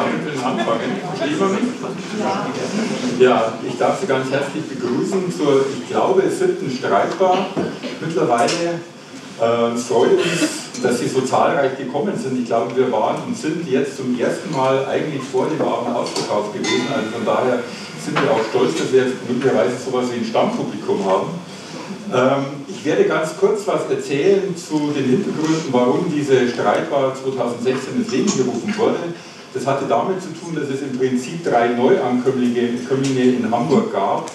können 0.00 0.44
anfangen. 0.44 0.90
Mich? 1.52 3.20
Ja, 3.20 3.52
ich 3.66 3.78
darf 3.78 4.00
Sie 4.00 4.06
ganz 4.06 4.30
herzlich 4.30 4.64
begrüßen 4.68 5.32
zur, 5.36 5.64
ich 5.78 5.88
glaube, 5.88 6.22
siebten 6.30 6.70
Streitbar. 6.70 7.46
Mittlerweile 8.00 8.80
äh, 9.40 9.76
freut 9.76 10.12
uns, 10.12 10.82
dass 10.82 10.98
Sie 10.98 11.08
so 11.08 11.20
zahlreich 11.20 11.76
gekommen 11.76 12.14
sind. 12.16 12.38
Ich 12.40 12.46
glaube, 12.46 12.76
wir 12.76 12.90
waren 12.90 13.22
und 13.26 13.36
sind 13.36 13.68
jetzt 13.68 13.96
zum 13.96 14.18
ersten 14.18 14.50
Mal 14.52 14.86
eigentlich 14.86 15.22
vor 15.22 15.46
dem 15.46 15.60
Abend 15.60 15.94
ausverkauft 15.94 16.54
gewesen. 16.54 16.88
Also 16.94 17.10
von 17.10 17.24
daher 17.24 17.62
sind 18.04 18.20
wir 18.20 18.30
auch 18.30 18.44
stolz, 18.50 18.76
dass 18.78 18.92
wir 18.92 19.04
jetzt 19.04 19.16
möglicherweise 19.28 19.76
sowas 19.76 20.06
wie 20.12 20.18
ein 20.18 20.24
Stammpublikum 20.24 21.04
haben. 21.04 21.28
Ähm, 22.12 22.44
ich 22.68 22.84
werde 22.84 23.04
ganz 23.04 23.36
kurz 23.38 23.66
was 23.66 23.88
erzählen 23.88 24.54
zu 24.56 24.92
den 24.94 25.04
Hintergründen, 25.04 25.68
warum 25.70 26.12
diese 26.12 26.48
Streitwahl 26.48 27.12
2016 27.14 27.96
ins 27.96 28.10
Leben 28.10 28.36
gerufen 28.36 28.74
wurde. 28.76 28.98
Das 29.54 29.66
hatte 29.66 29.84
damit 29.86 30.22
zu 30.22 30.28
tun, 30.28 30.54
dass 30.54 30.68
es 30.70 30.80
im 30.80 30.98
Prinzip 30.98 31.44
drei 31.44 31.68
Neuankömmlinge 31.68 33.22
in 33.22 33.50
Hamburg 33.50 33.92
gab, 33.92 34.30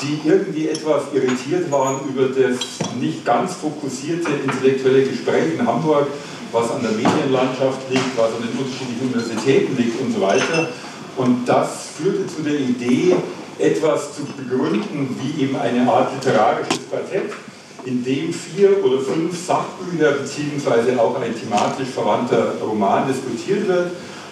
die 0.00 0.20
irgendwie 0.26 0.68
etwas 0.68 1.04
irritiert 1.12 1.70
waren 1.70 2.00
über 2.08 2.28
das 2.28 2.58
nicht 2.98 3.24
ganz 3.24 3.54
fokussierte 3.54 4.30
intellektuelle 4.44 5.02
Gespräch 5.02 5.54
in 5.58 5.66
Hamburg, 5.66 6.06
was 6.52 6.70
an 6.70 6.82
der 6.82 6.92
Medienlandschaft 6.92 7.90
liegt, 7.90 8.16
was 8.16 8.28
an 8.28 8.42
den 8.42 8.58
unterschiedlichen 8.58 9.08
Universitäten 9.08 9.76
liegt 9.76 10.00
und 10.00 10.14
so 10.14 10.20
weiter. 10.20 10.68
Und 11.16 11.46
das 11.46 11.88
führte 11.96 12.26
zu 12.26 12.42
der 12.42 12.58
Idee, 12.58 13.16
etwas 13.58 14.16
zu 14.16 14.22
begründen, 14.24 15.16
wie 15.20 15.42
eben 15.42 15.56
eine 15.56 15.90
Art 15.90 16.12
literarisches 16.14 16.88
Quartett, 16.88 17.32
in 17.84 18.04
dem 18.04 18.32
vier 18.32 18.84
oder 18.84 19.00
fünf 19.00 19.36
Sachbücher 19.46 20.12
bzw. 20.12 20.98
auch 20.98 21.20
ein 21.20 21.34
thematisch 21.38 21.88
verwandter 21.88 22.54
Roman 22.62 23.06
diskutiert 23.08 23.68
wird. 23.68 23.90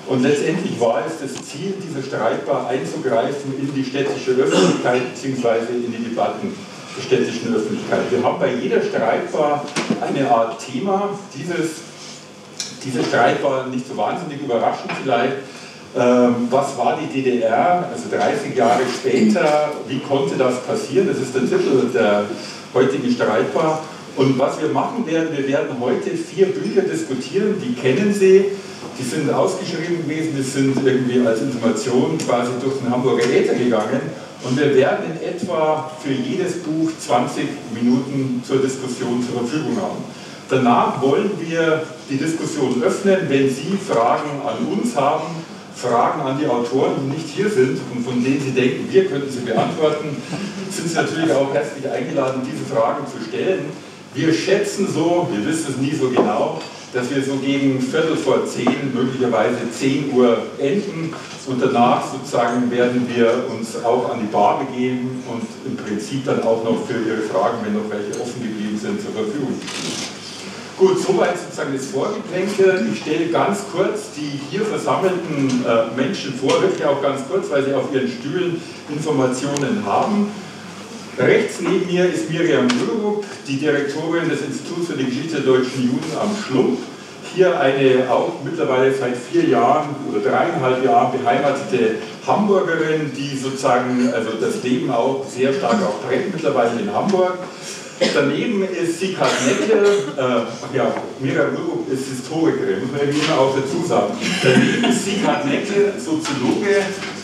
Und 0.08 0.22
letztendlich 0.22 0.80
war 0.80 1.04
es 1.06 1.20
das 1.20 1.44
Ziel 1.46 1.74
dieser 1.82 2.02
Streitbar 2.02 2.66
einzugreifen 2.68 3.52
in 3.60 3.74
die 3.74 3.84
städtische 3.84 4.30
Öffentlichkeit 4.30 5.02
bzw. 5.14 5.74
in 5.84 5.92
die 5.92 6.04
Debatten 6.08 6.54
der 6.96 7.02
städtischen 7.02 7.54
Öffentlichkeit. 7.54 8.10
Wir 8.10 8.22
haben 8.22 8.40
bei 8.40 8.54
jeder 8.54 8.80
Streitbar 8.80 9.66
eine 10.00 10.30
Art 10.30 10.64
Thema. 10.64 11.10
Dieses, 11.34 11.82
diese 12.82 13.04
Streitbar 13.04 13.66
nicht 13.66 13.86
so 13.86 13.96
wahnsinnig 13.98 14.40
überraschend 14.40 14.90
vielleicht, 15.02 15.36
ähm, 15.96 16.48
was 16.48 16.76
war 16.78 16.98
die 16.98 17.22
DDR, 17.22 17.90
also 17.92 18.04
30 18.10 18.56
Jahre 18.56 18.82
später, 18.88 19.72
wie 19.88 19.98
konnte 20.00 20.36
das 20.36 20.62
passieren? 20.62 21.06
Das 21.06 21.18
ist 21.18 21.34
der 21.34 21.42
Titel 21.42 21.90
der 21.92 22.24
heutigen 22.72 23.10
Streitbar. 23.10 23.82
Und 24.16 24.38
was 24.38 24.60
wir 24.60 24.68
machen 24.68 25.06
werden, 25.06 25.28
wir 25.36 25.46
werden 25.46 25.76
heute 25.80 26.10
vier 26.10 26.46
Bücher 26.46 26.82
diskutieren, 26.82 27.56
die 27.62 27.74
kennen 27.74 28.12
Sie, 28.12 28.46
die 28.98 29.04
sind 29.04 29.32
ausgeschrieben 29.32 30.02
gewesen, 30.02 30.34
die 30.36 30.42
sind 30.42 30.76
irgendwie 30.84 31.26
als 31.26 31.40
Information 31.40 32.18
quasi 32.18 32.52
durch 32.62 32.78
den 32.78 32.90
Hamburger 32.90 33.24
Äther 33.24 33.54
gegangen. 33.54 34.00
Und 34.42 34.58
wir 34.58 34.74
werden 34.74 35.06
in 35.12 35.28
etwa 35.28 35.90
für 36.02 36.12
jedes 36.12 36.62
Buch 36.62 36.90
20 36.98 37.44
Minuten 37.74 38.42
zur 38.46 38.58
Diskussion 38.58 39.24
zur 39.24 39.40
Verfügung 39.40 39.76
haben. 39.76 40.04
Danach 40.48 41.02
wollen 41.02 41.30
wir 41.40 41.82
die 42.08 42.16
Diskussion 42.16 42.82
öffnen, 42.82 43.18
wenn 43.28 43.50
Sie 43.50 43.76
Fragen 43.86 44.30
an 44.46 44.78
uns 44.78 44.96
haben 44.96 45.26
Fragen 45.78 46.20
an 46.22 46.38
die 46.38 46.46
Autoren, 46.46 46.94
die 47.00 47.16
nicht 47.16 47.28
hier 47.28 47.48
sind 47.48 47.78
und 47.94 48.04
von 48.04 48.22
denen 48.22 48.40
Sie 48.40 48.50
denken, 48.50 48.88
wir 48.90 49.06
könnten 49.06 49.30
sie 49.30 49.44
beantworten, 49.44 50.16
sind 50.70 50.88
Sie 50.88 50.94
natürlich 50.94 51.32
auch 51.32 51.54
herzlich 51.54 51.88
eingeladen, 51.88 52.42
diese 52.44 52.64
Fragen 52.64 53.06
zu 53.06 53.22
stellen. 53.28 53.66
Wir 54.12 54.32
schätzen 54.32 54.88
so, 54.92 55.28
wir 55.30 55.46
wissen 55.46 55.66
es 55.70 55.76
nie 55.76 55.94
so 55.94 56.10
genau, 56.10 56.60
dass 56.92 57.10
wir 57.10 57.22
so 57.22 57.36
gegen 57.36 57.80
Viertel 57.80 58.16
vor 58.16 58.46
zehn, 58.46 58.92
möglicherweise 58.94 59.70
10 59.70 60.12
Uhr 60.12 60.38
enden 60.58 61.12
und 61.46 61.62
danach 61.62 62.02
sozusagen 62.10 62.70
werden 62.70 63.06
wir 63.14 63.44
uns 63.50 63.82
auch 63.84 64.10
an 64.12 64.20
die 64.20 64.32
Bar 64.32 64.60
begeben 64.60 65.22
und 65.30 65.42
im 65.66 65.76
Prinzip 65.76 66.24
dann 66.24 66.42
auch 66.42 66.62
noch 66.64 66.86
für 66.86 66.94
Ihre 66.94 67.22
Fragen, 67.22 67.58
wenn 67.64 67.74
noch 67.74 67.90
welche 67.90 68.20
offen 68.20 68.42
geblieben 68.42 68.78
sind, 68.78 69.00
zur 69.00 69.12
Verfügung 69.12 69.54
stehen. 69.56 70.18
Gut, 70.78 71.02
soweit 71.02 71.36
sozusagen 71.36 71.72
das 71.72 71.86
Vorgeplänkel. 71.86 72.86
Ich 72.92 73.00
stelle 73.00 73.26
ganz 73.30 73.64
kurz 73.72 74.12
die 74.16 74.38
hier 74.50 74.64
versammelten 74.64 75.64
äh, 75.66 75.96
Menschen 75.96 76.34
vor, 76.34 76.62
wirklich 76.62 76.84
auch 76.84 77.02
ganz 77.02 77.22
kurz, 77.28 77.50
weil 77.50 77.64
sie 77.64 77.74
auf 77.74 77.92
ihren 77.92 78.08
Stühlen 78.08 78.62
Informationen 78.88 79.82
haben. 79.84 80.30
Rechts 81.18 81.60
neben 81.60 81.86
mir 81.86 82.04
ist 82.12 82.30
Miriam 82.30 82.68
Mürup, 82.68 83.24
die 83.48 83.56
Direktorin 83.56 84.28
des 84.28 84.42
Instituts 84.42 84.86
für 84.86 84.96
die 84.96 85.06
Geschichte 85.06 85.40
der 85.40 85.52
deutschen 85.52 85.82
Juden 85.82 86.16
am 86.20 86.30
Schlump. 86.36 86.78
Hier 87.34 87.58
eine 87.58 88.08
auch 88.08 88.34
mittlerweile 88.44 88.94
seit 88.94 89.16
vier 89.16 89.48
Jahren 89.48 89.88
oder 90.08 90.20
dreieinhalb 90.20 90.84
Jahren 90.84 91.18
beheimatete 91.18 91.96
Hamburgerin, 92.24 93.10
die 93.16 93.36
sozusagen 93.36 94.12
also 94.14 94.30
das 94.40 94.62
Leben 94.62 94.90
auch 94.90 95.26
sehr 95.28 95.52
stark 95.52 95.82
auch 95.82 96.08
prägt 96.08 96.32
mittlerweile 96.32 96.80
in 96.80 96.92
Hamburg. 96.92 97.38
Daneben 98.14 98.62
ist 98.62 99.00
Sikat 99.00 99.32
Necke, 99.44 99.82
äh, 100.16 100.76
ja, 100.76 100.94
Mira 101.18 101.42
Rürup 101.46 101.90
ist 101.90 102.06
Historikerin, 102.08 102.82
muss 102.82 102.92
man 102.92 103.08
immer 103.08 103.40
auch 103.40 103.56
dazu 103.56 103.84
sagen. 103.84 104.14
Daneben 104.40 104.84
ist 104.84 105.04
Sikat 105.04 105.44
Necke, 105.46 105.94
Soziologe, 105.98 106.76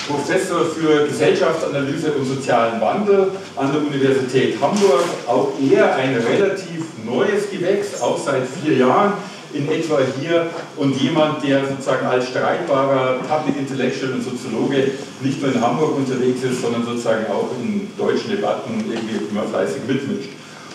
Professor 0.07 0.65
für 0.67 1.07
Gesellschaftsanalyse 1.07 2.13
und 2.13 2.27
sozialen 2.27 2.81
Wandel 2.81 3.29
an 3.57 3.73
der 3.73 3.81
Universität 3.81 4.61
Hamburg. 4.61 5.05
Auch 5.27 5.53
er 5.71 5.97
ein 5.97 6.15
relativ 6.17 6.85
neues 7.05 7.51
Gewächs, 7.51 8.01
auch 8.01 8.19
seit 8.19 8.43
vier 8.47 8.77
Jahren 8.77 9.15
in 9.55 9.71
etwa 9.71 9.99
hier 10.21 10.47
und 10.77 11.01
jemand, 11.01 11.43
der 11.45 11.65
sozusagen 11.67 12.07
als 12.07 12.29
streitbarer 12.29 13.21
Public 13.21 13.57
Intellectual 13.57 14.13
und 14.13 14.23
Soziologe 14.23 14.91
nicht 15.21 15.41
nur 15.41 15.55
in 15.55 15.61
Hamburg 15.61 15.97
unterwegs 15.97 16.43
ist, 16.43 16.61
sondern 16.61 16.85
sozusagen 16.85 17.27
auch 17.27 17.51
in 17.63 17.89
deutschen 17.97 18.31
Debatten 18.31 18.85
irgendwie 18.93 19.25
immer 19.31 19.45
fleißig 19.45 19.83
mitmischt. 19.87 20.31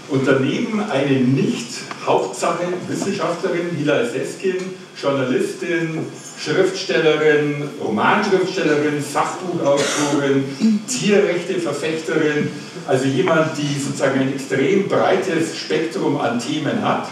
Und 0.09 0.25
daneben 0.25 0.81
eine 0.89 1.19
nicht 1.19 1.68
Hauptsache 2.06 2.63
Wissenschaftlerin, 2.88 3.69
Hilal 3.78 4.09
Seskin, 4.09 4.57
Journalistin, 5.00 6.07
Schriftstellerin, 6.41 7.69
Romanschriftstellerin, 7.83 9.03
Sachbuchautorin, 9.03 10.45
Tierrechteverfechterin, 10.88 12.50
also 12.88 13.05
jemand, 13.05 13.57
die 13.57 13.79
sozusagen 13.79 14.22
ein 14.22 14.33
extrem 14.33 14.88
breites 14.88 15.57
Spektrum 15.57 16.19
an 16.19 16.39
Themen 16.39 16.81
hat. 16.81 17.07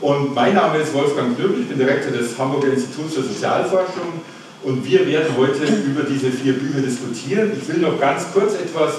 Und 0.00 0.34
mein 0.34 0.54
Name 0.54 0.78
ist 0.78 0.92
Wolfgang 0.92 1.36
Knöbel, 1.36 1.60
ich 1.60 1.68
bin 1.68 1.78
Direktor 1.78 2.12
des 2.12 2.36
Hamburger 2.36 2.72
Instituts 2.72 3.14
für 3.14 3.22
Sozialforschung 3.22 4.20
und 4.64 4.84
wir 4.84 5.06
werden 5.06 5.36
heute 5.36 5.64
über 5.64 6.02
diese 6.02 6.30
vier 6.30 6.54
Bücher 6.54 6.80
diskutieren. 6.80 7.52
Ich 7.60 7.68
will 7.68 7.80
noch 7.80 8.00
ganz 8.00 8.26
kurz 8.32 8.54
etwas 8.54 8.94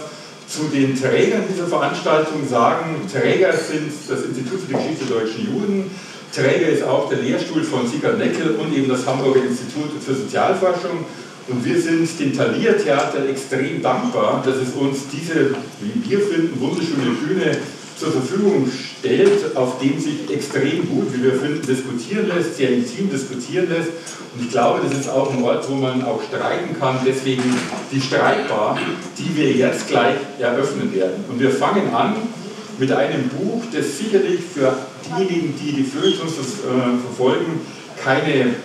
zu 0.48 0.64
den 0.74 1.00
Trägern 1.00 1.44
dieser 1.52 1.68
Veranstaltung 1.68 2.48
sagen. 2.48 3.02
Träger 3.12 3.52
sind 3.52 3.92
das 4.08 4.24
Institut 4.24 4.62
für 4.62 4.68
die 4.68 4.74
Geschichte 4.74 5.06
der 5.06 5.18
deutschen 5.18 5.46
Juden, 5.46 5.92
Träger 6.36 6.68
ist 6.68 6.84
auch 6.84 7.08
der 7.08 7.20
Lehrstuhl 7.20 7.64
von 7.64 7.88
Sigurd 7.88 8.18
Neckel 8.18 8.56
und 8.60 8.76
eben 8.76 8.90
das 8.90 9.06
Hamburger 9.06 9.44
Institut 9.46 9.92
für 10.06 10.14
Sozialforschung. 10.14 11.06
Und 11.48 11.64
wir 11.64 11.80
sind 11.80 12.10
dem 12.20 12.36
Thalia-Theater 12.36 13.30
extrem 13.30 13.82
dankbar, 13.82 14.44
dass 14.46 14.56
es 14.56 14.74
uns 14.74 15.08
diese, 15.14 15.56
wie 15.80 16.10
wir 16.10 16.20
finden, 16.20 16.60
wunderschöne 16.60 17.12
Bühne 17.26 17.58
zur 17.98 18.12
Verfügung 18.12 18.70
stellt, 19.00 19.56
auf 19.56 19.80
dem 19.80 19.98
sich 19.98 20.30
extrem 20.30 20.90
gut, 20.90 21.14
wie 21.14 21.24
wir 21.24 21.34
finden, 21.34 21.66
diskutieren 21.66 22.28
lässt, 22.28 22.58
sehr 22.58 22.72
intim 22.72 23.10
diskutieren 23.10 23.70
lässt. 23.70 23.92
Und 24.34 24.44
ich 24.44 24.50
glaube, 24.50 24.82
das 24.84 25.00
ist 25.00 25.08
auch 25.08 25.32
ein 25.32 25.42
Ort, 25.44 25.70
wo 25.70 25.76
man 25.76 26.04
auch 26.04 26.22
streiten 26.24 26.78
kann. 26.78 27.00
Deswegen 27.06 27.44
die 27.94 28.02
Streitbar, 28.02 28.78
die 29.18 29.38
wir 29.38 29.52
jetzt 29.52 29.88
gleich 29.88 30.16
eröffnen 30.40 30.94
werden. 30.94 31.24
Und 31.30 31.40
wir 31.40 31.52
fangen 31.52 31.94
an 31.94 32.16
mit 32.78 32.92
einem 32.92 33.30
Buch, 33.30 33.64
das 33.72 33.98
sicherlich 33.98 34.42
für 34.42 34.76
diejenigen, 35.06 35.54
die 35.60 35.74
die 35.74 35.84
Feuilletons 35.84 36.34
äh, 36.34 36.98
verfolgen, 37.02 37.62
keine 38.04 38.56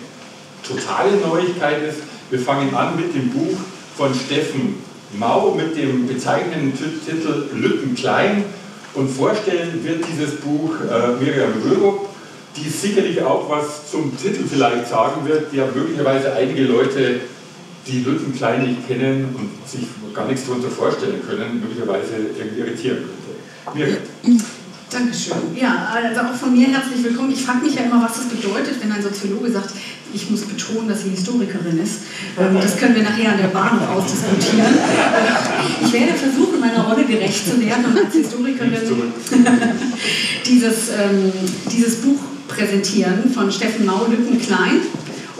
totale 0.67 1.17
Neuigkeit 1.17 1.81
ist. 1.83 1.99
Wir 2.29 2.39
fangen 2.39 2.73
an 2.75 2.95
mit 2.95 3.13
dem 3.15 3.29
Buch 3.29 3.57
von 3.97 4.13
Steffen 4.13 4.75
Mau 5.13 5.53
mit 5.55 5.75
dem 5.75 6.07
bezeichnenden 6.07 6.73
Titel 6.73 7.49
Lütten 7.53 7.95
klein 7.95 8.45
und 8.93 9.09
vorstellen 9.09 9.83
wird 9.83 10.05
dieses 10.07 10.35
Buch 10.35 10.75
äh, 10.89 11.21
Miriam 11.21 11.51
Rörup, 11.65 12.07
die 12.55 12.69
sicherlich 12.69 13.21
auch 13.21 13.49
was 13.49 13.89
zum 13.91 14.15
Titel 14.17 14.43
vielleicht 14.47 14.87
sagen 14.87 15.27
wird, 15.27 15.53
der 15.53 15.67
möglicherweise 15.67 16.33
einige 16.33 16.63
Leute, 16.63 17.21
die 17.87 18.03
Lütten 18.03 18.33
klein 18.35 18.65
nicht 18.65 18.87
kennen 18.87 19.35
und 19.37 19.69
sich 19.69 19.87
gar 20.13 20.27
nichts 20.27 20.45
darunter 20.45 20.69
vorstellen 20.69 21.21
können, 21.27 21.61
möglicherweise 21.61 22.13
irgendwie 22.37 22.59
irritieren 22.59 22.97
könnte. 22.97 23.20
Miriam. 23.73 23.97
Dankeschön. 24.89 25.37
Ja, 25.55 25.87
also 25.93 26.19
auch 26.19 26.35
von 26.35 26.53
mir 26.53 26.67
herzlich 26.67 27.01
willkommen. 27.01 27.31
Ich 27.31 27.43
frage 27.43 27.63
mich 27.63 27.75
ja 27.75 27.83
immer, 27.83 28.03
was 28.03 28.17
das 28.17 28.25
bedeutet, 28.25 28.75
wenn 28.81 28.91
ein 28.91 29.01
Soziologe 29.01 29.49
sagt, 29.49 29.71
ich 30.13 30.29
muss 30.29 30.41
betonen, 30.41 30.89
dass 30.89 31.03
sie 31.03 31.11
Historikerin 31.11 31.79
ist. 31.81 32.01
Ähm, 32.37 32.57
das 32.61 32.75
können 32.75 32.95
wir 32.95 33.03
nachher 33.03 33.31
an 33.31 33.37
der 33.37 33.47
Bahn 33.47 33.79
noch 33.79 33.89
ausdiskutieren. 33.89 34.67
Äh, 34.67 35.85
ich 35.85 35.93
werde 35.93 36.13
versuchen, 36.13 36.59
meiner 36.59 36.83
Rolle 36.83 37.05
gerecht 37.05 37.45
zu 37.45 37.61
werden 37.61 37.85
und 37.85 37.97
als 37.97 38.13
Historikerin 38.13 38.73
dieses, 40.45 40.89
ähm, 40.89 41.31
dieses 41.71 42.01
Buch 42.01 42.19
präsentieren 42.49 43.31
von 43.33 43.49
Steffen 43.49 43.85
Mau, 43.85 44.07
Lücken 44.07 44.41
Klein. 44.41 44.81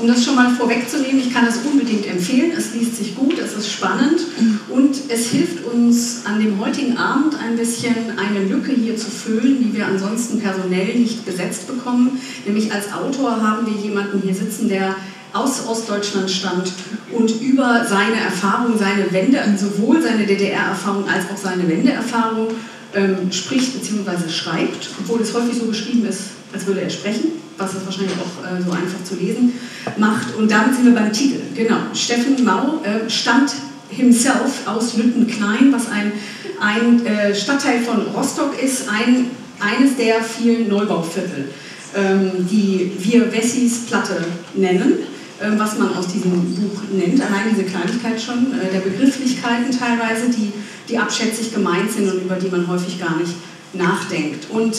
Um 0.01 0.07
das 0.07 0.25
schon 0.25 0.33
mal 0.33 0.49
vorwegzunehmen, 0.49 1.19
ich 1.19 1.31
kann 1.31 1.45
es 1.45 1.57
unbedingt 1.57 2.07
empfehlen. 2.07 2.51
Es 2.57 2.73
liest 2.73 2.97
sich 2.97 3.15
gut, 3.15 3.37
es 3.37 3.53
ist 3.53 3.71
spannend 3.71 4.19
und 4.67 4.95
es 5.09 5.27
hilft 5.27 5.63
uns 5.63 6.25
an 6.25 6.39
dem 6.39 6.59
heutigen 6.59 6.97
Abend 6.97 7.35
ein 7.35 7.55
bisschen 7.55 7.93
eine 8.17 8.45
Lücke 8.45 8.71
hier 8.71 8.97
zu 8.97 9.11
füllen, 9.11 9.59
die 9.63 9.77
wir 9.77 9.85
ansonsten 9.85 10.39
personell 10.39 10.95
nicht 10.95 11.23
besetzt 11.23 11.67
bekommen. 11.67 12.19
Nämlich 12.47 12.73
als 12.73 12.91
Autor 12.91 13.41
haben 13.43 13.67
wir 13.67 13.79
jemanden 13.79 14.23
hier 14.23 14.33
sitzen, 14.33 14.69
der 14.69 14.95
aus 15.33 15.67
Ostdeutschland 15.67 16.31
stammt 16.31 16.73
und 17.11 17.39
über 17.39 17.85
seine 17.87 18.19
Erfahrung, 18.19 18.79
seine 18.79 19.11
Wende, 19.11 19.37
sowohl 19.55 20.01
seine 20.01 20.25
DDR-Erfahrung 20.25 21.07
als 21.07 21.25
auch 21.31 21.37
seine 21.37 21.69
Wendeerfahrung 21.69 22.47
ähm, 22.95 23.31
spricht 23.31 23.79
bzw. 23.79 24.29
schreibt, 24.29 24.89
obwohl 24.99 25.21
es 25.21 25.31
häufig 25.35 25.59
so 25.59 25.67
geschrieben 25.67 26.07
ist, 26.07 26.21
als 26.51 26.65
würde 26.65 26.81
er 26.81 26.89
sprechen, 26.89 27.40
was 27.57 27.73
es 27.73 27.85
wahrscheinlich 27.85 28.13
auch 28.13 28.43
äh, 28.43 28.61
so 28.61 28.71
einfach 28.71 29.03
zu 29.03 29.15
lesen 29.15 29.53
macht. 29.97 30.35
Und 30.35 30.49
damit 30.49 30.75
sind 30.75 30.85
wir 30.85 30.95
beim 30.95 31.11
Titel. 31.11 31.39
Genau, 31.55 31.77
Steffen 31.93 32.43
Mau 32.43 32.81
äh, 32.83 33.09
stammt 33.09 33.53
himself 33.89 34.65
aus 34.67 34.95
Lüttenklein, 34.95 35.71
was 35.71 35.89
ein, 35.89 36.13
ein 36.59 37.05
äh, 37.05 37.35
Stadtteil 37.35 37.81
von 37.81 38.01
Rostock 38.15 38.61
ist, 38.61 38.87
ein, 38.89 39.27
eines 39.59 39.97
der 39.97 40.23
vielen 40.23 40.69
Neubauviertel, 40.69 41.49
ähm, 41.95 42.31
die 42.49 42.93
wir 42.99 43.31
Wessis 43.31 43.85
Platte 43.85 44.23
nennen. 44.53 44.93
Ähm, 45.41 45.57
was 45.57 45.77
man 45.79 45.95
aus 45.95 46.07
diesem 46.07 46.53
Buch 46.53 46.81
nennt. 46.91 47.19
Allein 47.19 47.49
diese 47.49 47.63
Kleinigkeit 47.63 48.21
schon, 48.21 48.53
äh, 48.59 48.71
der 48.71 48.81
Begrifflichkeiten 48.81 49.71
teilweise, 49.71 50.29
die, 50.29 50.53
die 50.87 50.97
abschätzig 50.99 51.51
gemeint 51.51 51.91
sind 51.91 52.11
und 52.11 52.21
über 52.21 52.35
die 52.35 52.49
man 52.49 52.67
häufig 52.67 52.99
gar 52.99 53.17
nicht 53.17 53.33
nachdenkt. 53.73 54.51
Und 54.51 54.75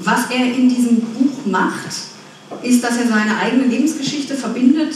was 0.00 0.30
er 0.30 0.46
in 0.46 0.70
diesem 0.70 1.00
Buch 1.00 1.44
macht, 1.44 2.15
ist, 2.62 2.82
dass 2.82 2.96
er 2.98 3.06
seine 3.06 3.38
eigene 3.38 3.64
Lebensgeschichte 3.64 4.34
verbindet 4.34 4.94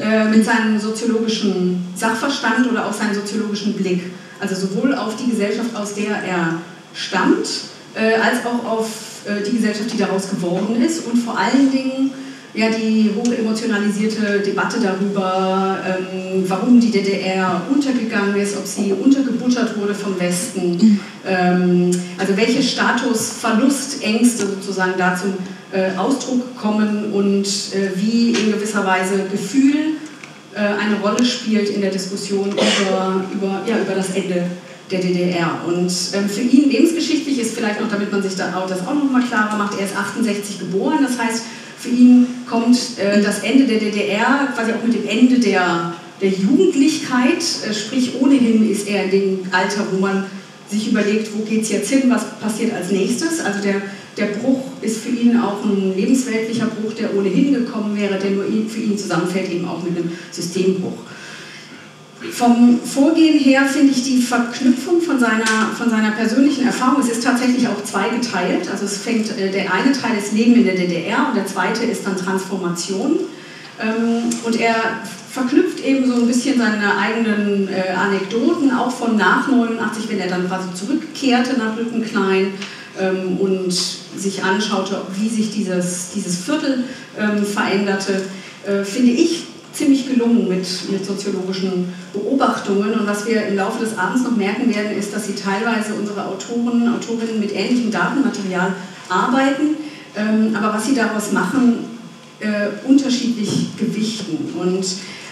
äh, 0.00 0.24
mit 0.24 0.44
seinem 0.44 0.78
soziologischen 0.78 1.86
Sachverstand 1.96 2.70
oder 2.70 2.86
auch 2.86 2.92
seinem 2.92 3.14
soziologischen 3.14 3.74
Blick. 3.74 4.12
Also 4.40 4.54
sowohl 4.54 4.94
auf 4.94 5.16
die 5.16 5.30
Gesellschaft, 5.30 5.74
aus 5.74 5.94
der 5.94 6.10
er 6.10 6.58
stammt, 6.94 7.48
äh, 7.94 8.14
als 8.14 8.44
auch 8.44 8.64
auf 8.70 8.88
die 9.46 9.56
Gesellschaft, 9.56 9.92
die 9.92 9.98
daraus 9.98 10.28
geworden 10.30 10.82
ist 10.82 11.06
und 11.06 11.16
vor 11.16 11.38
allen 11.38 11.70
Dingen 11.70 12.10
ja, 12.54 12.66
die 12.68 13.10
hoch 13.16 13.32
emotionalisierte 13.32 14.40
Debatte 14.40 14.76
darüber, 14.80 15.78
ähm, 15.86 16.44
warum 16.46 16.78
die 16.78 16.90
DDR 16.90 17.62
untergegangen 17.72 18.36
ist, 18.36 18.56
ob 18.58 18.66
sie 18.66 18.92
untergebuttert 18.92 19.78
wurde 19.78 19.94
vom 19.94 20.20
Westen, 20.20 20.72
mhm. 20.72 21.00
ähm, 21.26 21.90
also 22.18 22.36
welche 22.36 22.62
Statusverlustängste 22.62 24.46
sozusagen 24.46 24.94
da 24.98 25.16
zum 25.16 25.34
äh, 25.72 25.96
Ausdruck 25.96 26.56
kommen 26.56 27.12
und 27.12 27.46
äh, 27.46 27.90
wie 27.96 28.30
in 28.30 28.52
gewisser 28.52 28.86
Weise 28.86 29.24
Gefühl 29.30 29.96
äh, 30.54 30.58
eine 30.58 31.00
Rolle 31.02 31.24
spielt 31.24 31.70
in 31.70 31.80
der 31.80 31.90
Diskussion 31.90 32.50
über, 32.50 33.24
über, 33.32 33.62
ja, 33.66 33.78
über 33.78 33.94
das 33.94 34.10
Ende 34.10 34.44
der 34.90 35.00
DDR. 35.00 35.60
Und 35.66 35.90
ähm, 36.14 36.28
für 36.28 36.42
ihn 36.42 36.70
lebensgeschichtlich 36.70 37.38
ist 37.38 37.54
vielleicht 37.54 37.80
noch, 37.80 37.88
damit 37.88 38.12
man 38.12 38.22
sich 38.22 38.36
da 38.36 38.54
auch, 38.56 38.68
das 38.68 38.86
auch 38.86 38.94
noch 38.94 39.10
mal 39.10 39.22
klarer 39.22 39.56
macht, 39.56 39.78
er 39.78 39.86
ist 39.86 39.96
68 39.96 40.58
geboren, 40.58 40.98
das 41.02 41.18
heißt, 41.18 41.44
für 41.78 41.88
ihn 41.88 42.26
kommt 42.48 42.78
äh, 42.98 43.20
das 43.22 43.40
Ende 43.40 43.64
der 43.64 43.78
DDR 43.78 44.48
quasi 44.54 44.72
auch 44.72 44.84
mit 44.86 44.94
dem 44.94 45.08
Ende 45.08 45.40
der, 45.40 45.94
der 46.20 46.28
Jugendlichkeit, 46.28 47.42
äh, 47.68 47.74
sprich 47.74 48.20
ohnehin 48.20 48.70
ist 48.70 48.86
er 48.86 49.04
in 49.04 49.10
dem 49.10 49.38
Alter, 49.50 49.86
wo 49.90 49.98
man 49.98 50.26
sich 50.70 50.90
überlegt, 50.90 51.30
wo 51.36 51.42
geht 51.44 51.62
es 51.62 51.70
jetzt 51.70 51.90
hin, 51.90 52.02
was 52.08 52.38
passiert 52.38 52.72
als 52.74 52.90
nächstes. 52.90 53.40
Also 53.40 53.60
der, 53.60 53.82
der 54.16 54.26
Bruch 54.26 54.62
ist 54.80 55.02
für 55.02 55.10
ihn 55.10 55.38
auch 55.38 55.64
ein 55.64 55.94
lebensweltlicher 55.96 56.66
Bruch, 56.66 56.92
der 56.94 57.16
ohnehin 57.16 57.54
gekommen 57.54 57.96
wäre, 57.96 58.18
der 58.18 58.30
nur 58.30 58.44
für 58.44 58.80
ihn 58.80 58.98
zusammenfällt, 58.98 59.50
eben 59.50 59.66
auch 59.66 59.82
mit 59.82 59.96
einem 59.96 60.12
Systembruch. 60.30 60.98
Vom 62.30 62.78
Vorgehen 62.80 63.38
her 63.38 63.62
finde 63.66 63.92
ich 63.92 64.04
die 64.04 64.22
Verknüpfung 64.22 65.00
von 65.00 65.18
seiner, 65.18 65.72
von 65.76 65.90
seiner 65.90 66.12
persönlichen 66.12 66.66
Erfahrung, 66.66 67.00
es 67.00 67.08
ist 67.08 67.24
tatsächlich 67.24 67.66
auch 67.66 67.82
zweigeteilt. 67.82 68.70
Also 68.70 68.84
es 68.84 68.98
fängt, 68.98 69.36
äh, 69.36 69.50
der 69.50 69.72
eine 69.72 69.92
Teil 69.92 70.16
ist 70.16 70.32
Leben 70.32 70.54
in 70.54 70.64
der 70.64 70.76
DDR 70.76 71.28
und 71.28 71.36
der 71.36 71.46
zweite 71.46 71.84
ist 71.84 72.06
dann 72.06 72.16
Transformation. 72.16 73.18
Ähm, 73.80 74.30
und 74.44 74.60
er 74.60 74.76
verknüpft 75.30 75.80
eben 75.84 76.06
so 76.06 76.14
ein 76.14 76.26
bisschen 76.26 76.58
seine 76.58 76.96
eigenen 76.96 77.68
äh, 77.68 77.92
Anekdoten, 77.92 78.70
auch 78.70 78.92
von 78.92 79.16
nach 79.16 79.48
89, 79.48 80.08
wenn 80.08 80.20
er 80.20 80.28
dann 80.28 80.46
quasi 80.46 80.68
zurückkehrte 80.74 81.58
nach 81.58 81.76
Lückenklein 81.76 82.52
ähm, 83.00 83.38
und 83.38 83.72
sich 83.72 84.42
anschaute, 84.42 85.00
wie 85.18 85.28
sich 85.28 85.50
dieses, 85.50 86.10
dieses 86.14 86.44
Viertel 86.44 86.84
ähm, 87.18 87.44
veränderte, 87.44 88.22
äh, 88.66 88.84
finde 88.84 89.12
ich 89.12 89.44
ziemlich 89.72 90.06
gelungen 90.06 90.48
mit, 90.48 90.66
mit 90.90 91.04
soziologischen 91.04 91.92
Beobachtungen. 92.12 92.92
Und 92.92 93.06
was 93.06 93.26
wir 93.26 93.46
im 93.46 93.56
Laufe 93.56 93.84
des 93.84 93.96
Abends 93.96 94.22
noch 94.22 94.36
merken 94.36 94.74
werden, 94.74 94.96
ist, 94.96 95.14
dass 95.14 95.26
sie 95.26 95.34
teilweise 95.34 95.94
unsere 95.94 96.26
Autoren, 96.26 96.94
Autorinnen 96.94 97.40
mit 97.40 97.54
ähnlichem 97.54 97.90
Datenmaterial 97.90 98.74
arbeiten, 99.08 99.76
ähm, 100.16 100.54
aber 100.54 100.74
was 100.74 100.86
sie 100.86 100.94
daraus 100.94 101.32
machen, 101.32 101.92
äh, 102.40 102.86
unterschiedlich 102.86 103.68
gewichten. 103.78 104.52
Und 104.58 104.84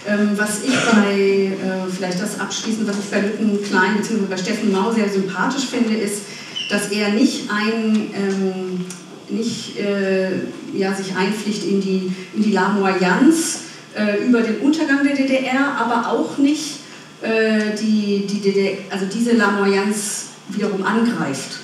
ähm, 0.07 0.31
was 0.35 0.63
ich 0.63 0.73
bei, 0.91 1.51
äh, 1.51 1.91
vielleicht 1.95 2.21
das 2.21 2.39
abschließend, 2.39 2.87
was 2.87 2.97
ich 2.97 3.11
bei 3.11 3.21
Lütten 3.21 3.61
Klein 3.63 3.97
bzw. 3.97 4.25
bei 4.29 4.37
Steffen 4.37 4.71
Mau 4.71 4.91
sehr 4.91 5.07
sympathisch 5.07 5.65
finde, 5.65 5.93
ist, 5.93 6.23
dass 6.71 6.89
er 6.91 7.09
nicht 7.09 7.49
ein 7.51 8.09
ähm, 8.15 8.85
nicht 9.29 9.77
äh, 9.79 10.29
ja, 10.73 10.93
sich 10.93 11.15
einpflicht 11.15 11.65
in 11.65 11.81
die, 11.81 12.11
in 12.33 12.43
die 12.43 12.51
Lamoyance, 12.51 13.59
äh, 13.95 14.25
über 14.25 14.41
den 14.41 14.57
Untergang 14.57 15.03
der 15.03 15.15
DDR, 15.15 15.77
aber 15.77 16.09
auch 16.09 16.37
nicht 16.37 16.79
äh, 17.21 17.75
die, 17.79 18.25
die 18.27 18.41
DDR, 18.41 18.77
also 18.89 19.05
diese 19.05 19.33
Lamoyance 19.33 20.27
wiederum 20.49 20.83
angreift, 20.83 21.59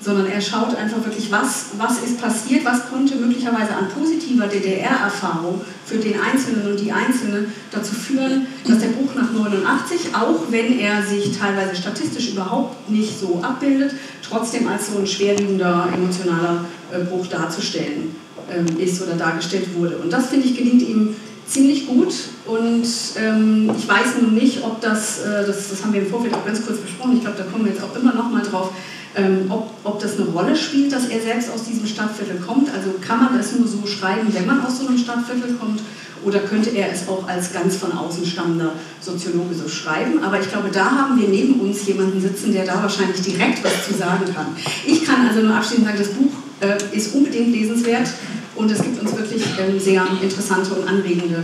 sondern 0.00 0.26
er 0.26 0.40
schaut 0.40 0.74
einfach 0.76 1.04
wirklich, 1.04 1.30
was, 1.30 1.66
was 1.76 1.98
ist 1.98 2.20
passiert, 2.20 2.64
was 2.64 2.88
konnte 2.88 3.16
möglicherweise 3.16 3.74
an 3.74 3.88
positiver 3.88 4.46
DDR-Erfahrung 4.46 5.60
für 5.84 5.98
den 5.98 6.14
Einzelnen 6.18 6.70
und 6.70 6.80
die 6.80 6.90
Einzelne 6.90 7.46
dazu 7.70 7.94
führen, 7.94 8.46
dass 8.66 8.78
der 8.78 8.88
Bruch 8.88 9.14
nach 9.14 9.30
89, 9.30 10.14
auch 10.14 10.50
wenn 10.50 10.78
er 10.78 11.02
sich 11.02 11.36
teilweise 11.38 11.76
statistisch 11.76 12.30
überhaupt 12.30 12.88
nicht 12.88 13.18
so 13.20 13.40
abbildet, 13.42 13.94
trotzdem 14.26 14.68
als 14.68 14.90
so 14.90 14.98
ein 14.98 15.06
schwerwiegender 15.06 15.88
emotionaler 15.92 16.64
äh, 16.92 17.04
Bruch 17.04 17.26
darzustellen 17.26 18.14
ähm, 18.50 18.66
ist 18.78 19.02
oder 19.02 19.14
dargestellt 19.14 19.74
wurde. 19.76 19.98
Und 19.98 20.10
das, 20.10 20.28
finde 20.28 20.46
ich, 20.46 20.56
gelingt 20.56 20.82
ihm 20.82 21.14
ziemlich 21.46 21.88
gut 21.88 22.14
und 22.46 22.86
ähm, 23.16 23.70
ich 23.76 23.88
weiß 23.88 24.22
nun 24.22 24.34
nicht, 24.34 24.62
ob 24.64 24.80
das, 24.80 25.20
äh, 25.24 25.44
das, 25.46 25.68
das 25.68 25.82
haben 25.82 25.92
wir 25.92 26.00
im 26.00 26.08
Vorfeld 26.08 26.32
auch 26.32 26.46
ganz 26.46 26.64
kurz 26.64 26.78
besprochen, 26.78 27.16
ich 27.16 27.22
glaube, 27.22 27.38
da 27.38 27.44
kommen 27.44 27.64
wir 27.64 27.72
jetzt 27.72 27.82
auch 27.82 27.94
immer 27.96 28.14
noch 28.14 28.30
mal 28.30 28.42
drauf, 28.42 28.72
ähm, 29.16 29.46
ob, 29.50 29.70
ob 29.84 30.00
das 30.00 30.18
eine 30.18 30.28
Rolle 30.28 30.56
spielt, 30.56 30.92
dass 30.92 31.08
er 31.08 31.20
selbst 31.20 31.50
aus 31.50 31.64
diesem 31.64 31.86
Stadtviertel 31.86 32.36
kommt. 32.38 32.68
Also 32.72 32.94
kann 33.00 33.24
man 33.24 33.36
das 33.36 33.52
nur 33.52 33.66
so 33.66 33.86
schreiben, 33.86 34.32
wenn 34.32 34.46
man 34.46 34.64
aus 34.64 34.78
so 34.78 34.86
einem 34.86 34.98
Stadtviertel 34.98 35.54
kommt 35.54 35.80
oder 36.22 36.40
könnte 36.40 36.70
er 36.70 36.92
es 36.92 37.08
auch 37.08 37.26
als 37.26 37.52
ganz 37.52 37.76
von 37.76 37.92
außen 37.92 38.26
stammender 38.26 38.72
Soziologe 39.00 39.54
so 39.54 39.68
schreiben? 39.68 40.22
Aber 40.22 40.38
ich 40.38 40.50
glaube, 40.50 40.68
da 40.70 40.90
haben 40.90 41.18
wir 41.18 41.28
neben 41.28 41.60
uns 41.60 41.86
jemanden 41.86 42.20
sitzen, 42.20 42.52
der 42.52 42.66
da 42.66 42.82
wahrscheinlich 42.82 43.22
direkt 43.22 43.64
was 43.64 43.86
zu 43.86 43.94
sagen 43.94 44.26
kann. 44.34 44.54
Ich 44.86 45.04
kann 45.04 45.26
also 45.26 45.40
nur 45.40 45.56
abschließend 45.56 45.86
sagen, 45.86 45.98
das 45.98 46.08
Buch 46.08 46.32
äh, 46.60 46.96
ist 46.96 47.14
unbedingt 47.14 47.52
lesenswert. 47.52 48.08
Und 48.56 48.70
es 48.70 48.82
gibt 48.82 49.00
uns 49.00 49.16
wirklich 49.16 49.42
ähm, 49.58 49.80
sehr 49.80 50.04
interessante 50.20 50.74
und 50.74 50.86
anregende 50.86 51.36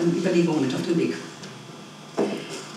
ähm, 0.00 0.16
Überlegungen 0.16 0.62
mit 0.62 0.74
auf 0.74 0.82
den 0.82 0.98
Weg. 0.98 1.14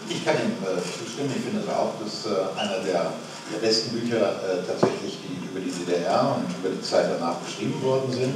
Ich 0.08 0.24
kann 0.24 0.36
ihm 0.36 0.52
äh, 0.62 0.78
zustimmen. 0.78 1.34
Ich 1.36 1.44
finde 1.44 1.68
auch, 1.76 1.94
dass 2.04 2.26
äh, 2.28 2.60
einer 2.60 2.84
der, 2.86 3.14
der, 3.52 3.66
besten 3.66 3.98
Bücher 3.98 4.18
äh, 4.18 4.66
tatsächlich 4.68 5.18
die 5.24 5.40
über 5.50 5.60
die 5.60 5.72
DDR 5.72 6.38
und 6.38 6.50
über 6.60 6.76
die 6.76 6.82
Zeit 6.82 7.06
danach 7.18 7.36
geschrieben 7.46 7.82
worden 7.82 8.12
sind. 8.12 8.36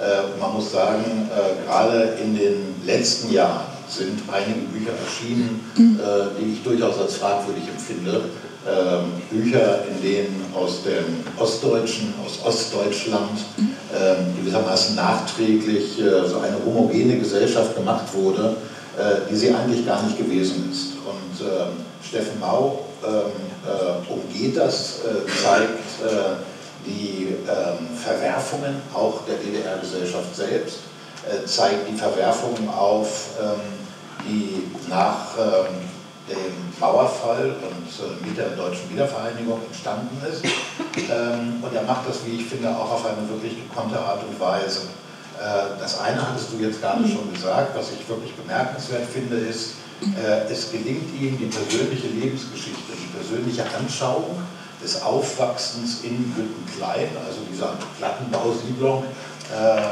Äh, 0.00 0.38
man 0.40 0.54
muss 0.54 0.72
sagen, 0.72 1.28
äh, 1.30 1.64
gerade 1.66 2.16
in 2.22 2.36
den 2.36 2.74
letzten 2.84 3.32
Jahren 3.32 3.66
sind 3.88 4.20
einige 4.32 4.66
Bücher 4.72 4.92
erschienen, 4.92 5.60
äh, 5.76 6.40
die 6.40 6.54
ich 6.54 6.62
durchaus 6.62 6.98
als 6.98 7.16
fragwürdig 7.16 7.64
empfinde. 7.68 8.22
Ähm, 8.66 9.12
Bücher, 9.30 9.84
in 9.90 10.02
denen 10.02 10.46
aus 10.54 10.82
dem 10.84 11.04
Ostdeutschen, 11.38 12.14
aus 12.24 12.38
Ostdeutschland 12.46 13.38
ähm, 13.58 14.34
gewissermaßen 14.40 14.96
nachträglich 14.96 16.00
äh, 16.00 16.26
so 16.26 16.38
eine 16.38 16.56
homogene 16.64 17.18
Gesellschaft 17.18 17.76
gemacht 17.76 18.06
wurde, 18.14 18.56
äh, 18.98 19.30
die 19.30 19.36
sie 19.36 19.52
eigentlich 19.52 19.84
gar 19.86 20.02
nicht 20.04 20.16
gewesen 20.16 20.70
ist. 20.72 20.94
Und 21.04 21.46
ähm, 21.46 21.84
Steffen 22.02 22.40
Mau 22.40 22.80
umgeht 24.08 24.56
das, 24.56 25.00
zeigt 25.42 25.78
die 26.86 27.36
Verwerfungen 28.02 28.82
auch 28.92 29.20
der 29.26 29.36
DDR-Gesellschaft 29.36 30.34
selbst, 30.34 30.80
zeigt 31.46 31.88
die 31.88 31.96
Verwerfungen 31.96 32.68
auf, 32.68 33.30
die 34.26 34.70
nach 34.88 35.36
dem 36.28 36.80
Mauerfall 36.80 37.56
und 37.60 37.88
äh, 38.00 38.26
mit 38.26 38.38
der 38.38 38.50
deutschen 38.50 38.90
Wiedervereinigung 38.90 39.60
entstanden 39.66 40.16
ist. 40.26 40.44
Ähm, 41.10 41.62
und 41.62 41.74
er 41.74 41.82
macht 41.82 42.08
das, 42.08 42.24
wie 42.24 42.36
ich 42.36 42.46
finde, 42.46 42.70
auch 42.70 42.90
auf 42.90 43.04
eine 43.04 43.28
wirklich 43.28 43.56
gekonnte 43.56 43.98
Art 43.98 44.22
und 44.22 44.38
Weise. 44.40 44.82
Äh, 45.38 45.78
das 45.78 46.00
eine 46.00 46.26
hattest 46.26 46.52
du 46.52 46.58
jetzt 46.58 46.80
gerade 46.80 47.06
schon 47.06 47.32
gesagt, 47.32 47.76
was 47.76 47.92
ich 47.92 48.08
wirklich 48.08 48.34
bemerkenswert 48.34 49.06
finde, 49.06 49.36
ist, 49.36 49.72
äh, 49.72 49.83
es 50.50 50.70
gelingt 50.72 51.14
ihm, 51.20 51.38
die 51.38 51.46
persönliche 51.46 52.08
Lebensgeschichte, 52.08 52.92
die 52.92 53.16
persönliche 53.16 53.64
Anschauung 53.76 54.40
des 54.82 55.02
Aufwachsens 55.02 56.02
in 56.02 56.34
Güttenklein, 56.34 57.08
also 57.26 57.40
dieser 57.50 57.74
Plattenbausiedlung 57.98 59.04
äh, 59.52 59.56
äh, 59.56 59.82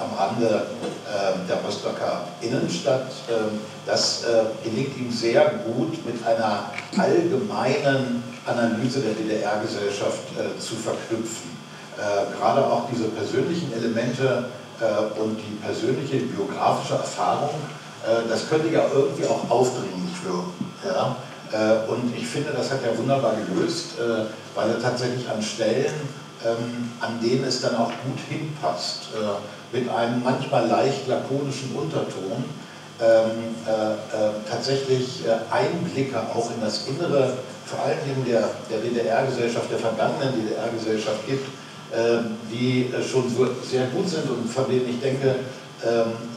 am 0.00 0.16
Rande 0.16 0.46
äh, 0.46 1.48
der 1.48 1.56
Rostocker 1.64 2.28
Innenstadt, 2.40 3.10
ähm, 3.28 3.60
das 3.84 4.22
äh, 4.24 4.44
gelingt 4.62 4.96
ihm 4.96 5.10
sehr 5.10 5.50
gut 5.66 6.04
mit 6.06 6.24
einer 6.24 6.70
allgemeinen 6.96 8.22
Analyse 8.46 9.00
der 9.00 9.14
DDR-Gesellschaft 9.14 10.28
zu 10.60 10.76
verknüpfen. 10.76 11.50
gerade 12.38 12.64
auch 12.64 12.84
diese 12.88 13.08
persönlichen 13.08 13.72
Elemente 13.72 14.50
und 15.20 15.36
die 15.36 15.56
persönliche 15.66 16.18
biografische 16.18 16.94
Erfahrung 16.94 17.50
äh, 17.50 17.85
das 18.28 18.48
könnte 18.48 18.68
ja 18.68 18.84
irgendwie 18.94 19.26
auch 19.26 19.50
aufdringlich 19.50 20.14
wirken. 20.24 20.52
Ja? 20.84 21.16
Äh, 21.52 21.90
und 21.90 22.14
ich 22.16 22.26
finde, 22.26 22.50
das 22.52 22.70
hat 22.70 22.80
er 22.84 22.96
wunderbar 22.98 23.34
gelöst, 23.36 23.98
äh, 23.98 24.26
weil 24.54 24.70
er 24.70 24.80
tatsächlich 24.80 25.28
an 25.28 25.40
Stellen, 25.40 25.94
ähm, 26.44 26.90
an 27.00 27.20
denen 27.22 27.44
es 27.44 27.60
dann 27.60 27.76
auch 27.76 27.90
gut 28.04 28.18
hinpasst, 28.28 29.08
mit 29.72 29.88
einem 29.88 30.22
manchmal 30.22 30.66
leicht 30.68 31.08
lakonischen 31.08 31.74
Unterton, 31.74 32.44
ähm, 33.00 33.54
tatsächlich 34.48 35.24
Einblicke 35.50 36.18
auch 36.18 36.50
in 36.50 36.60
das 36.60 36.86
Innere, 36.86 37.36
vor 37.66 37.80
allem 37.84 37.98
in 38.14 38.24
der, 38.30 38.48
der 38.70 38.78
DDR-Gesellschaft, 38.78 39.70
der 39.70 39.78
vergangenen 39.78 40.34
DDR-Gesellschaft 40.34 41.26
gibt, 41.26 41.46
die 42.50 42.90
schon 43.02 43.24
sehr 43.62 43.86
gut 43.86 44.08
sind 44.08 44.30
und 44.30 44.48
von 44.48 44.68
denen 44.70 44.88
ich 44.88 45.00
denke, 45.00 45.34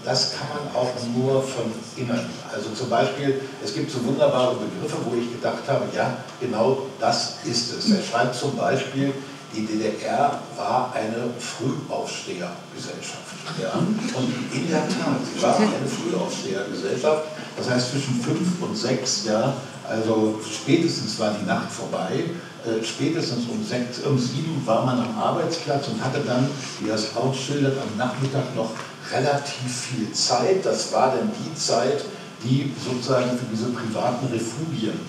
das 0.03 0.33
kann 0.33 0.47
man 0.49 0.75
auch 0.75 0.91
nur 1.15 1.41
von 1.41 1.71
innen. 1.95 2.29
Also 2.53 2.69
zum 2.71 2.89
Beispiel, 2.89 3.41
es 3.63 3.73
gibt 3.73 3.89
so 3.89 4.03
wunderbare 4.05 4.55
Begriffe, 4.55 4.97
wo 5.05 5.15
ich 5.15 5.31
gedacht 5.31 5.63
habe, 5.67 5.85
ja, 5.95 6.17
genau 6.41 6.87
das 6.99 7.37
ist 7.45 7.73
es. 7.73 7.91
Er 7.91 8.03
schreibt 8.03 8.35
zum 8.35 8.55
Beispiel, 8.55 9.13
die 9.55 9.65
DDR 9.65 10.39
war 10.55 10.93
eine 10.93 11.31
Frühaufstehergesellschaft. 11.39 13.33
Ja? 13.61 13.73
Und 13.73 14.33
in 14.53 14.69
der 14.69 14.87
Tat, 14.87 15.19
sie 15.33 15.41
war 15.41 15.55
eine 15.57 15.87
Frühaufstehergesellschaft. 15.87 17.23
Das 17.57 17.69
heißt, 17.69 17.91
zwischen 17.91 18.21
fünf 18.21 18.61
und 18.61 18.77
sechs, 18.77 19.25
ja, 19.25 19.53
also 19.87 20.39
spätestens 20.47 21.19
war 21.19 21.33
die 21.39 21.45
Nacht 21.45 21.71
vorbei. 21.71 22.25
Äh, 22.65 22.83
spätestens 22.83 23.45
um, 23.49 23.63
sechs, 23.63 23.99
um 23.99 24.19
sieben 24.19 24.61
war 24.65 24.85
man 24.85 24.99
am 24.99 25.17
Arbeitsplatz 25.17 25.87
und 25.87 26.03
hatte 26.03 26.19
dann, 26.19 26.49
wie 26.79 26.89
er 26.89 26.95
es 26.95 27.15
ausschildert, 27.15 27.77
am 27.77 27.97
Nachmittag 27.97 28.55
noch 28.55 28.71
relativ 29.11 29.87
viel 29.89 30.11
Zeit. 30.13 30.65
Das 30.65 30.91
war 30.93 31.15
dann 31.15 31.31
die 31.31 31.55
Zeit, 31.55 32.03
die 32.43 32.73
sozusagen 32.83 33.31
für 33.37 33.45
diese 33.51 33.69
privaten 33.69 34.27
Refugien 34.27 34.99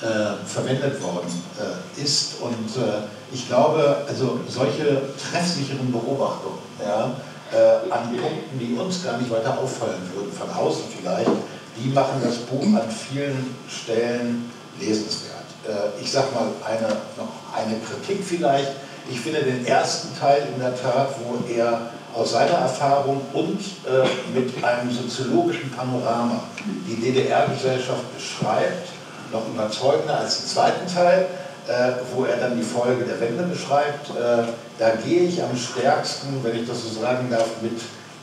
äh, 0.00 0.46
verwendet 0.46 1.02
worden 1.02 1.42
äh, 1.58 2.02
ist. 2.02 2.40
Und 2.40 2.82
äh, 2.82 3.02
ich 3.32 3.48
glaube, 3.48 4.04
also 4.08 4.40
solche 4.48 5.02
treffsicheren 5.30 5.90
Beobachtungen 5.92 6.58
ja, 6.80 7.16
äh, 7.52 7.92
an 7.92 8.16
Punkten, 8.16 8.58
die 8.58 8.74
uns 8.74 9.04
gar 9.04 9.18
nicht 9.18 9.30
weiter 9.30 9.58
auffallen 9.58 10.00
würden, 10.14 10.32
von 10.32 10.50
außen 10.50 10.84
vielleicht, 10.96 11.30
die 11.76 11.88
machen 11.90 12.20
das 12.22 12.36
Buch 12.36 12.62
an 12.62 12.90
vielen 12.90 13.54
Stellen 13.68 14.50
lesenswert. 14.80 15.44
Äh, 15.66 16.00
ich 16.00 16.10
sage 16.10 16.28
mal 16.34 16.48
eine, 16.64 16.88
noch 17.16 17.32
eine 17.54 17.78
Kritik 17.80 18.24
vielleicht. 18.24 18.72
Ich 19.10 19.20
finde 19.20 19.42
den 19.42 19.64
ersten 19.66 20.18
Teil 20.18 20.48
in 20.54 20.60
der 20.60 20.80
Tat, 20.80 21.14
wo 21.24 21.38
er 21.50 21.90
aus 22.14 22.32
seiner 22.32 22.58
Erfahrung 22.58 23.20
und 23.32 23.60
äh, 23.86 24.36
mit 24.38 24.64
einem 24.64 24.90
soziologischen 24.90 25.70
Panorama 25.70 26.42
die 26.86 26.96
DDR-Gesellschaft 26.96 28.14
beschreibt, 28.14 28.88
noch 29.32 29.46
überzeugender 29.48 30.20
als 30.20 30.40
den 30.40 30.48
zweiten 30.48 30.92
Teil, 30.92 31.26
äh, 31.68 31.92
wo 32.14 32.24
er 32.24 32.38
dann 32.38 32.56
die 32.56 32.64
Folge 32.64 33.04
der 33.04 33.20
Wende 33.20 33.44
beschreibt. 33.44 34.10
Äh, 34.10 34.44
da 34.78 34.90
gehe 35.04 35.22
ich 35.22 35.42
am 35.42 35.56
stärksten, 35.56 36.42
wenn 36.42 36.56
ich 36.56 36.66
das 36.66 36.82
so 36.82 37.00
sagen 37.00 37.28
darf, 37.30 37.46
mit 37.60 37.78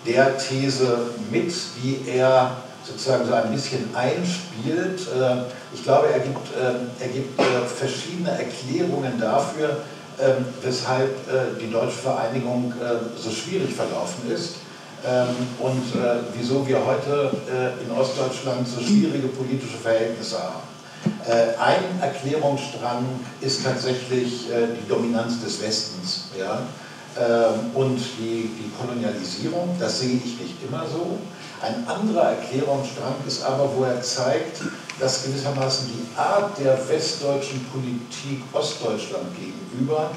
der 0.05 0.37
These 0.37 1.09
mit, 1.31 1.53
die 1.83 2.07
er 2.07 2.57
sozusagen 2.83 3.25
so 3.25 3.33
ein 3.33 3.51
bisschen 3.51 3.89
einspielt. 3.95 5.01
Äh, 5.01 5.37
ich 5.73 5.83
glaube, 5.83 6.07
er 6.11 6.19
gibt, 6.19 6.47
äh, 6.55 7.03
er 7.03 7.09
gibt 7.09 7.39
äh, 7.39 7.43
verschiedene 7.65 8.31
Erklärungen 8.31 9.19
dafür, 9.19 9.77
ähm, 10.21 10.45
weshalb 10.61 11.09
äh, 11.27 11.59
die 11.59 11.71
deutsche 11.71 11.97
Vereinigung 11.97 12.73
äh, 12.81 13.19
so 13.19 13.29
schwierig 13.29 13.73
verlaufen 13.73 14.31
ist 14.33 14.55
ähm, 15.05 15.27
und 15.59 16.01
äh, 16.01 16.19
wieso 16.33 16.67
wir 16.67 16.85
heute 16.85 17.31
in 17.83 17.91
Ostdeutschland 17.91 18.67
so 18.67 18.81
schwierige 18.81 19.27
politische 19.27 19.77
Verhältnisse 19.77 20.37
haben. 20.39 20.63
Ein 21.59 22.01
Erklärungsstrang 22.01 23.05
ist 23.41 23.63
tatsächlich 23.63 24.47
die 24.47 24.87
Dominanz 24.87 25.43
des 25.43 25.61
Westens 25.61 26.25
ja? 26.37 26.61
Ähm, 27.17 27.71
und 27.73 27.97
die, 28.19 28.51
die 28.59 28.69
Kolonialisierung. 28.77 29.77
Das 29.79 30.01
sehe 30.01 30.17
ich 30.17 30.37
nicht 30.37 30.55
immer 30.67 30.83
so. 30.85 31.17
Ein 31.61 31.87
anderer 31.87 32.31
Erklärungsstrang 32.31 33.15
ist 33.25 33.41
aber, 33.41 33.69
wo 33.73 33.85
er 33.85 34.01
zeigt, 34.01 34.61
dass 34.99 35.23
gewissermaßen 35.23 35.87
die 35.87 36.17
Art 36.17 36.57
der 36.59 36.77
westdeutschen 36.87 37.65
Politik 37.65 38.43
Ostdeutschland 38.53 39.27
gegenüber, 39.35 40.11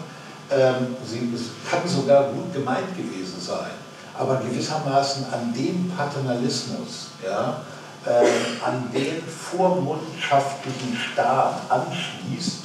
ähm, 0.50 0.97
sie 1.04 1.28
kann 1.68 1.87
sogar 1.87 2.30
gut 2.30 2.52
gemeint 2.52 2.97
gewesen 2.97 3.40
sein, 3.40 3.70
aber 4.16 4.37
gewissermaßen 4.37 5.26
an 5.32 5.52
dem 5.52 5.90
Paternalismus, 5.90 7.08
ja, 7.25 7.61
äh, 8.06 8.64
an 8.64 8.90
den 8.92 9.23
vormundschaftlichen 9.26 10.97
Staat 10.97 11.61
anschließt, 11.68 12.61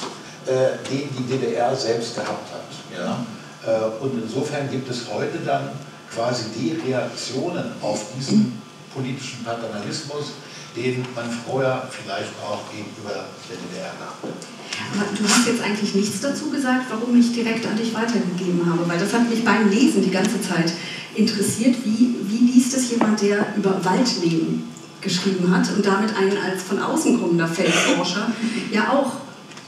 äh, 0.46 0.90
den 0.90 1.10
die 1.18 1.24
DDR 1.24 1.76
selbst 1.76 2.16
gehabt 2.16 2.52
hat. 2.54 2.98
Ja. 2.98 3.26
Äh, 3.66 4.04
und 4.04 4.24
insofern 4.24 4.70
gibt 4.70 4.90
es 4.90 5.08
heute 5.12 5.40
dann 5.40 5.70
quasi 6.14 6.46
die 6.56 6.80
Reaktionen 6.88 7.74
auf 7.82 8.06
diesen 8.16 8.62
politischen 8.94 9.44
Paternalismus, 9.44 10.34
den 10.76 11.06
man 11.16 11.30
vorher 11.46 11.88
vielleicht 11.90 12.34
auch 12.42 12.62
gegenüber 12.72 13.26
der 13.50 13.58
DDR 13.58 13.94
gab. 14.00 14.18
Aber 14.24 15.06
du 15.16 15.24
hast 15.24 15.48
jetzt 15.48 15.62
eigentlich 15.62 15.94
nichts 15.96 16.20
dazu 16.22 16.50
gesagt, 16.50 16.86
warum 16.90 17.20
ich 17.20 17.34
direkt 17.34 17.66
an 17.66 17.78
dich 17.78 17.94
weitergegeben 17.94 18.62
habe, 18.66 18.88
weil 18.88 19.00
das 19.00 19.14
hat 19.14 19.30
mich 19.30 19.44
beim 19.46 19.70
Lesen 19.70 20.04
die 20.04 20.12
ganze 20.12 20.42
Zeit 20.42 20.74
interessiert. 21.16 21.76
Wie, 21.86 22.16
wie 22.24 22.52
liest 22.52 22.76
es 22.76 22.90
jemand, 22.92 23.22
der 23.22 23.46
über 23.56 23.84
Waldleben 23.84 24.72
geschrieben 25.02 25.56
hat 25.56 25.70
und 25.76 25.86
damit 25.86 26.16
einen 26.16 26.38
als 26.38 26.64
von 26.64 26.80
außen 26.80 27.20
kommender 27.20 27.48
Feldforscher 27.48 28.32
ja 28.72 28.90
auch 28.92 29.12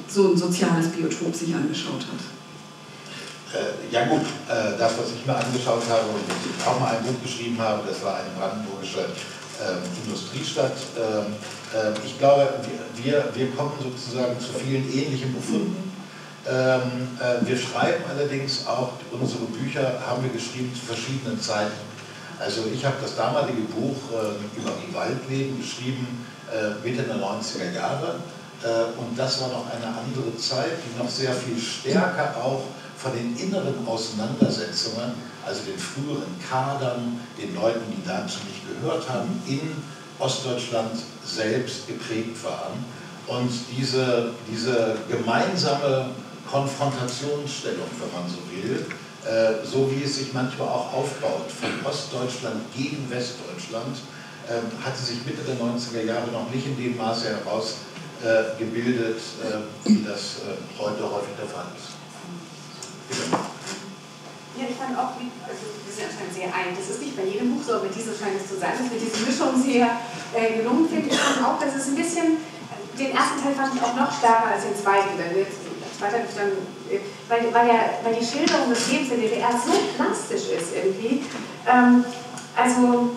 so 0.08 0.32
ein 0.32 0.38
soziales 0.38 0.88
Biotop 0.88 1.36
sich 1.36 1.54
angeschaut 1.54 2.02
hat? 2.02 2.36
Äh, 3.54 3.94
ja 3.94 4.06
gut, 4.06 4.22
äh, 4.50 4.78
das, 4.78 4.94
was 4.98 5.12
ich 5.16 5.26
mir 5.26 5.36
angeschaut 5.36 5.84
habe 5.90 6.08
und 6.10 6.68
auch 6.68 6.80
mal 6.80 6.98
ein 6.98 7.04
Buch 7.04 7.22
geschrieben 7.22 7.58
habe, 7.60 7.84
das 7.88 8.04
war 8.04 8.16
eine 8.16 8.30
brandenburgische 8.38 9.06
Industriestadt. 10.06 10.78
Ähm, 10.98 11.36
äh, 11.74 11.94
ich 12.06 12.18
glaube, 12.18 12.50
wir, 12.96 13.30
wir 13.34 13.52
kommen 13.52 13.74
sozusagen 13.82 14.40
zu 14.40 14.54
vielen 14.54 14.92
ähnlichen 14.92 15.34
Befunden. 15.34 15.92
Ähm, 16.48 17.18
äh, 17.20 17.46
wir 17.46 17.58
schreiben 17.58 18.04
allerdings 18.10 18.68
auch, 18.68 18.94
unsere 19.12 19.46
Bücher 19.46 20.00
haben 20.06 20.24
wir 20.24 20.32
geschrieben 20.32 20.72
zu 20.74 20.86
verschiedenen 20.86 21.40
Zeiten. 21.42 21.74
Also 22.40 22.64
ich 22.74 22.84
habe 22.86 22.96
das 23.02 23.16
damalige 23.16 23.62
Buch 23.62 23.96
äh, 24.12 24.60
über 24.60 24.72
die 24.86 24.94
Waldleben 24.94 25.60
geschrieben, 25.60 26.26
Mitte 26.84 27.02
der 27.02 27.16
90er 27.16 27.74
Jahre. 27.74 28.20
Und 28.98 29.18
das 29.18 29.42
war 29.42 29.48
noch 29.48 29.66
eine 29.66 29.88
andere 29.88 30.38
Zeit, 30.38 30.78
die 30.86 31.02
noch 31.02 31.10
sehr 31.10 31.34
viel 31.34 31.58
stärker 31.58 32.36
auch 32.38 32.62
von 32.96 33.12
den 33.14 33.36
inneren 33.36 33.86
Auseinandersetzungen 33.88 35.16
also 35.46 35.62
den 35.64 35.78
früheren 35.78 36.36
Kadern, 36.50 37.20
den 37.38 37.56
Leuten, 37.56 37.82
die 37.92 38.08
dazu 38.08 38.40
nicht 38.48 38.62
gehört 38.68 39.08
haben, 39.10 39.42
in 39.48 39.72
Ostdeutschland 40.20 40.92
selbst 41.26 41.88
geprägt 41.88 42.44
waren. 42.44 42.84
Und 43.28 43.52
diese, 43.76 44.32
diese 44.50 44.98
gemeinsame 45.10 46.12
Konfrontationsstellung, 46.50 47.88
wenn 48.00 48.22
man 48.22 48.30
so 48.30 48.38
will, 48.52 48.86
äh, 49.26 49.66
so 49.66 49.92
wie 49.92 50.04
es 50.04 50.18
sich 50.18 50.34
manchmal 50.34 50.68
auch 50.68 50.94
aufbaut, 50.94 51.50
von 51.50 51.70
Ostdeutschland 51.90 52.62
gegen 52.76 53.10
Westdeutschland, 53.10 53.98
äh, 54.48 54.86
hatte 54.86 55.02
sich 55.02 55.26
Mitte 55.26 55.42
der 55.42 55.56
90er 55.56 56.06
Jahre 56.06 56.32
noch 56.32 56.50
nicht 56.54 56.68
in 56.68 56.78
dem 56.78 56.98
Maße 56.98 57.30
herausgebildet, 57.30 59.18
äh, 59.18 59.90
wie 59.90 60.04
das 60.04 60.42
äh, 60.46 60.56
heute 60.78 61.04
häufig 61.04 61.36
der 61.40 61.48
Fall 61.48 61.66
ist. 61.76 61.96
Bitte. 63.10 63.45
Ja, 64.56 64.64
ich 64.72 64.80
fand 64.80 64.96
auch, 64.96 65.20
also 65.20 65.64
wir 65.84 65.92
sind 65.92 66.08
anscheinend 66.08 66.32
sehr 66.32 66.48
ein. 66.48 66.72
Das 66.72 66.88
ist 66.88 67.04
nicht 67.04 67.16
bei 67.20 67.28
jedem 67.28 67.52
Buch 67.52 67.64
so, 67.64 67.84
aber 67.84 67.92
dieses 67.92 68.16
scheint 68.16 68.40
es 68.40 68.48
zu 68.48 68.56
sein, 68.56 68.72
dass 68.80 68.88
wir 68.88 68.96
diese 68.96 69.20
Mischung 69.28 69.52
sehr 69.60 70.00
äh, 70.32 70.64
gelungen 70.64 70.88
finde. 70.88 71.12
Ich 71.12 71.20
fand 71.20 71.44
auch, 71.44 71.60
dass 71.60 71.76
es 71.76 71.92
ein 71.92 72.00
bisschen, 72.00 72.40
den 72.96 73.12
ersten 73.12 73.44
Teil 73.44 73.52
fand 73.52 73.76
ich 73.76 73.84
auch 73.84 73.96
noch 74.00 74.08
stärker 74.08 74.56
als 74.56 74.64
den 74.64 74.76
zweiten. 74.80 75.20
Denn 75.20 75.36
jetzt 75.36 75.60
weiter, 76.00 76.24
dann, 76.24 76.56
äh, 76.88 77.04
weil, 77.28 77.52
weil, 77.52 77.68
ja, 77.68 78.00
weil 78.04 78.16
die 78.16 78.24
Schilderung 78.24 78.72
des 78.72 78.88
Lebens 78.92 79.10
der 79.10 79.20
DDR 79.20 79.52
so 79.52 79.76
plastisch 80.00 80.48
ist 80.56 80.72
irgendwie. 80.72 81.24
Ähm, 81.68 82.06
also 82.56 83.12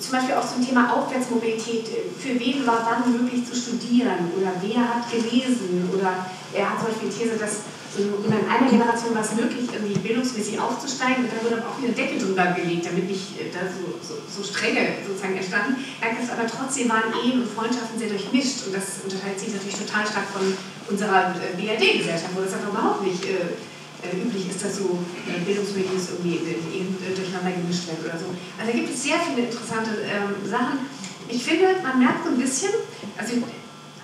zum 0.00 0.12
Beispiel 0.12 0.34
auch 0.34 0.48
zum 0.48 0.64
Thema 0.64 0.96
Aufwärtsmobilität. 0.96 1.88
Für 2.18 2.40
wen 2.40 2.66
war 2.66 2.88
wann 2.88 3.12
möglich 3.12 3.44
zu 3.44 3.54
studieren? 3.54 4.32
Oder 4.32 4.52
wer 4.60 4.80
hat 4.80 5.12
gelesen? 5.12 5.90
Oder 5.92 6.24
er 6.52 6.70
hat 6.70 6.78
zum 6.80 6.88
Beispiel 6.88 7.10
die 7.10 7.18
These, 7.18 7.36
dass 7.36 7.68
in 7.98 8.32
einer 8.46 8.70
Generation 8.70 9.14
war 9.14 9.22
es 9.22 9.34
möglich, 9.34 9.66
irgendwie 9.72 9.98
bildungsmäßig 9.98 10.60
aufzusteigen 10.60 11.24
und 11.24 11.30
dann 11.32 11.42
wurde 11.42 11.58
auch 11.66 11.74
wieder 11.82 11.90
Deckel 11.90 12.22
drüber 12.22 12.54
gelegt, 12.54 12.86
damit 12.86 13.10
nicht 13.10 13.34
äh, 13.34 13.50
da 13.50 13.66
so, 13.66 13.98
so, 13.98 14.14
so 14.30 14.46
strenge 14.46 14.94
sozusagen 15.02 15.34
entstanden. 15.34 15.82
Aber 15.98 16.46
trotzdem 16.46 16.88
waren 16.88 17.10
Ehen 17.18 17.42
und 17.42 17.50
Freundschaften 17.50 17.98
sehr 17.98 18.14
durchmischt 18.14 18.66
und 18.66 18.78
das 18.78 19.02
unterscheidet 19.02 19.40
sich 19.40 19.50
natürlich 19.50 19.74
total 19.74 20.06
stark 20.06 20.30
von 20.30 20.54
unserer 20.86 21.34
äh, 21.34 21.58
BRD-Gesellschaft, 21.58 22.30
wo 22.34 22.46
das 22.46 22.54
einfach 22.54 22.70
überhaupt 22.70 23.02
nicht 23.02 23.26
äh, 23.26 23.58
äh, 24.06 24.22
üblich 24.22 24.48
ist, 24.48 24.62
dass 24.62 24.78
so 24.78 25.02
äh, 25.26 25.42
Bildungsmedien 25.42 25.98
irgendwie 25.98 26.38
eben 26.38 26.94
durcheinander 26.94 27.58
gemischt 27.58 27.90
werden 27.90 28.06
oder 28.06 28.14
so. 28.14 28.30
Also 28.54 28.70
da 28.70 28.72
gibt 28.72 28.86
es 28.86 29.02
sehr 29.02 29.18
viele 29.18 29.50
interessante 29.50 29.98
ähm, 30.06 30.38
Sachen. 30.46 30.86
Ich 31.26 31.42
finde, 31.42 31.74
man 31.82 31.98
merkt 31.98 32.22
so 32.22 32.30
ein 32.30 32.38
bisschen, 32.38 32.70
also 33.18 33.34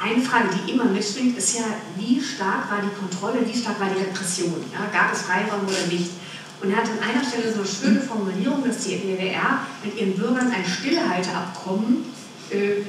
eine 0.03 0.23
Frage, 0.23 0.49
die 0.55 0.73
immer 0.73 0.85
mitschwingt, 0.85 1.39
ist 1.39 1.59
ja, 1.59 1.65
wie 1.97 2.21
stark 2.21 2.71
war 2.71 2.81
die 2.83 2.95
Kontrolle, 2.95 3.47
wie 3.47 3.59
stark 3.59 3.81
war 3.81 3.89
die 3.89 4.03
Repression? 4.03 4.65
Ja? 4.73 4.87
Gab 4.93 5.13
es 5.13 5.23
Freiraum 5.23 5.67
oder 5.67 5.87
nicht? 5.91 6.11
Und 6.61 6.71
er 6.71 6.79
hat 6.79 6.89
an 6.89 6.99
einer 6.99 7.25
Stelle 7.25 7.53
so 7.53 7.61
eine 7.61 7.69
schöne 7.69 8.01
Formulierung, 8.01 8.65
dass 8.65 8.85
die 8.85 8.97
DDR 8.97 9.61
mit 9.85 9.99
ihren 9.99 10.15
Bürgern 10.15 10.51
ein 10.51 10.65
Stillhalteabkommen 10.65 12.05
äh, 12.51 12.83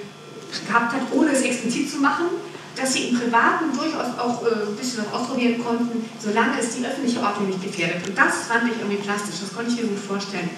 gehabt 0.65 0.93
hat, 0.93 1.01
ohne 1.11 1.31
es 1.31 1.41
explizit 1.41 1.89
zu 1.89 1.97
machen, 1.97 2.27
dass 2.75 2.93
sie 2.93 3.09
im 3.09 3.19
Privaten 3.19 3.75
durchaus 3.75 4.17
auch 4.17 4.43
äh, 4.45 4.69
ein 4.69 4.75
bisschen 4.75 5.03
was 5.03 5.13
ausprobieren 5.13 5.63
konnten, 5.63 6.09
solange 6.19 6.59
es 6.59 6.75
die 6.75 6.85
öffentliche 6.85 7.19
Ordnung 7.19 7.47
nicht 7.47 7.63
gefährdet. 7.63 8.07
Und 8.07 8.17
das 8.17 8.47
fand 8.47 8.71
ich 8.71 8.79
irgendwie 8.79 8.97
plastisch, 8.97 9.35
das 9.41 9.53
konnte 9.53 9.71
ich 9.71 9.81
mir 9.81 9.87
gut 9.87 9.99
vorstellen. 9.99 10.49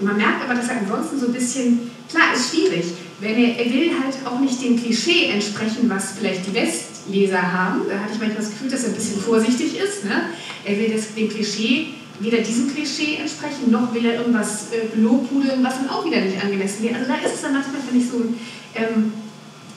Man 0.00 0.16
merkt 0.16 0.44
aber, 0.44 0.54
dass 0.54 0.68
er 0.68 0.78
ansonsten 0.78 1.18
so 1.18 1.26
ein 1.26 1.32
bisschen, 1.32 1.90
klar, 2.08 2.34
ist 2.34 2.50
schwierig, 2.50 2.86
wenn 3.20 3.36
er, 3.36 3.58
er 3.58 3.72
will 3.72 3.90
halt 3.90 4.16
auch 4.26 4.40
nicht 4.40 4.62
dem 4.62 4.76
Klischee 4.80 5.26
entsprechen, 5.26 5.88
was 5.88 6.12
vielleicht 6.18 6.46
die 6.46 6.54
Westleser 6.54 7.40
haben. 7.40 7.82
Da 7.88 8.00
hatte 8.00 8.12
ich 8.14 8.18
manchmal 8.18 8.42
das 8.42 8.50
Gefühl, 8.50 8.70
dass 8.70 8.82
er 8.82 8.90
ein 8.90 8.94
bisschen 8.94 9.20
vorsichtig 9.20 9.78
ist. 9.78 10.04
Ne? 10.04 10.22
Er 10.64 10.78
will 10.78 10.92
das, 10.92 11.14
dem 11.14 11.28
Klischee 11.28 11.94
weder 12.20 12.38
diesem 12.38 12.72
Klischee 12.72 13.16
entsprechen, 13.16 13.70
noch 13.70 13.92
will 13.94 14.04
er 14.04 14.16
irgendwas 14.16 14.68
äh, 14.72 14.98
lobhudeln, 14.98 15.62
was 15.64 15.78
dann 15.78 15.88
auch 15.88 16.04
wieder 16.04 16.20
nicht 16.20 16.42
angemessen 16.42 16.84
wäre. 16.84 16.96
Also 16.96 17.08
da 17.08 17.16
ist 17.16 17.34
es 17.34 17.42
dann 17.42 17.54
manchmal, 17.54 17.80
finde 17.80 18.04
ich, 18.04 18.10
so 18.10 18.18
ein, 18.18 18.38
ähm, 18.74 19.12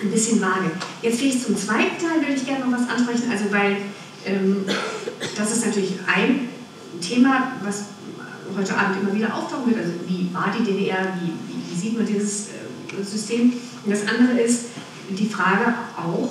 ein 0.02 0.12
bisschen 0.12 0.42
vage. 0.42 0.72
Jetzt 1.02 1.20
gehe 1.20 1.30
ich 1.30 1.44
zum 1.44 1.58
zweiten 1.58 1.98
Teil, 1.98 2.22
würde 2.22 2.36
ich 2.36 2.46
gerne 2.46 2.66
noch 2.66 2.78
was 2.78 2.90
ansprechen, 2.90 3.32
also 3.32 3.46
weil 3.52 3.78
ähm, 4.26 4.66
das 5.36 5.52
ist 5.52 5.66
natürlich 5.66 5.94
ein 6.08 6.50
Thema, 7.02 7.54
was 7.64 7.86
heute 8.56 8.78
Abend 8.78 9.02
immer 9.02 9.14
wieder 9.14 9.34
auftauchen 9.34 9.68
wird, 9.68 9.80
also 9.80 9.94
wie 10.08 10.30
war 10.34 10.54
die 10.58 10.64
DDR, 10.64 11.14
wie, 11.20 11.32
wie, 11.48 11.72
wie 11.72 11.80
sieht 11.80 11.98
man 11.98 12.06
dieses 12.06 12.50
äh, 12.50 13.04
System. 13.04 13.54
Und 13.86 13.92
das 13.92 14.08
andere 14.08 14.40
ist 14.40 14.66
die 15.10 15.28
Frage 15.28 15.74
auch, 15.98 16.30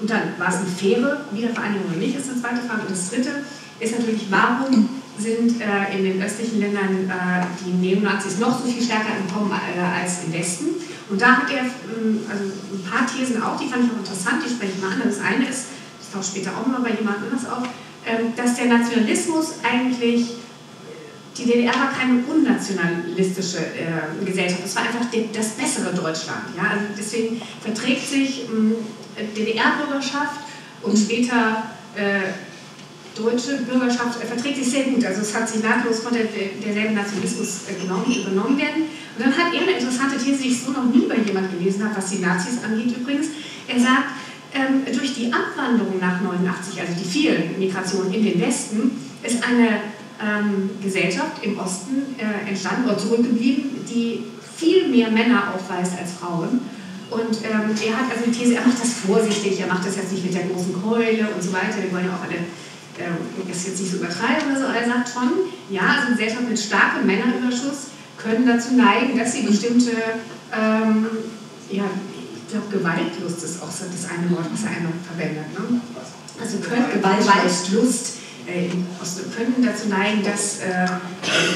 und 0.00 0.10
dann 0.10 0.34
war 0.38 0.48
es 0.48 0.56
eine 0.56 0.66
faire 0.66 1.24
Wiedervereinigung 1.30 1.86
oder 1.88 1.98
nicht, 1.98 2.16
ist 2.16 2.30
eine 2.30 2.40
zweite 2.40 2.66
Frage. 2.66 2.82
Und 2.82 2.90
das 2.90 3.10
dritte 3.10 3.44
ist 3.78 3.98
natürlich, 3.98 4.26
warum 4.30 4.88
sind 5.18 5.60
äh, 5.60 5.96
in 5.96 6.04
den 6.04 6.22
östlichen 6.22 6.60
Ländern 6.60 7.08
äh, 7.08 7.46
die 7.64 7.70
Neonazis 7.70 8.38
noch 8.38 8.60
so 8.60 8.68
viel 8.68 8.82
stärker 8.82 9.16
entkommen 9.16 9.50
äh, 9.52 9.80
als 9.80 10.24
im 10.24 10.32
Westen? 10.32 10.66
Und 11.08 11.20
da 11.20 11.38
hat 11.38 11.50
er 11.50 11.62
ähm, 11.62 12.20
also 12.28 12.44
ein 12.44 12.82
paar 12.90 13.06
Thesen 13.06 13.40
auch, 13.42 13.58
die 13.58 13.68
fand 13.68 13.84
ich 13.84 13.90
auch 13.92 13.98
interessant, 13.98 14.42
die 14.44 14.50
spreche 14.50 14.72
ich 14.76 14.82
mal 14.82 14.92
an. 14.92 15.02
Das 15.04 15.20
eine 15.20 15.48
ist, 15.48 15.66
das 16.00 16.10
taucht 16.12 16.26
später 16.26 16.50
auch 16.50 16.66
mal 16.66 16.80
bei 16.80 16.90
jemand 16.90 17.18
anders 17.22 17.48
auf, 17.48 17.62
ähm, 18.04 18.32
dass 18.36 18.56
der 18.56 18.66
Nationalismus 18.66 19.54
eigentlich 19.62 20.26
die 21.38 21.44
DDR 21.44 21.74
war 21.74 21.92
keine 21.92 22.22
unnationalistische 22.24 23.58
äh, 23.58 24.24
Gesellschaft, 24.24 24.62
es 24.64 24.76
war 24.76 24.84
einfach 24.84 25.10
die, 25.12 25.28
das 25.32 25.50
bessere 25.50 25.92
Deutschland. 25.94 26.56
Ja? 26.56 26.70
Also 26.70 26.84
deswegen 26.96 27.40
verträgt 27.62 28.08
sich 28.08 28.44
ähm, 28.48 28.74
DDR-Bürgerschaft 29.36 30.40
und 30.82 30.96
später 30.96 31.64
äh, 31.94 32.32
deutsche 33.14 33.58
Bürgerschaft 33.58 34.22
äh, 34.22 34.26
verträgt 34.26 34.56
sich 34.56 34.70
sehr 34.70 34.84
gut. 34.84 35.04
Also 35.04 35.22
es 35.22 35.34
hat 35.34 35.48
sich 35.48 35.62
nahtlos 35.62 36.00
von 36.00 36.12
der, 36.12 36.24
derselben 36.24 36.94
Nationalismus 36.94 37.62
äh, 37.68 37.80
genommen, 37.80 38.06
übernommen 38.06 38.58
werden. 38.58 38.82
Und 39.16 39.24
dann 39.24 39.36
hat 39.36 39.52
er 39.52 39.62
eine 39.62 39.72
interessante 39.72 40.16
These, 40.16 40.42
die 40.42 40.48
ich 40.48 40.62
so 40.62 40.70
noch 40.70 40.84
nie 40.84 41.06
bei 41.06 41.16
jemand 41.16 41.50
gelesen 41.50 41.84
habe, 41.84 41.96
was 41.96 42.10
die 42.10 42.18
Nazis 42.18 42.62
angeht 42.64 42.96
übrigens. 42.96 43.28
Er 43.68 43.80
sagt, 43.80 44.08
ähm, 44.54 44.84
durch 44.94 45.14
die 45.14 45.32
Abwanderung 45.32 45.98
nach 45.98 46.20
89, 46.20 46.80
also 46.80 46.92
die 46.98 47.08
vielen 47.08 47.58
Migrationen 47.58 48.12
in 48.12 48.24
den 48.24 48.40
Westen, 48.40 48.90
ist 49.22 49.42
eine 49.42 49.80
ähm, 50.22 50.70
Gesellschaft 50.82 51.42
im 51.42 51.58
Osten 51.58 52.16
äh, 52.18 52.48
entstanden 52.48 52.88
oder 52.88 52.98
zurückgeblieben, 52.98 53.84
die 53.88 54.24
viel 54.56 54.88
mehr 54.88 55.10
Männer 55.10 55.54
aufweist 55.54 55.92
als 55.98 56.12
Frauen. 56.12 56.60
Und 57.10 57.36
ähm, 57.44 57.70
er 57.86 57.96
hat 57.96 58.10
also 58.10 58.24
die 58.26 58.32
These, 58.32 58.56
er 58.56 58.66
macht 58.66 58.80
das 58.80 58.92
vorsichtig, 59.06 59.60
er 59.60 59.68
macht 59.68 59.86
das 59.86 59.96
jetzt 59.96 60.12
nicht 60.12 60.24
mit 60.24 60.34
der 60.34 60.44
großen 60.44 60.82
Keule 60.82 61.28
und 61.34 61.42
so 61.42 61.52
weiter. 61.52 61.78
Wir 61.80 61.92
wollen 61.92 62.06
ja 62.06 62.16
auch 62.16 62.24
alle 62.24 62.38
ähm, 62.98 63.16
das 63.48 63.66
jetzt 63.66 63.80
nicht 63.80 63.92
so 63.92 63.98
übertreiben 63.98 64.50
oder 64.50 64.58
so, 64.58 64.66
aber 64.66 64.76
er 64.76 64.88
sagt 64.88 65.08
schon, 65.08 65.30
ja, 65.70 65.82
also 65.82 66.12
Gesellschaften 66.12 66.48
mit 66.48 66.58
starkem 66.58 67.06
Männerüberschuss 67.06 67.92
können 68.16 68.46
dazu 68.46 68.74
neigen, 68.74 69.18
dass 69.18 69.34
sie 69.34 69.42
bestimmte, 69.42 69.92
ähm, 70.52 71.06
ja, 71.70 71.84
ich 71.84 72.52
glaube, 72.52 72.66
Gewaltlust 72.70 73.42
ist 73.44 73.62
auch 73.62 73.68
das 73.68 74.08
eine 74.08 74.30
Wort, 74.30 74.46
was 74.50 74.64
er 74.64 74.70
einmal 74.70 74.92
verwendet. 75.04 75.52
Ne? 75.52 75.80
Also 76.40 76.58
können 76.58 76.86
Gewaltlust 76.92 78.16
äh, 78.16 78.25
können 78.46 79.64
dazu 79.64 79.88
neigen, 79.88 80.22
dass 80.22 80.60
äh, 80.60 80.86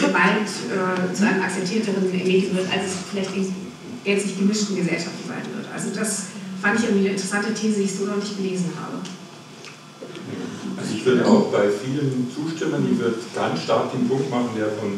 Gewalt 0.00 0.50
äh, 0.68 1.14
zu 1.14 1.26
einem 1.26 1.42
akzeptierteren 1.42 2.10
Medium 2.10 2.56
wird, 2.56 2.66
als 2.72 2.84
es 2.86 2.92
vielleicht 3.10 3.34
in 3.36 3.54
gänzlich 4.04 4.38
gemischten 4.38 4.76
Gesellschaften 4.76 5.28
sein 5.28 5.44
wird. 5.54 5.66
Also 5.72 5.90
das 5.94 6.24
fand 6.60 6.78
ich 6.78 6.86
irgendwie 6.86 7.08
eine 7.08 7.16
interessante 7.16 7.54
These, 7.54 7.78
die 7.78 7.84
ich 7.84 7.94
so 7.94 8.04
noch 8.06 8.16
nicht 8.16 8.36
gelesen 8.36 8.72
habe. 8.76 8.98
Also 10.76 10.94
ich 10.94 11.04
würde 11.04 11.26
auch 11.26 11.52
bei 11.52 11.68
vielen 11.68 12.26
zustimmen, 12.34 12.86
ich 12.90 12.98
würde 12.98 13.16
ganz 13.34 13.62
stark 13.62 13.92
den 13.92 14.08
Punkt 14.08 14.30
machen, 14.30 14.50
der 14.56 14.68
von 14.68 14.92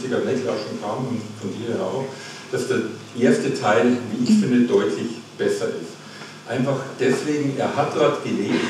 Sigurd 0.00 0.24
Neckel 0.24 0.48
auch 0.48 0.58
schon 0.58 0.80
kam 0.80 1.06
und 1.08 1.20
von 1.40 1.50
dir 1.58 1.80
auch, 1.80 2.04
dass 2.52 2.68
der 2.68 2.82
erste 3.18 3.52
Teil, 3.52 3.98
wie 4.12 4.24
ich 4.24 4.40
finde, 4.40 4.66
deutlich 4.66 5.18
besser 5.36 5.66
ist. 5.66 5.96
Einfach 6.48 6.78
deswegen, 7.00 7.56
er 7.58 7.74
hat 7.74 7.96
dort 7.96 8.22
gelebt, 8.22 8.60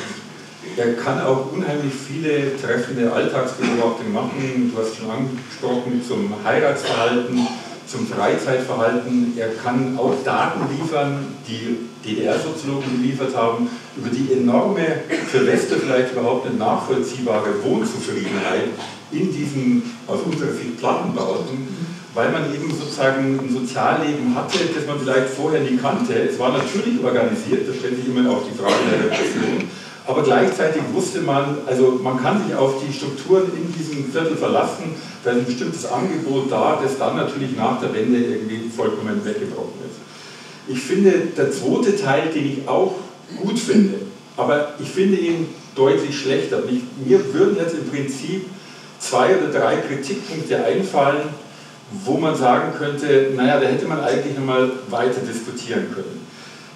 er 0.76 0.92
kann 0.94 1.20
auch 1.20 1.52
unheimlich 1.52 1.92
viele 1.94 2.56
treffende 2.60 3.10
Alltagsbeobachtungen 3.10 4.12
machen. 4.12 4.72
Du 4.72 4.80
hast 4.80 4.96
schon 4.96 5.10
angesprochen 5.10 6.02
zum 6.06 6.30
Heiratsverhalten, 6.44 7.46
zum 7.86 8.06
Freizeitverhalten. 8.06 9.32
Er 9.38 9.48
kann 9.54 9.98
auch 9.98 10.14
Daten 10.22 10.60
liefern, 10.76 11.34
die 11.48 11.78
DDR-Soziologen 12.04 13.00
geliefert 13.00 13.34
haben, 13.34 13.68
über 13.96 14.10
die 14.10 14.34
enorme, 14.34 14.84
für 15.28 15.46
Wester 15.46 15.76
vielleicht 15.76 16.12
überhaupt 16.12 16.44
nicht 16.44 16.58
nachvollziehbare 16.58 17.64
Wohnzufriedenheit 17.64 18.68
in 19.12 19.32
diesen 19.32 19.82
aus 20.06 20.20
unserer 20.26 20.52
Sicht 20.52 20.78
Plattenbauten, 20.78 21.68
weil 22.12 22.30
man 22.32 22.52
eben 22.52 22.70
sozusagen 22.70 23.38
ein 23.38 23.50
Sozialleben 23.50 24.34
hatte, 24.34 24.58
das 24.74 24.86
man 24.86 24.98
vielleicht 25.00 25.28
vorher 25.28 25.62
nie 25.62 25.76
kannte. 25.76 26.14
Es 26.14 26.38
war 26.38 26.52
natürlich 26.52 27.02
organisiert, 27.02 27.68
da 27.68 27.72
stellt 27.72 27.96
sich 27.96 28.08
immer 28.08 28.30
auch 28.30 28.42
die 28.44 28.56
Frage 28.58 28.74
der 28.90 29.10
Repression, 29.10 29.68
aber 30.06 30.22
gleichzeitig 30.22 30.82
wusste 30.92 31.20
man, 31.20 31.58
also 31.66 31.98
man 32.02 32.22
kann 32.22 32.46
sich 32.46 32.54
auf 32.54 32.74
die 32.86 32.92
Strukturen 32.92 33.50
in 33.56 33.72
diesem 33.72 34.10
Viertel 34.10 34.36
verlassen, 34.36 34.94
da 35.24 35.32
ist 35.32 35.38
ein 35.38 35.44
bestimmtes 35.46 35.86
Angebot 35.86 36.50
da, 36.50 36.78
das 36.80 36.96
dann 36.98 37.16
natürlich 37.16 37.56
nach 37.56 37.80
der 37.80 37.92
Wende 37.92 38.18
irgendwie 38.18 38.68
vollkommen 38.68 39.24
weggebrochen 39.24 39.80
ist. 39.84 39.98
Ich 40.68 40.80
finde, 40.80 41.12
der 41.36 41.50
zweite 41.50 41.96
Teil, 41.96 42.30
den 42.32 42.52
ich 42.52 42.68
auch 42.68 42.94
gut 43.42 43.58
finde, 43.58 43.94
aber 44.36 44.74
ich 44.78 44.88
finde 44.88 45.16
ihn 45.16 45.48
deutlich 45.74 46.18
schlechter. 46.18 46.62
Ich, 46.70 46.82
mir 47.04 47.34
würden 47.34 47.56
jetzt 47.56 47.74
im 47.74 47.88
Prinzip 47.88 48.46
zwei 48.98 49.36
oder 49.36 49.48
drei 49.48 49.76
Kritikpunkte 49.76 50.64
einfallen, 50.64 51.28
wo 52.04 52.16
man 52.16 52.34
sagen 52.34 52.72
könnte, 52.78 53.32
naja, 53.34 53.60
da 53.60 53.66
hätte 53.66 53.86
man 53.86 54.00
eigentlich 54.00 54.36
nochmal 54.36 54.70
weiter 54.88 55.20
diskutieren 55.20 55.86
können. 55.94 56.26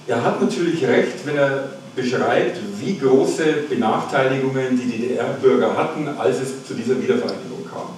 Er 0.06 0.24
hat 0.24 0.40
natürlich 0.40 0.84
recht, 0.84 1.24
wenn 1.24 1.36
er 1.36 1.70
beschreibt, 1.94 2.58
wie 2.78 2.98
große 2.98 3.64
Benachteiligungen 3.68 4.78
die 4.78 4.90
DDR-Bürger 4.90 5.76
hatten, 5.76 6.08
als 6.08 6.40
es 6.40 6.66
zu 6.66 6.74
dieser 6.74 7.00
Wiedervereinigung 7.00 7.64
kam. 7.70 7.88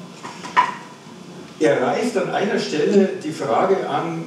Er 1.60 1.82
reißt 1.82 2.16
an 2.18 2.30
einer 2.30 2.58
Stelle 2.58 3.10
die 3.22 3.32
Frage 3.32 3.88
an, 3.88 4.24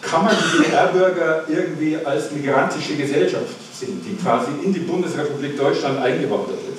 kann 0.00 0.24
man 0.24 0.34
die 0.34 0.62
DDR-Bürger 0.62 1.44
irgendwie 1.48 1.98
als 2.04 2.30
migrantische 2.32 2.96
Gesellschaft 2.96 3.46
sehen, 3.78 4.00
die 4.04 4.16
quasi 4.16 4.50
in 4.64 4.72
die 4.72 4.80
Bundesrepublik 4.80 5.58
Deutschland 5.58 5.98
eingewandert 5.98 6.60
ist? 6.72 6.77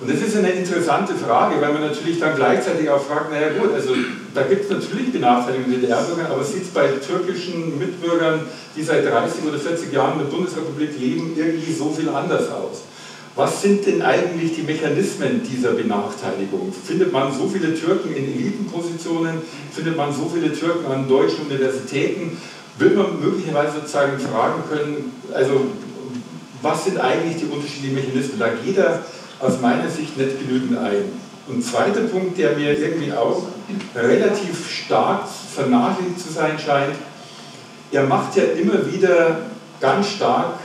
Und 0.00 0.10
das 0.10 0.20
ist 0.20 0.36
eine 0.36 0.50
interessante 0.50 1.14
Frage, 1.14 1.60
weil 1.60 1.72
man 1.72 1.82
natürlich 1.82 2.18
dann 2.18 2.34
gleichzeitig 2.34 2.90
auch 2.90 3.00
fragt, 3.00 3.30
naja 3.30 3.50
gut, 3.58 3.72
also 3.72 3.94
da 4.34 4.42
gibt 4.42 4.64
es 4.64 4.70
natürlich 4.70 5.12
Benachteiligungen 5.12 5.80
DDR-Bürgern, 5.80 6.26
aber 6.32 6.42
sieht 6.42 6.62
es 6.62 6.68
bei 6.68 6.88
türkischen 6.88 7.78
Mitbürgern, 7.78 8.40
die 8.76 8.82
seit 8.82 9.06
30 9.06 9.44
oder 9.44 9.58
40 9.58 9.92
Jahren 9.92 10.18
in 10.18 10.26
der 10.26 10.36
Bundesrepublik 10.36 10.98
leben, 10.98 11.34
irgendwie 11.36 11.72
so 11.72 11.90
viel 11.90 12.08
anders 12.08 12.50
aus. 12.50 12.82
was 13.36 13.62
sind 13.62 13.86
denn 13.86 14.02
eigentlich 14.02 14.54
die 14.54 14.62
Mechanismen 14.62 15.42
dieser 15.42 15.72
Benachteiligung? 15.72 16.72
Findet 16.72 17.12
man 17.12 17.32
so 17.32 17.48
viele 17.48 17.74
Türken 17.74 18.14
in 18.14 18.32
Elitenpositionen? 18.34 19.42
Findet 19.72 19.96
man 19.96 20.12
so 20.12 20.30
viele 20.32 20.52
Türken 20.52 20.90
an 20.90 21.08
deutschen 21.08 21.46
Universitäten? 21.46 22.36
Wird 22.78 22.96
man 22.96 23.20
möglicherweise 23.20 23.74
sozusagen 23.76 24.18
fragen 24.18 24.62
können, 24.68 25.12
also 25.32 25.66
was 26.62 26.84
sind 26.84 26.98
eigentlich 26.98 27.36
die 27.36 27.44
unterschiedlichen 27.44 27.94
Mechanismen? 27.94 28.38
Da 28.38 28.48
geht 28.48 28.78
er 28.78 29.04
aus 29.44 29.60
meiner 29.60 29.88
Sicht 29.88 30.16
nicht 30.16 30.38
genügend 30.38 30.78
ein. 30.78 31.12
Und 31.46 31.62
zweiter 31.62 32.00
Punkt, 32.02 32.38
der 32.38 32.56
mir 32.56 32.78
irgendwie 32.78 33.12
auch 33.12 33.42
relativ 33.94 34.70
stark 34.70 35.28
vernachlässigt 35.54 36.18
zu 36.18 36.32
sein 36.32 36.58
scheint, 36.58 36.94
er 37.92 38.04
macht 38.04 38.36
ja 38.36 38.44
immer 38.44 38.90
wieder 38.90 39.42
ganz 39.80 40.08
stark 40.08 40.58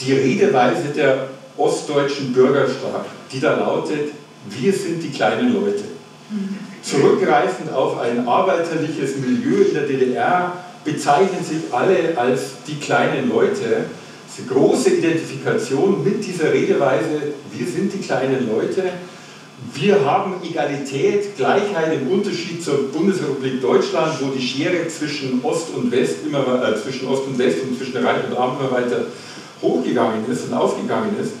die 0.00 0.12
Redeweise 0.12 0.88
der 0.94 1.28
ostdeutschen 1.56 2.32
Bürger 2.32 2.66
stark, 2.66 3.06
die 3.32 3.40
da 3.40 3.56
lautet, 3.56 4.12
wir 4.48 4.72
sind 4.72 5.02
die 5.02 5.10
kleinen 5.10 5.52
Leute. 5.52 5.84
Zurückgreifend 6.82 7.72
auf 7.72 8.00
ein 8.00 8.26
arbeiterliches 8.26 9.16
Milieu 9.16 9.62
in 9.62 9.74
der 9.74 9.86
DDR 9.86 10.52
bezeichnen 10.84 11.44
sich 11.44 11.72
alle 11.72 12.16
als 12.16 12.54
die 12.66 12.76
kleinen 12.76 13.28
Leute. 13.28 13.84
Diese 14.34 14.48
große 14.48 14.90
Identifikation 14.90 16.02
mit 16.02 16.24
dieser 16.24 16.52
Redeweise, 16.52 17.34
wir 17.52 17.66
sind 17.66 17.92
die 17.92 17.98
kleinen 17.98 18.48
Leute, 18.48 18.84
wir 19.74 20.04
haben 20.04 20.34
Egalität, 20.42 21.36
Gleichheit 21.36 21.92
im 21.94 22.10
Unterschied 22.10 22.62
zur 22.62 22.90
Bundesrepublik 22.90 23.60
Deutschland, 23.60 24.14
wo 24.20 24.30
die 24.30 24.42
Schere 24.42 24.88
zwischen 24.88 25.40
Ost 25.44 25.68
und 25.74 25.92
West 25.92 26.16
immer 26.26 26.62
äh, 26.66 26.80
zwischen 26.82 27.08
Ost 27.08 27.26
und 27.26 27.38
West 27.38 27.58
und 27.62 27.76
zwischen 27.78 28.04
Reich 28.04 28.24
und 28.28 28.36
Arm 28.36 28.56
immer 28.58 28.72
weiter 28.72 29.06
hochgegangen 29.60 30.28
ist 30.30 30.46
und 30.48 30.54
aufgegangen 30.54 31.14
ist. 31.20 31.34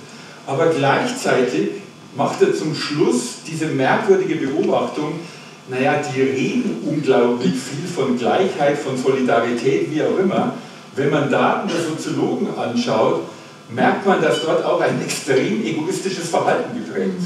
Aber 0.46 0.66
gleichzeitig 0.66 1.70
macht 2.16 2.42
er 2.42 2.54
zum 2.54 2.74
Schluss 2.74 3.38
diese 3.50 3.66
merkwürdige 3.66 4.36
Beobachtung, 4.46 5.14
naja, 5.68 6.02
die 6.14 6.20
reden 6.20 6.76
unglaublich 6.86 7.54
viel 7.54 7.88
von 7.92 8.18
Gleichheit, 8.18 8.78
von 8.78 8.96
Solidarität, 8.96 9.90
wie 9.90 10.02
auch 10.02 10.18
immer. 10.18 10.54
Wenn 10.94 11.10
man 11.10 11.30
Daten 11.30 11.68
der 11.68 11.82
Soziologen 11.82 12.48
anschaut, 12.56 13.22
merkt 13.70 14.06
man, 14.06 14.20
dass 14.20 14.42
dort 14.42 14.64
auch 14.64 14.80
ein 14.80 15.00
extrem 15.02 15.64
egoistisches 15.64 16.28
Verhalten 16.28 16.74
geprägt 16.74 17.16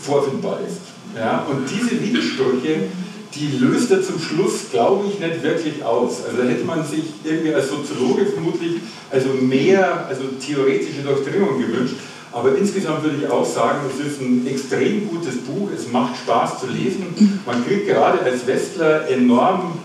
vorfindbar 0.00 0.58
ist. 0.66 0.80
Ja? 1.16 1.46
Und 1.48 1.64
diese 1.68 2.02
Widersprüche, 2.02 2.88
die 3.34 3.58
löst 3.58 3.90
er 3.90 4.02
zum 4.02 4.18
Schluss, 4.18 4.70
glaube 4.70 5.06
ich, 5.08 5.20
nicht 5.20 5.42
wirklich 5.42 5.84
aus. 5.84 6.24
Also 6.26 6.42
da 6.42 6.48
hätte 6.48 6.64
man 6.64 6.84
sich 6.84 7.04
irgendwie 7.24 7.54
als 7.54 7.68
Soziologe 7.68 8.26
vermutlich 8.26 8.76
also 9.10 9.28
mehr 9.30 10.06
also 10.06 10.24
theoretische 10.44 11.02
Durchdringung 11.02 11.58
gewünscht. 11.58 11.96
Aber 12.30 12.56
insgesamt 12.56 13.02
würde 13.02 13.16
ich 13.22 13.30
auch 13.30 13.44
sagen, 13.44 13.80
es 13.88 14.06
ist 14.06 14.20
ein 14.20 14.46
extrem 14.46 15.08
gutes 15.08 15.38
Buch, 15.38 15.70
es 15.74 15.90
macht 15.90 16.16
Spaß 16.16 16.60
zu 16.60 16.66
lesen. 16.66 17.40
Man 17.46 17.66
kriegt 17.66 17.86
gerade 17.86 18.20
als 18.20 18.46
Westler 18.46 19.08
enorm 19.08 19.77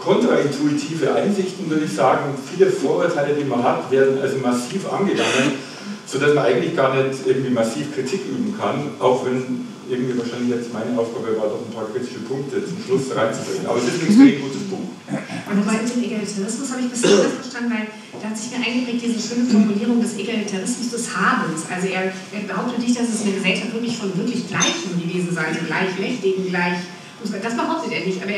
kontraintuitive 0.00 1.14
Einsichten, 1.14 1.70
würde 1.70 1.84
ich 1.84 1.92
sagen. 1.92 2.34
Viele 2.50 2.70
Vorurteile, 2.70 3.34
die 3.34 3.44
man 3.44 3.62
hat, 3.62 3.90
werden 3.90 4.20
also 4.20 4.38
massiv 4.38 4.90
angegangen, 4.90 5.60
sodass 6.06 6.34
man 6.34 6.44
eigentlich 6.44 6.74
gar 6.74 6.94
nicht 6.94 7.26
irgendwie 7.26 7.50
massiv 7.50 7.94
Kritik 7.94 8.20
üben 8.26 8.54
kann, 8.58 8.90
auch 8.98 9.24
wenn 9.26 9.68
irgendwie 9.90 10.16
wahrscheinlich 10.18 10.50
jetzt 10.50 10.72
meine 10.72 10.98
Aufgabe 10.98 11.36
war, 11.36 11.50
doch 11.50 11.66
ein 11.66 11.74
paar 11.74 11.90
kritische 11.90 12.20
Punkte 12.20 12.62
zum 12.64 12.78
Schluss 12.78 13.14
reinzubringen. 13.14 13.66
Aber 13.66 13.78
es 13.78 13.90
ist 13.90 14.00
ein 14.00 14.06
extrem 14.06 14.40
gutes 14.40 14.62
Buch. 14.70 14.86
Wobei 15.50 15.82
den 15.82 16.04
Egalitarismus 16.06 16.70
habe 16.70 16.82
ich 16.86 16.90
bis 16.94 17.02
jetzt 17.02 17.42
verstanden, 17.42 17.74
weil 17.74 17.86
da 18.22 18.30
hat 18.30 18.38
sich 18.38 18.54
mir 18.54 18.62
eingeprägt 18.62 19.02
diese 19.02 19.18
schöne 19.18 19.50
Formulierung 19.50 20.00
des 20.00 20.14
Egalitarismus 20.16 20.90
des 20.94 21.04
Habens. 21.10 21.66
Also 21.66 21.88
er, 21.90 22.14
er 22.14 22.42
behauptet 22.46 22.78
nicht, 22.78 22.94
dass 22.94 23.10
es 23.10 23.26
eine 23.26 23.34
Gesellschaft 23.34 23.74
wirklich 23.74 23.98
von 23.98 24.14
wirklich 24.16 24.46
Gleichen 24.46 24.94
gewesen 24.94 25.34
sei, 25.34 25.50
also 25.50 25.60
gleichmächtigen, 25.66 26.48
gleich. 26.48 26.78
Das 27.20 27.56
behauptet 27.56 27.92
er 27.92 28.06
nicht, 28.06 28.22
aber 28.22 28.32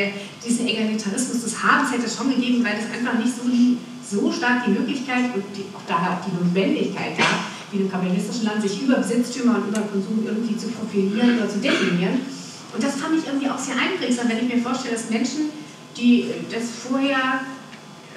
diesen 0.44 0.66
Egalitarismus 0.66 1.42
des 1.42 1.62
Habens 1.62 1.92
hätte 1.92 2.06
es 2.06 2.16
schon 2.16 2.30
gegeben, 2.30 2.64
weil 2.64 2.78
es 2.78 2.90
einfach 2.90 3.18
nicht 3.18 3.32
so, 3.34 3.46
so 4.02 4.32
stark 4.32 4.64
die 4.66 4.72
Möglichkeit 4.72 5.34
und 5.34 5.44
die, 5.56 5.64
auch 5.74 5.86
daher 5.86 6.18
auch 6.18 6.24
die 6.24 6.34
Notwendigkeit 6.34 7.16
gab, 7.16 7.46
wie 7.70 7.78
im 7.78 7.90
kapitalistischen 7.90 8.44
Land, 8.44 8.62
sich 8.62 8.82
über 8.82 8.96
Besitztümer 8.96 9.56
und 9.56 9.68
über 9.68 9.80
Konsum 9.82 10.26
irgendwie 10.26 10.56
zu 10.56 10.68
profilieren 10.68 11.38
oder 11.38 11.48
zu 11.48 11.58
definieren. 11.58 12.20
Und 12.74 12.82
das 12.82 12.96
fand 12.96 13.18
ich 13.18 13.26
irgendwie 13.26 13.48
auch 13.48 13.58
sehr 13.58 13.76
einprägsam, 13.76 14.28
wenn 14.28 14.46
ich 14.46 14.54
mir 14.54 14.62
vorstelle, 14.62 14.94
dass 14.94 15.10
Menschen 15.10 15.50
die 15.96 16.30
das 16.50 16.70
vorher, 16.88 17.40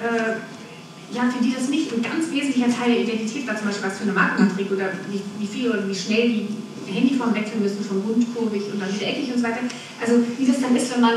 äh, 0.00 1.14
ja, 1.14 1.30
für 1.30 1.42
die 1.42 1.54
das 1.54 1.68
nicht 1.68 1.92
ein 1.92 2.02
ganz 2.02 2.30
wesentlicher 2.30 2.68
Teil 2.68 2.94
der 2.94 3.00
Identität 3.00 3.46
war, 3.46 3.56
zum 3.56 3.68
Beispiel 3.68 3.88
was 3.88 3.98
für 3.98 4.04
eine 4.04 4.12
Marke 4.12 4.42
man 4.42 4.54
trägt 4.54 4.72
oder 4.72 4.90
wie, 5.10 5.20
wie 5.38 5.46
viel 5.46 5.70
oder 5.70 5.88
wie 5.88 5.94
schnell 5.94 6.28
die 6.28 6.48
Handyform 6.92 7.34
wechseln 7.34 7.62
müssen, 7.62 7.84
von 7.84 8.00
rundkurvig 8.00 8.62
und 8.72 8.80
dann 8.80 8.92
wieder 8.92 9.08
eckig 9.08 9.32
und 9.32 9.38
so 9.38 9.44
weiter. 9.44 9.62
Also 10.00 10.22
wie 10.38 10.46
das 10.46 10.60
dann 10.60 10.76
ist, 10.76 10.92
wenn 10.94 11.00
man 11.00 11.16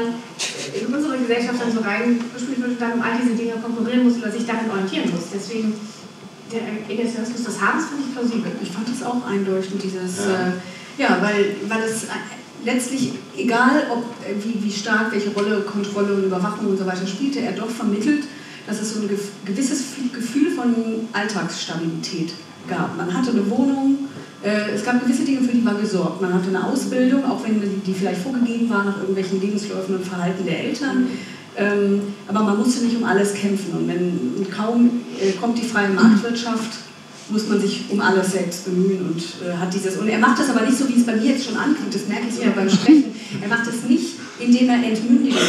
in 0.74 0.94
unsere 0.94 1.18
Gesellschaft 1.18 1.62
dann 1.62 1.72
so 1.72 1.82
reingespielt 1.82 2.60
wird 2.62 2.72
und 2.72 2.82
dann 2.82 2.94
um 2.94 3.02
all 3.02 3.18
diese 3.22 3.36
Dinge 3.36 3.54
konkurrieren 3.62 4.04
muss 4.04 4.18
oder 4.18 4.32
sich 4.32 4.46
darin 4.46 4.70
orientieren 4.70 5.12
muss. 5.12 5.30
Deswegen 5.34 5.74
der 6.52 6.62
Egalitarismus 6.90 7.44
des 7.44 7.62
Habens 7.62 7.86
finde 7.90 8.04
ich 8.08 8.14
plausibel. 8.14 8.52
Ich 8.62 8.72
fand 8.72 8.88
das 8.90 9.04
auch 9.06 9.26
einleuchtend, 9.26 9.84
dieses, 9.84 10.26
ja, 10.26 10.48
äh, 10.48 10.52
ja 10.98 11.18
weil, 11.22 11.56
weil 11.68 11.84
es 11.84 12.08
letztlich, 12.66 13.14
egal 13.38 13.88
ob, 13.92 14.04
äh, 14.26 14.34
wie, 14.44 14.64
wie 14.64 14.72
stark, 14.72 15.12
welche 15.12 15.30
Rolle 15.32 15.62
Kontrolle 15.62 16.16
und 16.16 16.26
Überwachung 16.26 16.68
und 16.68 16.78
so 16.78 16.86
weiter 16.86 17.06
spielte, 17.08 17.40
er 17.42 17.54
doch 17.54 17.70
vermittelt, 17.70 18.24
dass 18.68 18.82
es 18.82 18.94
so 18.94 19.02
ein 19.02 19.10
gewisses 19.46 19.84
Gefühl 20.14 20.52
von 20.52 20.74
Alltagsstabilität 21.14 22.34
gab. 22.68 22.98
Man 22.98 23.14
hatte 23.14 23.32
eine 23.32 23.50
Wohnung, 23.50 24.10
es 24.42 24.86
gab 24.86 25.02
gewisse 25.02 25.24
Dinge, 25.24 25.42
für 25.42 25.54
die 25.54 25.66
war 25.66 25.76
gesorgt. 25.76 26.22
Man 26.22 26.34
hatte 26.34 26.48
eine 26.48 26.64
Ausbildung, 26.64 27.26
auch 27.26 27.44
wenn 27.44 27.62
die 27.86 27.94
vielleicht 27.94 28.22
vorgegeben 28.22 28.70
war 28.70 28.86
nach 28.86 28.98
irgendwelchen 28.98 29.42
Lebensläufen 29.42 29.96
und 29.96 30.06
Verhalten 30.06 30.46
der 30.46 30.64
Eltern. 30.64 31.08
Ähm, 31.58 32.02
aber 32.28 32.44
man 32.44 32.58
musste 32.58 32.86
nicht 32.86 32.96
um 32.96 33.04
alles 33.04 33.34
kämpfen. 33.34 33.74
Und 33.74 33.88
wenn 33.90 34.48
kaum 34.50 35.02
äh, 35.20 35.34
kommt 35.34 35.58
die 35.58 35.68
freie 35.68 35.90
Marktwirtschaft, 35.90 36.80
muss 37.30 37.48
man 37.48 37.60
sich 37.60 37.86
um 37.90 38.00
alles 38.00 38.32
selbst 38.32 38.66
bemühen 38.66 39.06
und 39.08 39.22
äh, 39.46 39.56
hat 39.58 39.74
dieses. 39.74 39.98
Und 39.98 40.08
er 40.08 40.20
macht 40.20 40.40
das 40.40 40.50
aber 40.50 40.66
nicht 40.66 40.78
so, 40.78 40.88
wie 40.88 40.96
es 41.00 41.06
bei 41.06 41.16
mir 41.16 41.32
jetzt 41.32 41.46
schon 41.46 41.58
anklingt, 41.58 41.94
das 41.94 42.08
merke 42.08 42.28
ich 42.30 42.36
sogar 42.36 42.54
beim 42.54 42.70
Sprechen. 42.70 43.14
Er 43.42 43.50
macht 43.50 43.68
es 43.68 43.84
nicht, 43.88 44.16
indem 44.40 44.70
er 44.70 44.76
entmündigend 44.76 45.40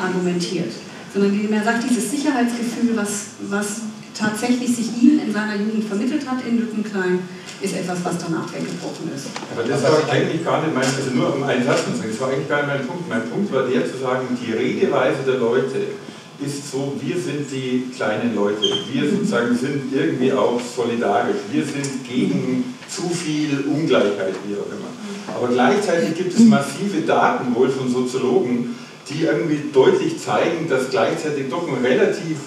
argumentiert, 0.00 0.72
sondern 1.12 1.32
indem 1.32 1.52
er 1.52 1.64
sagt, 1.64 1.84
dieses 1.88 2.10
Sicherheitsgefühl, 2.10 2.96
was, 2.96 3.26
was 3.48 3.80
tatsächlich 4.14 4.74
sich 4.74 5.02
ihm 5.02 5.18
in 5.18 5.32
seiner 5.32 5.56
Jugend 5.56 5.84
vermittelt 5.84 6.28
hat 6.28 6.46
in 6.46 6.58
Lückenklein, 6.60 7.20
ist 7.60 7.74
etwas, 7.74 7.98
was 8.04 8.18
danach 8.18 8.46
weggebrochen 8.52 9.10
ist. 9.14 9.26
Aber 9.52 9.66
das 9.66 9.82
war 9.82 9.98
eigentlich 10.10 10.44
gar 10.44 10.62
nicht 10.62 10.74
mein, 10.74 10.84
also 10.84 11.10
nur 11.12 11.34
um 11.34 11.42
einen 11.42 11.64
Satz 11.64 11.84
zu 11.84 11.96
sagen, 11.96 12.10
das 12.10 12.20
war 12.20 12.28
eigentlich 12.30 12.48
gar 12.48 12.62
nicht 12.62 12.78
mein 12.78 12.86
Punkt. 12.86 13.08
Mein 13.08 13.30
Punkt 13.30 13.52
war 13.52 13.64
der 13.64 13.84
zu 13.84 13.98
sagen, 13.98 14.26
die 14.40 14.52
Redeweise 14.52 15.22
der 15.26 15.38
Leute, 15.38 15.98
ist 16.40 16.70
so, 16.70 16.94
wir 17.00 17.18
sind 17.18 17.50
die 17.50 17.90
kleinen 17.94 18.34
Leute, 18.34 18.62
wir 18.92 19.10
sozusagen 19.10 19.56
sind 19.56 19.92
irgendwie 19.92 20.32
auch 20.32 20.60
solidarisch, 20.60 21.36
wir 21.50 21.64
sind 21.64 22.08
gegen 22.08 22.74
zu 22.88 23.08
viel 23.08 23.64
Ungleichheit, 23.66 24.34
wie 24.46 24.54
auch 24.54 24.70
immer. 24.70 25.34
Aber 25.34 25.48
gleichzeitig 25.48 26.14
gibt 26.14 26.34
es 26.34 26.40
massive 26.40 27.00
Daten 27.02 27.54
wohl 27.54 27.68
von 27.68 27.90
Soziologen, 27.90 28.76
die 29.08 29.24
irgendwie 29.24 29.70
deutlich 29.72 30.18
zeigen, 30.20 30.68
dass 30.68 30.90
gleichzeitig 30.90 31.48
doch 31.50 31.66
ein 31.66 31.84
relativ, 31.84 32.38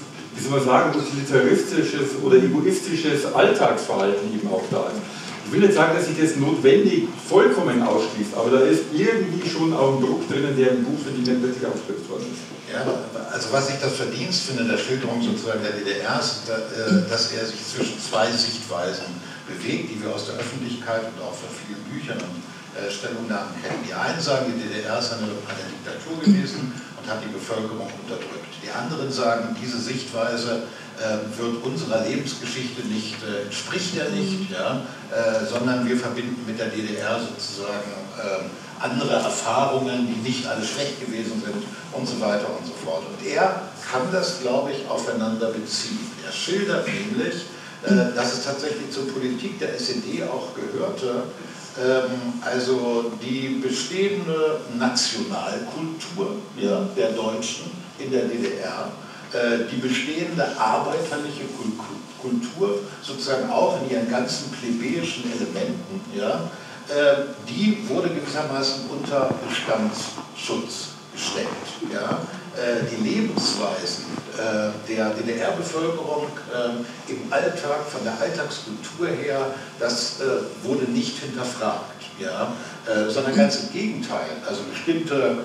wie 0.42 0.50
soll 0.50 0.58
man 0.58 0.66
sagen, 0.66 0.98
utilitaristisches 0.98 2.18
oder 2.24 2.38
egoistisches 2.38 3.32
Alltagsverhalten 3.34 4.34
eben 4.34 4.50
auch 4.50 4.64
da 4.72 4.90
ist. 4.90 5.02
Ich 5.46 5.52
will 5.52 5.62
nicht 5.62 5.74
sagen, 5.74 5.94
dass 5.94 6.08
sich 6.08 6.18
das 6.18 6.38
notwendig 6.38 7.10
vollkommen 7.28 7.84
ausschließt, 7.84 8.34
aber 8.34 8.50
da 8.58 8.60
ist 8.66 8.90
irgendwie 8.94 9.48
schon 9.48 9.74
auch 9.74 9.98
ein 9.98 10.02
Druck 10.02 10.28
drinnen, 10.30 10.56
der 10.58 10.72
im 10.72 10.84
Buch, 10.86 10.98
finde 10.98 11.22
ich, 11.22 11.28
nicht 11.28 11.44
wirklich 11.44 11.66
aufgelöst 11.68 12.10
worden 12.10 12.26
ist. 12.32 12.42
Ja, 12.72 12.88
also 13.30 13.52
was 13.52 13.70
ich 13.70 13.76
das 13.84 14.00
Verdienst 14.00 14.48
finde 14.48 14.64
der 14.64 14.80
Schilderung 14.80 15.22
sozusagen 15.22 15.60
der 15.62 15.76
DDR 15.76 16.18
ist, 16.18 16.48
äh, 16.48 17.04
dass 17.10 17.34
er 17.34 17.46
sich 17.46 17.60
zwischen 17.68 18.00
zwei 18.00 18.32
Sichtweisen 18.32 19.12
bewegt, 19.46 19.92
die 19.92 20.02
wir 20.02 20.16
aus 20.16 20.26
der 20.26 20.40
Öffentlichkeit 20.40 21.04
und 21.04 21.20
auch 21.22 21.36
von 21.36 21.52
vielen 21.52 21.84
Büchern 21.92 22.18
und 22.18 22.40
äh, 22.80 22.90
Stellungnahmen 22.90 23.52
kennen. 23.60 23.84
Die 23.84 23.94
einen 23.94 24.22
sagen, 24.24 24.48
die 24.48 24.56
DDR 24.56 24.98
ist 25.04 25.12
eine, 25.12 25.28
eine 25.28 25.64
Diktatur 25.68 26.16
gewesen 26.24 26.72
und 27.02 27.10
hat 27.10 27.24
die 27.24 27.34
Bevölkerung 27.34 27.88
unterdrückt. 28.04 28.54
Die 28.64 28.70
anderen 28.70 29.12
sagen, 29.12 29.56
diese 29.62 29.80
Sichtweise 29.80 30.64
äh, 31.00 31.38
wird 31.38 31.64
unserer 31.64 32.06
Lebensgeschichte 32.06 32.86
nicht, 32.88 33.18
entspricht 33.46 33.96
ja 33.96 34.06
nicht, 34.10 34.52
ja, 34.52 34.82
sondern 35.50 35.88
wir 35.88 35.98
verbinden 35.98 36.46
mit 36.46 36.60
der 36.60 36.68
DDR 36.68 37.20
sozusagen 37.20 37.92
ähm, 38.22 38.50
andere 38.82 39.16
Erfahrungen, 39.16 40.08
die 40.08 40.28
nicht 40.28 40.48
alle 40.48 40.66
schlecht 40.66 41.00
gewesen 41.00 41.42
sind 41.44 41.64
und 41.92 42.08
so 42.08 42.20
weiter 42.20 42.48
und 42.50 42.66
so 42.66 42.74
fort. 42.84 43.04
Und 43.06 43.28
er 43.28 43.62
kann 43.90 44.02
das, 44.12 44.42
glaube 44.42 44.72
ich, 44.72 44.90
aufeinander 44.90 45.48
beziehen. 45.48 46.00
Er 46.26 46.32
schildert 46.32 46.88
nämlich, 46.88 47.46
äh, 47.84 48.16
dass 48.16 48.34
es 48.34 48.46
tatsächlich 48.46 48.92
zur 48.92 49.08
Politik 49.12 49.60
der 49.60 49.76
SED 49.76 50.24
auch 50.24 50.50
gehörte, 50.56 51.24
also 52.44 53.12
die 53.22 53.62
bestehende 53.62 54.60
Nationalkultur 54.78 56.36
ja, 56.58 56.86
der 56.98 57.12
Deutschen 57.12 57.72
in 57.98 58.12
der 58.12 58.26
DDR, 58.26 58.92
äh, 59.34 59.70
die 59.72 59.78
bestehende 59.78 60.46
arbeiterliche 60.58 61.46
Kultur 62.22 62.80
sozusagen 63.02 63.50
auch 63.50 63.82
in 63.82 63.90
ihren 63.90 64.10
ganzen 64.10 64.52
plebejischen 64.52 65.32
Elementen, 65.32 66.02
ja, 66.16 66.50
äh, 66.90 67.24
die 67.48 67.88
wurde 67.88 68.10
gewissermaßen 68.10 68.90
unter 68.90 69.34
Bestandsschutz 69.48 70.90
gestellt. 71.14 71.48
Ja. 71.94 72.20
Äh, 72.58 72.84
die 72.92 73.10
Lebensweisen 73.10 74.04
äh, 74.38 74.72
der 74.90 75.12
DDR-Bevölkerung 75.12 76.28
äh, 76.54 77.12
im 77.12 77.32
Alltag, 77.32 77.86
von 77.90 78.04
der 78.04 78.20
Alltagskultur 78.20 79.08
her, 79.08 79.54
das 79.80 80.18
wurde 80.62 80.92
nicht 80.92 81.20
hinterfragt, 81.20 82.04
ja, 82.20 82.54
sondern 83.10 83.36
ganz 83.36 83.56
im 83.64 83.72
Gegenteil. 83.74 84.30
Also 84.48 84.64
bestimmte 84.64 85.38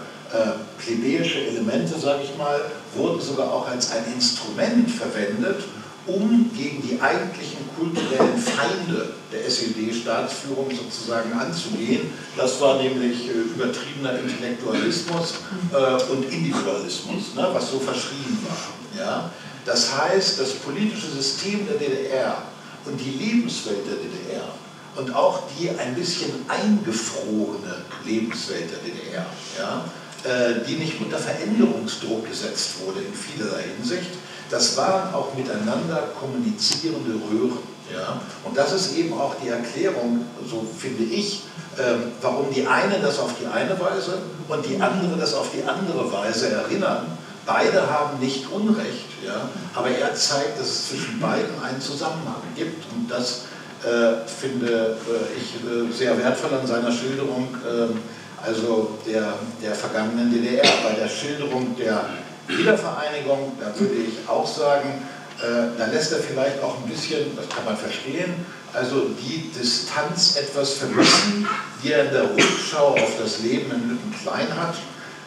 plebejische 0.78 1.46
Elemente, 1.46 1.98
sage 1.98 2.24
ich 2.24 2.36
mal, 2.36 2.60
wurden 2.94 3.20
sogar 3.20 3.52
auch 3.52 3.68
als 3.68 3.92
ein 3.92 4.04
Instrument 4.14 4.90
verwendet, 4.90 5.62
um 6.06 6.50
gegen 6.56 6.82
die 6.82 7.00
eigentlichen 7.00 7.68
kulturellen 7.76 8.38
Feinde 8.38 9.14
der 9.32 9.44
SED-Staatsführung 9.46 10.70
sozusagen 10.70 11.32
anzugehen. 11.32 12.10
Das 12.36 12.60
war 12.60 12.80
nämlich 12.80 13.28
äh, 13.28 13.32
übertriebener 13.32 14.18
Intellektualismus 14.18 15.34
äh, 15.72 16.12
und 16.12 16.24
Individualismus, 16.32 17.34
ne, 17.34 17.48
was 17.52 17.70
so 17.70 17.80
verschrien 17.80 18.38
war. 18.48 19.04
Ja? 19.04 19.30
Das 19.64 19.96
heißt, 19.98 20.40
das 20.40 20.52
politische 20.52 21.08
System 21.08 21.66
der 21.66 21.76
DDR 21.76 22.42
und 22.84 22.98
die 23.00 23.10
Lebenswelt 23.10 23.86
der 23.86 23.96
DDR 23.96 24.48
und 24.96 25.14
auch 25.14 25.42
die 25.58 25.70
ein 25.70 25.94
bisschen 25.94 26.30
eingefrorene 26.48 27.84
Lebenswelt 28.04 28.70
der 28.70 28.78
DDR, 28.78 29.26
ja, 29.58 29.84
äh, 30.24 30.64
die 30.66 30.76
nicht 30.76 31.00
unter 31.00 31.18
Veränderungsdruck 31.18 32.28
gesetzt 32.28 32.74
wurde 32.84 33.00
in 33.00 33.12
vielerlei 33.12 33.64
Hinsicht, 33.76 34.10
das 34.50 34.76
waren 34.76 35.14
auch 35.14 35.34
miteinander 35.34 36.08
kommunizierende 36.18 37.14
Röhren. 37.30 37.58
Ja? 37.92 38.20
Und 38.44 38.56
das 38.56 38.72
ist 38.72 38.96
eben 38.96 39.12
auch 39.14 39.34
die 39.42 39.48
Erklärung, 39.48 40.24
so 40.48 40.66
finde 40.78 41.04
ich, 41.04 41.42
ähm, 41.78 42.12
warum 42.22 42.52
die 42.52 42.66
eine 42.66 42.98
das 43.00 43.18
auf 43.18 43.32
die 43.40 43.46
eine 43.46 43.78
Weise 43.78 44.18
und 44.48 44.64
die 44.66 44.80
andere 44.80 45.16
das 45.18 45.34
auf 45.34 45.50
die 45.54 45.62
andere 45.68 46.10
Weise 46.12 46.50
erinnern. 46.50 47.18
Beide 47.44 47.88
haben 47.88 48.18
nicht 48.18 48.50
Unrecht, 48.50 49.06
ja? 49.24 49.48
aber 49.74 49.88
er 49.88 50.14
zeigt, 50.14 50.58
dass 50.58 50.66
es 50.66 50.88
zwischen 50.88 51.20
beiden 51.20 51.62
einen 51.62 51.80
Zusammenhang 51.80 52.42
gibt 52.56 52.84
und 52.92 53.08
das 53.08 53.42
äh, 53.84 54.26
finde 54.26 54.96
äh, 55.06 55.38
ich 55.38 55.54
äh, 55.62 55.92
sehr 55.92 56.18
wertvoll 56.18 56.58
an 56.58 56.66
seiner 56.66 56.90
Schilderung, 56.90 57.54
äh, 57.64 58.44
also 58.44 58.98
der, 59.06 59.34
der 59.62 59.74
vergangenen 59.74 60.32
DDR, 60.32 60.64
bei 60.82 60.94
der 60.94 61.08
Schilderung 61.08 61.76
der 61.76 62.04
Wiedervereinigung, 62.48 63.52
da 63.60 63.78
würde 63.78 63.94
ich 63.94 64.28
auch 64.28 64.46
sagen, 64.46 65.02
äh, 65.40 65.78
da 65.78 65.86
lässt 65.86 66.12
er 66.12 66.18
vielleicht 66.18 66.62
auch 66.62 66.76
ein 66.82 66.88
bisschen, 66.88 67.36
das 67.36 67.48
kann 67.48 67.64
man 67.64 67.76
verstehen, 67.76 68.46
also 68.72 69.08
die 69.20 69.50
Distanz 69.52 70.36
etwas 70.36 70.74
vermissen, 70.74 71.46
die 71.82 71.92
er 71.92 72.06
in 72.06 72.12
der 72.12 72.30
Rückschau 72.30 72.88
auf 72.88 73.12
das 73.20 73.40
Leben 73.40 73.70
in 73.70 73.90
Lüttenklein 73.90 74.48
hat. 74.56 74.74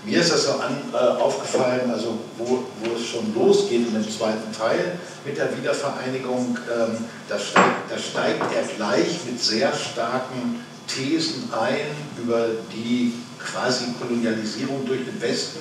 Mir 0.06 0.22
ist 0.22 0.32
das 0.32 0.46
so 0.46 0.54
an, 0.54 0.78
äh, 0.94 0.98
aufgefallen, 0.98 1.92
also 1.92 2.18
wo, 2.38 2.64
wo, 2.82 2.96
es 2.96 3.06
schon 3.06 3.34
losgeht 3.36 3.88
in 3.88 3.94
dem 3.94 4.10
zweiten 4.10 4.52
Teil 4.58 4.98
mit 5.26 5.38
der 5.38 5.56
Wiedervereinigung, 5.58 6.58
ähm, 6.74 7.06
da, 7.28 7.38
steigt, 7.38 7.92
da 7.92 7.98
steigt 7.98 8.42
er 8.56 8.64
gleich 8.78 9.20
mit 9.26 9.44
sehr 9.44 9.74
starken 9.74 10.64
Thesen 10.88 11.50
ein 11.54 11.86
über 12.18 12.48
die 12.74 13.14
quasi 13.40 13.86
Kolonialisierung 14.00 14.86
durch 14.88 15.06
den 15.06 15.22
Westen 15.22 15.60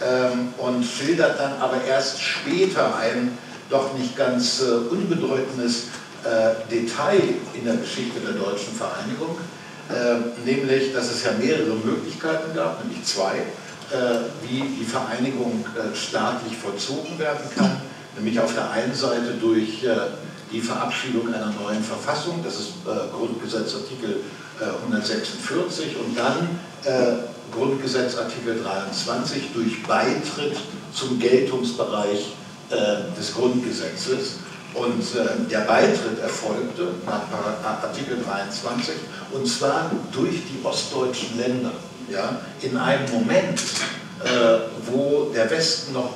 ähm, 0.00 0.54
und 0.58 0.84
schildert 0.84 1.38
dann 1.38 1.54
aber 1.60 1.82
erst 1.84 2.20
später 2.20 2.96
ein 2.96 3.36
doch 3.70 3.96
nicht 3.98 4.16
ganz 4.16 4.62
äh, 4.62 4.64
unbedeutendes 4.90 5.84
äh, 6.24 6.70
Detail 6.70 7.22
in 7.54 7.64
der 7.64 7.76
Geschichte 7.76 8.20
der 8.20 8.32
deutschen 8.32 8.74
Vereinigung, 8.74 9.38
äh, 9.90 10.48
nämlich, 10.48 10.92
dass 10.92 11.10
es 11.10 11.24
ja 11.24 11.32
mehrere 11.38 11.74
Möglichkeiten 11.74 12.54
gab, 12.54 12.84
nämlich 12.84 13.04
zwei, 13.04 13.36
äh, 13.90 14.20
wie 14.46 14.60
die 14.60 14.84
Vereinigung 14.84 15.64
äh, 15.74 15.96
staatlich 15.96 16.56
vollzogen 16.56 17.18
werden 17.18 17.48
kann, 17.56 17.80
nämlich 18.16 18.38
auf 18.40 18.54
der 18.54 18.70
einen 18.70 18.94
Seite 18.94 19.34
durch 19.40 19.84
äh, 19.84 19.96
die 20.52 20.60
Verabschiedung 20.60 21.32
einer 21.32 21.52
neuen 21.62 21.84
Verfassung, 21.84 22.40
das 22.42 22.54
ist 22.58 22.72
Grundgesetzartikel 23.12 24.20
146, 24.86 25.94
und 25.96 26.18
dann 26.18 26.48
Grundgesetz 27.52 28.16
Artikel 28.16 28.62
23 28.62 29.52
durch 29.54 29.82
Beitritt 29.84 30.56
zum 30.94 31.18
Geltungsbereich 31.18 32.34
äh, 32.70 33.16
des 33.18 33.34
Grundgesetzes. 33.34 34.38
Und 34.74 35.00
äh, 35.16 35.48
der 35.50 35.60
Beitritt 35.60 36.20
erfolgte 36.22 36.88
nach 37.06 37.82
Artikel 37.82 38.18
23 38.22 38.94
und 39.32 39.46
zwar 39.46 39.90
durch 40.12 40.42
die 40.44 40.64
ostdeutschen 40.64 41.38
Länder. 41.38 41.72
Ja, 42.10 42.40
in 42.62 42.76
einem 42.76 43.10
Moment, 43.12 43.60
äh, 44.24 44.58
wo 44.86 45.30
der 45.34 45.50
Westen 45.50 45.92
noch 45.92 46.10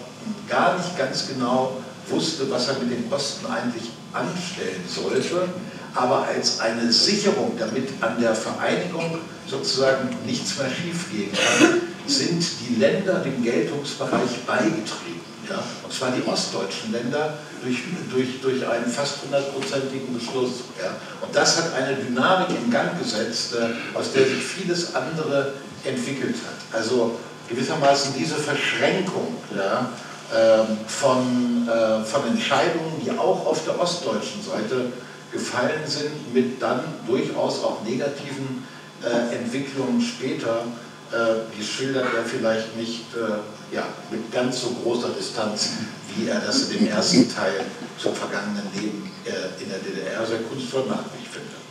gar 0.49 0.77
nicht 0.77 0.97
ganz 0.97 1.29
genau 1.29 1.77
wusste, 2.09 2.51
was 2.51 2.69
er 2.69 2.75
mit 2.79 2.91
dem 2.91 3.13
Osten 3.13 3.47
eigentlich 3.47 3.91
anstellen 4.13 4.85
sollte, 4.89 5.49
aber 5.95 6.27
als 6.27 6.61
eine 6.61 6.91
Sicherung, 6.93 7.53
damit 7.59 7.91
an 8.01 8.21
der 8.21 8.35
Vereinigung 8.35 9.19
sozusagen 9.47 10.09
nichts 10.27 10.59
mehr 10.59 10.71
schiefgehen 10.71 11.33
kann, 11.33 11.81
sind 12.07 12.45
die 12.61 12.77
Länder 12.77 13.21
dem 13.21 13.43
Geltungsbereich 13.43 14.45
beigetreten. 14.47 15.21
Ja? 15.49 15.63
Und 15.83 15.93
zwar 15.93 16.11
die 16.11 16.27
ostdeutschen 16.27 16.93
Länder 16.93 17.39
durch, 17.63 17.79
durch, 18.11 18.41
durch 18.41 18.67
einen 18.67 18.87
fast 18.87 19.23
hundertprozentigen 19.23 20.15
Beschluss. 20.15 20.65
Ja? 20.81 20.97
Und 21.21 21.35
das 21.35 21.59
hat 21.59 21.75
eine 21.75 21.97
Dynamik 21.97 22.49
in 22.51 22.71
Gang 22.71 22.99
gesetzt, 22.99 23.55
äh, 23.55 23.97
aus 23.97 24.13
der 24.13 24.27
sich 24.27 24.43
vieles 24.43 24.95
andere 24.95 25.55
entwickelt 25.85 26.37
hat. 26.37 26.79
Also 26.81 27.19
gewissermaßen 27.49 28.15
diese 28.17 28.37
Verschränkung 28.37 29.37
ja, 29.57 29.91
äh, 30.33 30.65
von, 30.87 31.69
äh, 31.69 32.05
von 32.05 32.27
Entscheidungen, 32.29 33.01
die 33.05 33.11
auch 33.11 33.47
auf 33.47 33.65
der 33.65 33.81
ostdeutschen 33.81 34.43
Seite 34.43 34.93
gefallen 35.33 35.83
sind, 35.87 36.35
mit 36.35 36.61
dann 36.61 36.81
durchaus 37.07 37.65
auch 37.65 37.83
negativen 37.85 38.62
äh, 39.05 39.37
Entwicklungen 39.37 40.01
später, 40.01 40.65
äh, 41.13 41.45
die 41.57 41.63
schildert 41.63 42.07
er 42.15 42.25
vielleicht 42.25 42.77
nicht 42.77 43.05
äh, 43.15 43.75
ja, 43.75 43.87
mit 44.11 44.31
ganz 44.33 44.61
so 44.61 44.71
großer 44.83 45.11
Distanz, 45.19 45.71
wie 46.15 46.29
er 46.29 46.41
das 46.41 46.71
in 46.71 46.79
dem 46.79 46.89
ersten 46.89 47.29
Teil 47.29 47.65
zum 47.99 48.15
vergangenen 48.15 48.69
Leben 48.75 49.11
äh, 49.25 49.63
in 49.63 49.69
der 49.71 49.79
DDR 49.79 50.27
sehr 50.27 50.41
kunstvoll 50.41 50.85
macht, 50.89 51.07
wie 51.15 51.23
ich 51.23 51.29
finde. 51.29 51.63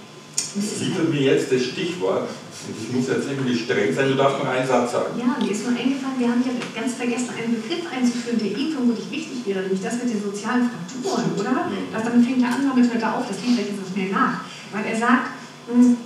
Liefert 0.54 1.10
mir 1.10 1.22
jetzt 1.22 1.52
das 1.52 1.64
Stichwort, 1.64 2.28
ich 2.68 2.92
muss 2.94 3.08
jetzt 3.08 3.26
irgendwie 3.26 3.56
streng 3.56 3.96
sein, 3.96 4.10
du 4.10 4.16
darfst 4.16 4.38
noch 4.38 4.48
einen 4.48 4.68
Satz 4.68 4.92
sagen. 4.92 5.18
Ja, 5.18 5.40
mir 5.40 5.50
ist 5.50 5.64
nur 5.66 5.74
eingefallen, 5.74 6.20
wir 6.20 6.28
haben 6.28 6.44
ja 6.46 6.54
ganz 6.76 6.94
vergessen, 6.96 7.30
einen 7.34 7.56
Begriff 7.56 7.88
einzuführen, 7.88 8.38
der 8.38 8.52
ihm 8.52 8.74
vermutlich 8.74 9.10
wichtig 9.10 9.48
wäre, 9.48 9.62
nämlich 9.62 9.82
das 9.82 10.04
mit 10.04 10.14
den 10.14 10.22
sozialen 10.22 10.70
Frakturen, 10.70 11.32
oder? 11.40 11.72
Das, 11.94 12.04
damit 12.04 12.28
fängt 12.28 12.44
er 12.44 12.52
an, 12.52 12.68
damit 12.68 12.92
hört 12.92 13.02
er 13.02 13.18
auf, 13.18 13.26
das 13.28 13.40
liegt 13.42 13.56
vielleicht 13.56 13.80
etwas 13.80 13.96
mehr 13.96 14.12
nach. 14.12 14.44
Weil 14.72 14.86
er 14.86 14.98
sagt, 15.00 15.41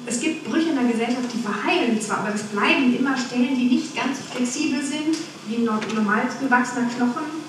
es 0.06 0.20
gibt 0.20 0.46
Brüche 0.46 0.70
in 0.70 0.76
der 0.76 0.92
Gesellschaft, 0.92 1.30
die 1.34 1.42
verheilen 1.42 2.00
zwar, 2.00 2.20
aber 2.20 2.36
es 2.36 2.44
bleiben 2.44 2.96
immer 2.98 3.18
Stellen, 3.18 3.56
die 3.56 3.66
nicht 3.66 3.96
ganz 3.96 4.20
flexibel 4.32 4.82
sind, 4.82 5.18
wie 5.48 5.58
ein 5.58 5.66
normal 5.66 6.24
gewachsener 6.42 6.90
Knochen 6.96 7.46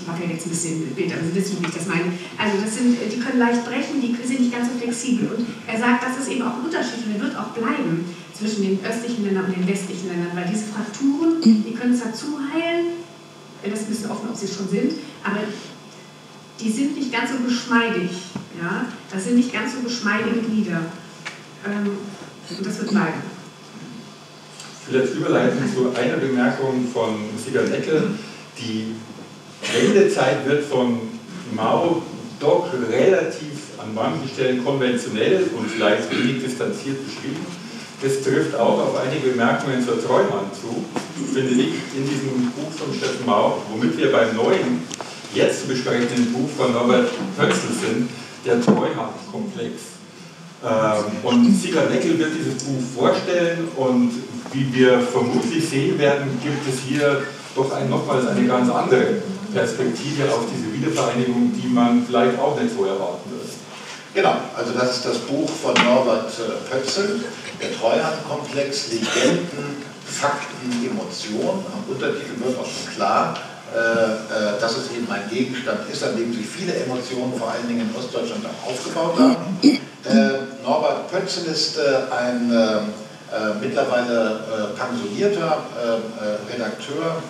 ich 0.00 0.06
mache 0.06 0.24
ja 0.24 0.30
jetzt 0.30 0.46
ein 0.46 0.50
bisschen 0.50 0.94
Bild, 0.94 1.12
aber 1.12 1.22
Sie 1.24 1.34
wissen, 1.34 1.56
wie 1.60 1.66
ich 1.66 1.74
das 1.74 1.86
meine. 1.86 2.12
Also 2.38 2.56
das 2.62 2.74
sind, 2.76 2.96
die 2.96 3.18
können 3.18 3.38
leicht 3.38 3.64
brechen, 3.64 4.00
die 4.00 4.16
sind 4.26 4.40
nicht 4.40 4.52
ganz 4.52 4.68
so 4.68 4.78
flexibel. 4.78 5.28
Und 5.36 5.46
er 5.66 5.78
sagt, 5.78 6.04
das 6.04 6.18
ist 6.18 6.28
eben 6.30 6.42
auch 6.42 6.56
ein 6.56 6.64
Unterschied 6.64 7.06
und 7.06 7.14
er 7.16 7.20
wird 7.20 7.36
auch 7.36 7.52
bleiben 7.56 8.04
zwischen 8.32 8.62
den 8.62 8.78
östlichen 8.84 9.24
Ländern 9.24 9.46
und 9.46 9.56
den 9.56 9.66
westlichen 9.66 10.08
Ländern, 10.08 10.32
weil 10.34 10.48
diese 10.50 10.64
Frakturen, 10.72 11.40
die 11.42 11.74
können 11.74 11.94
zwar 11.94 12.12
zuheilen, 12.12 13.00
das 13.62 13.80
ist 13.80 13.86
ein 13.86 13.90
bisschen 13.90 14.10
offen, 14.10 14.28
ob 14.30 14.36
sie 14.36 14.48
schon 14.48 14.68
sind, 14.68 14.92
aber 15.22 15.40
die 16.60 16.70
sind 16.70 16.96
nicht 16.96 17.12
ganz 17.12 17.30
so 17.30 17.38
geschmeidig. 17.44 18.10
Ja? 18.60 18.86
Das 19.10 19.24
sind 19.24 19.36
nicht 19.36 19.52
ganz 19.52 19.74
so 19.74 19.80
geschmeidige 19.80 20.40
Glieder. 20.40 20.80
Ähm, 21.66 21.98
und 22.50 22.66
das 22.66 22.78
wird 22.78 22.90
bleiben. 22.90 23.22
Vielleicht 24.86 25.14
überleiten 25.14 25.58
zu 25.72 25.92
einer 25.94 26.16
Bemerkung 26.16 26.86
von 26.92 27.16
Sieger 27.36 27.62
Neckel, 27.62 28.10
die 28.58 28.94
Wendezeit 29.72 30.46
wird 30.46 30.64
von 30.64 31.00
Mao 31.54 32.02
doch 32.40 32.70
relativ 32.90 33.78
an 33.78 33.94
manchen 33.94 34.28
Stellen 34.28 34.64
konventionell 34.64 35.50
und 35.56 35.70
vielleicht 35.70 36.10
wenig 36.10 36.42
distanziert 36.42 37.04
beschrieben. 37.04 37.46
Das 38.02 38.22
trifft 38.22 38.54
auch 38.54 38.80
auf 38.80 38.96
einige 38.96 39.28
Bemerkungen 39.28 39.84
zur 39.84 40.02
Treuhand 40.02 40.54
zu, 40.54 40.84
finde 41.34 41.52
ich, 41.52 41.74
in 41.94 42.08
diesem 42.08 42.50
Buch 42.52 42.72
von 42.72 42.94
Steffen 42.94 43.26
Mau, 43.26 43.58
womit 43.70 43.96
wir 43.98 44.10
beim 44.10 44.34
neuen, 44.34 44.82
jetzt 45.34 45.62
zu 45.62 45.68
besprechenden 45.68 46.32
Buch 46.32 46.48
von 46.56 46.72
Norbert 46.72 47.10
Pötzl 47.36 47.74
sind, 47.78 48.08
der 48.46 48.60
Treuhandkomplex. 48.62 49.89
Ähm, 50.62 51.04
und 51.22 51.54
Sieger 51.54 51.88
Neckel 51.88 52.18
wird 52.18 52.32
dieses 52.38 52.64
Buch 52.64 52.82
vorstellen 52.94 53.68
und 53.76 54.12
wie 54.52 54.74
wir 54.74 55.00
vermutlich 55.00 55.68
sehen 55.68 55.98
werden, 55.98 56.38
gibt 56.42 56.68
es 56.68 56.80
hier 56.86 57.22
doch 57.54 57.72
ein, 57.72 57.88
nochmals 57.88 58.26
eine 58.26 58.46
ganz 58.46 58.70
andere 58.70 59.22
Perspektive 59.54 60.24
auf 60.32 60.44
diese 60.52 60.72
Wiedervereinigung, 60.72 61.52
die 61.54 61.68
man 61.68 62.04
vielleicht 62.06 62.38
auch 62.38 62.60
nicht 62.60 62.74
so 62.76 62.84
erwarten 62.84 63.30
würde. 63.30 63.48
Genau, 64.12 64.34
also 64.56 64.72
das 64.72 64.96
ist 64.96 65.06
das 65.06 65.18
Buch 65.18 65.48
von 65.48 65.72
Norbert 65.84 66.30
äh, 66.38 66.70
Pötzel, 66.70 67.24
der 67.60 67.72
Treuhandkomplex, 67.78 68.88
Legenden, 68.92 69.76
Fakten, 70.04 70.90
Emotionen. 70.90 71.64
Am 71.72 71.84
Untertitel 71.88 72.44
wird 72.44 72.58
auch 72.58 72.66
schon 72.66 72.94
klar, 72.94 73.34
dass 74.60 74.76
es 74.76 74.90
eben 74.90 75.10
ein 75.10 75.28
Gegenstand 75.30 75.80
ist, 75.92 76.02
an 76.02 76.16
dem 76.16 76.32
sich 76.32 76.46
viele 76.46 76.74
Emotionen, 76.74 77.32
vor 77.38 77.50
allen 77.52 77.68
Dingen 77.68 77.88
in 77.88 77.96
Ostdeutschland, 77.96 78.44
auch 78.46 78.70
aufgebaut 78.70 79.18
haben. 79.18 79.60
Norbert 80.64 81.10
Pötzel 81.10 81.46
ist 81.46 81.78
ein 82.10 82.50
mittlerweile 83.60 84.72
pensionierter 84.76 85.62
Redakteur 86.52 87.22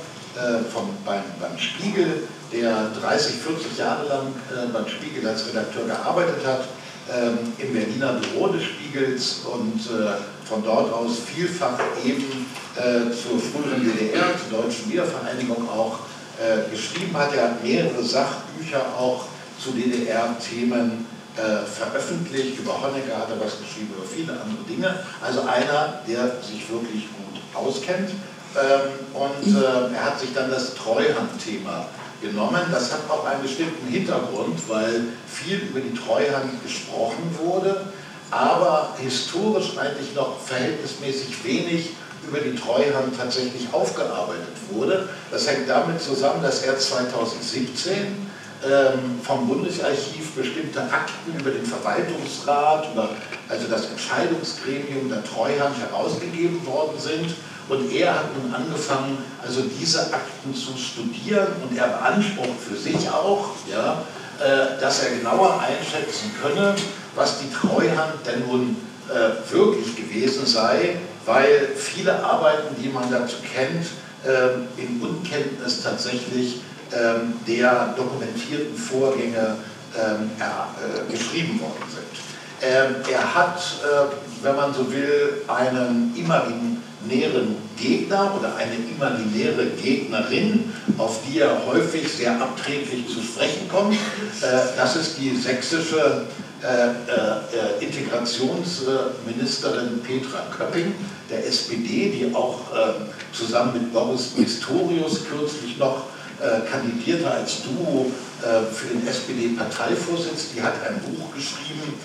vom, 0.72 0.88
beim, 1.04 1.22
beim 1.40 1.58
Spiegel, 1.58 2.22
der 2.52 2.90
30, 3.00 3.36
40 3.36 3.78
Jahre 3.78 4.08
lang 4.08 4.26
äh, 4.50 4.66
beim 4.72 4.88
Spiegel 4.88 5.26
als 5.28 5.46
Redakteur 5.46 5.86
gearbeitet 5.86 6.44
hat, 6.46 6.64
ähm, 7.12 7.38
im 7.58 7.72
Berliner 7.72 8.14
Büro 8.14 8.48
des 8.48 8.64
Spiegels 8.64 9.40
und 9.44 9.80
äh, 9.86 10.12
von 10.48 10.64
dort 10.64 10.92
aus 10.92 11.18
vielfach 11.26 11.78
eben 12.04 12.46
äh, 12.76 13.10
zur 13.10 13.38
früheren 13.38 13.84
DDR, 13.84 14.26
zur 14.38 14.62
deutschen 14.62 14.90
Wiedervereinigung 14.90 15.68
auch 15.68 16.00
äh, 16.40 16.70
geschrieben 16.70 17.16
hat. 17.16 17.34
Er 17.34 17.56
mehrere 17.62 18.02
Sachbücher 18.02 18.80
auch 18.98 19.24
zu 19.62 19.72
DDR-Themen 19.72 21.06
äh, 21.36 21.66
veröffentlicht. 21.66 22.58
Über 22.58 22.80
Honecker 22.80 23.18
hat 23.18 23.30
er 23.30 23.38
was 23.38 23.58
geschrieben, 23.60 23.92
über 23.96 24.06
viele 24.06 24.32
andere 24.32 24.64
Dinge. 24.68 25.04
Also 25.20 25.42
einer, 25.42 26.00
der 26.08 26.40
sich 26.42 26.68
wirklich 26.70 27.08
gut 27.12 27.40
auskennt. 27.54 28.10
Ähm, 28.10 28.90
und 29.14 29.54
äh, 29.54 29.94
er 29.94 30.04
hat 30.04 30.18
sich 30.18 30.32
dann 30.34 30.50
das 30.50 30.74
Treuhandthema 30.74 31.86
genommen. 32.20 32.62
Das 32.70 32.92
hat 32.92 33.00
auch 33.08 33.24
einen 33.24 33.42
bestimmten 33.42 33.86
Hintergrund, 33.88 34.58
weil 34.68 35.04
viel 35.26 35.58
über 35.58 35.80
die 35.80 35.94
Treuhand 35.94 36.62
gesprochen 36.62 37.36
wurde, 37.38 37.92
aber 38.30 38.94
historisch 38.98 39.76
eigentlich 39.78 40.14
noch 40.14 40.40
verhältnismäßig 40.40 41.44
wenig 41.44 41.90
über 42.26 42.38
die 42.40 42.54
Treuhand 42.54 43.16
tatsächlich 43.16 43.66
aufgearbeitet 43.72 44.56
wurde. 44.70 45.08
Das 45.30 45.48
hängt 45.48 45.68
damit 45.68 46.00
zusammen, 46.00 46.42
dass 46.42 46.62
er 46.62 46.78
2017 46.78 48.30
ähm, 48.62 49.20
vom 49.22 49.48
Bundesarchiv 49.48 50.32
bestimmte 50.36 50.82
Akten 50.82 51.38
über 51.38 51.50
den 51.50 51.64
Verwaltungsrat, 51.64 52.92
über 52.92 53.08
also 53.48 53.66
das 53.68 53.86
Entscheidungsgremium 53.86 55.08
der 55.08 55.24
Treuhand 55.24 55.76
herausgegeben 55.78 56.64
worden 56.66 56.98
sind. 56.98 57.34
Und 57.68 57.90
er 57.92 58.16
hat 58.16 58.24
nun 58.36 58.52
angefangen, 58.52 59.18
also 59.42 59.62
diese 59.62 60.12
Akten 60.12 60.54
zu 60.54 60.76
studieren. 60.76 61.46
Und 61.62 61.76
er 61.78 61.88
beansprucht 61.88 62.60
für 62.68 62.76
sich 62.76 63.08
auch, 63.08 63.50
ja, 63.70 64.02
äh, 64.40 64.80
dass 64.80 65.04
er 65.04 65.16
genauer 65.16 65.60
einschätzen 65.60 66.32
könne, 66.42 66.74
was 67.14 67.38
die 67.38 67.50
Treuhand 67.52 68.26
denn 68.26 68.46
nun 68.46 68.76
äh, 69.08 69.52
wirklich 69.52 69.96
gewesen 69.96 70.44
sei, 70.46 70.96
weil 71.30 71.68
viele 71.76 72.24
Arbeiten, 72.24 72.74
die 72.82 72.88
man 72.88 73.08
dazu 73.08 73.36
kennt, 73.54 73.86
ähm, 74.26 74.66
in 74.76 75.00
Unkenntnis 75.00 75.80
tatsächlich 75.80 76.60
ähm, 76.92 77.34
der 77.46 77.94
dokumentierten 77.96 78.76
Vorgänge 78.76 79.56
ähm, 79.96 80.30
äh, 80.40 81.12
geschrieben 81.12 81.60
worden 81.60 81.86
sind. 81.88 82.04
er 82.60 83.34
hat, 83.34 83.58
wenn 84.42 84.54
man 84.54 84.74
so 84.74 84.92
will, 84.92 85.40
einen 85.48 86.14
imaginären 86.14 87.56
Gegner 87.78 88.34
oder 88.38 88.54
eine 88.56 88.74
imaginäre 88.74 89.66
Gegnerin, 89.82 90.70
auf 90.98 91.20
die 91.26 91.38
er 91.38 91.66
häufig 91.66 92.12
sehr 92.12 92.32
abträglich 92.40 93.08
zu 93.08 93.22
sprechen 93.22 93.68
kommt. 93.70 93.94
Äh, 93.94 94.76
das 94.76 94.96
ist 94.96 95.16
die 95.18 95.34
sächsische 95.34 95.96
äh, 95.98 96.49
äh, 96.62 97.84
Integrationsministerin 97.84 100.00
Petra 100.02 100.46
Köpping 100.56 100.94
der 101.30 101.46
SPD, 101.46 102.10
die 102.10 102.34
auch 102.34 102.60
ähm, 102.74 103.06
zusammen 103.32 103.74
mit 103.74 103.92
Boris 103.92 104.28
Pistorius 104.28 105.24
kürzlich 105.24 105.76
noch 105.78 106.06
kandidierte 106.70 107.30
als 107.30 107.64
Duo 107.64 108.10
für 108.40 108.86
den 108.86 109.06
SPD-Parteivorsitz. 109.06 110.52
Die 110.56 110.62
hat 110.62 110.72
ein 110.88 110.98
Buch 111.00 111.34
geschrieben, 111.34 112.00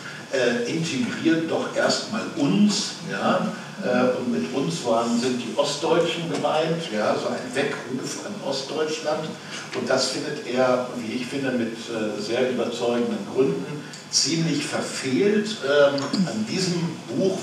integriert 0.67 1.49
doch 1.49 1.75
erstmal 1.75 2.23
uns. 2.38 2.95
Ja? 3.11 3.53
Äh, 3.83 4.17
und 4.17 4.31
mit 4.31 4.53
uns 4.53 4.85
waren, 4.85 5.19
sind 5.19 5.41
die 5.41 5.57
Ostdeutschen 5.57 6.31
gemeint, 6.31 6.81
ja, 6.93 7.13
so 7.13 7.27
ein 7.27 7.53
Weckruf 7.53 8.25
an 8.25 8.33
Ostdeutschland. 8.47 9.25
Und 9.77 9.89
das 9.89 10.09
findet 10.09 10.47
er, 10.47 10.88
wie 10.97 11.13
ich 11.13 11.25
finde, 11.25 11.51
mit 11.51 11.73
äh, 11.73 12.21
sehr 12.21 12.49
überzeugenden 12.49 13.17
Gründen 13.33 13.83
ziemlich 14.09 14.65
verfehlt. 14.65 15.57
Ähm, 15.65 16.01
an 16.25 16.45
diesem 16.49 16.81
Buch 17.09 17.38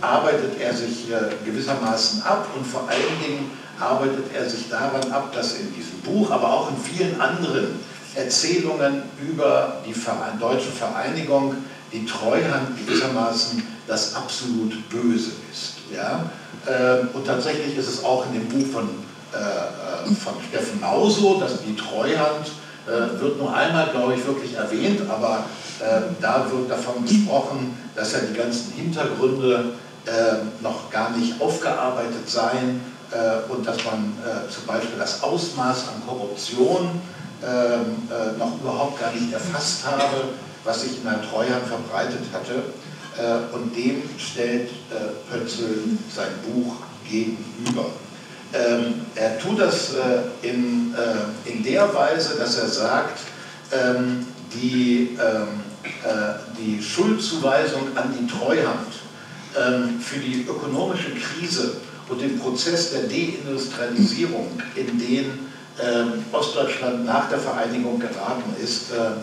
arbeitet 0.00 0.60
er 0.60 0.72
sich 0.74 1.10
äh, 1.10 1.34
gewissermaßen 1.44 2.22
ab 2.22 2.46
und 2.56 2.64
vor 2.64 2.88
allen 2.88 3.20
Dingen 3.22 3.50
arbeitet 3.80 4.26
er 4.34 4.48
sich 4.48 4.68
daran 4.68 5.10
ab, 5.10 5.32
dass 5.34 5.58
in 5.58 5.74
diesem 5.74 5.98
Buch, 6.02 6.30
aber 6.30 6.52
auch 6.52 6.70
in 6.70 6.76
vielen 6.76 7.20
anderen 7.20 7.80
Erzählungen 8.14 9.02
über 9.20 9.82
die 9.86 9.94
deutsche 10.38 10.70
Vereinigung 10.70 11.56
die 11.92 12.06
Treuhand 12.06 12.76
gewissermaßen 12.78 13.62
das 13.86 14.14
absolut 14.14 14.88
Böse 14.88 15.32
ist. 15.52 15.74
Ja? 15.92 16.24
Ähm, 16.68 17.08
und 17.12 17.26
tatsächlich 17.26 17.76
ist 17.76 17.88
es 17.88 18.04
auch 18.04 18.26
in 18.26 18.34
dem 18.34 18.48
Buch 18.48 18.72
von, 18.72 18.88
äh, 19.32 19.36
äh, 19.36 20.14
von 20.14 20.34
Steffen 20.48 20.80
Nau 20.80 21.08
so, 21.08 21.40
dass 21.40 21.62
die 21.62 21.76
Treuhand 21.76 22.46
äh, 22.86 23.20
wird 23.20 23.38
nur 23.38 23.54
einmal, 23.54 23.88
glaube 23.88 24.14
ich, 24.14 24.26
wirklich 24.26 24.54
erwähnt, 24.54 25.02
aber 25.08 25.44
da 26.20 26.46
wird 26.48 26.70
davon 26.70 27.04
gesprochen, 27.04 27.76
dass 27.96 28.12
ja 28.12 28.20
die 28.20 28.38
ganzen 28.38 28.72
Hintergründe 28.74 29.72
noch 30.60 30.88
gar 30.90 31.10
nicht 31.10 31.40
aufgearbeitet 31.40 32.30
seien 32.30 32.80
und 33.48 33.66
dass 33.66 33.78
man 33.84 34.14
zum 34.48 34.64
Beispiel 34.64 34.96
das 34.96 35.24
Ausmaß 35.24 35.88
an 35.88 36.06
Korruption 36.06 37.00
ähm, 37.42 38.38
noch 38.38 38.60
überhaupt 38.60 39.00
gar 39.00 39.10
nicht 39.10 39.32
erfasst 39.32 39.84
habe, 39.84 40.28
was 40.64 40.82
sich 40.82 40.98
in 40.98 41.04
der 41.04 41.22
Treuhand 41.28 41.66
verbreitet 41.66 42.22
hatte. 42.32 42.62
Äh, 43.18 43.54
und 43.54 43.76
dem 43.76 44.02
stellt 44.18 44.70
äh, 44.90 45.30
Pötzl 45.30 45.80
sein 46.14 46.32
Buch 46.46 46.76
gegenüber. 47.08 47.90
Ähm, 48.54 49.06
er 49.14 49.38
tut 49.38 49.60
das 49.60 49.94
äh, 49.94 50.46
in, 50.46 50.94
in 51.44 51.62
der 51.62 51.92
Weise, 51.94 52.36
dass 52.38 52.58
er 52.58 52.68
sagt, 52.68 53.20
ähm, 53.72 54.26
die, 54.52 55.16
ähm, 55.18 55.60
die 56.58 56.82
Schuldzuweisung 56.82 57.96
an 57.96 58.14
die 58.18 58.26
Treuhand 58.26 58.92
für 60.00 60.18
die 60.18 60.46
ökonomische 60.48 61.10
Krise 61.10 61.76
und 62.08 62.20
den 62.20 62.38
Prozess 62.38 62.92
der 62.92 63.02
Deindustrialisierung, 63.02 64.48
in 64.76 64.98
den 64.98 65.48
Ostdeutschland 66.32 67.04
nach 67.04 67.28
der 67.28 67.38
Vereinigung 67.38 67.98
geraten 67.98 68.54
ist, 68.62 68.92
ähm, 68.92 69.22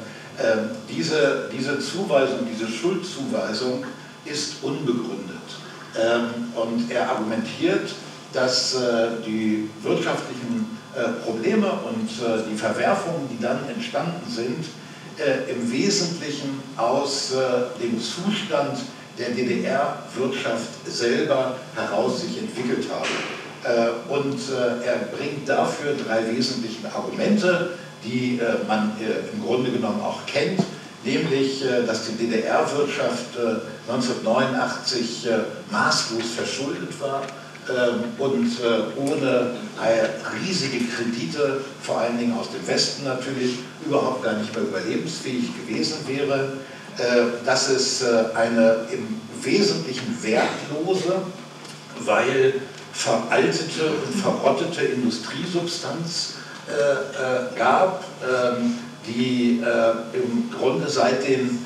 diese, 0.90 1.50
diese 1.52 1.80
Zuweisung, 1.80 2.48
diese 2.50 2.68
Schuldzuweisung 2.68 3.84
ist 4.26 4.56
unbegründet. 4.62 5.36
Ähm, 5.98 6.54
und 6.56 6.92
er 6.92 7.10
argumentiert, 7.10 7.90
dass 8.34 8.76
äh, 8.76 9.08
die 9.26 9.70
wirtschaftlichen 9.82 10.78
äh, 10.96 11.26
Probleme 11.26 11.72
und 11.72 12.10
äh, 12.10 12.44
die 12.50 12.56
Verwerfungen, 12.56 13.28
die 13.32 13.42
dann 13.42 13.68
entstanden 13.70 14.30
sind, 14.30 14.66
im 15.50 15.70
Wesentlichen 15.70 16.64
aus 16.78 17.34
dem 17.82 18.02
Zustand 18.02 18.80
der 19.18 19.32
DDR-Wirtschaft 19.32 20.70
selber 20.88 21.58
heraus 21.76 22.22
sich 22.22 22.38
entwickelt 22.38 22.88
haben. 22.90 24.08
Und 24.08 24.40
er 24.82 24.96
bringt 25.14 25.50
dafür 25.50 25.96
drei 26.08 26.26
wesentliche 26.34 26.88
Argumente 26.96 27.72
die 28.04 28.40
äh, 28.40 28.68
man 28.68 28.92
äh, 29.00 29.34
im 29.34 29.44
Grunde 29.46 29.72
genommen 29.72 30.02
auch 30.02 30.26
kennt, 30.26 30.62
nämlich 31.04 31.64
äh, 31.64 31.86
dass 31.86 32.08
die 32.08 32.16
DDR-Wirtschaft 32.16 33.38
1989 33.88 35.28
maßlos 35.72 36.24
verschuldet 36.36 36.90
war 37.00 37.24
ähm, 37.70 38.04
und 38.18 38.52
ohne 38.98 39.56
riesige 40.44 40.86
Kredite, 40.86 41.62
vor 41.82 42.00
allen 42.00 42.18
Dingen 42.18 42.38
aus 42.38 42.52
dem 42.52 42.66
Westen 42.68 43.06
natürlich, 43.06 43.60
überhaupt 43.86 44.24
gar 44.24 44.34
nicht 44.34 44.54
mehr 44.54 44.64
überlebensfähig 44.64 45.50
gewesen 45.56 45.98
wäre. 46.06 46.54
Das 47.46 47.70
ist 47.70 48.04
eine 48.36 48.88
im 48.92 49.22
Wesentlichen 49.42 50.18
wertlose, 50.22 51.22
weil 52.02 52.56
veraltete 52.92 53.92
und 54.06 54.22
verrottete 54.22 54.82
Industriesubstanz 54.82 56.34
äh, 56.70 57.54
äh, 57.54 57.58
gab, 57.58 58.04
ähm, 58.24 58.76
die 59.08 59.62
äh, 59.64 60.18
im 60.18 60.52
Grunde 60.56 60.90
seit 60.90 61.28
dem 61.28 61.66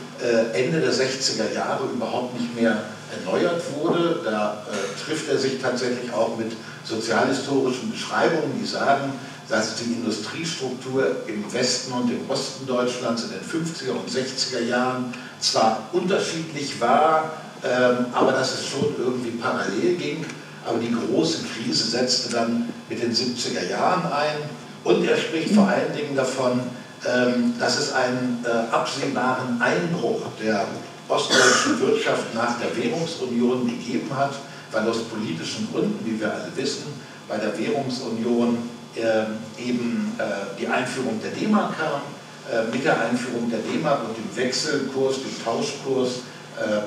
Ende 0.53 0.79
der 0.79 0.93
60er 0.93 1.53
Jahre 1.53 1.83
überhaupt 1.93 2.39
nicht 2.39 2.55
mehr 2.55 2.77
erneuert 3.11 3.61
wurde. 3.75 4.21
Da 4.23 4.65
trifft 5.03 5.27
er 5.27 5.37
sich 5.37 5.59
tatsächlich 5.61 6.13
auch 6.13 6.37
mit 6.37 6.53
sozialhistorischen 6.85 7.91
Beschreibungen, 7.91 8.57
die 8.57 8.65
sagen, 8.65 9.11
dass 9.49 9.75
die 9.75 9.91
Industriestruktur 9.91 11.17
im 11.27 11.51
Westen 11.51 11.91
und 11.91 12.09
im 12.09 12.29
Osten 12.29 12.65
Deutschlands 12.65 13.23
in 13.23 13.31
den 13.31 13.41
50er 13.41 13.91
und 13.91 14.09
60er 14.09 14.61
Jahren 14.61 15.13
zwar 15.41 15.89
unterschiedlich 15.91 16.79
war, 16.79 17.33
ähm, 17.63 18.05
aber 18.13 18.31
dass 18.31 18.53
es 18.53 18.65
schon 18.65 18.95
irgendwie 18.97 19.31
parallel 19.31 19.95
ging. 19.95 20.25
Aber 20.65 20.79
die 20.79 20.93
große 20.93 21.39
Krise 21.43 21.89
setzte 21.89 22.31
dann 22.31 22.69
mit 22.89 23.01
den 23.01 23.13
70er 23.13 23.69
Jahren 23.69 24.11
ein. 24.11 24.62
Und 24.83 25.05
er 25.07 25.17
spricht 25.17 25.53
vor 25.53 25.67
allen 25.67 25.95
Dingen 25.95 26.15
davon, 26.15 26.59
ähm, 27.05 27.53
dass 27.59 27.79
es 27.79 27.93
einen 27.93 28.45
äh, 28.45 28.73
absehbaren 28.73 29.61
Einbruch 29.61 30.21
der 30.41 30.65
ostdeutschen 31.07 31.79
Wirtschaft 31.79 32.33
nach 32.33 32.59
der 32.59 32.75
Währungsunion 32.75 33.67
gegeben 33.67 34.09
hat, 34.15 34.33
weil 34.71 34.87
aus 34.87 35.03
politischen 35.03 35.69
Gründen, 35.71 35.99
wie 36.05 36.19
wir 36.19 36.33
alle 36.33 36.51
wissen, 36.55 36.93
bei 37.27 37.37
der 37.37 37.57
Währungsunion 37.57 38.57
ähm, 38.95 39.25
eben 39.57 40.11
äh, 40.17 40.23
die 40.59 40.67
Einführung 40.67 41.19
der 41.21 41.31
D-Mark 41.31 41.77
kam. 41.77 42.01
Äh, 42.51 42.69
mit 42.71 42.83
der 42.83 42.99
Einführung 42.99 43.49
der 43.49 43.59
D-Mark 43.59 44.01
und 44.03 44.17
dem 44.17 44.35
Wechselkurs, 44.35 45.15
dem 45.15 45.43
Tauschkurs 45.43 46.09
äh, 46.09 46.32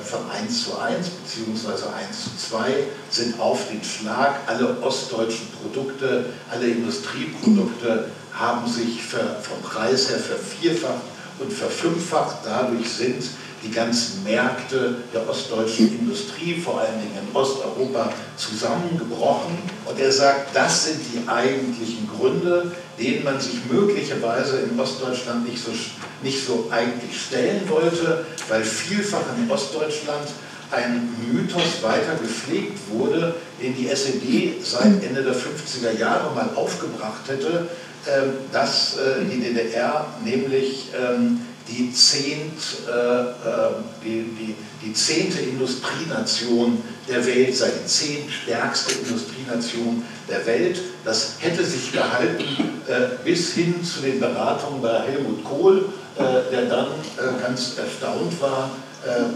von 0.03 0.29
1 0.31 0.63
zu 0.63 0.77
1 0.77 1.07
bzw. 1.07 1.69
1 1.69 2.23
zu 2.23 2.49
2 2.49 2.83
sind 3.09 3.39
auf 3.39 3.67
den 3.69 3.83
Schlag 3.83 4.39
alle 4.47 4.77
ostdeutschen 4.81 5.47
Produkte, 5.61 6.25
alle 6.49 6.67
Industrieprodukte 6.67 8.05
haben 8.33 8.67
sich 8.67 9.03
vom 9.03 9.61
Preis 9.63 10.09
her 10.09 10.19
vervierfacht 10.19 11.01
und 11.39 11.51
verfünffacht. 11.51 12.37
Dadurch 12.45 12.89
sind 12.89 13.23
die 13.63 13.71
ganzen 13.71 14.23
Märkte 14.23 14.95
der 15.13 15.27
ostdeutschen 15.27 15.99
Industrie, 15.99 16.59
vor 16.59 16.79
allen 16.79 16.99
Dingen 16.99 17.27
in 17.27 17.35
Osteuropa, 17.35 18.11
zusammengebrochen. 18.35 19.57
Und 19.85 19.99
er 19.99 20.11
sagt, 20.11 20.55
das 20.55 20.85
sind 20.85 20.99
die 21.13 21.27
eigentlichen 21.27 22.07
Gründe, 22.07 22.71
denen 22.99 23.23
man 23.23 23.39
sich 23.39 23.65
möglicherweise 23.69 24.59
in 24.59 24.79
Ostdeutschland 24.79 25.47
nicht 25.47 25.63
so, 25.63 25.71
nicht 26.21 26.45
so 26.45 26.67
eigentlich 26.71 27.19
stellen 27.19 27.67
wollte, 27.67 28.25
weil 28.49 28.63
vielfach 28.63 29.23
in 29.37 29.49
Ostdeutschland 29.49 30.27
ein 30.71 31.09
Mythos 31.31 31.81
weiter 31.81 32.15
gepflegt 32.21 32.77
wurde, 32.91 33.35
den 33.61 33.75
die 33.75 33.87
SED 33.87 34.61
seit 34.61 35.03
Ende 35.03 35.23
der 35.23 35.33
50er 35.33 35.97
Jahre 35.97 36.35
mal 36.35 36.49
aufgebracht 36.55 37.21
hätte, 37.27 37.67
ähm, 38.07 38.33
dass 38.51 38.97
äh, 38.97 39.25
die 39.25 39.39
DDR 39.39 40.05
nämlich 40.23 40.89
ähm, 40.97 41.41
die, 41.67 41.91
zehnt, 41.93 42.61
äh, 42.87 43.21
äh, 43.21 43.33
die, 44.03 44.23
die, 44.23 44.55
die 44.83 44.93
zehnte 44.93 45.39
Industrienation 45.39 46.81
der 47.07 47.25
Welt 47.25 47.55
sei, 47.55 47.69
die 47.83 47.87
zehntstärkste 47.87 48.93
Industrienation 48.93 50.03
der 50.29 50.45
Welt. 50.45 50.79
Das 51.03 51.35
hätte 51.39 51.63
sich 51.63 51.91
gehalten 51.91 52.45
äh, 52.87 53.23
bis 53.23 53.53
hin 53.53 53.83
zu 53.83 54.01
den 54.01 54.19
Beratungen 54.19 54.81
bei 54.81 55.01
Helmut 55.01 55.43
Kohl, 55.43 55.85
der 56.51 56.65
dann 56.65 56.87
ganz 57.39 57.77
erstaunt 57.77 58.41
war, 58.41 58.71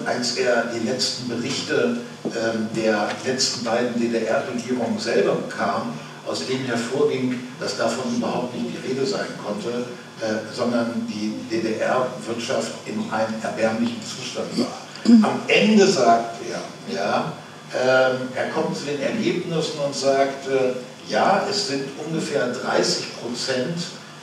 als 0.06 0.38
er 0.38 0.66
die 0.74 0.88
letzten 0.88 1.30
Berichte 1.30 1.98
ähm, 2.26 2.70
der 2.76 3.10
letzten 3.24 3.64
beiden 3.64 4.00
DDR-Regierungen 4.00 4.98
selber 4.98 5.36
bekam, 5.36 5.94
aus 6.28 6.48
denen 6.48 6.66
hervorging, 6.66 7.40
dass 7.60 7.78
davon 7.78 8.16
überhaupt 8.16 8.56
nicht 8.56 8.76
die 8.76 8.88
Rede 8.88 9.06
sein 9.06 9.28
konnte, 9.44 9.86
äh, 10.22 10.54
sondern 10.54 11.08
die 11.08 11.34
DDR-Wirtschaft 11.50 12.74
in 12.86 13.12
einem 13.12 13.34
erbärmlichen 13.42 14.02
Zustand 14.04 14.48
war. 14.60 15.30
Am 15.30 15.40
Ende 15.48 15.88
sagt 15.88 16.36
er, 16.48 16.94
ja, 16.94 17.34
äh, 17.74 18.38
er 18.38 18.50
kommt 18.54 18.78
zu 18.78 18.86
den 18.86 19.02
Ergebnissen 19.02 19.80
und 19.80 19.96
sagt, 19.96 20.48
äh, 20.48 20.74
ja, 21.12 21.44
es 21.50 21.70
sind 21.70 21.86
ungefähr 22.06 22.48
30 22.52 23.20
Prozent 23.20 23.78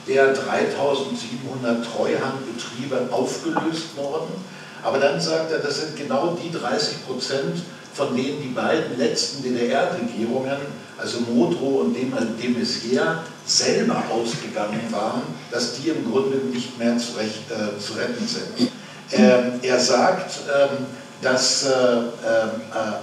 der 0.07 0.33
3700 0.33 1.85
Treuhandbetriebe 1.85 3.09
aufgelöst 3.11 3.97
worden. 3.97 4.33
Aber 4.81 4.99
dann 4.99 5.19
sagt 5.19 5.51
er, 5.51 5.59
das 5.59 5.81
sind 5.81 5.97
genau 5.97 6.37
die 6.41 6.51
30 6.51 7.05
Prozent, 7.05 7.61
von 7.99 8.15
denen 8.15 8.41
die 8.41 8.53
beiden 8.55 8.97
letzten 8.97 9.43
DDR-Regierungen, 9.43 10.57
also 10.97 11.19
Modrow 11.19 11.81
und 11.81 11.93
de 11.93 12.05
Maizière, 12.05 13.17
selber 13.45 14.01
ausgegangen 14.09 14.83
waren, 14.89 15.23
dass 15.51 15.73
die 15.73 15.89
im 15.89 16.09
Grunde 16.09 16.37
nicht 16.37 16.79
mehr 16.79 16.97
zu, 16.97 17.17
recht, 17.17 17.51
äh, 17.51 17.77
zu 17.77 17.93
retten 17.93 18.25
sind. 18.25 18.71
Ähm, 19.11 19.59
er 19.61 19.79
sagt, 19.79 20.31
ähm, 20.47 20.85
dass 21.21 21.65
äh, 21.65 21.69
äh, 21.69 21.73
äh, 21.73 22.99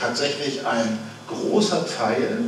tatsächlich 0.00 0.64
ein 0.64 0.98
großer 1.28 1.84
Teil 1.86 2.44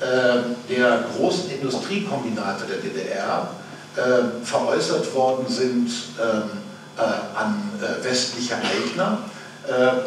ähm, 0.00 0.56
der 0.70 1.04
großen 1.14 1.50
Industriekombinate 1.50 2.64
der 2.64 2.78
DDR 2.78 3.50
ähm, 3.98 4.42
veräußert 4.42 5.14
worden 5.14 5.44
sind 5.46 5.90
ähm, 6.18 6.50
äh, 6.96 7.02
an 7.38 7.70
äh, 7.82 8.02
westliche 8.02 8.54
Eigner, 8.56 9.18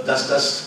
dass 0.06 0.30
das 0.30 0.67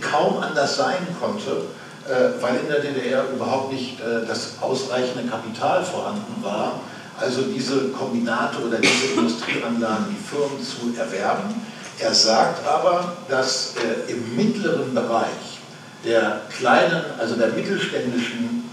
kaum 0.00 0.38
anders 0.38 0.76
sein 0.76 1.06
konnte, 1.20 1.66
äh, 2.08 2.42
weil 2.42 2.56
in 2.56 2.68
der 2.68 2.80
DDR 2.80 3.24
überhaupt 3.34 3.72
nicht 3.72 4.00
äh, 4.00 4.26
das 4.26 4.54
ausreichende 4.60 5.28
Kapital 5.28 5.84
vorhanden 5.84 6.42
war, 6.42 6.80
also 7.20 7.42
diese 7.42 7.88
Kombinate 7.88 8.58
oder 8.66 8.78
diese 8.78 9.12
Industrieanlagen, 9.16 10.06
die 10.08 10.16
Firmen 10.16 10.58
zu 10.62 10.98
erwerben. 10.98 11.54
Er 11.98 12.14
sagt 12.14 12.66
aber, 12.66 13.12
dass 13.28 13.74
äh, 13.76 14.10
im 14.10 14.36
mittleren 14.36 14.94
Bereich 14.94 15.60
der 16.04 16.42
kleinen, 16.56 17.02
also 17.18 17.34
der 17.34 17.48
mittelständischen 17.48 18.70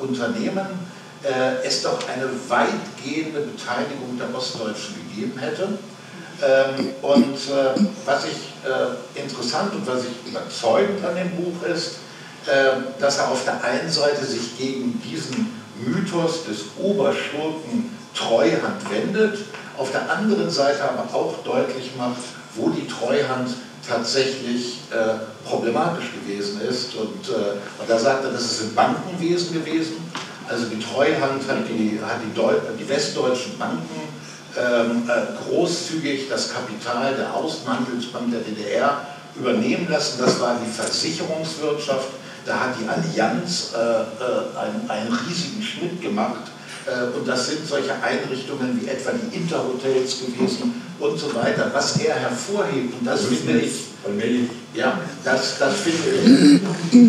Unternehmen 0.00 0.66
es 1.62 1.82
doch 1.82 1.98
eine 2.08 2.24
weitgehende 2.48 3.40
Beteiligung 3.40 4.18
der 4.18 4.34
Ostdeutschen 4.34 4.94
gegeben 5.10 5.38
hätte. 5.38 5.68
Ähm, 6.42 6.88
und 7.02 7.38
was 8.04 8.24
ich 8.24 8.52
äh, 8.64 9.20
interessant 9.20 9.74
und 9.74 9.86
was 9.86 10.02
ich 10.04 10.30
überzeugend 10.30 11.04
an 11.04 11.16
dem 11.16 11.30
Buch 11.30 11.66
ist, 11.66 11.96
äh, 12.46 13.00
dass 13.00 13.18
er 13.18 13.28
auf 13.28 13.44
der 13.44 13.62
einen 13.62 13.90
Seite 13.90 14.24
sich 14.24 14.58
gegen 14.58 15.00
diesen 15.02 15.52
Mythos 15.84 16.44
des 16.44 16.64
Oberschurken 16.78 17.96
Treuhand 18.14 18.90
wendet, 18.90 19.38
auf 19.78 19.90
der 19.90 20.10
anderen 20.10 20.50
Seite 20.50 20.82
aber 20.82 21.14
auch 21.14 21.42
deutlich 21.44 21.92
macht, 21.96 22.20
wo 22.54 22.68
die 22.70 22.86
Treuhand 22.86 23.50
tatsächlich 23.88 24.80
äh, 24.90 25.48
problematisch 25.48 26.10
gewesen 26.12 26.60
ist. 26.60 26.94
Und, 26.94 27.28
äh, 27.28 27.52
und 27.80 27.88
da 27.88 27.98
sagt 27.98 28.24
er, 28.24 28.30
das 28.30 28.42
ist 28.42 28.60
im 28.62 28.74
Bankenwesen 28.74 29.54
gewesen. 29.54 29.96
Also 30.48 30.66
die 30.66 30.78
Treuhand 30.78 31.48
hat 31.48 31.68
die, 31.68 31.98
hat 32.04 32.18
die, 32.22 32.78
die 32.78 32.88
westdeutschen 32.88 33.58
Banken 33.58 34.21
ähm, 34.56 35.08
äh, 35.08 35.48
großzügig 35.48 36.28
das 36.28 36.52
Kapital 36.52 37.14
der 37.14 37.34
Außenhandelsbank 37.34 38.30
der 38.30 38.40
DDR 38.40 39.06
übernehmen 39.34 39.86
lassen. 39.90 40.20
Das 40.20 40.40
war 40.40 40.56
die 40.64 40.70
Versicherungswirtschaft. 40.70 42.08
Da 42.44 42.60
hat 42.60 42.74
die 42.80 42.88
Allianz 42.88 43.72
äh, 43.74 43.78
äh, 43.78 44.58
einen, 44.58 44.90
einen, 44.90 45.12
riesigen 45.26 45.62
Schnitt 45.62 46.02
gemacht. 46.02 46.50
Äh, 46.86 47.16
und 47.16 47.26
das 47.26 47.48
sind 47.48 47.66
solche 47.66 47.94
Einrichtungen 48.02 48.80
wie 48.80 48.88
etwa 48.88 49.12
die 49.12 49.36
Interhotels 49.36 50.18
gewesen 50.20 50.82
und 50.98 51.18
so 51.18 51.34
weiter. 51.34 51.70
Was 51.72 51.96
er 52.00 52.14
hervorhebt, 52.16 52.94
und 52.98 53.06
das 53.06 53.22
finde 53.26 53.60
ich, 53.60 53.72
ja, 54.74 54.98
das, 55.24 55.58
das 55.58 55.74
finde 55.76 56.60
ich, 56.92 57.06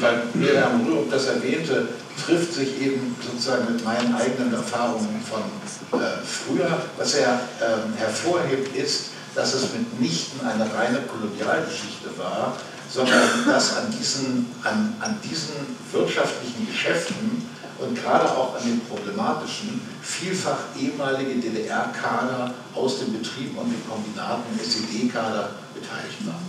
weil 0.00 0.22
Miriam 0.34 0.86
Rürup 0.86 1.10
das 1.10 1.26
erwähnte, 1.26 1.88
trifft 2.26 2.54
sich 2.54 2.80
eben 2.80 3.14
sozusagen 3.24 3.72
mit 3.72 3.84
meinen 3.84 4.14
eigenen 4.14 4.52
Erfahrungen 4.52 5.22
von 5.22 6.00
äh, 6.00 6.04
früher. 6.24 6.82
Was 6.98 7.14
er 7.14 7.40
ähm, 7.62 7.94
hervorhebt, 7.96 8.76
ist, 8.76 9.10
dass 9.34 9.54
es 9.54 9.72
mitnichten 9.72 10.40
eine 10.46 10.64
reine 10.74 11.02
Kolonialgeschichte 11.02 12.10
war, 12.18 12.56
sondern 12.90 13.44
dass 13.46 13.76
an 13.76 13.94
diesen, 13.96 14.46
an, 14.64 14.94
an 15.00 15.18
diesen 15.22 15.54
wirtschaftlichen 15.92 16.66
Geschäften 16.66 17.46
und 17.78 18.02
gerade 18.02 18.24
auch 18.30 18.56
an 18.56 18.62
den 18.64 18.80
problematischen 18.80 19.80
vielfach 20.02 20.58
ehemalige 20.80 21.34
DDR-Kader 21.34 22.54
aus 22.74 23.00
den 23.00 23.12
Betrieben 23.18 23.56
und 23.58 23.70
den 23.70 23.82
Kombinaten, 23.88 24.58
SED-Kader 24.58 25.50
beteiligt 25.74 26.26
waren. 26.26 26.46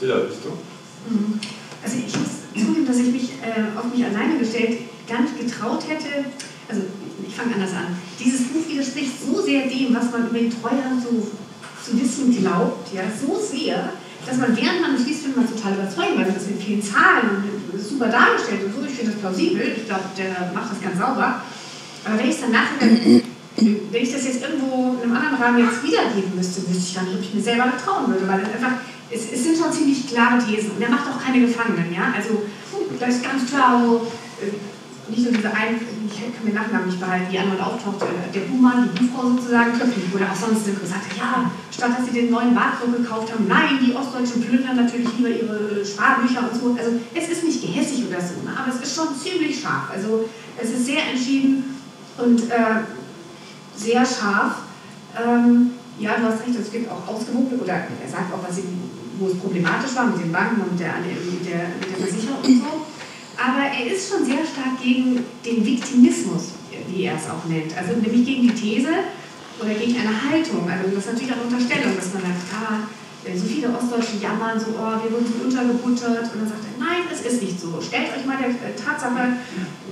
Ja, 0.00 0.26
bist 0.26 0.40
du? 0.44 0.58
Mhm. 1.08 1.40
Also 1.82 1.96
ich 1.96 2.12
muss 2.16 2.44
zugeben, 2.54 2.86
dass 2.86 2.98
ich 2.98 3.12
mich 3.12 3.30
äh, 3.40 3.76
auf 3.78 3.92
mich 3.92 4.04
alleine 4.04 4.38
gestellt 4.38 4.78
gar 5.08 5.22
nicht 5.22 5.38
getraut 5.38 5.82
hätte, 5.88 6.24
also 6.68 6.82
ich 7.26 7.34
fange 7.34 7.54
anders 7.54 7.72
an. 7.72 7.96
Dieses 8.18 8.48
Buch 8.48 8.66
widerspricht 8.68 9.12
so 9.20 9.42
sehr 9.42 9.66
dem, 9.66 9.94
was 9.94 10.10
man 10.12 10.28
über 10.28 10.38
die 10.38 10.50
Treuhand 10.50 11.02
so 11.02 11.26
zu 11.82 12.00
wissen 12.00 12.36
glaubt, 12.36 12.92
ja, 12.94 13.02
so 13.10 13.40
sehr, 13.40 13.92
dass 14.26 14.36
man 14.36 14.56
während 14.56 14.82
man 14.82 14.94
es 14.94 15.06
liest, 15.06 15.22
findet 15.22 15.38
man 15.38 15.48
total 15.48 15.72
überzeugend, 15.74 16.18
weil 16.18 16.32
das 16.32 16.46
mit 16.46 16.62
vielen 16.62 16.82
Zahlen 16.82 17.42
und 17.72 17.80
super 17.80 18.08
dargestellt 18.08 18.64
und 18.66 18.74
so, 18.74 18.86
ich 18.86 18.94
finde 18.94 19.12
das 19.12 19.20
plausibel, 19.20 19.62
ich 19.76 19.86
glaube, 19.86 20.04
der 20.16 20.52
macht 20.54 20.70
das 20.70 20.80
ganz 20.80 20.98
sauber. 20.98 21.42
Aber 22.04 22.18
wenn 22.18 22.28
ich 22.28 22.34
es 22.36 22.40
dann 22.40 22.52
nachher, 22.52 22.80
wenn 22.80 24.02
ich 24.02 24.12
das 24.12 24.24
jetzt 24.24 24.42
irgendwo 24.42 24.96
in 25.02 25.10
einem 25.10 25.16
anderen 25.16 25.42
Rahmen 25.42 25.58
jetzt 25.58 25.82
wiedergeben 25.82 26.36
müsste, 26.36 26.62
wüsste 26.68 26.84
ich 26.86 26.94
gar 26.94 27.04
nicht, 27.04 27.16
ob 27.16 27.22
ich 27.22 27.34
mir 27.34 27.42
selber 27.42 27.72
trauen 27.82 28.08
würde, 28.08 28.28
weil 28.28 28.40
es 28.40 28.54
einfach, 28.54 28.78
es, 29.10 29.32
es, 29.32 29.42
sind 29.42 29.58
schon 29.58 29.72
ziemlich 29.72 30.06
klare 30.06 30.38
Thesen 30.38 30.72
und 30.72 30.82
er 30.82 30.90
macht 30.90 31.08
auch 31.08 31.22
keine 31.22 31.40
Gefangenen, 31.44 31.92
ja, 31.92 32.12
also 32.14 32.42
da 32.98 33.06
ist 33.06 33.22
ganz 33.22 33.50
klar 33.50 33.82
äh, 34.40 35.10
nicht 35.10 35.24
nur 35.24 35.32
diese 35.32 35.52
ein, 35.52 35.80
ich 36.06 36.20
kann 36.20 36.44
mir 36.44 36.54
Nachnamen 36.54 36.86
nicht 36.86 37.00
behalten, 37.00 37.26
die 37.30 37.38
anderen 37.38 37.60
auftaucht, 37.60 38.02
äh, 38.02 38.32
der 38.32 38.46
Buhmann, 38.46 38.88
die 38.94 39.04
Buchfrau 39.04 39.30
sozusagen, 39.30 39.72
oder 40.14 40.30
auch 40.30 40.36
sonst 40.36 40.64
gesagt, 40.64 41.16
ja, 41.18 41.50
statt 41.70 41.90
dass 41.98 42.06
sie 42.06 42.12
den 42.12 42.30
neuen 42.30 42.54
Bartdruck 42.54 42.96
gekauft 42.96 43.32
haben, 43.32 43.46
nein, 43.48 43.78
die 43.84 43.94
Ostdeutschen 43.94 44.42
plündern 44.42 44.76
natürlich 44.76 45.08
lieber 45.16 45.28
ihre 45.28 45.84
Sparbücher 45.84 46.48
und 46.50 46.60
so. 46.60 46.76
Also 46.78 47.00
es 47.14 47.28
ist 47.28 47.44
nicht 47.44 47.60
gehässig 47.60 48.06
oder 48.08 48.20
so, 48.20 48.34
ne? 48.46 48.54
aber 48.56 48.72
es 48.72 48.80
ist 48.80 48.94
schon 48.94 49.08
ziemlich 49.14 49.60
scharf. 49.60 49.90
Also 49.92 50.28
es 50.56 50.70
ist 50.70 50.86
sehr 50.86 51.02
entschieden 51.10 51.76
und 52.18 52.50
äh, 52.50 52.84
sehr 53.76 54.04
scharf. 54.04 54.62
Ähm, 55.18 55.72
ja, 55.98 56.16
du 56.16 56.24
hast 56.24 56.46
recht, 56.46 56.58
es 56.58 56.72
gibt 56.72 56.90
auch 56.90 57.06
ausgewogene, 57.08 57.60
oder 57.60 57.74
er 57.74 58.08
sagt 58.08 58.32
auch, 58.32 58.46
was 58.46 58.56
sie, 58.56 58.64
wo 59.20 59.28
es 59.28 59.38
problematisch 59.38 59.94
war 59.94 60.06
mit 60.06 60.24
den 60.24 60.32
Banken 60.32 60.62
und 60.62 60.80
der, 60.80 60.96
mit 61.04 61.44
der, 61.44 61.68
der 61.76 61.96
Versicherung 62.00 62.40
und 62.42 62.56
so. 62.56 62.72
Aber 63.36 63.68
er 63.68 63.86
ist 63.86 64.08
schon 64.08 64.24
sehr 64.24 64.44
stark 64.44 64.80
gegen 64.82 65.24
den 65.44 65.64
Viktimismus, 65.64 66.56
wie 66.88 67.04
er 67.04 67.16
es 67.16 67.28
auch 67.28 67.44
nennt. 67.44 67.76
Also 67.76 68.00
nämlich 68.00 68.24
gegen 68.24 68.48
die 68.48 68.56
These 68.56 68.88
oder 69.60 69.72
gegen 69.76 70.00
eine 70.00 70.12
Haltung. 70.12 70.64
Also 70.68 70.88
das 70.88 71.04
ist 71.04 71.12
natürlich 71.12 71.32
auch 71.32 71.44
eine 71.44 71.52
Unterstellung, 71.52 71.96
dass 71.96 72.12
man 72.12 72.22
sagt, 72.24 72.40
ah, 72.56 72.88
so 73.20 73.44
viele 73.44 73.68
Ostdeutsche 73.68 74.16
jammern 74.20 74.56
so, 74.56 74.72
oh, 74.80 74.96
wir 74.96 75.12
wurden 75.12 75.28
so 75.28 75.44
untergebuttert. 75.44 76.32
Und 76.32 76.40
dann 76.40 76.48
sagt 76.48 76.64
er, 76.64 76.80
nein, 76.80 77.04
es 77.12 77.20
ist 77.20 77.42
nicht 77.42 77.60
so. 77.60 77.76
Stellt 77.80 78.16
euch 78.16 78.24
mal 78.24 78.40
der 78.40 78.48
äh, 78.48 78.72
Tatsache, 78.72 79.36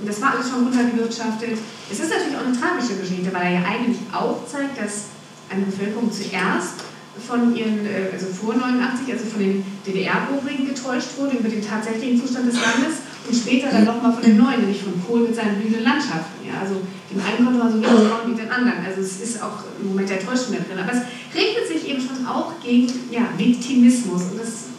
das 0.05 0.21
war 0.21 0.33
alles 0.33 0.49
schon 0.49 0.65
runtergewirtschaftet. 0.65 1.57
Es 1.89 1.99
ist 1.99 2.09
natürlich 2.09 2.37
auch 2.37 2.45
eine 2.45 2.57
tragische 2.57 2.97
Geschichte, 2.97 3.29
weil 3.33 3.53
er 3.53 3.61
ja 3.61 3.63
eigentlich 3.65 3.97
auch 4.09 4.41
zeigt, 4.49 4.81
dass 4.81 5.13
eine 5.49 5.65
Bevölkerung 5.65 6.11
zuerst 6.11 6.88
von 7.19 7.55
ihren, 7.55 7.85
äh, 7.85 8.11
also 8.13 8.27
vor 8.27 8.55
89, 8.55 9.13
also 9.13 9.25
von 9.25 9.39
den 9.39 9.63
DDR-Bohringen 9.85 10.67
getäuscht 10.67 11.17
wurde 11.17 11.37
über 11.37 11.49
den 11.49 11.61
tatsächlichen 11.61 12.19
Zustand 12.19 12.47
des 12.47 12.55
Landes 12.55 12.99
und 13.27 13.35
später 13.35 13.69
dann 13.69 13.85
nochmal 13.85 14.13
von 14.13 14.23
den 14.23 14.37
neuen, 14.37 14.61
nämlich 14.61 14.81
von 14.81 14.93
Kohl 15.05 15.21
mit 15.21 15.35
seinen 15.35 15.59
blühenden 15.59 15.83
Landschaften. 15.83 16.47
Ja, 16.47 16.61
also 16.61 16.81
dem 17.11 17.21
einen 17.21 17.45
konnte 17.45 17.59
man 17.59 17.71
so 17.71 17.77
wenig 17.77 18.09
trauen 18.09 18.31
wie 18.31 18.35
den 18.35 18.49
anderen. 18.49 18.85
Also 18.85 19.01
es 19.01 19.21
ist 19.21 19.41
auch 19.41 19.63
im 19.79 19.89
Moment 19.89 20.09
der 20.09 20.19
Täuschung 20.19 20.55
da 20.55 20.63
drin. 20.63 20.81
Aber 20.81 20.93
es 20.93 21.03
regnet 21.35 21.67
sich 21.67 21.89
eben 21.89 22.01
schon 22.01 22.25
auch 22.25 22.53
gegen 22.63 22.87
ja, 23.11 23.29
Viktimismus. 23.37 24.31
Und 24.31 24.39
das 24.39 24.69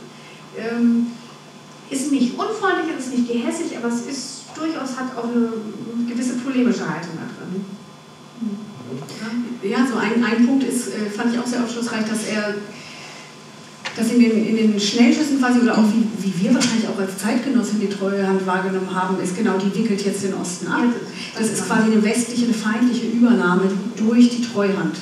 ähm, 0.58 1.06
ist 1.90 2.10
nicht 2.12 2.32
unfreundlich, 2.32 2.96
es 2.98 3.06
ist 3.06 3.18
nicht 3.18 3.28
gehässig, 3.28 3.76
aber 3.76 3.88
es 3.88 4.06
ist 4.06 4.40
durchaus 4.54 4.96
hat 4.96 5.16
auch 5.16 5.24
eine 5.24 5.48
gewisse 6.08 6.34
polemische 6.34 6.88
Haltung 6.88 7.14
da 7.14 7.26
drin. 7.26 7.64
Ja, 9.62 9.86
so 9.86 9.96
ein, 9.96 10.24
ein 10.24 10.46
Punkt 10.46 10.64
ist, 10.64 10.88
äh, 10.88 11.10
fand 11.10 11.34
ich 11.34 11.40
auch 11.40 11.46
sehr 11.46 11.62
aufschlussreich, 11.62 12.04
dass 12.08 12.24
er 12.24 12.54
dass 13.96 14.12
in 14.12 14.20
den, 14.20 14.46
in 14.46 14.56
den 14.56 14.80
Schnellschüssen 14.80 15.40
quasi, 15.40 15.60
oder 15.60 15.76
auch 15.76 15.84
wie, 15.92 16.06
wie 16.24 16.44
wir 16.44 16.54
wahrscheinlich 16.54 16.88
auch 16.88 16.98
als 16.98 17.18
Zeitgenossen 17.18 17.80
die 17.80 17.88
Treuhand 17.88 18.46
wahrgenommen 18.46 18.94
haben, 18.94 19.20
ist 19.20 19.36
genau, 19.36 19.58
die 19.58 19.74
wickelt 19.76 20.04
jetzt 20.04 20.22
den 20.22 20.34
Osten 20.34 20.68
ab. 20.68 20.84
Das 21.36 21.50
ist 21.50 21.66
quasi 21.66 21.92
eine 21.92 22.02
westliche, 22.02 22.44
eine 22.44 22.54
feindliche 22.54 23.06
Übernahme 23.06 23.62
durch 23.96 24.30
die 24.30 24.42
Treuhand. 24.42 24.96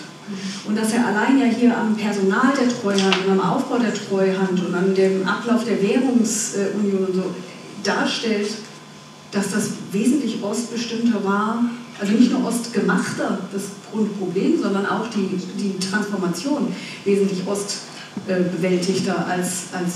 Und 0.66 0.76
dass 0.76 0.92
er 0.92 1.06
allein 1.06 1.38
ja 1.38 1.46
hier 1.46 1.76
am 1.76 1.96
Personal 1.96 2.52
der 2.58 2.68
Treuhand 2.68 3.26
und 3.26 3.32
am 3.32 3.40
Aufbau 3.40 3.78
der 3.78 3.94
Treuhand 3.94 4.62
und 4.66 4.74
an 4.74 4.94
dem 4.94 5.26
Ablauf 5.26 5.64
der 5.64 5.82
Währungsunion 5.82 7.06
und 7.06 7.14
so 7.14 7.34
darstellt, 7.82 8.48
dass 9.32 9.52
das 9.52 9.70
wesentlich 9.92 10.42
ostbestimmter 10.42 11.24
war, 11.24 11.64
also 12.00 12.12
nicht 12.12 12.30
nur 12.30 12.46
ostgemachter, 12.46 13.38
das 13.52 13.62
Grundproblem, 13.90 14.60
sondern 14.60 14.86
auch 14.86 15.08
die, 15.08 15.28
die 15.56 15.78
Transformation 15.78 16.72
wesentlich 17.04 17.46
ost 17.46 17.78
äh, 18.26 18.34
als, 19.28 19.64
als 19.72 19.94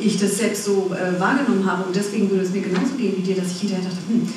ich 0.00 0.18
das 0.18 0.38
selbst 0.38 0.64
so 0.64 0.90
äh, 0.94 1.18
wahrgenommen 1.20 1.64
habe. 1.66 1.84
Und 1.84 1.96
deswegen 1.96 2.30
würde 2.30 2.44
es 2.44 2.50
mir 2.50 2.62
genauso 2.62 2.94
gehen 2.96 3.14
wie 3.16 3.22
dir, 3.22 3.36
dass 3.36 3.52
ich 3.52 3.60
hinterher 3.60 3.84
dachte, 3.84 3.98
hm, 4.08 4.28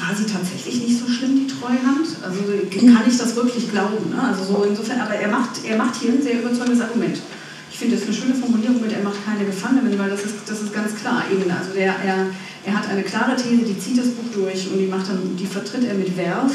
war 0.00 0.16
sie 0.16 0.24
tatsächlich 0.24 0.82
nicht 0.82 0.98
so 0.98 1.08
schlimm, 1.08 1.46
die 1.46 1.46
Treuhand? 1.46 2.08
Also 2.24 2.40
kann 2.70 3.04
ich 3.06 3.18
das 3.18 3.36
wirklich 3.36 3.70
glauben? 3.70 4.10
Ne? 4.10 4.22
Also 4.22 4.44
so 4.44 4.64
insofern, 4.64 5.00
aber 5.00 5.14
er 5.14 5.28
macht, 5.28 5.64
er 5.64 5.76
macht 5.76 5.96
hier 5.96 6.12
ein 6.12 6.22
sehr 6.22 6.40
überzeugendes 6.40 6.80
Argument. 6.80 7.20
Ich 7.70 7.78
finde 7.78 7.96
das 7.96 8.04
eine 8.04 8.14
schöne 8.14 8.34
Formulierung 8.34 8.80
mit, 8.80 8.92
er 8.92 9.02
macht 9.02 9.24
keine 9.24 9.44
Gefangenen, 9.44 9.98
weil 9.98 10.10
das 10.10 10.24
ist, 10.24 10.36
das 10.46 10.62
ist 10.62 10.72
ganz 10.72 10.94
klar 10.96 11.24
eben. 11.30 11.50
Also 11.50 11.72
der, 11.74 11.94
er, 12.04 12.26
er 12.64 12.76
hat 12.76 12.88
eine 12.88 13.02
klare 13.02 13.36
These, 13.36 13.64
die 13.64 13.78
zieht 13.78 13.98
das 13.98 14.08
Buch 14.08 14.32
durch 14.34 14.70
und 14.70 14.78
die, 14.78 14.86
macht 14.86 15.08
dann, 15.08 15.36
die 15.36 15.46
vertritt 15.46 15.84
er 15.84 15.94
mit 15.94 16.16
Werf 16.16 16.52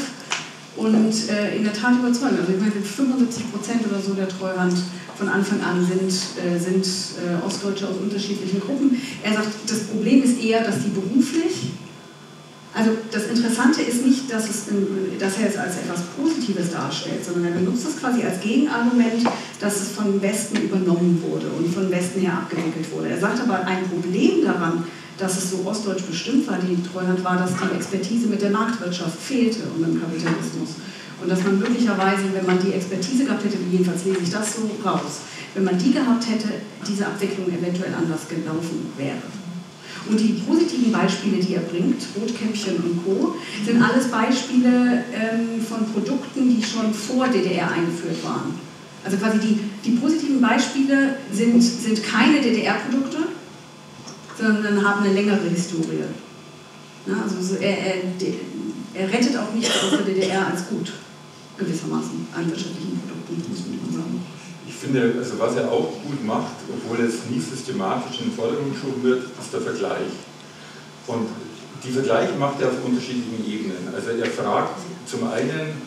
und 0.76 1.12
äh, 1.30 1.56
in 1.56 1.64
der 1.64 1.72
Tat 1.72 1.94
überzeugen. 1.98 2.38
Also 2.38 2.52
ich 2.52 2.60
meine, 2.60 2.72
75 2.72 3.52
Prozent 3.52 3.80
oder 3.90 4.00
so 4.00 4.14
der 4.14 4.28
Treuhand 4.28 4.76
von 5.16 5.28
Anfang 5.28 5.60
an 5.62 5.84
sind, 5.84 6.12
äh, 6.44 6.58
sind 6.58 6.86
äh, 6.86 7.44
Ostdeutsche 7.44 7.88
aus 7.88 7.96
unterschiedlichen 8.00 8.60
Gruppen. 8.60 9.00
Er 9.22 9.32
sagt, 9.32 9.48
das 9.66 9.84
Problem 9.84 10.22
ist 10.22 10.40
eher, 10.40 10.62
dass 10.62 10.76
die 10.84 10.90
beruflich, 10.90 11.72
also 12.74 12.90
das 13.10 13.28
Interessante 13.28 13.80
ist 13.80 14.04
nicht, 14.04 14.30
dass, 14.30 14.50
es, 14.50 14.64
dass 15.18 15.38
er 15.38 15.48
es 15.48 15.56
als 15.56 15.76
etwas 15.78 16.02
Positives 16.14 16.72
darstellt, 16.72 17.24
sondern 17.24 17.46
er 17.46 17.58
benutzt 17.58 17.88
es 17.88 17.96
quasi 17.98 18.22
als 18.22 18.38
Gegenargument, 18.42 19.24
dass 19.58 19.76
es 19.76 19.88
vom 19.92 20.20
Westen 20.20 20.58
übernommen 20.58 21.22
wurde 21.26 21.46
und 21.46 21.72
von 21.72 21.90
Westen 21.90 22.20
her 22.20 22.34
abgewickelt 22.34 22.92
wurde. 22.92 23.08
Er 23.08 23.18
sagt 23.18 23.40
aber, 23.40 23.66
ein 23.66 23.88
Problem 23.88 24.44
daran, 24.44 24.84
dass 25.18 25.38
es 25.38 25.50
so 25.50 25.62
ostdeutsch 25.66 26.02
bestimmt 26.02 26.46
war, 26.46 26.58
die 26.58 26.76
Treuhand, 26.82 27.22
war, 27.24 27.36
dass 27.36 27.52
die 27.56 27.74
Expertise 27.74 28.26
mit 28.26 28.42
der 28.42 28.50
Marktwirtschaft 28.50 29.18
fehlte 29.18 29.60
und 29.74 29.86
dem 29.86 30.00
Kapitalismus. 30.00 30.76
Und 31.22 31.30
dass 31.30 31.42
man 31.44 31.58
möglicherweise, 31.58 32.24
wenn 32.34 32.44
man 32.44 32.58
die 32.62 32.72
Expertise 32.72 33.24
gehabt 33.24 33.44
hätte, 33.44 33.56
jedenfalls 33.70 34.04
lese 34.04 34.20
ich 34.22 34.30
das 34.30 34.56
so 34.56 34.70
raus, 34.84 35.24
wenn 35.54 35.64
man 35.64 35.78
die 35.78 35.92
gehabt 35.92 36.28
hätte, 36.28 36.48
diese 36.86 37.06
Abwicklung 37.06 37.48
eventuell 37.48 37.94
anders 37.94 38.28
gelaufen 38.28 38.92
wäre. 38.98 39.24
Und 40.08 40.20
die 40.20 40.34
positiven 40.46 40.92
Beispiele, 40.92 41.42
die 41.42 41.54
er 41.54 41.62
bringt, 41.62 42.02
Rotkäppchen 42.14 42.76
und 42.76 43.04
Co., 43.04 43.34
sind 43.64 43.82
alles 43.82 44.08
Beispiele 44.08 45.04
ähm, 45.12 45.60
von 45.66 45.90
Produkten, 45.92 46.48
die 46.54 46.62
schon 46.62 46.94
vor 46.94 47.26
DDR 47.26 47.72
eingeführt 47.72 48.22
waren. 48.22 48.54
Also 49.04 49.16
quasi 49.16 49.38
die, 49.38 49.60
die 49.84 49.96
positiven 49.96 50.40
Beispiele 50.40 51.16
sind, 51.32 51.60
sind 51.60 52.04
keine 52.04 52.40
DDR-Produkte, 52.40 53.18
sondern 54.38 54.84
haben 54.84 55.04
eine 55.04 55.14
längere 55.14 55.48
Historie. 55.48 56.04
Also 57.06 57.56
er, 57.56 57.78
er, 57.78 57.94
er 58.94 59.12
rettet 59.12 59.36
auch 59.36 59.52
nicht 59.54 59.70
aus 59.70 59.90
der 59.90 60.14
DDR 60.14 60.46
als 60.46 60.68
gut 60.68 60.92
gewissermaßen 61.56 62.26
an 62.34 62.50
wirtschaftlichen 62.50 63.00
Produkten, 63.00 63.50
muss 63.50 63.64
man 63.66 64.02
sagen. 64.02 64.20
Ich 64.66 64.74
finde, 64.74 65.14
also 65.18 65.38
was 65.38 65.56
er 65.56 65.70
auch 65.70 65.92
gut 66.02 66.24
macht, 66.24 66.52
obwohl 66.68 67.04
es 67.04 67.30
nie 67.30 67.40
systematisch 67.40 68.20
in 68.20 68.30
den 68.30 68.72
geschoben 68.72 69.02
wird, 69.02 69.24
ist 69.24 69.52
der 69.52 69.60
Vergleich. 69.60 70.12
Und 71.06 71.28
die 71.84 71.92
Vergleiche 71.92 72.34
macht 72.34 72.60
er 72.60 72.68
auf 72.68 72.84
unterschiedlichen 72.84 73.46
Ebenen. 73.46 73.94
Also 73.94 74.10
er 74.10 74.26
fragt 74.26 74.80
zum 75.06 75.28
einen, 75.30 75.80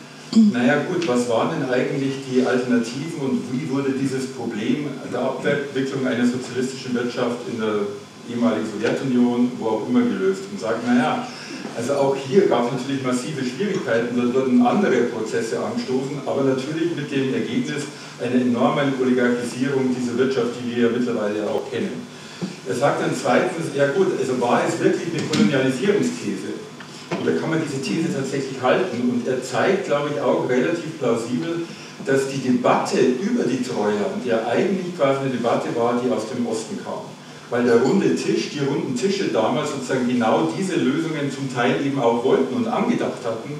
naja 0.52 0.84
gut, 0.84 1.06
was 1.06 1.28
waren 1.28 1.60
denn 1.60 1.68
eigentlich 1.68 2.14
die 2.30 2.46
Alternativen 2.46 3.20
und 3.20 3.42
wie 3.52 3.68
wurde 3.68 3.92
dieses 3.92 4.28
Problem 4.28 4.86
der 5.12 5.20
Abwicklung 5.20 6.06
einer 6.06 6.26
sozialistischen 6.26 6.94
Wirtschaft 6.94 7.48
in 7.52 7.60
der 7.60 7.80
ehemaligen 8.30 8.66
Sowjetunion, 8.66 9.52
wo 9.58 9.66
auch 9.66 9.88
immer 9.88 10.02
gelöst? 10.02 10.42
Und 10.50 10.60
sagt, 10.60 10.86
naja, 10.86 11.26
also 11.76 11.94
auch 11.94 12.16
hier 12.16 12.46
gab 12.46 12.66
es 12.66 12.80
natürlich 12.80 13.02
massive 13.02 13.44
Schwierigkeiten, 13.44 14.16
da 14.16 14.34
wurden 14.34 14.64
andere 14.66 15.08
Prozesse 15.12 15.58
angestoßen, 15.62 16.22
aber 16.26 16.42
natürlich 16.44 16.96
mit 16.96 17.10
dem 17.10 17.34
Ergebnis 17.34 17.84
einer 18.20 18.40
enormen 18.40 18.94
Oligarchisierung 19.00 19.94
dieser 19.94 20.18
Wirtschaft, 20.18 20.48
die 20.60 20.76
wir 20.76 20.84
ja 20.84 20.90
mittlerweile 20.96 21.48
auch 21.48 21.70
kennen. 21.70 22.06
Er 22.66 22.74
sagt 22.74 23.02
dann 23.02 23.10
zweitens, 23.14 23.74
ja 23.74 23.88
gut, 23.88 24.08
also 24.18 24.40
war 24.40 24.62
es 24.66 24.78
wirklich 24.78 25.08
eine 25.12 25.22
Kolonialisierungsthese? 25.26 26.60
Oder 27.22 27.32
kann 27.32 27.50
man 27.50 27.60
diese 27.60 27.82
These 27.82 28.14
tatsächlich 28.14 28.60
halten? 28.62 29.10
Und 29.10 29.26
er 29.26 29.42
zeigt, 29.42 29.86
glaube 29.86 30.10
ich, 30.14 30.20
auch 30.20 30.48
relativ 30.48 30.98
plausibel, 30.98 31.66
dass 32.06 32.28
die 32.28 32.38
Debatte 32.38 32.98
über 32.98 33.44
die 33.44 33.62
Treuhand 33.62 34.24
ja 34.24 34.46
eigentlich 34.46 34.96
quasi 34.96 35.20
eine 35.20 35.30
Debatte 35.30 35.68
war, 35.74 36.00
die 36.02 36.10
aus 36.10 36.30
dem 36.30 36.46
Osten 36.46 36.78
kam 36.82 37.04
weil 37.50 37.64
der 37.64 37.82
runde 37.82 38.14
Tisch, 38.14 38.50
die 38.50 38.60
runden 38.60 38.96
Tische 38.96 39.28
damals 39.28 39.72
sozusagen 39.72 40.08
genau 40.08 40.48
diese 40.56 40.76
Lösungen 40.76 41.30
zum 41.34 41.52
Teil 41.52 41.84
eben 41.84 42.00
auch 42.00 42.24
wollten 42.24 42.54
und 42.54 42.68
angedacht 42.68 43.18
hatten. 43.24 43.58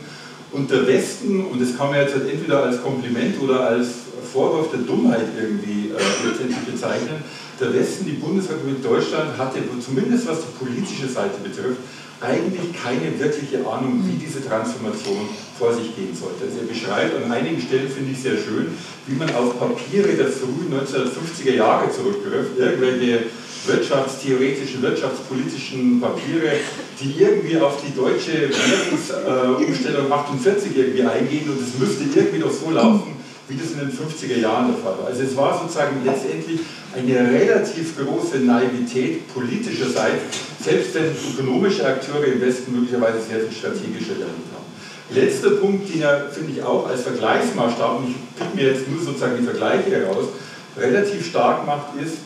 Und 0.53 0.71
der 0.71 0.87
Westen, 0.87 1.45
und 1.47 1.61
das 1.61 1.77
kann 1.77 1.91
man 1.91 2.01
jetzt 2.01 2.15
halt 2.15 2.29
entweder 2.31 2.65
als 2.65 2.83
Kompliment 2.83 3.41
oder 3.41 3.69
als 3.69 3.89
Vorwurf 4.33 4.71
der 4.71 4.81
Dummheit 4.81 5.27
irgendwie 5.37 5.91
äh, 5.91 6.29
letztendlich 6.29 6.59
bezeichnen, 6.61 7.23
der 7.61 7.75
Westen, 7.75 8.07
die 8.07 8.13
Bundesrepublik 8.13 8.83
Deutschland, 8.83 9.37
hatte 9.37 9.61
zumindest 9.85 10.29
was 10.29 10.39
die 10.41 10.65
politische 10.65 11.09
Seite 11.09 11.39
betrifft, 11.43 11.79
eigentlich 12.21 12.73
keine 12.73 13.19
wirkliche 13.19 13.59
Ahnung, 13.67 14.05
wie 14.05 14.17
diese 14.17 14.45
Transformation 14.45 15.29
vor 15.59 15.73
sich 15.73 15.95
gehen 15.97 16.15
sollte. 16.15 16.45
Also 16.45 16.61
er 16.61 16.69
beschreibt 16.69 17.17
an 17.17 17.33
einigen 17.33 17.61
Stellen, 17.61 17.89
finde 17.89 18.13
ich 18.13 18.21
sehr 18.21 18.37
schön, 18.37 18.69
wie 19.07 19.17
man 19.17 19.35
auf 19.35 19.59
Papiere 19.59 20.15
der 20.15 20.29
frühen 20.29 20.73
1950er 20.73 21.55
Jahre 21.55 21.91
zurückgriff, 21.91 22.59
irgendwelche 22.59 23.25
wirtschaftstheoretischen, 23.67 24.83
wirtschaftspolitischen 24.83 26.01
Papiere, 26.01 26.53
die 27.01 27.21
irgendwie 27.21 27.59
auf 27.59 27.83
die 27.85 27.95
deutsche 27.95 28.51
Währungsumstellung 28.51 30.13
48 30.13 30.77
irgendwie 30.77 31.03
eingehen 31.03 31.51
und 31.51 31.61
es 31.61 31.79
müsste 31.79 32.05
irgendwie 32.19 32.41
doch 32.41 32.53
so 32.53 32.71
laufen, 32.71 33.17
wie 33.49 33.57
das 33.57 33.73
in 33.73 33.81
den 33.81 33.91
50er 33.91 34.39
Jahren 34.41 34.69
der 34.69 34.77
Fall 34.77 34.99
war. 34.99 35.09
Also 35.09 35.23
es 35.23 35.37
war 35.37 35.61
sozusagen 35.61 36.05
letztendlich 36.05 36.61
eine 36.97 37.31
relativ 37.31 37.97
große 37.99 38.39
Naivität 38.39 39.33
politischerseits, 39.33 40.23
selbst 40.63 40.95
wenn 40.95 41.13
ökonomische 41.35 41.87
Akteure 41.87 42.25
im 42.25 42.41
Westen 42.41 42.73
möglicherweise 42.73 43.19
sehr 43.21 43.41
viel 43.41 43.53
strategischer 43.53 44.15
gehandelt 44.15 44.51
haben. 44.55 44.61
Letzter 45.13 45.51
Punkt, 45.51 45.93
den 45.93 46.03
er, 46.03 46.31
finde 46.31 46.53
ich, 46.53 46.63
auch 46.63 46.89
als 46.89 47.03
Vergleichsmaßstab, 47.03 47.99
und 47.99 48.11
ich 48.11 48.17
pick 48.39 48.55
mir 48.55 48.73
jetzt 48.73 48.89
nur 48.89 49.03
sozusagen 49.03 49.37
die 49.39 49.45
Vergleiche 49.45 49.91
heraus, 49.91 50.27
relativ 50.77 51.27
stark 51.27 51.67
macht, 51.67 52.01
ist, 52.01 52.19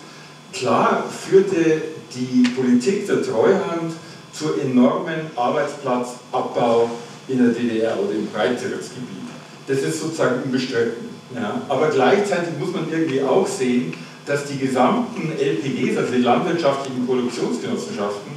klar 0.54 1.04
führte 1.10 1.82
die 2.14 2.48
Politik 2.50 3.06
der 3.06 3.22
Treuhand 3.22 3.92
zu 4.32 4.54
enormen 4.54 5.30
Arbeitsplatzabbau 5.36 6.90
in 7.28 7.38
der 7.38 7.48
DDR 7.48 7.98
oder 7.98 8.12
im 8.12 8.26
Breitzeitsgebiet. 8.28 9.24
Das 9.66 9.78
ist 9.78 10.00
sozusagen 10.00 10.42
unbestritten. 10.44 11.08
Ja. 11.34 11.62
Aber 11.68 11.88
gleichzeitig 11.88 12.58
muss 12.58 12.72
man 12.72 12.90
irgendwie 12.90 13.22
auch 13.22 13.46
sehen, 13.46 13.94
dass 14.26 14.46
die 14.46 14.58
gesamten 14.58 15.32
LPGs, 15.32 15.98
also 15.98 16.12
die 16.12 16.22
landwirtschaftlichen 16.22 17.06
Produktionsgenossenschaften, 17.06 18.32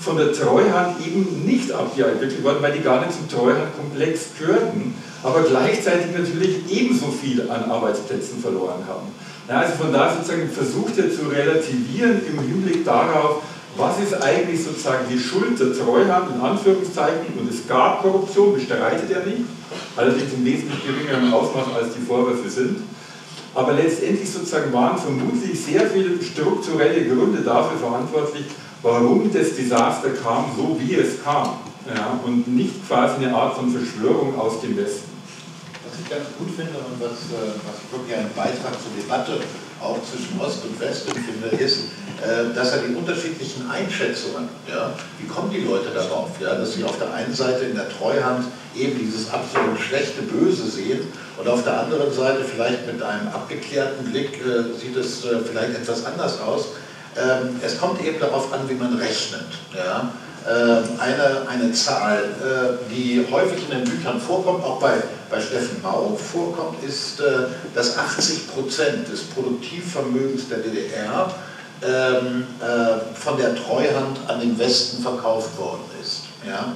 von 0.00 0.16
der 0.16 0.32
Treuhand 0.32 1.04
eben 1.04 1.44
nicht 1.46 1.72
abgewickelt 1.72 2.44
worden, 2.44 2.58
weil 2.60 2.72
die 2.72 2.80
gar 2.80 3.00
nicht 3.04 3.12
zum 3.12 3.28
Treuhandkomplex 3.28 4.26
gehörten, 4.38 4.94
aber 5.22 5.42
gleichzeitig 5.42 6.16
natürlich 6.16 6.70
ebenso 6.70 7.06
viel 7.06 7.50
an 7.50 7.70
Arbeitsplätzen 7.70 8.38
verloren 8.40 8.84
haben. 8.86 9.08
Ja, 9.48 9.60
also 9.60 9.74
von 9.74 9.92
daher 9.92 10.16
sozusagen 10.16 10.50
versucht 10.50 10.98
er 10.98 11.10
zu 11.10 11.28
relativieren 11.28 12.20
im 12.26 12.40
Hinblick 12.40 12.84
darauf, 12.84 13.42
was 13.76 14.00
ist 14.00 14.14
eigentlich 14.14 14.64
sozusagen 14.64 15.04
die 15.10 15.18
Schuld 15.18 15.60
der 15.60 15.72
Treuhand 15.72 16.34
in 16.34 16.40
Anführungszeichen 16.40 17.38
und 17.38 17.48
es 17.48 17.68
gab 17.68 18.02
Korruption, 18.02 18.54
bestreitet 18.54 19.10
er 19.10 19.24
nicht, 19.24 19.42
allerdings 19.96 20.32
im 20.32 20.44
wesentlich 20.44 20.80
geringeren 20.84 21.32
Ausmaß 21.32 21.66
als 21.76 21.94
die 21.94 22.04
Vorwürfe 22.04 22.48
sind. 22.48 22.78
Aber 23.54 23.72
letztendlich 23.72 24.30
sozusagen 24.30 24.72
waren 24.72 24.98
vermutlich 24.98 25.62
sehr 25.62 25.82
viele 25.88 26.22
strukturelle 26.22 27.04
Gründe 27.04 27.42
dafür 27.42 27.78
verantwortlich, 27.78 28.46
warum 28.82 29.30
das 29.32 29.54
Desaster 29.56 30.10
kam, 30.10 30.46
so 30.56 30.76
wie 30.78 30.94
es 30.94 31.22
kam. 31.22 31.58
Ja, 31.86 32.18
und 32.24 32.48
nicht 32.48 32.86
quasi 32.86 33.24
eine 33.24 33.34
Art 33.34 33.56
von 33.56 33.70
Verschwörung 33.70 34.38
aus 34.38 34.60
dem 34.60 34.76
Westen. 34.76 35.15
Was 35.96 36.04
ich 36.04 36.10
ganz 36.10 36.28
gut 36.36 36.50
finde 36.52 36.76
und 36.76 37.00
was, 37.00 37.32
äh, 37.32 37.56
was 37.64 37.80
ich 37.80 37.88
wirklich 37.88 38.16
einen 38.18 38.28
Beitrag 38.36 38.76
zur 38.76 38.92
Debatte 38.92 39.40
auch 39.80 39.96
zwischen 40.04 40.38
Ost 40.38 40.60
und 40.68 40.78
West 40.78 41.08
finde, 41.08 41.48
ist, 41.56 41.88
äh, 42.20 42.52
dass 42.54 42.72
er 42.72 42.82
die 42.84 42.94
unterschiedlichen 42.94 43.70
Einschätzungen, 43.70 44.46
ja, 44.68 44.92
wie 45.18 45.26
kommen 45.26 45.50
die 45.50 45.64
Leute 45.64 45.88
darauf, 45.94 46.28
ja, 46.38 46.54
dass 46.54 46.74
sie 46.74 46.84
auf 46.84 46.98
der 46.98 47.14
einen 47.14 47.32
Seite 47.32 47.64
in 47.64 47.76
der 47.76 47.88
Treuhand 47.88 48.44
eben 48.74 48.98
dieses 48.98 49.30
absolut 49.30 49.80
schlechte 49.80 50.20
Böse 50.20 50.68
sehen 50.68 51.00
und 51.38 51.48
auf 51.48 51.64
der 51.64 51.80
anderen 51.80 52.12
Seite 52.12 52.44
vielleicht 52.44 52.86
mit 52.86 53.02
einem 53.02 53.28
abgeklärten 53.28 54.04
Blick 54.10 54.36
äh, 54.44 54.78
sieht 54.78 54.96
es 54.96 55.24
äh, 55.24 55.38
vielleicht 55.40 55.76
etwas 55.76 56.04
anders 56.04 56.42
aus 56.42 56.66
ähm, 57.16 57.56
es 57.62 57.80
kommt 57.80 58.04
eben 58.04 58.20
darauf 58.20 58.52
an, 58.52 58.68
wie 58.68 58.74
man 58.74 58.94
rechnet. 58.98 59.46
Ja? 59.74 60.12
Ähm, 60.48 60.84
eine, 61.00 61.48
eine 61.48 61.72
Zahl, 61.72 62.18
äh, 62.18 62.94
die 62.94 63.26
häufig 63.32 63.64
in 63.68 63.78
den 63.78 63.84
Büchern 63.84 64.20
vorkommt, 64.20 64.62
auch 64.62 64.78
bei, 64.78 64.92
bei 65.28 65.40
Steffen 65.40 65.82
Mau 65.82 66.16
vorkommt, 66.16 66.84
ist, 66.84 67.18
äh, 67.18 67.48
dass 67.74 67.98
80 67.98 68.54
Prozent 68.54 69.10
des 69.10 69.24
Produktivvermögens 69.24 70.48
der 70.48 70.58
DDR 70.58 71.34
ähm, 71.82 72.46
äh, 72.60 73.18
von 73.18 73.36
der 73.38 73.56
Treuhand 73.56 74.18
an 74.28 74.38
den 74.38 74.56
Westen 74.56 75.02
verkauft 75.02 75.58
worden 75.58 75.84
ist. 76.00 76.22
Ja? 76.46 76.72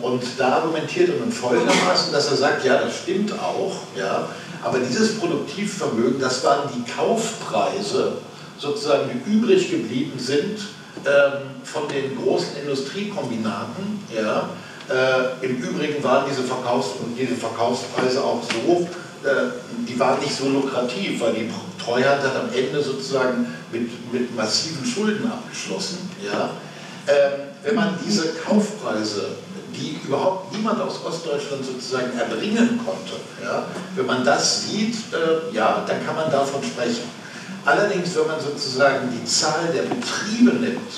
und 0.00 0.22
da 0.38 0.54
argumentiert 0.54 1.10
er 1.10 1.20
nun 1.20 1.30
folgendermaßen, 1.30 2.10
dass 2.10 2.30
er 2.30 2.36
sagt, 2.38 2.64
ja, 2.64 2.78
das 2.78 2.96
stimmt 2.96 3.30
auch, 3.38 3.74
ja, 3.94 4.26
aber 4.62 4.78
dieses 4.78 5.18
Produktivvermögen, 5.18 6.18
das 6.18 6.42
waren 6.44 6.70
die 6.74 6.90
Kaufpreise 6.90 8.14
sozusagen 8.64 9.10
die 9.12 9.30
übrig 9.30 9.70
geblieben 9.70 10.18
sind 10.18 10.58
ähm, 11.04 11.62
von 11.64 11.88
den 11.88 12.16
großen 12.16 12.56
Industriekombinaten. 12.62 14.00
Ja. 14.14 14.48
Äh, 14.88 15.46
Im 15.46 15.56
Übrigen 15.56 16.02
waren 16.02 16.24
diese, 16.28 16.42
Verkaufs 16.42 16.88
diese 17.18 17.34
Verkaufspreise 17.34 18.22
auch 18.22 18.42
so, 18.42 18.88
äh, 19.26 19.50
die 19.88 19.98
waren 19.98 20.20
nicht 20.20 20.34
so 20.34 20.48
lukrativ, 20.48 21.20
weil 21.20 21.32
die 21.34 21.50
Treuhand 21.82 22.22
hat 22.22 22.36
am 22.36 22.52
Ende 22.54 22.82
sozusagen 22.82 23.46
mit, 23.72 24.12
mit 24.12 24.34
massiven 24.36 24.84
Schulden 24.84 25.30
abgeschlossen. 25.30 26.10
Ja. 26.22 26.50
Ähm, 27.06 27.40
wenn 27.62 27.74
man 27.74 27.98
diese 28.04 28.34
Kaufpreise 28.34 29.36
die 29.76 29.98
überhaupt 30.06 30.52
niemand 30.54 30.80
aus 30.80 31.04
Ostdeutschland 31.04 31.64
sozusagen 31.64 32.16
erbringen 32.16 32.80
konnte. 32.84 33.20
Ja? 33.42 33.64
Wenn 33.96 34.06
man 34.06 34.24
das 34.24 34.68
sieht, 34.68 34.94
äh, 35.12 35.54
ja, 35.54 35.84
dann 35.86 36.04
kann 36.06 36.14
man 36.14 36.30
davon 36.30 36.62
sprechen. 36.62 37.02
Allerdings, 37.64 38.14
wenn 38.16 38.26
man 38.26 38.40
sozusagen 38.40 39.08
die 39.10 39.24
Zahl 39.24 39.68
der 39.74 39.82
Betriebe 39.82 40.52
nimmt, 40.52 40.92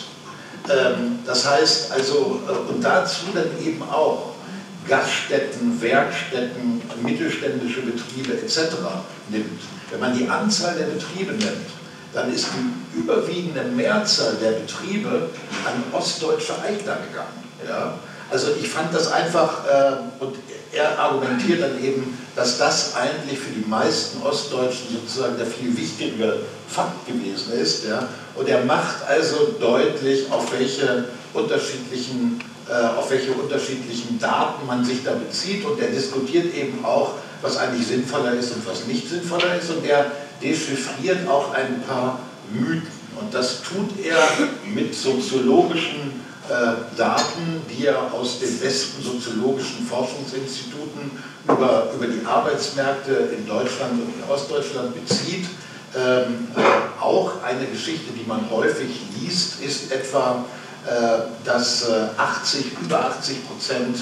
ähm, 0.69 1.21
das 1.25 1.49
heißt 1.49 1.93
also, 1.93 2.41
äh, 2.49 2.73
und 2.73 2.83
dazu 2.83 3.27
dann 3.35 3.65
eben 3.65 3.83
auch 3.83 4.35
Gaststätten, 4.89 5.81
Werkstätten, 5.81 6.83
mittelständische 7.03 7.83
Betriebe 7.83 8.35
etc. 8.35 8.77
nimmt, 9.29 9.61
wenn 9.91 10.01
man 10.01 10.17
die 10.17 10.29
Anzahl 10.29 10.77
der 10.77 10.87
Betriebe 10.87 11.33
nimmt, 11.33 11.67
dann 12.13 12.33
ist 12.33 12.49
die 12.55 12.99
überwiegende 12.99 13.63
Mehrzahl 13.63 14.37
der 14.41 14.53
Betriebe 14.53 15.31
an 15.65 15.83
ostdeutsche 15.93 16.55
Eigner 16.63 16.97
gegangen. 16.97 17.45
Ja? 17.67 17.99
Also 18.31 18.49
ich 18.61 18.69
fand 18.69 18.93
das 18.95 19.13
einfach, 19.13 19.65
äh, 19.67 20.23
und 20.23 20.37
er 20.73 20.99
argumentiert 20.99 21.63
dann 21.63 21.83
eben, 21.83 22.19
dass 22.37 22.59
das 22.59 22.95
eigentlich 22.95 23.39
für 23.39 23.51
die 23.51 23.67
meisten 23.67 24.23
Ostdeutschen 24.23 24.89
sozusagen 24.93 25.39
der 25.39 25.47
viel 25.47 25.75
wichtigere 25.77 26.41
Fakt 26.69 27.07
gewesen 27.07 27.55
ist. 27.55 27.87
Ja? 27.87 28.09
Und 28.35 28.47
er 28.47 28.63
macht 28.65 29.03
also 29.09 29.55
deutlich, 29.59 30.31
auf 30.31 30.53
welche 30.53 31.07
unterschiedlichen, 31.33 32.39
äh, 32.69 32.73
auf 32.73 33.11
welche 33.11 33.33
unterschiedlichen 33.33 34.19
Daten 34.21 34.67
man 34.67 34.85
sich 34.85 35.03
da 35.03 35.13
bezieht 35.13 35.65
und 35.65 35.81
er 35.81 35.89
diskutiert 35.89 36.55
eben 36.55 36.85
auch, 36.85 37.15
was 37.41 37.57
eigentlich 37.57 37.87
sinnvoller 37.87 38.35
ist 38.35 38.53
und 38.53 38.67
was 38.67 38.87
nicht 38.87 39.09
sinnvoller 39.09 39.57
ist 39.59 39.71
und 39.71 39.85
er 39.87 40.13
dechiffriert 40.43 41.27
auch 41.27 41.55
ein 41.55 41.83
paar 41.89 42.21
Mythen. 42.53 42.97
Und 43.19 43.33
das 43.33 43.63
tut 43.63 44.05
er 44.05 44.19
mit 44.75 44.95
soziologischen 44.95 46.26
Daten, 46.97 47.63
die 47.69 47.87
er 47.87 48.13
aus 48.13 48.39
den 48.39 48.59
besten 48.59 49.03
soziologischen 49.03 49.87
Forschungsinstituten 49.87 51.11
über, 51.45 51.91
über 51.95 52.07
die 52.07 52.25
Arbeitsmärkte 52.25 53.13
in 53.37 53.47
Deutschland 53.47 53.93
und 53.93 54.15
in 54.15 54.31
Ostdeutschland 54.31 54.95
bezieht. 54.95 55.47
Ähm, 55.97 56.49
äh, 56.55 57.03
auch 57.03 57.43
eine 57.43 57.65
Geschichte, 57.67 58.13
die 58.13 58.27
man 58.27 58.51
häufig 58.51 59.01
liest, 59.19 59.63
ist 59.63 59.91
etwa, 59.91 60.45
äh, 60.87 61.21
dass 61.45 61.89
80, 62.17 62.67
äh, 62.67 62.85
über 62.85 63.07
80 63.07 63.49
Prozent 63.49 63.97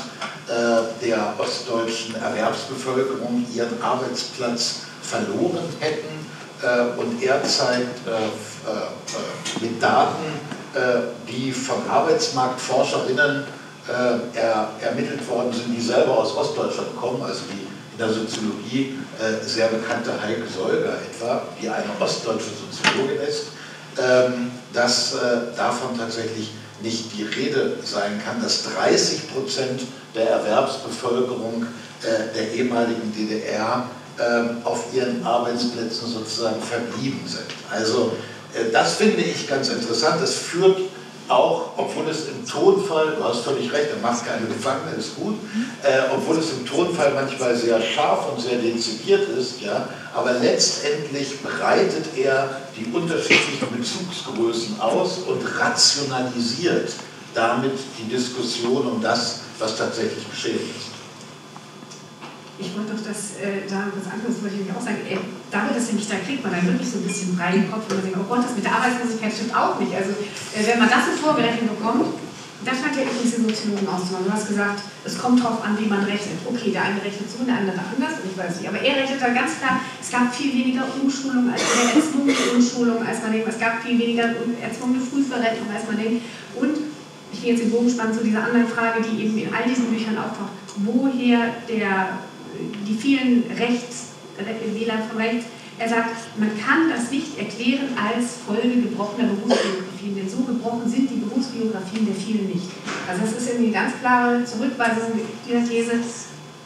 äh, 0.48 1.06
der 1.06 1.34
ostdeutschen 1.38 2.16
Erwerbsbevölkerung 2.16 3.46
ihren 3.54 3.80
Arbeitsplatz 3.80 4.80
verloren 5.02 5.68
hätten. 5.78 6.26
Äh, 6.62 7.00
und 7.00 7.22
er 7.22 7.42
zeigt 7.44 8.00
mit 9.60 9.82
Daten, 9.82 10.24
äh, 10.24 10.53
die 11.28 11.52
von 11.52 11.88
Arbeitsmarktforscherinnen 11.88 13.44
äh, 13.86 14.38
er, 14.38 14.70
ermittelt 14.80 15.28
worden 15.28 15.52
sind, 15.52 15.76
die 15.76 15.80
selber 15.80 16.18
aus 16.18 16.34
Ostdeutschland 16.34 16.96
kommen, 16.96 17.22
also 17.22 17.40
die 17.52 17.66
in 17.92 17.98
der 17.98 18.08
Soziologie 18.08 18.98
äh, 19.20 19.44
sehr 19.44 19.68
bekannte 19.68 20.10
Heike 20.20 20.42
Solger 20.48 20.94
etwa, 20.94 21.42
die 21.60 21.68
eine 21.68 21.84
ostdeutsche 22.00 22.48
Soziologin 22.48 23.20
ist, 23.20 23.48
ähm, 23.98 24.50
dass 24.72 25.14
davon 25.56 25.96
tatsächlich 25.96 26.50
nicht 26.82 27.16
die 27.16 27.22
Rede 27.22 27.76
sein 27.84 28.20
kann, 28.24 28.42
dass 28.42 28.64
30 28.74 29.32
Prozent 29.32 29.82
der 30.16 30.30
Erwerbsbevölkerung 30.30 31.64
der 32.02 32.52
ehemaligen 32.52 33.14
DDR 33.14 33.86
ähm, 34.18 34.58
auf 34.64 34.86
ihren 34.92 35.24
Arbeitsplätzen 35.24 36.08
sozusagen 36.08 36.60
verblieben 36.60 37.22
sind. 37.26 37.46
Also 37.70 38.12
äh, 38.12 38.33
das 38.72 38.94
finde 38.94 39.22
ich 39.22 39.48
ganz 39.48 39.68
interessant. 39.68 40.20
Das 40.20 40.34
führt 40.34 40.78
auch, 41.28 41.70
obwohl 41.76 42.08
es 42.08 42.28
im 42.28 42.46
Tonfall, 42.46 43.14
du 43.16 43.24
hast 43.24 43.44
völlig 43.44 43.72
recht, 43.72 43.88
er 43.90 44.00
macht 44.02 44.26
keine 44.26 44.46
Gefangene, 44.46 44.96
ist 44.96 45.16
gut, 45.16 45.38
äh, 45.82 46.12
obwohl 46.14 46.38
es 46.38 46.52
im 46.52 46.66
Tonfall 46.66 47.12
manchmal 47.14 47.56
sehr 47.56 47.80
scharf 47.80 48.30
und 48.30 48.40
sehr 48.40 48.58
dezidiert 48.58 49.28
ist, 49.30 49.60
ja, 49.62 49.88
aber 50.14 50.32
letztendlich 50.34 51.42
breitet 51.42 52.16
er 52.16 52.60
die 52.76 52.92
unterschiedlichen 52.92 53.68
Bezugsgrößen 53.74 54.80
aus 54.80 55.18
und 55.26 55.42
rationalisiert 55.58 56.92
damit 57.32 57.72
die 57.98 58.08
Diskussion 58.08 58.86
um 58.86 59.02
das, 59.02 59.40
was 59.58 59.76
tatsächlich 59.76 60.30
geschehen 60.30 60.60
ist 60.60 60.93
ich 62.58 62.70
wollte 62.76 62.94
doch 62.94 63.02
das, 63.02 63.42
äh, 63.42 63.66
da 63.66 63.90
was 63.90 64.06
anderes 64.06 64.38
wollte 64.38 64.62
ich 64.62 64.70
auch 64.70 64.82
sagen, 64.82 65.02
äh, 65.06 65.18
damit 65.50 65.74
das 65.74 65.90
nämlich, 65.90 66.06
da 66.06 66.22
kriegt 66.22 66.42
man 66.42 66.54
dann 66.54 66.66
wirklich 66.66 66.86
so 66.86 66.98
ein 66.98 67.06
bisschen 67.06 67.34
frei 67.34 67.58
im 67.58 67.70
Kopf 67.70 67.90
und 67.90 67.98
man 67.98 68.04
denkt, 68.06 68.18
oh 68.20 68.28
Gott, 68.30 68.46
das 68.46 68.54
mit 68.54 68.64
der 68.64 68.74
Arbeitslosigkeit 68.78 69.32
stimmt 69.34 69.54
auch 69.54 69.78
nicht. 69.78 69.94
Also 69.94 70.14
äh, 70.14 70.62
wenn 70.62 70.78
man 70.78 70.90
das 70.90 71.10
so 71.10 71.12
vorgerechnet 71.18 71.66
bekommt, 71.66 72.14
das 72.64 72.80
fand 72.80 72.96
ja 72.96 73.02
übrigens 73.04 73.36
Soziologen 73.36 73.88
auszumachen. 73.88 74.24
Du 74.24 74.32
hast 74.32 74.48
gesagt, 74.48 74.80
es 75.04 75.18
kommt 75.18 75.42
darauf 75.42 75.62
an, 75.64 75.76
wie 75.78 75.84
man 75.84 76.04
rechnet. 76.04 76.40
Okay, 76.46 76.72
der 76.72 76.82
eine 76.88 77.02
rechnet 77.02 77.28
so, 77.28 77.44
der 77.44 77.60
andere 77.60 77.76
anders, 77.76 78.24
ich 78.24 78.36
weiß 78.38 78.56
nicht. 78.56 78.68
Aber 78.68 78.80
er 78.80 78.94
rechnet 78.96 79.20
da 79.20 79.28
ganz 79.34 79.60
klar, 79.60 79.80
es 80.00 80.10
gab 80.10 80.34
viel 80.34 80.52
weniger 80.52 80.88
Umschulung 80.96 81.52
als 81.52 81.60
mehr 81.60 81.92
erzwungene 81.92 82.44
Umschulung, 82.54 83.04
als 83.04 83.20
man 83.20 83.32
denkt. 83.32 83.48
Es 83.48 83.60
gab 83.60 83.82
viel 83.82 83.98
weniger 83.98 84.32
erzwungene 84.62 85.02
Frühverrentung, 85.04 85.68
als 85.68 85.84
man 85.86 85.96
denkt. 86.00 86.24
Und 86.56 86.74
ich 87.32 87.42
gehe 87.42 87.52
jetzt 87.52 87.62
den 87.64 87.70
Bogen 87.70 87.90
spannen 87.90 88.14
zu 88.14 88.24
dieser 88.24 88.44
anderen 88.44 88.68
Frage, 88.68 89.02
die 89.02 89.24
eben 89.24 89.36
in 89.36 89.52
all 89.52 89.68
diesen 89.68 89.92
Büchern 89.92 90.16
auftaucht. 90.16 90.54
Woher 90.76 91.52
der, 91.68 92.18
die 92.86 92.94
vielen 92.94 93.44
Rechts, 93.56 94.10
Wähler 94.74 94.98
von 95.08 95.18
rechts 95.18 95.46
er 95.76 95.88
sagt, 95.88 96.38
man 96.38 96.50
kann 96.56 96.88
das 96.88 97.10
nicht 97.10 97.36
erklären 97.36 97.88
als 97.98 98.38
Folge 98.46 98.80
gebrochener 98.82 99.28
Berufsbiografien, 99.28 100.14
denn 100.14 100.28
so 100.28 100.42
gebrochen 100.42 100.88
sind 100.88 101.10
die 101.10 101.16
Berufsbiografien 101.16 102.06
der 102.06 102.14
vielen 102.14 102.46
nicht. 102.46 102.70
Also 103.08 103.22
das 103.22 103.42
ist 103.42 103.58
eine 103.58 103.70
ganz 103.70 103.94
klare 104.00 104.44
Zurückweisung 104.44 105.18
dieser 105.44 105.68
These. 105.68 105.98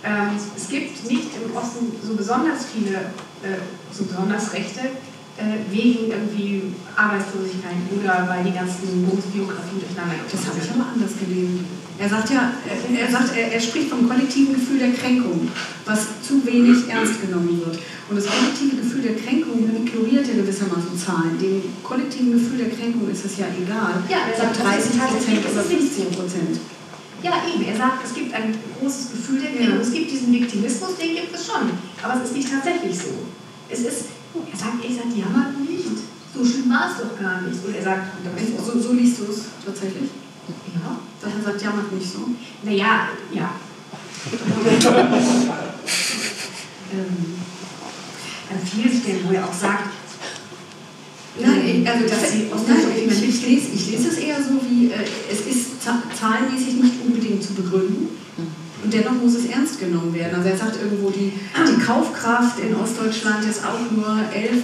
Ähm, 0.05 0.37
es 0.55 0.69
gibt 0.69 1.11
nicht 1.11 1.31
im 1.43 1.57
Osten 1.57 1.91
so 2.07 2.15
besonders 2.15 2.67
viele, 2.67 2.97
äh, 3.43 3.59
so 3.91 4.05
besonders 4.05 4.53
Rechte, 4.53 4.81
wegen 5.71 6.11
irgendwie 6.11 6.75
Arbeitslosigkeit 6.97 7.79
oder 7.95 8.27
weil 8.27 8.43
die 8.43 8.51
ganzen 8.51 9.07
Berufsbiografien 9.07 9.79
durcheinander 9.79 10.19
Das 10.27 10.43
habe 10.47 10.59
ich 10.59 10.71
aber 10.75 10.91
anders 10.91 11.15
gelesen. 11.15 11.65
Er 11.99 12.09
sagt 12.09 12.31
ja, 12.31 12.53
er, 12.67 13.11
sagt, 13.11 13.37
er, 13.37 13.53
er, 13.53 13.61
spricht 13.61 13.91
vom 13.91 14.09
kollektiven 14.09 14.55
Gefühl 14.55 14.79
der 14.79 14.93
Kränkung, 14.93 15.49
was 15.85 16.23
zu 16.23 16.45
wenig 16.47 16.89
ernst 16.89 17.21
genommen 17.21 17.59
wird. 17.59 17.79
Und 18.09 18.17
das 18.17 18.27
kollektive 18.27 18.77
Gefühl 18.83 19.03
der 19.03 19.17
Kränkung 19.17 19.67
ignoriert 19.67 20.27
ja 20.27 20.35
gewissermaßen 20.35 20.95
Zahlen. 20.97 21.39
Dem 21.41 21.63
kollektiven 21.83 22.33
Gefühl 22.33 22.59
der 22.59 22.71
Kränkung 22.71 23.11
ist 23.11 23.25
es 23.25 23.39
ja 23.39 23.47
egal. 23.51 24.03
Ja, 24.09 24.31
er 24.31 24.37
sagt 24.39 24.63
30 24.63 24.95
Prozent 24.95 25.43
oder 25.43 25.63
15 25.63 26.11
Prozent. 26.11 26.55
Ja, 27.23 27.43
eben. 27.51 27.67
Er 27.67 27.77
sagt, 27.77 28.07
es 28.07 28.15
gibt 28.15 28.33
ein 28.33 28.55
großes 28.79 29.11
Gefühl 29.13 29.41
der 29.41 29.51
Kränkung. 29.51 29.77
Ja. 29.77 29.83
Es 29.83 29.93
gibt 29.93 30.11
diesen 30.11 30.33
Viktimismus, 30.33 30.97
den 30.99 31.15
gibt 31.17 31.35
es 31.35 31.47
schon. 31.47 31.67
Aber 32.03 32.15
es 32.15 32.31
ist 32.31 32.37
nicht 32.37 32.51
tatsächlich 32.51 32.97
so. 32.97 33.27
Es 33.69 33.81
ist 33.81 34.18
er 34.35 34.59
sagt, 34.59 34.85
er 34.85 34.95
sagt, 34.95 35.17
jammert 35.17 35.61
nicht. 35.61 35.85
So 36.35 36.45
schlimm 36.45 36.71
war 36.71 36.91
es 36.91 36.99
doch 36.99 37.19
gar 37.19 37.43
nicht. 37.43 37.65
Und 37.65 37.75
er 37.75 37.83
sagt, 37.83 38.07
so, 38.65 38.79
so 38.79 38.93
liest 38.93 39.21
du 39.21 39.25
es 39.25 39.45
tatsächlich? 39.65 40.11
Ja. 40.75 40.99
Dass 41.21 41.35
er 41.35 41.43
sagt, 41.43 41.63
jammert 41.63 41.93
nicht 41.93 42.13
so. 42.13 42.29
Naja, 42.63 43.09
ja. 43.33 43.51
ähm, 46.93 47.35
an 48.51 48.59
vielen 48.65 49.01
Stellen, 49.01 49.25
wo 49.29 49.33
er 49.33 49.45
auch 49.47 49.53
sagt, 49.53 49.91
Nein, 51.41 51.87
also 51.87 52.09
das, 52.09 52.33
sie 52.33 52.49
nein, 52.51 52.79
ich, 52.97 53.29
ich, 53.29 53.47
lese, 53.47 53.69
ich 53.73 53.91
lese 53.93 54.09
es 54.09 54.19
eher 54.19 54.43
so 54.43 54.61
wie, 54.69 54.91
äh, 54.91 55.05
es 55.31 55.47
ist 55.47 55.83
zahlenmäßig 55.83 56.83
nicht 56.83 56.95
unbedingt 57.05 57.43
zu 57.43 57.55
begründen. 57.55 58.18
Und 58.83 58.93
dennoch 58.93 59.13
muss 59.13 59.35
es 59.35 59.47
ernst 59.47 59.81
genommen 59.81 60.15
werden. 60.15 60.37
Also 60.37 60.49
er 60.49 60.57
sagt 60.57 60.77
irgendwo, 60.83 61.11
die, 61.11 61.33
die 61.33 61.81
Kaufkraft 61.81 62.61
in 62.61 62.75
Ostdeutschland 62.77 63.45
ist 63.45 63.65
auch 63.65 63.91
nur 63.91 64.07
11% 64.07 64.63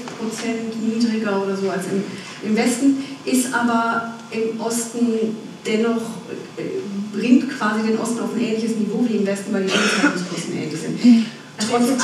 niedriger 0.81 1.43
oder 1.43 1.57
so 1.57 1.71
als 1.71 1.87
im, 1.87 2.05
im 2.49 2.57
Westen, 2.57 3.03
ist 3.25 3.53
aber 3.53 4.15
im 4.31 4.61
Osten 4.61 5.37
dennoch, 5.67 6.03
äh, 6.57 7.17
bringt 7.17 7.51
quasi 7.59 7.87
den 7.87 7.99
Osten 7.99 8.21
auf 8.21 8.35
ein 8.35 8.41
ähnliches 8.41 8.77
Niveau 8.77 9.05
wie 9.09 9.17
im 9.17 9.27
Westen, 9.27 9.53
weil 9.53 9.65
die 9.65 9.73
Lebenshaltungskosten 9.73 10.57
ähnlich 10.57 10.81
sind. 10.81 11.27
Trotzdem 11.59 11.97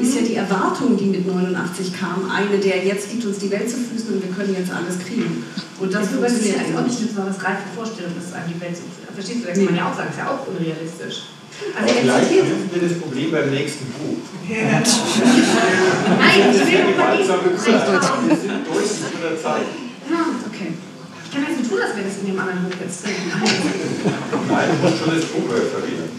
ist 0.00 0.14
ja 0.14 0.22
die 0.22 0.34
Erwartung, 0.36 0.96
die 0.96 1.06
mit 1.06 1.26
89 1.26 1.92
kam, 1.98 2.30
eine 2.30 2.58
der 2.58 2.84
jetzt 2.84 3.12
liegt 3.12 3.24
uns 3.24 3.38
die 3.38 3.50
Welt 3.50 3.68
zu 3.68 3.76
Füßen 3.76 4.14
und 4.14 4.22
wir 4.22 4.32
können 4.32 4.54
jetzt 4.56 4.70
alles 4.70 4.98
kriegen. 4.98 5.44
Und 5.78 5.92
das, 5.92 6.08
das 6.20 6.32
ist 6.32 6.46
ja 6.46 6.54
auch 6.78 6.86
nicht 6.86 6.98
eine 6.98 7.06
besonders 7.08 7.38
greife 7.38 7.66
Vorstellung, 7.74 8.12
dass 8.14 8.32
einem 8.32 8.54
die 8.54 8.60
Welt 8.60 8.76
zu 8.76 8.82
Füßen 8.82 9.00
Verstehst 9.20 9.44
du, 9.44 9.48
da 9.48 9.52
kann 9.52 9.64
man 9.64 9.76
ja 9.76 9.90
auch 9.90 9.96
sagen, 9.96 10.08
das 10.08 10.16
ist 10.16 10.24
ja 10.24 10.30
auch 10.32 10.46
unrealistisch. 10.48 11.28
Also 11.76 11.92
vielleicht 11.92 12.30
lösen 12.30 12.70
wir 12.72 12.88
das 12.88 12.98
Problem 12.98 13.30
beim 13.32 13.50
nächsten 13.50 13.84
Buch. 13.92 14.16
Ja. 14.48 14.80
Nein, 14.80 14.88
ich 16.56 16.72
will 16.72 16.84
nur 16.88 16.96
mal 16.96 17.18
Wir 17.18 17.26
sind 17.26 18.64
deutlich 18.64 19.12
unter 19.12 19.36
Zeit. 19.36 19.68
Okay. 20.08 20.49
Ich 21.30 21.36
kann 21.38 21.46
jetzt 21.46 21.62
so 21.62 21.70
tun, 21.70 21.78
als 21.78 21.94
wäre 21.94 22.10
das 22.10 22.18
in 22.18 22.26
dem 22.26 22.40
anderen 22.40 22.64
Buch 22.66 22.74
jetzt 22.82 23.06
drin. 23.06 23.14
Nein, 23.30 24.66
du 24.66 24.76
musst 24.82 24.98
schon 24.98 25.14
das 25.14 25.30
Buch 25.30 25.46
verlieren. 25.46 26.10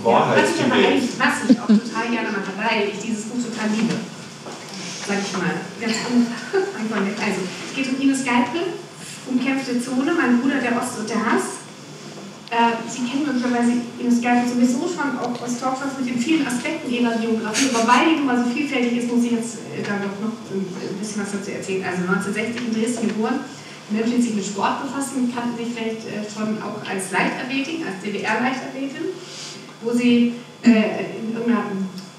Wahrheitsgemäß. 0.00 1.04
Ja, 1.20 1.28
was 1.28 1.44
ich 1.44 1.60
auch 1.60 1.68
total 1.68 2.08
gerne 2.08 2.32
mache, 2.32 2.56
weil 2.56 2.88
ich 2.88 3.04
dieses 3.04 3.28
Buch 3.28 3.36
total 3.36 3.68
liebe. 3.76 4.00
Sag 5.04 5.20
ich 5.20 5.32
mal. 5.36 5.60
Ganz 5.76 5.92
einfach 5.92 6.96
Also, 6.96 7.40
es 7.44 7.76
geht 7.76 7.88
um 7.92 8.00
Ines 8.00 8.24
Geipel, 8.24 8.80
umkämpfte 9.28 9.76
Zone, 9.76 10.14
mein 10.16 10.40
Bruder 10.40 10.64
der 10.64 10.80
Ost 10.80 11.00
und 11.00 11.10
der 11.10 11.20
Hass. 11.20 11.63
Äh, 12.54 12.78
Sie 12.86 13.02
kennen 13.02 13.26
möglicherweise 13.26 13.82
Ines 13.98 14.22
Geipel 14.22 14.46
sowieso 14.46 14.86
schon 14.86 15.18
auch 15.18 15.34
aus 15.42 15.58
Talkshows 15.58 15.98
mit 15.98 16.06
den 16.14 16.18
vielen 16.22 16.46
Aspekten 16.46 16.86
ihrer 16.86 17.18
Biografie, 17.18 17.74
aber 17.74 17.82
weil 17.90 18.14
die 18.14 18.16
nun 18.22 18.26
mal 18.26 18.38
so 18.38 18.48
vielfältig 18.48 19.02
ist, 19.02 19.10
muss 19.10 19.24
ich 19.24 19.32
jetzt 19.32 19.58
äh, 19.74 19.82
da 19.82 19.98
doch 19.98 20.14
noch 20.22 20.38
ein 20.54 20.98
bisschen 21.02 21.22
was 21.26 21.34
dazu 21.34 21.50
erzählen. 21.50 21.82
Also 21.82 22.06
1960 22.06 22.62
in 22.62 22.74
Dresden 22.78 23.08
geboren, 23.08 23.40
Menschen, 23.90 24.16
die 24.16 24.22
sich 24.22 24.34
mit 24.38 24.46
Sport 24.46 24.86
befassen, 24.86 25.34
kannten 25.34 25.58
sich 25.58 25.74
vielleicht 25.74 26.06
äh, 26.06 26.22
schon 26.22 26.62
auch 26.62 26.78
als 26.86 27.10
Leichtathletin, 27.10 27.82
als 27.82 27.98
DDR-Leichtathletin 28.06 29.10
wo 29.84 29.92
sie 29.92 30.34
äh, 30.62 31.18
in 31.20 31.34
irgendeiner, 31.34 31.64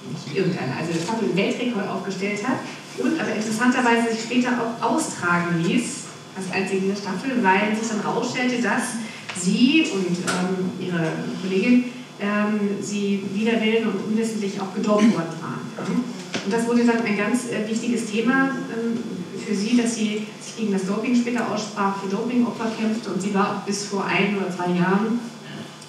nicht 0.05 0.38
also 0.38 1.25
einen 1.25 1.36
Weltrekord 1.36 1.88
aufgestellt 1.89 2.47
hat 2.47 2.59
und 2.97 3.19
aber 3.19 3.33
interessanterweise 3.33 4.11
sich 4.11 4.21
später 4.21 4.51
auch 4.61 4.91
austragen 4.91 5.63
ließ, 5.63 6.05
als 6.38 6.51
einzige 6.53 6.95
Staffel, 6.95 7.41
weil 7.41 7.75
sich 7.75 7.88
dann 7.88 8.03
herausstellte, 8.03 8.61
dass 8.61 8.99
sie 9.38 9.86
und 9.93 10.17
ähm, 10.17 10.88
ihre 10.88 11.11
Kollegin 11.41 11.86
ähm, 12.19 12.59
sie 12.81 13.23
wider 13.33 13.59
Willen 13.61 13.88
und 13.88 14.05
unwissentlich 14.07 14.59
auch 14.59 14.73
gedopt 14.73 15.03
worden 15.13 15.36
waren. 15.41 16.03
Und 16.45 16.53
das 16.53 16.65
wurde 16.67 16.86
dann 16.86 17.01
ein 17.01 17.17
ganz 17.17 17.49
äh, 17.49 17.67
wichtiges 17.67 18.05
Thema 18.05 18.51
ähm, 18.71 18.97
für 19.45 19.53
sie, 19.53 19.77
dass 19.77 19.95
sie 19.95 20.25
sich 20.41 20.57
gegen 20.57 20.71
das 20.71 20.86
Doping 20.86 21.15
später 21.15 21.51
aussprach, 21.51 22.01
für 22.01 22.09
Dopingopfer 22.09 22.71
kämpfte 22.79 23.09
und 23.09 23.21
sie 23.21 23.33
war 23.33 23.63
bis 23.65 23.86
vor 23.86 24.05
ein 24.05 24.38
oder 24.38 24.49
zwei 24.49 24.71
Jahren 24.71 25.19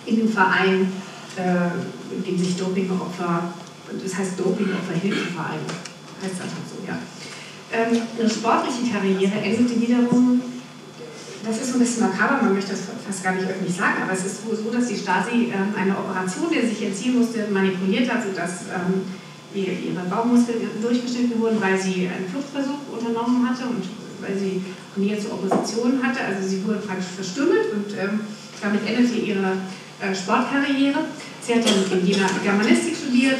in 0.05 0.16
dem 0.16 0.28
Verein 0.28 0.92
äh, 1.36 2.14
in 2.14 2.24
dem 2.24 2.38
sich 2.38 2.57
Dopingopfer, 2.57 3.53
das 4.03 4.16
heißt 4.16 4.38
Dopingopferhilfeverein, 4.38 5.61
heißt 6.22 6.34
das 6.34 6.40
einfach 6.40 6.64
so, 6.66 6.86
ja. 6.86 6.99
Ähm, 7.72 8.01
ihre 8.18 8.30
sportliche 8.30 8.90
Karriere 8.92 9.40
endete 9.42 9.80
wiederum, 9.80 10.40
das 11.47 11.61
ist 11.61 11.68
so 11.68 11.74
ein 11.74 11.80
bisschen 11.80 12.03
makaber, 12.03 12.42
man 12.42 12.55
möchte 12.55 12.72
das 12.72 12.82
fast 13.07 13.22
gar 13.22 13.34
nicht 13.34 13.49
öffentlich 13.49 13.76
sagen, 13.76 14.03
aber 14.03 14.12
es 14.12 14.26
ist 14.26 14.42
so, 14.42 14.70
dass 14.70 14.88
die 14.88 14.97
Stasi 14.97 15.53
ähm, 15.55 15.74
eine 15.78 15.97
Operation, 15.97 16.51
der 16.53 16.66
sich 16.66 16.82
entziehen 16.82 17.18
musste, 17.18 17.47
manipuliert 17.51 18.11
hat, 18.12 18.24
sodass 18.24 18.66
ähm, 18.74 19.07
ihre 19.55 20.05
Bauchmuskeln 20.11 20.59
durchgeschnitten 20.82 21.40
wurden, 21.40 21.61
weil 21.61 21.78
sie 21.78 22.09
einen 22.09 22.28
Fluchtversuch 22.28 22.92
unternommen 22.92 23.49
hatte 23.49 23.64
und 23.64 23.82
weil 24.20 24.36
sie 24.36 24.61
Nähe 24.97 25.18
zur 25.18 25.34
Opposition 25.34 26.03
hatte. 26.03 26.20
Also 26.20 26.47
sie 26.47 26.64
wurde 26.64 26.80
praktisch 26.80 27.14
verstümmelt 27.14 27.72
und 27.72 27.97
ähm, 27.99 28.20
damit 28.61 28.86
endete 28.86 29.14
ihre 29.14 29.53
äh, 30.01 30.14
Sportkarriere. 30.14 30.99
Sie 31.40 31.55
hat 31.55 31.62
dann 31.64 31.99
in 31.99 32.07
Jena 32.07 32.26
Germanistik 32.42 32.97
studiert. 32.97 33.38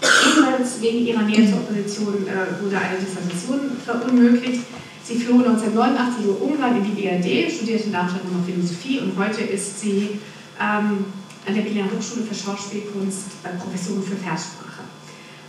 Ebenfalls 0.00 0.80
wegen 0.80 1.06
ihrer 1.06 1.22
Nähe 1.22 1.48
zur 1.48 1.58
Opposition 1.58 2.26
äh, 2.26 2.62
wurde 2.62 2.76
eine 2.78 2.98
Dissertation 2.98 3.76
verunmöglicht. 3.84 4.62
Sie 5.04 5.18
floh 5.18 5.36
1989 5.36 6.24
über 6.24 6.40
Ungarn 6.40 6.76
in 6.76 6.84
die 6.84 7.02
BRD, 7.02 7.52
studierte 7.52 7.84
in 7.84 7.92
Darmstadt 7.92 8.24
noch 8.24 8.44
Philosophie 8.44 9.00
und 9.00 9.12
heute 9.18 9.42
ist 9.42 9.80
sie 9.80 10.18
ähm, 10.58 11.04
an 11.46 11.54
der 11.54 11.60
Berliner 11.60 11.90
Hochschule 11.92 12.24
für 12.24 12.34
Schauspielkunst 12.34 13.44
äh, 13.44 13.54
Professorin 13.58 14.02
für 14.02 14.16
Verssprache. 14.16 14.88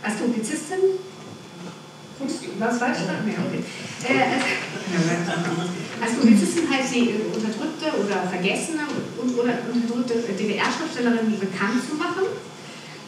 Als 0.02 0.16
Publizistin 0.16 1.00
was 2.58 2.78
falsch? 2.78 2.98
Nee, 3.24 3.36
okay. 3.36 3.60
Äh, 4.08 6.02
als 6.02 6.12
Publizistin 6.14 6.64
heißt 6.70 6.92
sie 6.92 7.14
unterdrückte 7.34 7.92
oder 8.00 8.28
vergessene 8.28 8.82
und 9.20 9.38
oder 9.38 9.52
unterdrückte 9.72 10.32
DDR-Schriftstellerin 10.32 11.38
bekannt 11.38 11.84
zu 11.88 11.96
machen. 11.96 12.24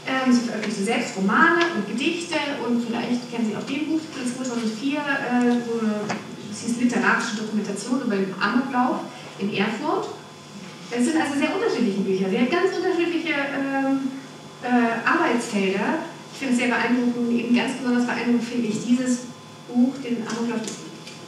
Ähm, 0.06 0.32
sie 0.32 0.40
veröffentlichte 0.40 0.84
selbst 0.84 1.16
Romane 1.16 1.60
und 1.76 1.88
Gedichte 1.88 2.36
und 2.66 2.84
vielleicht 2.84 3.30
kennen 3.30 3.48
Sie 3.48 3.56
auch 3.56 3.64
den 3.64 3.88
Buch, 3.88 4.00
2004, 4.12 4.98
äh, 4.98 5.02
so 5.64 5.84
eine, 5.84 6.00
das 6.58 6.70
hieß 6.70 6.80
literarische 6.80 7.36
Dokumentation 7.36 8.02
über 8.02 8.16
den 8.16 8.34
Amoklauf 8.40 9.00
in 9.38 9.54
Erfurt. 9.54 10.08
Es 10.90 11.04
sind 11.04 11.20
also 11.20 11.38
sehr 11.38 11.54
unterschiedliche 11.54 12.00
Bücher, 12.00 12.30
sehr 12.30 12.46
ganz 12.46 12.74
unterschiedliche 12.74 13.34
ähm, 13.34 14.10
äh, 14.62 15.06
Arbeitsfelder 15.06 15.98
ich 16.38 16.46
finde 16.46 16.54
es 16.54 16.60
sehr 16.60 16.70
beeindruckend, 16.70 17.32
eben 17.32 17.56
ganz 17.56 17.72
besonders 17.82 18.06
beeindruckend 18.06 18.44
finde 18.44 18.68
ich 18.68 18.78
dieses 18.86 19.26
Buch, 19.66 19.90
den 19.98 20.22
Amoklauf 20.22 20.62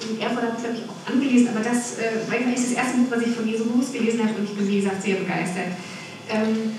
in 0.06 0.20
Erfurt 0.20 0.42
habe 0.46 0.54
ich, 0.54 0.62
glaube 0.62 0.78
ich, 0.78 0.84
auch 0.86 1.12
angelesen, 1.12 1.48
aber 1.48 1.66
das 1.66 1.98
äh, 1.98 2.30
war 2.30 2.38
eigentlich 2.38 2.62
das 2.62 2.78
erste 2.78 2.98
Buch, 2.98 3.10
was 3.10 3.26
ich 3.26 3.34
von 3.34 3.42
Jesu 3.42 3.64
Buß 3.64 3.90
gelesen 3.90 4.22
habe 4.22 4.38
und 4.38 4.44
ich 4.44 4.54
bin, 4.54 4.68
wie 4.68 4.80
gesagt, 4.80 5.02
sehr 5.02 5.16
begeistert. 5.16 5.74
Ähm, 6.30 6.78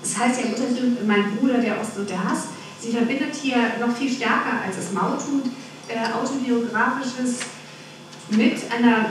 das 0.00 0.16
heißt 0.16 0.40
ja 0.40 0.46
im 0.46 0.54
Untertitel 0.54 1.04
Mein 1.04 1.34
Bruder, 1.34 1.58
der 1.58 1.80
Ost 1.80 1.98
und 1.98 2.08
der 2.08 2.22
Hass. 2.22 2.54
Sie 2.78 2.92
verbindet 2.92 3.34
hier 3.34 3.58
noch 3.80 3.96
viel 3.96 4.12
stärker, 4.12 4.62
als 4.64 4.78
es 4.78 4.92
Mau 4.92 5.18
tut, 5.18 5.50
äh, 5.88 6.12
autobiografisches 6.12 7.40
mit 8.30 8.56
einer 8.70 9.10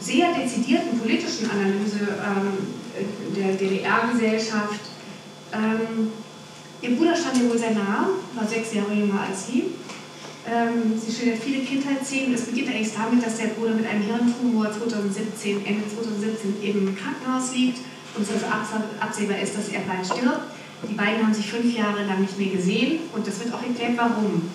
sehr 0.00 0.34
dezidierten 0.34 0.98
politischen 0.98 1.50
Analyse 1.50 2.00
ähm, 2.00 3.34
der 3.36 3.54
DDR-Gesellschaft. 3.54 4.80
Ähm, 5.52 6.10
ihr 6.82 6.96
Bruder 6.96 7.14
stand 7.14 7.40
ihr 7.40 7.50
wohl 7.50 7.58
sehr 7.58 7.72
nah, 7.72 8.08
war 8.34 8.46
sechs 8.46 8.74
Jahre 8.74 8.92
jünger 8.92 9.20
als 9.28 9.46
sie. 9.46 9.64
Ähm, 10.50 10.98
sie 10.98 11.12
schildert 11.12 11.42
viele 11.42 11.62
Kindheitsszenen. 11.62 12.34
Es 12.34 12.46
beginnt 12.46 12.68
eigentlich 12.68 12.92
damit, 12.94 13.24
dass 13.24 13.36
der 13.36 13.48
Bruder 13.48 13.74
mit 13.74 13.86
einem 13.86 14.02
Hirntumor 14.02 14.72
2017, 14.72 15.64
Ende 15.64 15.84
2017 15.88 16.62
im 16.62 16.96
Krankenhaus 16.96 17.52
liegt 17.54 17.78
und 18.16 18.22
es 18.22 18.30
absehbar 19.00 19.38
ist, 19.38 19.56
dass 19.56 19.68
er 19.68 19.80
bald 19.80 20.04
stirbt. 20.04 20.40
Die 20.88 20.94
beiden 20.94 21.24
haben 21.24 21.34
sich 21.34 21.50
fünf 21.50 21.76
Jahre 21.76 22.04
lang 22.06 22.20
nicht 22.20 22.38
mehr 22.38 22.50
gesehen 22.50 23.00
und 23.14 23.26
das 23.26 23.40
wird 23.40 23.52
auch 23.52 23.62
erklärt, 23.62 23.92
warum. 23.96 24.48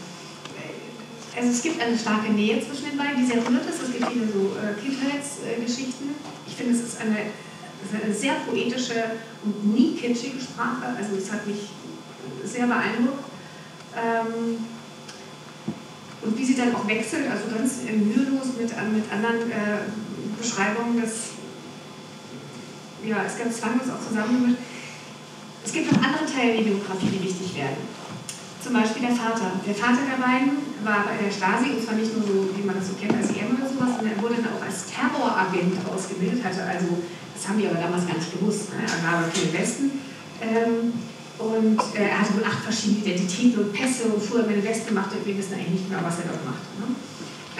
Also 1.35 1.49
es 1.49 1.61
gibt 1.63 1.81
eine 1.81 1.97
starke 1.97 2.31
Nähe 2.31 2.61
zwischen 2.61 2.89
den 2.89 2.97
beiden, 2.97 3.17
die 3.17 3.25
sehr 3.25 3.37
rührt 3.37 3.65
ist. 3.67 3.81
Es 3.81 3.91
gibt 3.91 4.07
viele 4.11 4.27
so 4.27 4.53
äh, 4.53 4.79
Kindheitsgeschichten. 4.79 6.09
ich 6.47 6.55
finde, 6.55 6.73
es 6.73 6.81
ist 6.81 7.01
eine, 7.01 7.17
eine 8.03 8.13
sehr 8.13 8.33
poetische 8.45 9.17
und 9.43 9.73
nie 9.73 9.95
kitschige 9.95 10.39
Sprache. 10.39 10.95
Also 10.95 11.15
es 11.17 11.31
hat 11.31 11.47
mich 11.47 11.69
sehr 12.43 12.67
beeindruckt. 12.67 13.25
Ähm, 13.97 14.57
und 16.21 16.37
wie 16.37 16.45
sie 16.45 16.55
dann 16.55 16.73
auch 16.75 16.87
wechselt, 16.87 17.29
also 17.29 17.53
ganz 17.53 17.81
mühelos 17.83 18.55
mit, 18.57 18.69
mit 18.69 19.11
anderen 19.11 19.51
äh, 19.51 19.83
Beschreibungen, 20.39 21.01
das 21.01 21.33
ja, 23.05 23.23
ist 23.23 23.37
ganz 23.37 23.57
zwanglos 23.57 23.89
auch 23.89 24.07
zusammengemischt. 24.07 24.61
Es 25.65 25.71
gibt 25.73 25.91
noch 25.91 26.01
andere 26.01 26.25
Teile 26.25 26.53
der 26.57 26.63
Biografie, 26.63 27.07
die 27.07 27.23
wichtig 27.23 27.55
werden. 27.55 28.02
Zum 28.63 28.71
Beispiel 28.71 29.11
der 29.11 29.11
Vater. 29.11 29.59
Der 29.67 29.75
Vater 29.75 30.07
der 30.07 30.23
beiden 30.23 30.55
war 30.87 31.03
bei 31.03 31.19
der 31.19 31.27
Stasi, 31.27 31.75
und 31.75 31.83
zwar 31.83 31.99
nicht 31.99 32.15
nur 32.15 32.23
so, 32.23 32.47
wie 32.55 32.63
man 32.63 32.79
das 32.79 32.87
so 32.87 32.95
kennt, 32.95 33.11
als 33.11 33.35
EM 33.35 33.59
oder 33.59 33.67
sowas, 33.67 33.99
sondern 33.99 34.15
er 34.15 34.21
wurde 34.23 34.39
dann 34.39 34.55
auch 34.55 34.63
als 34.63 34.87
Terroragent 34.87 35.75
ausgebildet, 35.83 36.39
hatte 36.39 36.63
also, 36.63 37.03
das 37.35 37.43
haben 37.43 37.59
die 37.59 37.67
aber 37.67 37.75
damals 37.75 38.07
gar 38.07 38.15
nicht 38.15 38.31
gewusst, 38.31 38.71
ne? 38.71 38.87
er 38.87 39.03
war 39.03 39.19
aber 39.19 39.27
für 39.27 39.43
den 39.43 39.51
Westen. 39.51 39.99
Ähm, 40.39 40.95
und 41.43 41.75
äh, 41.99 42.07
er 42.07 42.23
hatte 42.23 42.39
wohl 42.39 42.47
acht 42.47 42.63
verschiedene 42.63 43.03
Identitäten 43.03 43.59
und 43.59 43.73
Pässe 43.75 44.07
und 44.07 44.23
fuhr 44.23 44.47
immer 44.47 44.55
eine 44.55 44.63
Weste 44.63 44.95
gemacht 44.95 45.11
und 45.11 45.27
wir 45.27 45.35
wissen 45.35 45.59
eigentlich 45.59 45.83
nicht 45.83 45.89
mehr, 45.91 45.99
was 45.99 46.23
er 46.23 46.31
dort 46.31 46.47
machte. 46.47 46.71
Ne? 46.79 46.87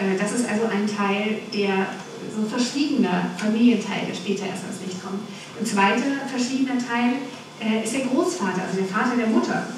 Äh, 0.00 0.16
das 0.16 0.32
ist 0.32 0.48
also 0.48 0.72
ein 0.72 0.88
Teil, 0.88 1.44
der 1.52 2.00
so 2.32 2.40
ein 2.40 2.48
verschwiegener 2.48 3.28
Familienteil, 3.36 4.08
der 4.08 4.16
später 4.16 4.48
erst 4.48 4.64
ans 4.64 4.80
Licht 4.80 5.04
kommt. 5.04 5.20
Ein 5.60 5.66
zweiter 5.68 6.24
verschwiegener 6.32 6.80
Teil 6.80 7.20
äh, 7.60 7.84
ist 7.84 7.92
der 7.92 8.08
Großvater, 8.08 8.64
also 8.64 8.80
der 8.80 8.88
Vater 8.88 9.20
der 9.20 9.28
Mutter. 9.28 9.68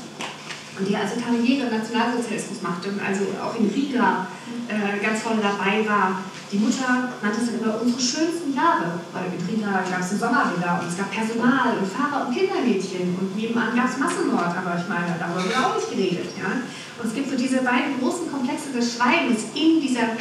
Und 0.78 0.88
die 0.88 0.96
also 0.96 1.14
Karriere 1.16 1.68
im 1.68 1.78
Nationalsozialismus 1.78 2.60
machte 2.60 2.90
und 2.90 3.00
also 3.00 3.24
auch 3.40 3.58
in 3.58 3.70
Riga 3.70 4.26
äh, 4.68 5.02
ganz 5.02 5.22
vorne 5.22 5.40
dabei 5.40 5.86
war. 5.88 6.20
Die 6.52 6.58
Mutter 6.58 7.10
nannte 7.22 7.40
es 7.40 7.46
dann 7.46 7.60
immer 7.60 7.80
unsere 7.80 8.00
schönsten 8.00 8.54
Jahre, 8.54 9.00
weil 9.12 9.32
in 9.34 9.42
Riga 9.46 9.82
gab 9.82 10.00
es 10.00 10.10
eine 10.10 10.18
Sommervilla 10.20 10.78
und 10.78 10.88
es 10.88 10.96
gab 10.96 11.10
Personal 11.10 11.78
und 11.80 11.86
Fahrer 11.88 12.26
und 12.26 12.34
Kindermädchen 12.34 13.16
und 13.18 13.34
nebenan 13.34 13.74
gab 13.74 13.88
es 13.88 13.98
Massenmord, 13.98 14.54
aber 14.54 14.78
ich 14.78 14.86
meine, 14.86 15.16
darüber 15.18 15.42
wird 15.42 15.56
auch 15.58 15.74
nicht 15.74 15.90
geredet. 15.90 16.30
Ja? 16.38 16.62
Und 16.98 17.08
es 17.08 17.14
gibt 17.14 17.30
so 17.30 17.36
diese 17.36 17.62
beiden 17.62 17.98
großen 17.98 18.30
Komplexe 18.30 18.70
des 18.70 18.94
Schweigens 18.94 19.50
in 19.54 19.80
dieser, 19.80 20.14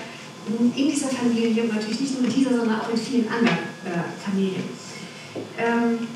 in 0.50 0.90
dieser 0.90 1.10
Familie 1.10 1.64
und 1.64 1.76
natürlich 1.76 2.02
nicht 2.02 2.16
nur 2.20 2.26
in 2.30 2.34
dieser, 2.34 2.58
sondern 2.58 2.82
auch 2.82 2.90
in 2.90 2.98
vielen 2.98 3.28
anderen 3.30 3.76
äh, 3.86 4.06
Familien. 4.24 4.64
Ähm, 5.58 6.08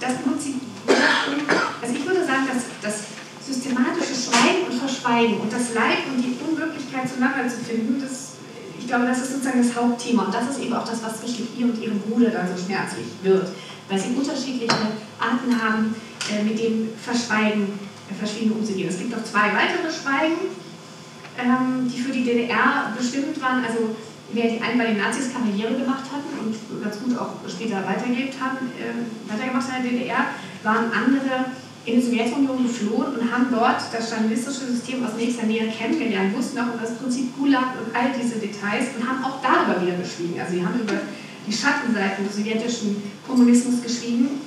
das 0.00 0.14
benutzt 0.18 0.44
sie, 0.44 0.60
also 1.80 1.94
ich 1.94 2.06
würde 2.06 2.24
sagen, 2.24 2.46
dass 2.48 2.64
das 2.80 3.04
systematische 3.44 4.14
Schweigen 4.14 4.66
und 4.70 4.78
Verschweigen 4.78 5.40
und 5.40 5.52
das 5.52 5.74
Leid 5.74 6.08
und 6.08 6.22
die 6.22 6.36
Unmöglichkeit 6.40 7.08
zueinander 7.08 7.46
zu 7.48 7.60
finden, 7.60 8.00
das, 8.00 8.40
ich 8.78 8.86
glaube, 8.86 9.06
das 9.06 9.20
ist 9.20 9.32
sozusagen 9.32 9.62
das 9.62 9.76
Hauptthema 9.76 10.24
und 10.24 10.34
das 10.34 10.50
ist 10.50 10.60
eben 10.60 10.72
auch 10.72 10.88
das, 10.88 11.02
was 11.02 11.20
zwischen 11.20 11.48
ihr 11.58 11.66
und 11.66 11.80
ihrem 11.80 12.00
Bruder 12.00 12.30
dann 12.30 12.48
so 12.48 12.56
schmerzlich 12.56 13.06
wird, 13.22 13.48
weil 13.88 13.98
sie 13.98 14.14
unterschiedliche 14.16 14.74
Arten 15.20 15.52
haben, 15.60 15.94
äh, 16.32 16.42
mit 16.42 16.58
dem 16.58 16.88
Verschweigen 16.96 17.78
äh, 18.10 18.14
verschieden 18.14 18.52
umzugehen. 18.52 18.88
Es 18.88 18.98
gibt 18.98 19.10
noch 19.10 19.24
zwei 19.24 19.52
weitere 19.52 19.92
Schweigen, 19.92 20.48
ähm, 21.36 21.90
die 21.92 22.00
für 22.00 22.12
die 22.12 22.24
DDR 22.24 22.94
bestimmt 22.96 23.40
waren, 23.42 23.62
also 23.64 23.94
wer 24.32 24.48
die 24.48 24.60
einen 24.60 24.78
bei 24.78 24.86
den 24.86 24.98
Nazis 24.98 25.32
Karriere 25.32 25.74
gemacht 25.74 26.04
hatten 26.08 26.32
und 26.40 26.82
ganz 26.82 26.98
gut 26.98 27.18
auch 27.18 27.36
später 27.46 27.84
weitergelebt 27.86 28.40
haben, 28.40 28.72
äh, 28.80 29.30
weitergemacht 29.30 29.70
haben 29.70 29.84
in 29.84 29.90
der 29.90 29.98
DDR, 30.00 30.24
waren 30.62 30.90
andere 30.92 31.44
in 31.86 32.00
die 32.00 32.02
Sowjetunion 32.02 32.62
geflohen 32.62 33.16
und 33.18 33.30
haben 33.30 33.48
dort 33.50 33.80
das 33.92 34.08
stalinistische 34.08 34.66
System 34.72 35.04
aus 35.04 35.14
nächster 35.16 35.44
Nähe 35.44 35.68
kennengelernt, 35.68 36.34
wussten 36.34 36.58
auch 36.58 36.72
um 36.72 36.80
das 36.80 36.96
Prinzip 36.96 37.36
Gulag 37.36 37.76
und 37.76 37.94
all 37.94 38.08
diese 38.16 38.40
Details 38.40 38.96
und 38.96 39.06
haben 39.06 39.22
auch 39.22 39.42
darüber 39.42 39.80
wieder 39.82 39.96
geschwiegen. 39.98 40.40
Also 40.40 40.54
sie 40.54 40.64
haben 40.64 40.80
über 40.80 41.00
die 41.46 41.52
Schattenseiten 41.52 42.26
des 42.26 42.36
sowjetischen 42.36 43.02
Kommunismus 43.26 43.82
geschrieben. 43.82 44.40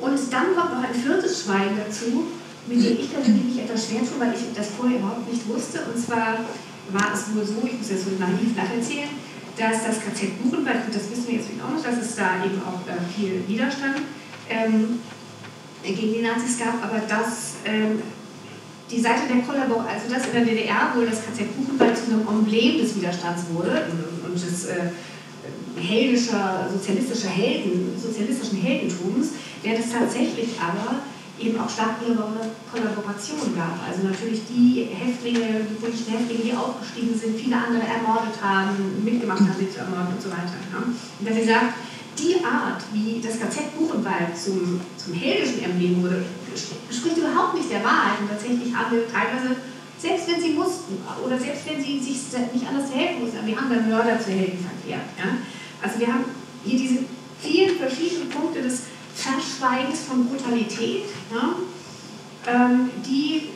Und 0.00 0.18
dann 0.32 0.54
kommt 0.54 0.74
noch 0.74 0.82
ein 0.82 0.94
viertes 0.94 1.44
Schweigen 1.44 1.78
dazu, 1.78 2.26
mit 2.66 2.78
dem 2.82 2.98
ich 2.98 3.08
mich 3.10 3.62
etwas 3.62 3.86
schwer 3.86 4.00
tue, 4.00 4.18
weil 4.18 4.34
ich 4.34 4.42
das 4.54 4.68
vorher 4.76 4.98
überhaupt 4.98 5.30
nicht 5.30 5.46
wusste. 5.48 5.86
Und 5.86 5.98
zwar 5.98 6.38
war 6.90 7.12
es 7.14 7.34
wohl 7.34 7.44
so, 7.44 7.62
ich 7.66 7.78
muss 7.78 7.90
jetzt 7.90 8.04
so 8.04 8.10
naiv 8.18 8.54
nacherzählen, 8.56 9.10
dass 9.56 9.82
das 9.82 9.98
KZ 10.02 10.38
Buchenwald, 10.42 10.86
das 10.92 11.10
wissen 11.10 11.26
wir 11.26 11.34
jetzt 11.34 11.48
auch 11.58 11.74
noch, 11.74 11.82
dass 11.82 11.98
es 11.98 12.14
da 12.14 12.44
eben 12.44 12.62
auch 12.62 12.82
äh, 12.86 12.98
viel 13.14 13.42
Widerstand 13.46 13.98
ähm, 14.48 15.00
gegen 15.82 16.14
die 16.14 16.22
Nazis 16.22 16.58
gab, 16.58 16.82
aber 16.82 17.00
dass 17.06 17.56
ähm, 17.64 18.02
die 18.90 19.00
Seite 19.00 19.22
der 19.28 19.42
Kollaboration, 19.42 19.86
also 19.86 20.14
dass 20.14 20.26
in 20.26 20.32
der 20.32 20.44
DDR 20.44 20.92
wohl 20.94 21.06
das 21.06 21.20
KZ 21.24 21.54
Buchenwald 21.56 21.96
zu 21.96 22.10
einem 22.10 22.26
Emblem 22.26 22.78
des 22.78 22.96
Widerstands 22.96 23.44
wurde 23.52 23.86
und, 24.26 24.34
des 24.34 24.66
äh, 24.66 24.90
heldischer, 25.76 26.68
sozialistischer 26.72 27.28
Helden, 27.28 27.94
sozialistischen 28.00 28.58
Heldentums, 28.58 29.30
während 29.62 29.84
es 29.84 29.92
tatsächlich 29.92 30.50
aber 30.60 31.00
eben 31.38 31.58
auch 31.60 31.70
starke 31.70 32.04
Kollaboration 32.72 33.54
gab. 33.54 33.78
Also 33.86 34.08
natürlich 34.08 34.42
die 34.48 34.88
Häftlinge, 34.90 35.66
die 35.70 35.74
politischen 35.74 36.12
Häftlinge, 36.12 36.42
die 36.42 36.52
aufgestiegen 36.52 37.14
sind, 37.14 37.38
viele 37.38 37.56
andere 37.56 37.86
ermordet 37.86 38.34
haben, 38.42 39.04
mitgemacht 39.04 39.40
haben, 39.40 39.54
sie 39.58 39.70
zu 39.70 39.78
ermorden 39.78 40.14
und 40.14 40.22
so 40.22 40.30
weiter. 40.30 40.58
Ja. 40.72 40.82
Und 40.82 41.28
dass 41.28 41.36
sie 41.36 41.44
sagt, 41.44 41.74
die 42.18 42.44
Art, 42.44 42.82
wie 42.92 43.20
das 43.20 43.38
KZ 43.38 43.76
Buchenwald 43.76 44.36
zum, 44.36 44.80
zum 44.96 45.14
heldischen 45.14 45.62
Emblem 45.64 46.02
wurde, 46.02 46.24
spricht 46.90 47.16
überhaupt 47.16 47.54
nicht 47.54 47.70
der 47.70 47.84
Wahrheit. 47.84 48.20
Und 48.20 48.28
tatsächlich 48.28 48.74
haben 48.74 48.96
wir 48.96 49.06
teilweise, 49.06 49.56
selbst 49.98 50.28
wenn 50.28 50.40
sie 50.40 50.50
mussten, 50.50 50.98
oder 51.24 51.38
selbst 51.38 51.66
wenn 51.68 51.82
sie 51.82 52.00
sich 52.00 52.18
nicht 52.52 52.66
anders 52.66 52.92
helfen 52.92 53.22
mussten, 53.22 53.46
wir 53.46 53.56
haben 53.56 53.70
dann 53.70 53.88
Mörder 53.88 54.18
zu 54.20 54.30
Helden 54.30 54.58
verkehrt. 54.58 55.06
Ja? 55.18 55.38
Also 55.82 56.00
wir 56.00 56.06
haben 56.08 56.24
hier 56.64 56.78
diese 56.78 56.98
vielen 57.40 57.76
verschiedenen 57.78 58.28
Punkte 58.28 58.62
des 58.62 58.82
Verschweigens 59.14 60.00
von 60.02 60.26
Brutalität, 60.26 61.04
ja? 61.32 61.54
ähm, 62.46 62.90
die 63.04 63.50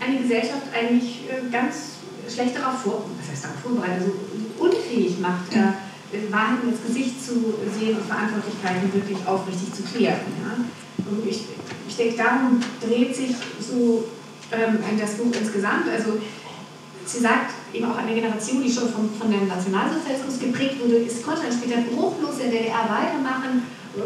eine 0.00 0.18
Gesellschaft 0.18 0.62
eigentlich 0.74 1.24
äh, 1.28 1.50
ganz 1.50 1.92
schlecht 2.32 2.56
darauf 2.56 2.82
vor, 2.82 3.04
was 3.18 3.30
heißt 3.30 3.44
darauf 3.44 3.60
vorbereitet, 3.60 4.02
also 4.02 4.12
unfähig 4.58 5.18
macht. 5.18 5.54
Äh, 5.54 5.72
Wahrheiten 6.30 6.68
ins 6.68 6.82
Gesicht 6.86 7.24
zu 7.24 7.54
sehen 7.78 7.96
und 7.96 8.04
Verantwortlichkeiten 8.04 8.92
wirklich 8.92 9.18
aufrichtig 9.26 9.72
zu 9.72 9.82
klären. 9.82 10.20
Ja? 10.44 10.64
Und 11.10 11.26
ich, 11.26 11.44
ich 11.88 11.96
denke, 11.96 12.16
darum 12.16 12.60
dreht 12.80 13.16
sich 13.16 13.34
so 13.60 14.04
ähm, 14.52 14.78
das 14.98 15.14
Buch 15.14 15.32
insgesamt. 15.32 15.88
Also 15.88 16.20
sie 17.06 17.18
sagt 17.18 17.52
eben 17.72 17.90
auch 17.90 17.96
eine 17.96 18.14
Generation, 18.14 18.62
die 18.62 18.70
schon 18.70 18.88
vom, 18.88 19.08
von 19.18 19.30
dem 19.30 19.48
Nationalsozialismus 19.48 20.38
geprägt 20.38 20.80
wurde, 20.82 20.96
ist, 20.96 21.24
konnte 21.24 21.42
dann 21.42 21.52
später 21.52 21.80
bruchlos 21.82 22.38
in 22.44 22.50
der 22.50 22.60
DDR 22.60 22.84
weitermachen, 22.88 23.62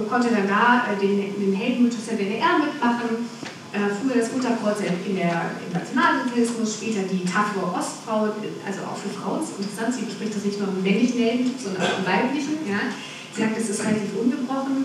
konnte 0.09 0.29
dann 0.29 0.49
da 0.49 0.87
äh, 0.93 1.01
den, 1.01 1.35
den 1.35 1.53
Heldenmythos 1.55 2.07
der 2.07 2.19
DDR 2.19 2.59
mitmachen 2.59 3.27
äh, 3.73 3.91
früher 3.91 4.23
das 4.23 4.31
Unterkreuz 4.31 4.79
in 4.81 5.17
der, 5.17 5.51
im 5.67 5.73
Nationalsozialismus, 5.73 6.75
später 6.75 7.03
die 7.03 7.25
tapfere 7.25 7.67
Ostfrau, 7.67 8.31
also 8.65 8.81
auch 8.87 8.97
für 8.97 9.11
Frauen 9.11 9.43
ist 9.43 9.59
interessant, 9.59 9.95
sie 9.95 10.07
bespricht 10.07 10.35
das 10.35 10.45
nicht 10.45 10.59
nur 10.59 10.69
im 10.69 10.83
männlichen 10.83 11.19
Helden, 11.19 11.55
sondern 11.59 11.83
auch 11.83 11.99
im 11.99 12.07
weiblichen. 12.07 12.59
Ja. 12.69 12.89
Sie 13.35 13.43
sagt, 13.43 13.59
es 13.59 13.69
ist 13.69 13.85
relativ 13.85 14.17
ungebrochen. 14.19 14.85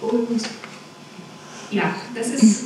Und 0.00 0.42
ja, 1.70 1.94
das 2.14 2.28
ist, 2.28 2.64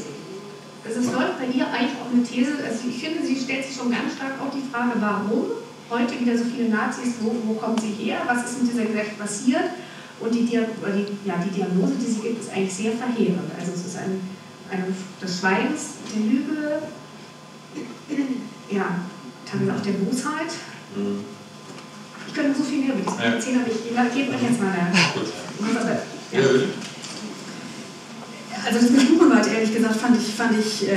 das 0.85 0.97
ist 0.97 1.13
läuft 1.13 1.39
bei 1.39 1.47
ihr 1.47 1.67
eigentlich 1.69 1.97
auch 2.03 2.13
eine 2.13 2.23
These, 2.23 2.53
also 2.65 2.89
ich 2.89 2.99
finde, 2.99 3.25
sie 3.25 3.37
stellt 3.37 3.65
sich 3.65 3.77
schon 3.77 3.91
ganz 3.91 4.15
stark 4.17 4.35
auch 4.41 4.53
die 4.53 4.67
Frage, 4.71 4.93
warum 5.01 5.47
heute 5.91 6.21
wieder 6.21 6.37
so 6.37 6.45
viele 6.45 6.69
Nazis, 6.69 7.15
wo, 7.21 7.35
wo 7.47 7.55
kommen 7.55 7.79
sie 7.79 7.93
her, 7.93 8.23
was 8.27 8.51
ist 8.51 8.63
mit 8.63 8.73
dieser 8.73 8.85
Gesellschaft 8.85 9.19
passiert? 9.19 9.65
Und 10.19 10.35
die, 10.35 10.47
die, 10.47 10.55
ja, 10.55 11.35
die 11.45 11.51
Diagnose, 11.51 11.95
die 12.01 12.11
sie 12.11 12.21
gibt, 12.21 12.41
ist 12.41 12.51
eigentlich 12.51 12.75
sehr 12.75 12.93
verheerend. 12.93 13.51
Also 13.59 13.73
es 13.73 13.87
ist 13.87 13.99
ein 13.99 14.21
des 15.23 15.39
Schweigens, 15.39 15.83
der 16.15 16.23
Lüge, 16.23 16.83
ja, 18.71 19.01
teilweise 19.51 19.73
auch 19.75 19.83
der 19.83 19.93
Bosheit. 19.93 20.53
Mhm. 20.97 21.25
Ich 22.27 22.35
könnte 22.35 22.59
so 22.59 22.65
viel 22.65 22.81
mehr 22.85 22.95
über 22.95 23.11
das 23.11 23.19
ja. 23.19 23.25
erzählen, 23.25 23.61
aber 23.61 24.09
ich 24.09 24.15
gebe 24.15 24.35
euch 24.35 24.43
jetzt 24.43 24.61
mal 24.61 24.73
eine. 24.73 24.93
Ja. 26.33 26.41
Also 28.65 28.81
das 28.81 28.91
mit 28.91 29.09
Buchenwald, 29.09 29.47
ehrlich 29.47 29.73
gesagt, 29.73 29.97
fand 29.97 30.17
ich, 30.21 30.35
fand 30.35 30.59
ich 30.59 30.89
äh, 30.89 30.97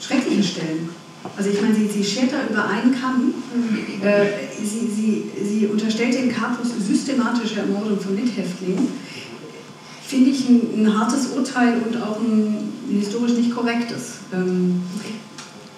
schreckliche 0.00 0.42
Stellen. 0.42 0.88
Also 1.36 1.50
ich 1.50 1.60
meine, 1.60 1.74
sie, 1.74 1.88
sie 1.88 2.04
schert 2.04 2.32
da 2.32 2.46
über 2.48 2.68
einen 2.68 2.98
Kamm. 2.98 3.34
Äh, 4.02 4.26
sie, 4.64 4.88
sie, 4.88 5.30
sie 5.42 5.66
unterstellt 5.66 6.14
den 6.14 6.32
Capus 6.32 6.68
systematische 6.78 7.60
Ermordung 7.60 8.00
von 8.00 8.14
Mithäftlingen. 8.14 8.88
Finde 10.08 10.30
ich 10.30 10.48
ein, 10.48 10.86
ein, 10.86 10.98
hartes 10.98 11.26
Urteil 11.36 11.82
und 11.86 12.00
auch 12.00 12.18
ein, 12.18 12.56
ein 12.88 12.98
historisch 12.98 13.32
nicht 13.32 13.54
korrektes. 13.54 14.20
Ähm, 14.32 14.80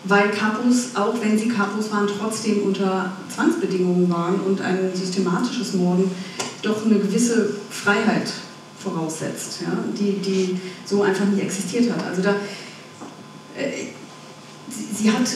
weil 0.05 0.31
Capus, 0.31 0.95
auch 0.95 1.15
wenn 1.21 1.37
sie 1.37 1.49
Capus 1.49 1.91
waren, 1.91 2.07
trotzdem 2.07 2.63
unter 2.63 3.11
Zwangsbedingungen 3.29 4.09
waren 4.09 4.37
und 4.37 4.61
ein 4.61 4.95
systematisches 4.95 5.75
Morden 5.75 6.13
doch 6.63 6.87
eine 6.87 7.01
gewisse 7.01 7.57
Freiheit 7.71 8.31
voraussetzt, 8.79 9.63
ja, 9.63 9.73
die, 9.99 10.21
die 10.21 10.61
so 10.85 11.03
einfach 11.03 11.25
nicht 11.25 11.43
existiert 11.43 11.91
hat. 11.91 12.07
Also 12.07 12.23
da, 12.23 12.37
äh, 13.57 13.89
sie, 14.71 14.95
sie, 14.95 15.11
hat, 15.11 15.29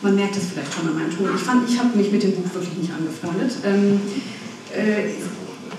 man 0.00 0.14
merkt 0.14 0.36
es 0.38 0.44
vielleicht 0.54 0.72
schon 0.72 0.88
an 0.88 0.94
meinem 0.94 1.14
Ton, 1.14 1.28
ich 1.36 1.42
fand, 1.42 1.68
ich 1.68 1.78
habe 1.78 1.98
mich 1.98 2.10
mit 2.10 2.22
dem 2.22 2.32
Buch 2.32 2.54
wirklich 2.54 2.78
nicht 2.78 2.92
angefreundet. 2.92 3.52
Ähm, 3.62 4.00
äh, 4.74 5.10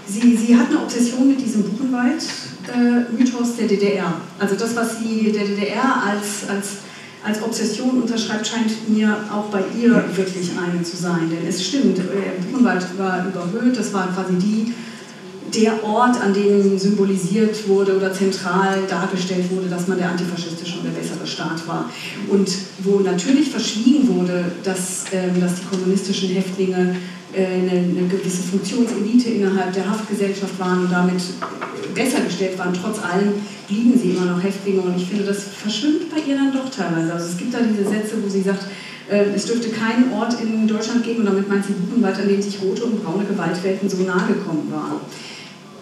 sie, 0.10 0.36
sie 0.36 0.56
hat 0.56 0.68
eine 0.68 0.80
Obsession 0.80 1.28
mit 1.28 1.40
diesem 1.42 1.64
Buchenwald-Mythos 1.64 3.50
äh, 3.52 3.58
der 3.58 3.68
DDR. 3.68 4.14
Also 4.40 4.56
das, 4.56 4.76
was 4.76 5.00
sie 5.00 5.32
der 5.32 5.46
DDR 5.46 6.04
als, 6.06 6.50
als 6.50 6.80
als 7.24 7.42
Obsession 7.44 8.02
unterschreibt, 8.02 8.48
scheint 8.48 8.90
mir 8.90 9.18
auch 9.32 9.46
bei 9.46 9.62
ihr 9.78 9.92
wirklich 10.16 10.52
eine 10.58 10.82
zu 10.84 10.96
sein. 10.96 11.30
Denn 11.30 11.48
es 11.48 11.64
stimmt, 11.66 12.00
äh, 12.00 12.42
Buchenwald 12.42 12.86
war 12.98 13.26
überhöht, 13.28 13.78
das 13.78 13.94
war 13.94 14.08
quasi 14.08 14.36
die, 14.36 14.74
der 15.54 15.84
Ort, 15.84 16.22
an 16.22 16.34
dem 16.34 16.78
symbolisiert 16.78 17.68
wurde 17.68 17.98
oder 17.98 18.14
zentral 18.14 18.84
dargestellt 18.88 19.50
wurde, 19.52 19.68
dass 19.68 19.88
man 19.88 19.98
der 19.98 20.12
antifaschistische 20.12 20.78
und 20.78 20.86
der 20.86 20.92
bessere 20.92 21.26
Staat 21.26 21.68
war. 21.68 21.90
Und 22.30 22.50
wo 22.80 23.00
natürlich 23.00 23.50
verschwiegen 23.50 24.08
wurde, 24.16 24.46
dass, 24.64 25.06
ähm, 25.12 25.42
dass 25.42 25.56
die 25.56 25.66
kommunistischen 25.66 26.30
Häftlinge 26.30 26.96
eine, 27.36 27.72
eine, 27.72 28.08
gewisse 28.08 28.44
Funktionselite 28.44 29.30
innerhalb 29.30 29.74
der 29.74 29.90
Haftgesellschaft 29.90 30.60
waren 30.60 30.86
und 30.86 30.92
damit 30.92 31.22
besser 31.94 32.22
gestellt 32.22 32.58
waren. 32.58 32.74
Trotz 32.74 33.00
allem 33.00 33.34
blieben 33.68 33.98
sie 33.98 34.12
immer 34.12 34.26
noch 34.26 34.44
Häftlinge 34.44 34.82
und 34.82 34.98
ich 34.98 35.08
finde, 35.08 35.26
das 35.26 35.44
verschwimmt 35.44 36.10
bei 36.10 36.22
ihr 36.28 36.36
dann 36.36 36.52
doch 36.52 36.70
teilweise. 36.70 37.14
Also 37.14 37.28
es 37.28 37.38
gibt 37.38 37.54
da 37.54 37.60
diese 37.62 37.88
Sätze, 37.88 38.16
wo 38.24 38.30
sie 38.30 38.42
sagt, 38.42 38.66
äh, 39.10 39.26
es 39.36 39.46
dürfte 39.46 39.70
keinen 39.70 40.12
Ort 40.14 40.38
in 40.42 40.68
Deutschland 40.68 41.04
geben, 41.04 41.20
und 41.20 41.26
damit 41.26 41.48
meint 41.48 41.66
sie 41.66 41.74
Buchenwald, 41.74 42.18
an 42.18 42.28
dem 42.28 42.42
sich 42.42 42.62
rote 42.62 42.86
und 42.86 43.04
braune 43.04 43.26
Gewaltwelten 43.26 43.90
so 43.90 43.98
nahe 43.98 44.28
gekommen 44.28 44.72
waren. 44.72 45.02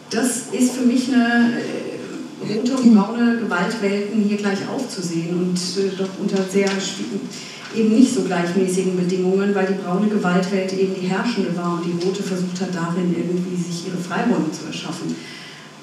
Das 0.10 0.48
ist 0.52 0.74
für 0.74 0.86
mich 0.86 1.08
eine 1.14 1.54
äh, 1.60 2.54
rote 2.54 2.76
und 2.78 2.95
braune 2.95 3.38
Gewaltwelten 3.38 4.24
hier 4.24 4.38
gleich 4.38 4.60
aufzusehen 4.68 5.36
und 5.38 5.60
doch 5.98 6.10
unter 6.20 6.43
sehr 6.43 6.70
eben 7.76 7.95
nicht 7.95 8.13
so 8.13 8.22
gleichmäßigen 8.22 8.95
Bedingungen, 8.95 9.53
weil 9.53 9.68
die 9.68 9.82
braune 9.82 10.07
Gewaltwelt 10.07 10.74
eben 10.74 10.95
die 10.95 11.07
herrschende 11.07 11.55
war 11.55 11.74
und 11.74 11.86
die 11.86 12.05
rote 12.05 12.24
versucht 12.24 12.61
hat, 12.61 12.74
darin 12.74 13.15
irgendwie 13.15 13.55
sich 13.55 13.88
ihre 13.88 13.97
Freiräume 13.97 14.51
zu 14.51 14.65
erschaffen. 14.68 15.15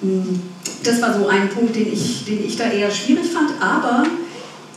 Hm, 0.01 0.41
das 0.83 1.01
war 1.01 1.19
so 1.19 1.29
ein 1.29 1.49
Punkt, 1.49 1.77
den 1.77 1.93
ich, 1.93 2.25
den 2.25 2.45
ich 2.45 2.57
da 2.57 2.71
eher 2.71 2.91
schwierig 2.91 3.27
fand, 3.27 3.51
aber 3.61 4.05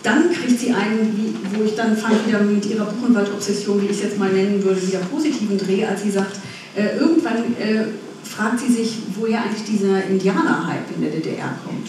dann 0.03 0.32
kriegt 0.32 0.60
sie 0.60 0.72
einen, 0.72 1.36
wo 1.53 1.64
ich 1.64 1.76
dann 1.76 1.97
fand, 1.97 2.28
wieder 2.28 2.39
mit 2.39 2.66
ihrer 2.66 2.86
Buchenwald-Obsession, 2.86 3.82
wie 3.82 3.86
ich 3.86 3.91
es 3.91 4.03
jetzt 4.03 4.20
mal 4.20 4.32
nennen 4.32 4.64
würde, 4.64 4.86
wieder 4.86 4.99
positiven 4.99 5.58
Dreh, 5.58 5.86
als 5.86 6.03
sie 6.03 6.12
sagt, 6.12 6.38
äh, 6.76 6.97
irgendwann 6.97 7.38
äh, 7.60 7.86
fragt 8.28 8.60
sie 8.60 8.72
sich, 8.72 8.98
woher 9.16 9.42
eigentlich 9.44 9.64
dieser 9.64 10.04
Indianer-Hype 10.06 10.96
in 10.96 11.02
der 11.02 11.12
DDR 11.12 11.58
kommt. 11.66 11.88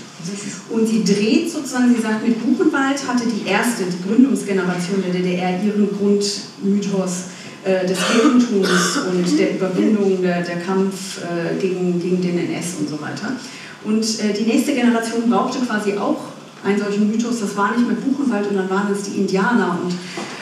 Und 0.70 0.86
sie 0.86 1.05
dreht 1.05 1.51
sozusagen, 1.51 1.95
sie 1.95 2.01
sagt, 2.03 2.26
mit 2.26 2.39
Buchenwald 2.45 3.07
hatte 3.07 3.24
die 3.26 3.49
erste, 3.49 3.84
die 3.84 4.09
Gründungsgeneration 4.09 5.03
der 5.03 5.12
DDR 5.12 5.62
ihren 5.62 5.89
Grundmythos 5.97 7.24
äh, 7.64 7.86
des 7.86 7.99
Heldentums 8.09 8.99
und 9.11 9.39
der 9.39 9.55
Überwindung, 9.55 10.22
der, 10.22 10.43
der 10.43 10.61
Kampf 10.61 11.20
äh, 11.22 11.59
gegen, 11.61 12.01
gegen 12.01 12.20
den 12.20 12.39
NS 12.39 12.76
und 12.80 12.89
so 12.89 13.01
weiter. 13.01 13.32
Und 13.84 14.05
äh, 14.20 14.32
die 14.32 14.45
nächste 14.45 14.74
Generation 14.74 15.28
brauchte 15.30 15.59
quasi 15.61 15.97
auch 15.97 16.38
einen 16.64 16.78
solchen 16.78 17.11
Mythos, 17.11 17.40
das 17.40 17.56
war 17.56 17.76
nicht 17.76 17.88
mit 17.88 18.04
Buchenwald 18.04 18.48
und 18.48 18.56
dann 18.56 18.68
waren 18.68 18.92
es 18.92 19.02
die 19.02 19.18
Indianer 19.18 19.78
und 19.82 19.92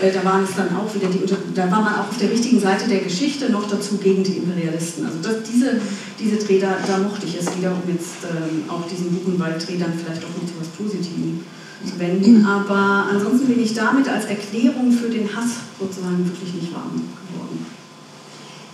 äh, 0.03 0.13
da 0.13 0.25
waren 0.25 0.45
es 0.45 0.55
dann 0.57 0.75
auch 0.75 0.93
wieder 0.95 1.09
die, 1.09 1.23
da 1.55 1.71
war 1.71 1.83
man 1.83 1.95
auch 1.95 2.09
auf 2.09 2.19
der 2.19 2.31
richtigen 2.31 2.59
Seite 2.59 2.89
der 2.89 3.01
Geschichte 3.01 3.51
noch 3.51 3.69
dazu 3.69 3.99
gegen 3.99 4.25
die 4.25 4.39
Imperialisten. 4.39 5.05
Also 5.05 5.19
das, 5.23 5.43
diese, 5.43 5.81
diese 6.19 6.37
da, 6.59 6.79
da, 6.87 6.99
mochte 6.99 7.27
ich 7.27 7.39
es 7.39 7.57
wieder, 7.57 7.73
um 7.73 7.83
jetzt 7.93 8.25
ähm, 8.25 8.65
auch 8.69 8.87
diesen 8.89 9.13
Buchenwald-Dreh 9.13 9.79
dann 9.79 9.93
vielleicht 9.93 10.25
auch 10.25 10.35
noch 10.41 10.49
zu 10.49 10.59
was 10.59 10.69
Positivem 10.69 11.45
zu 11.85 11.99
wenden. 11.99 12.45
Aber 12.47 13.07
ansonsten 13.11 13.47
bin 13.47 13.63
ich 13.63 13.75
damit 13.75 14.09
als 14.09 14.25
Erklärung 14.25 14.91
für 14.91 15.09
den 15.09 15.29
Hass 15.37 15.61
sozusagen 15.79 16.25
wirklich 16.25 16.55
nicht 16.55 16.75
warm 16.75 17.03
geworden. 17.29 17.67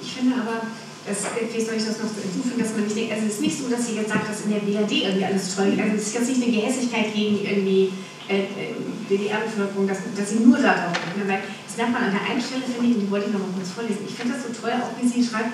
Ich 0.00 0.14
finde 0.14 0.36
aber, 0.36 0.62
das, 1.06 1.18
wie 1.34 1.60
soll 1.60 1.74
ich 1.74 1.84
das 1.84 1.98
noch 1.98 2.10
hinzufügen, 2.14 2.62
dass 2.62 2.72
man 2.72 2.84
nicht 2.84 2.96
denkt, 2.96 3.12
also 3.12 3.26
es 3.26 3.34
ist 3.34 3.40
nicht 3.40 3.58
so, 3.58 3.68
dass 3.68 3.86
sie 3.86 3.96
jetzt 3.98 4.10
sagt, 4.10 4.28
dass 4.28 4.46
in 4.46 4.54
der 4.54 4.62
BRD 4.62 5.10
irgendwie 5.10 5.24
alles 5.24 5.54
toll. 5.54 5.74
Also 5.74 5.96
es 5.96 6.06
ist 6.06 6.14
jetzt 6.14 6.28
nicht 6.28 6.42
eine 6.42 6.52
Gehässigkeit 6.52 7.14
gegen 7.14 7.42
irgendwie 7.42 7.92
äh, 8.28 8.46
äh 8.46 8.74
DDR-Bevölkerung, 9.10 9.86
dass, 9.88 9.98
dass 10.16 10.30
sie 10.30 10.40
nur 10.46 10.56
darauf 10.56 10.94
gucken. 10.94 11.26
Weil 11.26 11.42
das 11.66 11.76
merkt 11.76 11.92
man 11.92 12.04
an 12.06 12.14
der 12.14 12.22
einen 12.22 12.40
Stelle, 12.40 12.62
finde 12.62 12.86
ich, 12.86 12.94
und 12.96 13.02
die 13.02 13.10
wollte 13.10 13.26
ich 13.26 13.32
noch 13.34 13.42
mal 13.42 13.52
kurz 13.52 13.74
vorlesen. 13.74 14.06
Ich 14.08 14.14
finde 14.14 14.38
das 14.38 14.46
so 14.46 14.54
toll, 14.54 14.72
auch 14.78 14.94
wie 14.96 15.04
sie 15.04 15.20
schreibt, 15.20 15.52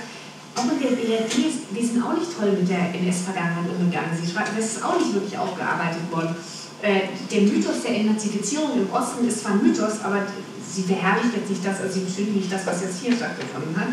auch 0.54 0.68
in 0.68 0.78
der 0.78 0.94
BRD, 0.94 1.34
die 1.72 1.84
sind 1.84 2.02
auch 2.02 2.12
nicht 2.12 2.28
toll 2.28 2.52
mit 2.52 2.68
der 2.68 2.92
NS-Vergangenheit 2.92 3.72
umgegangen. 3.72 4.12
Sie 4.12 4.28
schreibt, 4.28 4.52
das 4.52 4.76
ist 4.76 4.84
auch 4.84 4.98
nicht 5.00 5.14
wirklich 5.14 5.38
aufgearbeitet 5.38 6.04
worden. 6.10 6.36
Äh, 6.82 7.10
der 7.30 7.42
Mythos 7.42 7.82
der 7.82 7.96
Entnazifizierung 7.96 8.76
im 8.76 8.90
Osten 8.92 9.26
ist 9.26 9.42
zwar 9.42 9.52
ein 9.52 9.62
Mythos, 9.62 10.04
aber 10.04 10.22
sie 10.62 10.82
verherrlicht 10.82 11.34
jetzt 11.34 11.50
nicht 11.50 11.64
das, 11.64 11.80
also 11.80 11.92
sie 11.94 12.04
bestimmt 12.04 12.36
nicht 12.36 12.52
das, 12.52 12.66
was 12.66 12.82
jetzt 12.82 13.00
hier 13.02 13.16
stattgefunden 13.16 13.74
hat. 13.74 13.88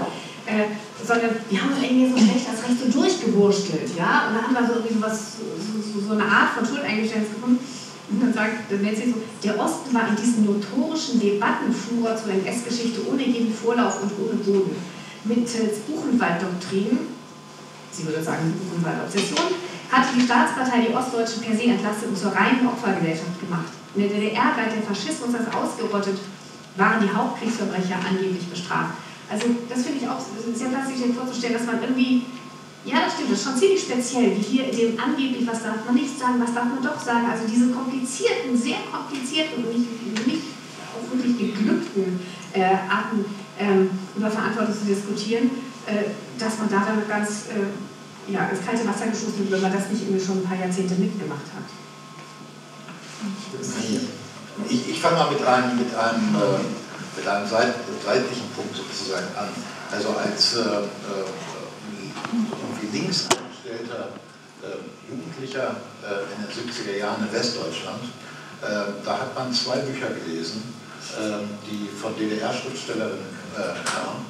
Äh, 0.46 0.70
sondern 1.02 1.32
die 1.50 1.60
haben 1.60 1.74
irgendwie 1.82 2.10
so 2.10 2.18
schlecht 2.18 2.46
als 2.50 2.62
recht 2.62 2.78
so 2.78 3.00
durchgewurstelt, 3.00 3.98
ja, 3.98 4.30
und 4.30 4.36
dann 4.36 4.44
haben 4.46 4.54
wir 4.54 4.68
so 4.68 4.74
irgendwie 4.80 5.02
was, 5.02 5.38
so, 5.42 5.46
so, 5.82 6.06
so 6.06 6.14
eine 6.14 6.24
Art 6.24 6.54
von 6.54 6.66
Schuldeingeständnis 6.66 7.34
gefunden. 7.34 7.60
Und 8.10 8.22
dann 8.22 8.34
sagt, 8.34 8.70
nennt 8.70 8.96
sie 8.96 9.10
so, 9.10 9.18
der 9.44 9.60
Osten 9.60 9.94
war 9.94 10.08
in 10.08 10.16
diesen 10.16 10.46
notorischen 10.46 11.20
Debattenführer 11.20 12.16
zur 12.16 12.34
NS-Geschichte 12.34 13.02
ohne 13.10 13.24
jeden 13.26 13.52
Vorlauf 13.52 14.04
und 14.04 14.12
ohne 14.22 14.38
Boden. 14.46 14.76
Mittels 15.24 15.80
Buchenwald-Doktrin, 15.90 17.00
sie 17.92 18.06
würde 18.06 18.22
sagen 18.22 18.54
Buchenwald-Obsession, 18.54 19.58
hatte 19.92 20.14
die 20.16 20.22
Staatspartei 20.22 20.86
die 20.86 20.94
Ostdeutschen 20.94 21.42
per 21.42 21.58
se 21.58 21.74
entlastet 21.74 22.10
und 22.10 22.18
zur 22.18 22.32
reinen 22.32 22.68
Opfergesellschaft 22.68 23.40
gemacht. 23.42 23.74
In 23.96 24.02
der 24.02 24.10
DDR 24.10 24.54
galt 24.54 24.76
der 24.76 24.86
Faschismus 24.86 25.34
als 25.34 25.50
ausgerottet, 25.50 26.20
waren 26.78 27.02
die 27.02 27.10
Hauptkriegsverbrecher 27.10 27.98
angeblich 28.08 28.46
bestraft. 28.46 28.94
Also 29.30 29.46
das 29.70 29.84
finde 29.84 30.00
ich 30.02 30.08
auch 30.08 30.22
sehr 30.54 30.70
plastisch, 30.70 30.98
sich 30.98 31.16
vorzustellen, 31.16 31.54
dass 31.54 31.66
man 31.66 31.82
irgendwie, 31.82 32.26
ja 32.86 33.06
das 33.06 33.14
stimmt, 33.14 33.32
das 33.32 33.40
ist 33.40 33.46
schon 33.46 33.58
ziemlich 33.58 33.82
speziell, 33.82 34.38
wie 34.38 34.42
hier 34.42 34.70
in 34.70 34.76
dem 34.78 35.00
angeblich, 35.00 35.48
was 35.48 35.64
darf 35.64 35.86
man 35.86 35.96
nicht 35.96 36.18
sagen, 36.18 36.38
was 36.40 36.54
darf 36.54 36.66
man 36.66 36.84
doch 36.84 37.00
sagen, 37.00 37.26
also 37.26 37.44
diese 37.50 37.72
komplizierten, 37.72 38.56
sehr 38.56 38.86
komplizierten 38.92 39.66
und 39.66 39.74
nicht, 39.74 40.28
nicht 40.28 40.46
auch 40.94 41.06
wirklich 41.10 41.38
geglückten 41.38 42.20
äh, 42.54 42.78
Arten 42.88 43.26
ähm, 43.60 43.90
über 44.16 44.30
Verantwortung 44.30 44.74
zu 44.78 44.86
diskutieren, 44.86 45.50
äh, 45.88 46.14
dass 46.38 46.60
man 46.60 46.70
da 46.70 46.86
dann 46.86 47.02
ganz 47.08 47.50
äh, 47.50 48.32
ja, 48.32 48.50
ins 48.50 48.66
kalte 48.66 48.88
Wasser 48.88 49.08
geschossen 49.08 49.40
wird, 49.40 49.52
wenn 49.52 49.62
man 49.62 49.74
das 49.74 49.90
nicht 49.90 50.04
irgendwie 50.04 50.24
schon 50.24 50.38
ein 50.38 50.44
paar 50.44 50.58
Jahrzehnte 50.58 50.96
mitgemacht 50.96 51.50
hat. 51.54 51.66
Ich, 54.70 54.90
ich 54.90 55.00
fange 55.02 55.18
mal 55.18 55.32
mit 55.32 55.44
einem, 55.46 55.78
mit 55.78 55.94
einem 55.94 56.36
äh, 56.36 56.85
mit 57.16 57.28
einem 57.28 57.48
seitlichen 57.48 58.50
Punkt 58.56 58.76
sozusagen 58.76 59.28
an. 59.38 59.50
Also 59.92 60.10
als 60.10 60.56
äh, 60.56 60.60
äh, 60.60 60.86
links 62.96 63.28
eingestellter 63.30 64.10
äh, 64.64 64.80
Jugendlicher 65.10 65.76
äh, 66.04 66.24
in 66.34 66.40
den 66.44 66.52
70er 66.52 66.98
Jahren 66.98 67.28
in 67.28 67.34
Westdeutschland, 67.34 68.04
äh, 68.62 68.66
da 69.04 69.20
hat 69.20 69.36
man 69.36 69.54
zwei 69.54 69.78
Bücher 69.78 70.08
gelesen, 70.08 70.74
äh, 71.20 71.44
die 71.70 71.90
von 71.90 72.16
DDR-Schriftstellerinnen 72.18 73.36
kamen, 73.56 74.26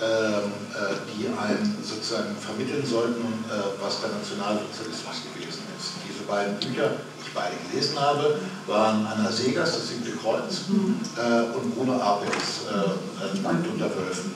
die 0.00 1.26
einem 1.28 1.76
sozusagen 1.84 2.34
vermitteln 2.40 2.86
sollten, 2.86 3.44
was 3.78 4.00
der 4.00 4.08
Nationalsozialismus 4.08 5.28
gewesen 5.28 5.60
ist. 5.78 5.92
Diese 6.08 6.24
beiden 6.24 6.56
Bücher 6.56 6.96
beide 7.34 7.56
gelesen 7.70 7.98
habe, 7.98 8.38
waren 8.66 9.06
Anna 9.06 9.30
Segers, 9.30 9.72
das 9.72 9.88
siebte 9.88 10.12
Kreuz, 10.12 10.68
mhm. 10.68 10.96
äh, 11.16 11.56
und 11.56 11.74
Bruno 11.74 12.00
Apels, 12.00 12.68
äh, 12.70 13.42
Nackt 13.42 13.66
unter 13.66 13.90
Wölfen. 13.96 14.34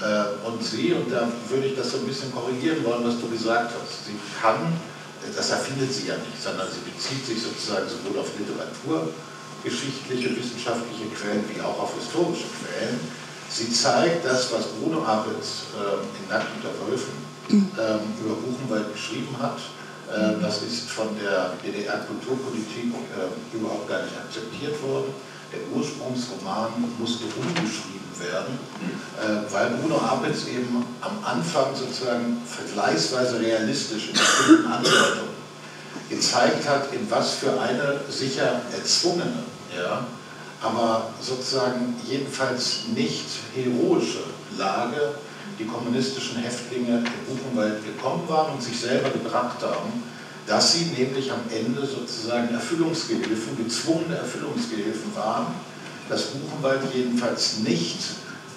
Äh, 0.00 0.46
und 0.46 0.62
sie, 0.62 0.92
und 0.92 1.10
da 1.10 1.28
würde 1.48 1.66
ich 1.66 1.76
das 1.76 1.90
so 1.90 1.98
ein 1.98 2.06
bisschen 2.06 2.32
korrigieren 2.32 2.84
wollen, 2.84 3.04
was 3.04 3.20
du 3.20 3.28
gesagt 3.28 3.72
hast, 3.74 4.06
sie 4.06 4.14
kann, 4.40 4.72
das 5.34 5.50
erfindet 5.50 5.92
sie 5.92 6.06
ja 6.06 6.14
nicht, 6.14 6.40
sondern 6.40 6.68
sie 6.70 6.80
bezieht 6.86 7.26
sich 7.26 7.42
sozusagen 7.42 7.88
sowohl 7.88 8.20
auf 8.20 8.30
literaturgeschichtliche, 8.38 10.36
wissenschaftliche 10.36 11.10
Quellen 11.10 11.44
wie 11.50 11.60
auch 11.60 11.78
auf 11.82 11.94
historische 11.98 12.46
Quellen. 12.62 13.00
Sie 13.50 13.72
zeigt 13.72 14.24
das, 14.24 14.52
was 14.52 14.66
Bruno 14.78 15.02
Apels 15.02 15.74
äh, 15.74 15.98
in 16.22 16.28
Nackt 16.28 16.46
unter 16.56 16.70
Wölfen 16.86 17.14
ähm, 17.50 18.00
über 18.22 18.34
Buchenwald 18.36 18.92
geschrieben 18.92 19.34
hat, 19.40 19.58
das 20.40 20.62
ist 20.62 20.90
von 20.90 21.08
der 21.20 21.52
DDR-Kulturpolitik 21.62 22.94
äh, 22.94 23.56
überhaupt 23.56 23.88
gar 23.88 24.02
nicht 24.02 24.16
akzeptiert 24.16 24.82
worden. 24.82 25.12
der 25.52 25.60
Ursprungsroman 25.76 26.72
musste 26.98 27.24
umgeschrieben 27.24 28.08
werden, 28.18 28.58
äh, 29.20 29.52
weil 29.52 29.70
Bruno 29.70 29.98
Apitz 29.98 30.46
eben 30.46 30.84
am 31.00 31.24
Anfang 31.24 31.74
sozusagen 31.74 32.42
vergleichsweise 32.46 33.40
realistisch 33.40 34.08
in 34.08 34.12
bestimmten 34.14 34.66
Andeutungen 34.66 35.38
gezeigt 36.08 36.68
hat, 36.68 36.92
in 36.92 37.10
was 37.10 37.34
für 37.34 37.60
eine 37.60 38.00
sicher 38.08 38.62
erzwungene, 38.76 39.42
ja, 39.76 40.06
aber 40.60 41.10
sozusagen 41.20 41.94
jedenfalls 42.06 42.88
nicht 42.94 43.26
heroische 43.54 44.24
Lage 44.56 45.14
die 45.58 45.64
kommunistischen 45.64 46.38
Häftlinge 46.38 46.98
in 46.98 47.04
Buchenwald 47.26 47.84
gekommen 47.84 48.22
waren 48.28 48.54
und 48.54 48.62
sich 48.62 48.78
selber 48.78 49.10
gebracht 49.10 49.62
haben, 49.62 50.02
dass 50.46 50.72
sie 50.72 50.86
nämlich 50.86 51.30
am 51.30 51.40
Ende 51.50 51.86
sozusagen 51.86 52.54
Erfüllungsgehilfen, 52.54 53.56
gezwungene 53.62 54.16
Erfüllungsgehilfen 54.16 55.14
waren, 55.14 55.46
dass 56.08 56.28
Buchenwald 56.28 56.80
jedenfalls 56.94 57.58
nicht 57.58 57.98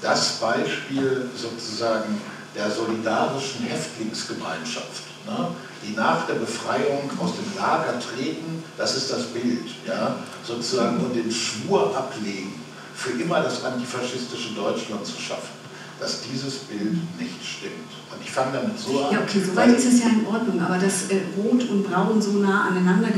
das 0.01 0.39
Beispiel 0.39 1.29
sozusagen 1.35 2.19
der 2.55 2.71
solidarischen 2.71 3.65
Häftlingsgemeinschaft, 3.65 5.03
ne, 5.27 5.49
die 5.85 5.93
nach 5.95 6.25
der 6.27 6.35
Befreiung 6.35 7.09
aus 7.19 7.31
dem 7.35 7.57
Lager 7.57 7.99
treten, 7.99 8.63
das 8.77 8.95
ist 8.95 9.11
das 9.11 9.25
Bild, 9.27 9.69
ja, 9.85 10.15
sozusagen 10.45 10.97
und 10.97 11.15
den 11.15 11.31
Schwur 11.31 11.95
ablegen, 11.95 12.61
für 12.95 13.11
immer 13.11 13.41
das 13.41 13.63
antifaschistische 13.63 14.53
Deutschland 14.53 15.05
zu 15.05 15.19
schaffen 15.19 15.60
dass 16.01 16.21
dieses 16.25 16.65
Bild 16.65 16.97
nicht 17.21 17.37
stimmt. 17.45 17.93
Und 18.09 18.19
ich 18.25 18.31
fange 18.31 18.57
damit 18.57 18.77
so 18.77 19.05
an. 19.05 19.13
Ja, 19.13 19.21
okay, 19.21 19.39
soweit 19.39 19.77
ist 19.77 19.85
es 19.85 19.99
ja 20.01 20.09
in 20.09 20.25
Ordnung, 20.25 20.59
aber 20.59 20.79
das 20.81 21.13
äh, 21.13 21.21
Rot 21.37 21.61
und 21.69 21.83
Braun 21.85 22.19
so 22.19 22.31
nah 22.41 22.69
aneinander, 22.69 23.09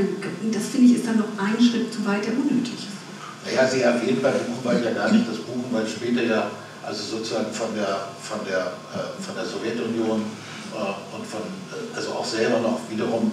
das 0.52 0.64
finde 0.68 0.92
ich 0.92 0.98
ist 1.00 1.08
dann 1.08 1.18
noch 1.18 1.32
ein 1.40 1.56
Schritt 1.64 1.94
zu 1.94 2.06
weit, 2.06 2.26
der 2.26 2.34
unnötig 2.34 2.76
ist. 2.76 3.00
Naja, 3.48 3.68
Sie 3.68 3.82
erwähnen 3.82 4.20
bei 4.22 4.32
Buchenwald 4.32 4.84
ja 4.84 4.92
gar 4.92 5.12
nicht, 5.12 5.28
dass 5.28 5.38
Buchenwald 5.38 5.90
später 5.90 6.24
ja 6.24 6.52
also 6.86 7.18
sozusagen 7.18 7.54
von 7.54 7.74
der, 7.74 8.12
von 8.22 8.40
der, 8.46 8.76
äh, 8.92 9.22
von 9.24 9.36
der 9.36 9.46
Sowjetunion 9.46 10.20
äh, 10.20 11.16
und 11.16 11.26
von, 11.26 11.40
äh, 11.72 11.96
also 11.96 12.12
auch 12.12 12.26
selber 12.26 12.60
noch 12.60 12.80
wiederum 12.90 13.32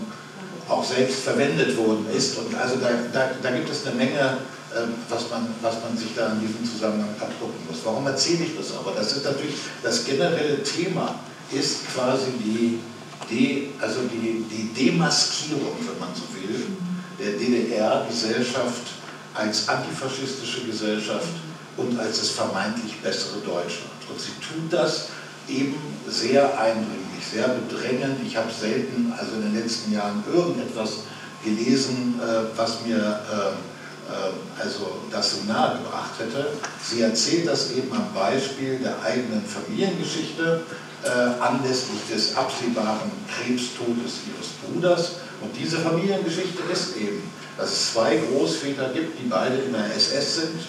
auch 0.69 0.85
selbst 0.85 1.25
verwendet 1.25 1.77
worden 1.77 2.07
ist. 2.17 2.39
Und 2.39 2.55
also 2.55 2.77
da, 2.77 2.91
da, 3.13 3.31
da 3.43 3.51
gibt 3.51 3.69
es 3.69 3.85
eine 3.85 3.97
Menge 3.97 4.39
was 5.09 5.31
man, 5.31 5.49
was 5.63 5.75
man 5.83 5.97
sich 5.97 6.15
da 6.15 6.33
in 6.33 6.41
diesem 6.41 6.65
Zusammenhang 6.65 7.11
abgucken 7.21 7.67
muss. 7.69 7.81
Warum 7.85 8.07
erzähle 8.07 8.45
ich 8.45 8.57
das 8.57 8.77
aber? 8.77 8.93
Das 8.93 9.13
ist 9.13 9.25
natürlich, 9.25 9.57
das 9.83 10.05
generelle 10.05 10.63
Thema 10.63 11.17
ist 11.51 11.89
quasi 11.93 12.31
die, 12.39 12.79
die, 13.29 13.73
also 13.81 14.01
die, 14.03 14.45
die 14.49 14.73
Demaskierung, 14.73 15.77
wenn 15.81 15.99
man 15.99 16.11
so 16.15 16.23
will, 16.35 16.67
der 17.19 17.33
DDR-Gesellschaft 17.33 18.83
als 19.35 19.69
antifaschistische 19.69 20.63
Gesellschaft 20.67 21.29
und 21.77 21.99
als 21.99 22.21
das 22.21 22.31
vermeintlich 22.31 23.01
bessere 23.01 23.39
Deutschland. 23.41 23.91
Und 24.09 24.21
sie 24.21 24.33
tut 24.41 24.73
das 24.73 25.09
eben 25.49 25.75
sehr 26.09 26.59
eindringlich, 26.59 27.25
sehr 27.33 27.49
bedrängend. 27.49 28.19
Ich 28.27 28.37
habe 28.37 28.51
selten, 28.51 29.13
also 29.17 29.35
in 29.35 29.43
den 29.43 29.63
letzten 29.63 29.93
Jahren, 29.93 30.23
irgendetwas 30.33 31.05
gelesen, 31.45 32.21
äh, 32.21 32.57
was 32.57 32.85
mir 32.85 32.97
ähm, 32.97 33.41
ähm, 33.41 33.70
also 34.59 35.01
das 35.11 35.33
so 35.33 35.45
nahe 35.47 35.79
gebracht 35.79 36.19
hätte. 36.19 36.49
Sie 36.83 37.03
erzählt 37.03 37.47
das 37.47 37.73
eben 37.73 37.93
am 37.93 38.13
Beispiel 38.15 38.79
der 38.79 39.01
eigenen 39.03 39.45
Familiengeschichte 39.45 40.63
äh, 41.05 41.09
anlässlich 41.43 42.01
des 42.13 42.37
absehbaren 42.37 43.11
Krebstodes 43.29 44.21
ihres 44.29 44.49
Bruders. 44.63 45.13
Und 45.41 45.57
diese 45.57 45.79
Familiengeschichte 45.79 46.63
ist 46.71 46.97
eben, 46.97 47.23
dass 47.57 47.71
es 47.71 47.93
zwei 47.93 48.17
Großväter 48.17 48.91
gibt, 48.91 49.19
die 49.19 49.29
beide 49.29 49.57
in 49.57 49.73
der 49.73 49.95
SS 49.95 50.37
sind. 50.37 50.61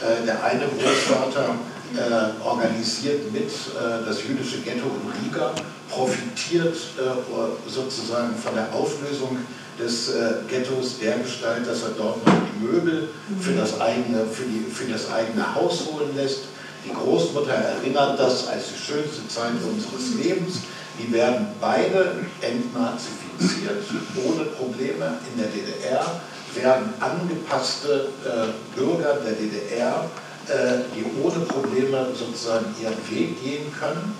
Äh, 0.00 0.26
der 0.26 0.42
eine 0.42 0.66
Großvater 0.66 1.54
äh, 1.94 2.44
organisiert 2.44 3.32
mit 3.32 3.48
äh, 3.48 4.04
das 4.04 4.24
jüdische 4.24 4.58
Ghetto 4.58 4.86
in 4.86 5.24
Riga, 5.24 5.54
profitiert 5.90 6.76
äh, 6.98 7.70
sozusagen 7.70 8.34
von 8.36 8.54
der 8.54 8.72
Auflösung 8.72 9.38
des 9.78 10.10
äh, 10.10 10.34
Ghettos 10.48 10.98
dergestalt, 10.98 11.66
dass 11.66 11.82
er 11.82 11.90
dort 11.96 12.24
noch 12.26 12.34
die 12.34 12.64
Möbel 12.64 13.08
für 13.40 13.52
das, 13.52 13.80
eigene, 13.80 14.24
für, 14.26 14.44
die, 14.44 14.70
für 14.70 14.90
das 14.90 15.10
eigene 15.10 15.54
Haus 15.54 15.86
holen 15.90 16.14
lässt. 16.14 16.40
Die 16.84 16.92
Großmutter 16.92 17.52
erinnert 17.52 18.18
das 18.18 18.48
als 18.48 18.64
die 18.68 18.78
schönste 18.78 19.26
Zeit 19.28 19.52
unseres 19.66 20.14
Lebens. 20.22 20.60
Die 20.98 21.12
werden 21.12 21.46
beide 21.60 22.18
entnazifiziert, 22.40 23.82
ohne 24.24 24.44
Probleme 24.44 25.18
in 25.32 25.42
der 25.42 25.48
DDR, 25.48 26.20
werden 26.54 26.94
angepasste 27.00 28.10
äh, 28.24 28.78
Bürger 28.78 29.18
der 29.24 29.32
DDR, 29.32 30.08
äh, 30.46 30.84
die 30.94 31.04
ohne 31.20 31.44
Probleme 31.46 32.06
sozusagen 32.16 32.66
ihren 32.80 32.94
Weg 33.10 33.42
gehen 33.42 33.72
können 33.76 34.14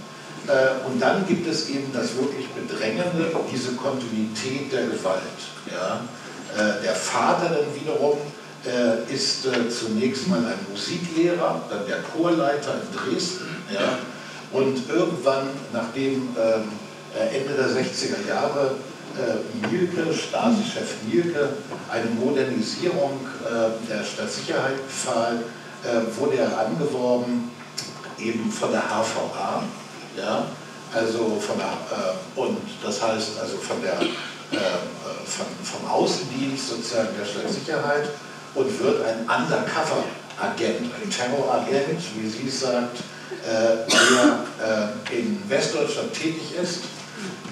und 0.87 1.01
dann 1.01 1.27
gibt 1.27 1.47
es 1.47 1.71
eben 1.71 1.91
das 1.93 2.17
wirklich 2.17 2.47
Bedrängende, 2.49 3.31
diese 3.51 3.73
Kontinuität 3.73 4.73
der 4.73 4.87
Gewalt. 4.87 5.41
Ja? 5.71 6.01
Äh, 6.55 6.83
der 6.83 6.95
Vater 6.95 7.49
dann 7.49 7.75
wiederum 7.75 8.19
äh, 8.65 9.13
ist 9.13 9.43
zunächst 9.43 10.29
mal 10.29 10.39
ein 10.39 10.67
Musiklehrer, 10.71 11.63
dann 11.69 11.87
der 11.87 12.03
Chorleiter 12.03 12.75
in 12.75 12.97
Dresden. 12.97 13.57
Ja? 13.73 13.99
Und 14.53 14.89
irgendwann, 14.89 15.49
nachdem 15.73 16.29
ähm, 16.39 16.69
Ende 17.33 17.55
der 17.55 17.69
60er 17.69 18.29
Jahre 18.29 18.73
Mielke, 19.71 20.13
Stasi-Chef 20.13 20.95
Mielke, 21.09 21.51
eine 21.89 22.11
Modernisierung 22.11 23.21
der 23.89 24.03
Stadtsicherheit 24.03 24.85
befahl, 24.85 25.39
wurde 26.17 26.39
er 26.39 26.59
angeworben, 26.59 27.53
eben 28.19 28.51
von 28.51 28.73
der 28.73 28.83
HVA, 28.83 29.63
ja? 30.17 30.47
Also 30.95 31.41
von 31.41 31.59
der, 31.59 31.67
äh, 31.67 32.41
und 32.41 32.59
das 32.83 33.03
heißt 33.03 33.39
also 33.41 33.57
von 33.57 33.83
der, 33.83 34.01
äh, 34.01 34.65
von, 35.27 35.47
vom 35.65 35.91
Außendienst 35.91 36.69
sozusagen 36.69 37.09
der 37.19 37.27
Stadtsicherheit 37.27 38.11
und 38.55 38.81
wird 38.81 39.05
ein 39.05 39.21
Undercover-Agent, 39.23 40.91
ein 41.03 41.11
Terroragent, 41.11 42.01
wie 42.17 42.29
sie 42.29 42.49
es 42.49 42.61
sagt, 42.61 42.99
äh, 43.45 43.91
der 43.91 44.95
äh, 45.11 45.19
in 45.19 45.43
Westdeutschland 45.49 46.13
tätig 46.13 46.55
ist, 46.63 46.81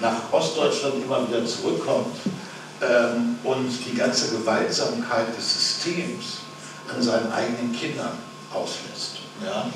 nach 0.01 0.31
Ostdeutschland 0.31 1.03
immer 1.03 1.27
wieder 1.27 1.45
zurückkommt 1.45 2.15
ähm, 2.81 3.37
und 3.43 3.69
die 3.85 3.95
ganze 3.97 4.35
Gewaltsamkeit 4.37 5.35
des 5.37 5.53
Systems 5.53 6.39
an 6.93 7.01
seinen 7.01 7.31
eigenen 7.31 7.73
Kindern 7.73 8.17
auslässt. 8.53 9.17
Ja? 9.43 9.67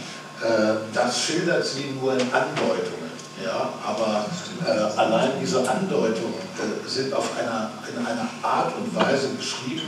Äh, 0.42 0.94
das 0.94 1.20
schildert 1.20 1.66
sie 1.66 1.98
nur 2.00 2.14
in 2.14 2.22
Andeutungen. 2.32 3.08
Ja, 3.44 3.70
aber 3.86 4.26
äh, 4.66 5.00
allein 5.00 5.32
diese 5.40 5.60
Andeutungen 5.70 6.34
äh, 6.58 6.90
sind 6.90 7.14
auf 7.14 7.38
einer, 7.38 7.72
in 7.88 8.06
einer 8.06 8.28
Art 8.42 8.74
und 8.76 8.96
Weise 8.96 9.30
beschrieben, 9.30 9.86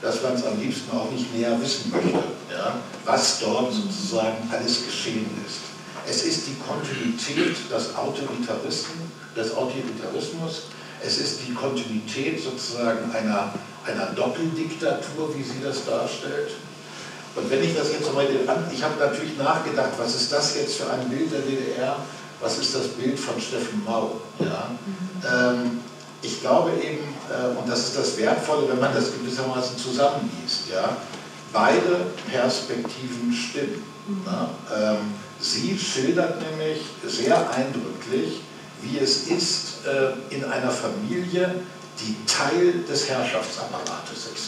dass 0.00 0.22
man 0.22 0.34
es 0.34 0.44
am 0.46 0.58
liebsten 0.60 0.96
auch 0.96 1.10
nicht 1.10 1.34
näher 1.34 1.60
wissen 1.60 1.90
möchte, 1.90 2.24
ja, 2.50 2.76
was 3.04 3.40
dort 3.40 3.72
sozusagen 3.72 4.50
alles 4.50 4.86
geschehen 4.86 5.26
ist. 5.46 5.60
Es 6.08 6.24
ist 6.24 6.46
die 6.46 6.56
Kontinuität 6.56 7.56
des 7.70 7.94
Autoritarismus, 7.94 9.08
des 9.34 9.54
Autoritarismus, 9.54 10.62
es 11.04 11.18
ist 11.18 11.40
die 11.46 11.52
Kontinuität 11.52 12.42
sozusagen 12.42 13.10
einer, 13.14 13.52
einer 13.84 14.06
Doppeldiktatur, 14.14 15.34
wie 15.36 15.42
sie 15.42 15.60
das 15.62 15.84
darstellt. 15.84 16.52
Und 17.36 17.50
wenn 17.50 17.62
ich 17.62 17.76
das 17.76 17.92
jetzt 17.92 18.06
nochmal, 18.06 18.26
ich 18.72 18.82
habe 18.82 18.98
natürlich 18.98 19.36
nachgedacht, 19.36 19.90
was 19.98 20.14
ist 20.14 20.32
das 20.32 20.56
jetzt 20.56 20.76
für 20.76 20.90
ein 20.90 21.08
Bild 21.08 21.30
der 21.30 21.40
DDR, 21.40 21.96
was 22.40 22.58
ist 22.58 22.74
das 22.74 22.88
Bild 22.88 23.18
von 23.18 23.40
Steffen 23.40 23.84
Mau? 23.84 24.20
Ja? 24.38 24.70
Ähm, 25.24 25.80
ich 26.22 26.40
glaube 26.40 26.70
eben, 26.82 27.04
äh, 27.30 27.58
und 27.58 27.68
das 27.68 27.80
ist 27.88 27.98
das 27.98 28.16
Wertvolle, 28.16 28.68
wenn 28.68 28.80
man 28.80 28.94
das 28.94 29.12
gewissermaßen 29.12 29.76
zusammenliest, 29.76 30.68
ja? 30.72 30.96
beide 31.52 32.06
Perspektiven 32.30 33.32
stimmen. 33.32 33.84
Ja? 34.24 34.50
Ähm, 34.74 35.14
sie 35.38 35.78
schildert 35.78 36.40
nämlich 36.50 36.80
sehr 37.06 37.50
eindrücklich, 37.50 38.40
wie 38.82 38.98
es 38.98 39.28
ist 39.28 39.86
äh, 39.86 40.34
in 40.34 40.44
einer 40.44 40.70
Familie, 40.70 41.54
die 42.00 42.16
Teil 42.26 42.84
des 42.88 43.08
Herrschaftsapparates 43.08 44.26
ist. 44.34 44.45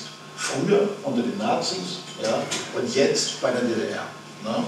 Früher 0.49 0.89
unter 1.05 1.23
den 1.23 1.37
Nazis 1.39 1.99
ja, 2.23 2.43
und 2.75 2.95
jetzt 2.95 3.41
bei 3.41 3.51
der 3.51 3.63
DDR. 3.63 4.05
Ne? 4.45 4.65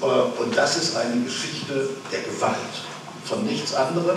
Äh, 0.00 0.42
und 0.42 0.56
das 0.56 0.76
ist 0.76 0.96
eine 0.96 1.22
Geschichte 1.22 1.90
der 2.10 2.20
Gewalt, 2.20 2.56
von 3.24 3.44
nichts 3.44 3.74
anderem. 3.74 4.16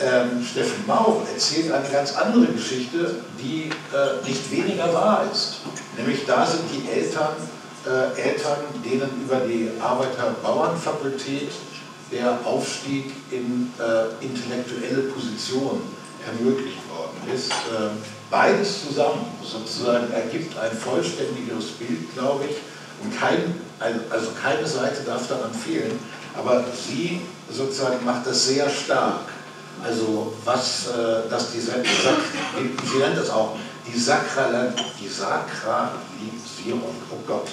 Ähm, 0.00 0.42
Steffen 0.42 0.86
Mau 0.86 1.22
erzählt 1.30 1.70
eine 1.72 1.88
ganz 1.88 2.14
andere 2.14 2.46
Geschichte, 2.46 3.16
die 3.38 3.68
äh, 3.68 4.26
nicht 4.26 4.50
weniger 4.50 4.94
wahr 4.94 5.24
ist. 5.30 5.56
Nämlich 5.98 6.24
da 6.26 6.46
sind 6.46 6.62
die 6.72 6.88
Eltern, 6.90 7.34
äh, 7.86 8.18
Eltern 8.18 8.58
denen 8.82 9.10
über 9.22 9.40
die 9.40 9.70
Arbeiter-Bauern-Fakultät 9.78 11.50
der 12.10 12.38
Aufstieg 12.44 13.12
in 13.30 13.72
äh, 13.78 14.24
intellektuelle 14.24 15.02
Position 15.12 15.82
ermöglicht 16.26 16.78
worden 16.88 17.00
worden 17.00 17.34
ist. 17.34 17.52
Beides 18.30 18.86
zusammen 18.86 19.26
sozusagen 19.42 20.12
ergibt 20.12 20.56
ein 20.56 20.70
vollständigeres 20.76 21.72
Bild, 21.72 22.14
glaube 22.14 22.44
ich. 22.44 22.56
Und 23.02 23.18
kein, 23.18 23.54
also 24.08 24.28
keine 24.40 24.66
Seite 24.66 25.02
darf 25.04 25.26
daran 25.26 25.52
fehlen. 25.52 25.98
Aber 26.36 26.64
sie 26.72 27.22
sozusagen 27.50 28.04
macht 28.04 28.26
das 28.26 28.46
sehr 28.46 28.70
stark. 28.70 29.22
Also 29.82 30.34
was, 30.44 30.88
äh, 30.88 31.28
dass 31.28 31.52
die, 31.52 31.60
sie 31.60 32.98
nennt 32.98 33.16
das 33.16 33.30
auch 33.30 33.56
die, 33.86 33.98
Sakral, 33.98 34.74
die 35.00 35.08
Sakralisierung, 35.08 36.94
oh 37.10 37.18
Gott, 37.26 37.48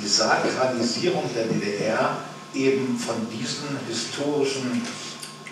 die 0.00 0.06
Sakralisierung 0.06 1.24
der 1.34 1.46
DDR 1.46 2.18
eben 2.54 2.98
von 2.98 3.14
diesen 3.30 3.78
historischen 3.88 4.82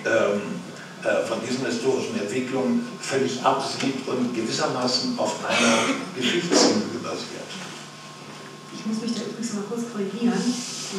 ähm, 0.04 0.10
äh, 0.10 0.77
von 1.02 1.38
diesen 1.46 1.64
historischen 1.66 2.18
Entwicklungen 2.18 2.86
völlig 3.00 3.42
absieht 3.44 4.06
und 4.06 4.34
gewissermaßen 4.34 5.18
auf 5.18 5.36
einer 5.44 5.94
Geschichtssinnhülle 6.16 6.98
basiert. 7.02 7.48
Ich 8.74 8.84
muss 8.86 9.00
mich 9.02 9.14
da 9.14 9.22
übrigens 9.22 9.54
mal 9.54 9.64
kurz 9.68 9.82
korrigieren, 9.92 10.42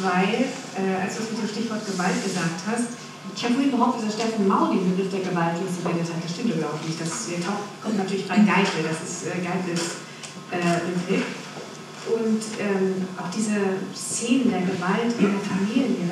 weil, 0.02 0.48
äh, 0.76 1.02
als 1.02 1.16
du 1.16 1.22
mit 1.28 1.42
dem 1.42 1.48
Stichwort 1.48 1.84
Gewalt 1.84 2.16
gesagt 2.24 2.60
hast, 2.66 2.96
ich 3.36 3.44
habe 3.44 3.54
vorhin 3.54 3.70
behauptet, 3.70 4.08
dass 4.08 4.14
Steffen 4.14 4.48
Mau 4.48 4.72
den 4.72 4.90
Begriff 4.90 5.12
der 5.12 5.20
Gewalt 5.20 5.56
losgeredet 5.60 6.08
hat. 6.08 6.24
Das 6.24 6.32
stimmt 6.32 6.56
überhaupt 6.56 6.84
nicht. 6.86 7.00
Das 7.00 7.28
kommt 7.82 7.96
natürlich 7.96 8.26
bei 8.26 8.36
Geipel, 8.36 8.82
das 8.82 8.98
ist 9.04 9.28
äh, 9.28 9.38
Geipels 9.38 10.02
äh, 10.50 10.80
Begriff. 10.88 11.24
Und 12.10 12.42
ähm, 12.58 13.06
auch 13.16 13.30
diese 13.30 13.84
Szenen 13.94 14.50
der 14.50 14.62
Gewalt 14.62 15.12
in 15.18 15.30
der 15.30 15.44
Familie, 15.44 16.10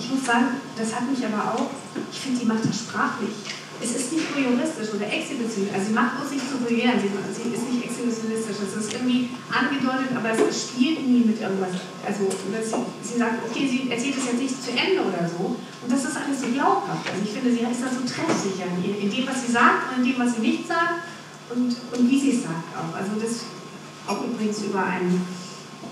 ich 0.00 0.08
muss 0.10 0.24
sagen, 0.24 0.56
das 0.76 0.96
hat 0.96 1.04
mich 1.04 1.20
aber 1.20 1.52
auch, 1.52 1.68
ich 2.10 2.20
finde, 2.20 2.40
sie 2.40 2.48
macht 2.48 2.64
das 2.64 2.88
sprachlich. 2.88 3.36
Es 3.80 3.96
ist 3.96 4.12
nicht 4.12 4.28
voyeuristisch 4.32 4.92
oder 4.92 5.08
exhibitionistisch, 5.08 5.72
also 5.72 5.86
sie 5.88 5.96
macht 5.96 6.20
uns 6.20 6.32
nicht 6.32 6.44
zu 6.44 6.60
voyeuren, 6.60 7.00
sie, 7.00 7.08
sie 7.08 7.48
ist 7.48 7.64
nicht 7.64 7.80
exhibitionistisch, 7.84 8.60
es 8.60 8.76
ist 8.76 8.92
irgendwie 8.92 9.32
angedeutet, 9.48 10.12
aber 10.12 10.36
es 10.36 10.68
spielt 10.68 11.00
nie 11.08 11.24
mit 11.24 11.40
irgendwas. 11.40 11.80
Also 12.04 12.28
sie, 12.28 12.52
sie 12.52 13.16
sagt, 13.16 13.40
okay, 13.44 13.64
sie 13.64 13.88
erzählt 13.88 14.16
es 14.20 14.24
jetzt 14.28 14.40
nicht 14.40 14.56
zu 14.56 14.72
Ende 14.76 15.00
oder 15.00 15.24
so, 15.24 15.56
und 15.56 15.88
das 15.88 16.04
ist 16.04 16.16
alles 16.16 16.40
so 16.40 16.48
glaubhaft. 16.52 17.08
Also 17.08 17.24
ich 17.24 17.32
finde, 17.32 17.56
sie 17.56 17.64
ist 17.64 17.80
da 17.80 17.88
so 17.88 18.04
treffsicher 18.04 18.68
in, 18.68 19.00
in 19.00 19.08
dem, 19.08 19.24
was 19.24 19.48
sie 19.48 19.52
sagt 19.52 19.96
und 19.96 20.04
in 20.04 20.12
dem, 20.12 20.20
was 20.20 20.36
sie 20.36 20.44
nicht 20.44 20.68
sagt 20.68 21.08
und, 21.48 21.72
und 21.72 22.02
wie 22.04 22.20
sie 22.20 22.36
es 22.36 22.44
sagt 22.44 22.68
auch. 22.76 22.92
Also 22.92 23.16
das 23.16 23.48
auch 24.04 24.20
übrigens 24.28 24.60
über 24.64 24.84
einen 24.84 25.24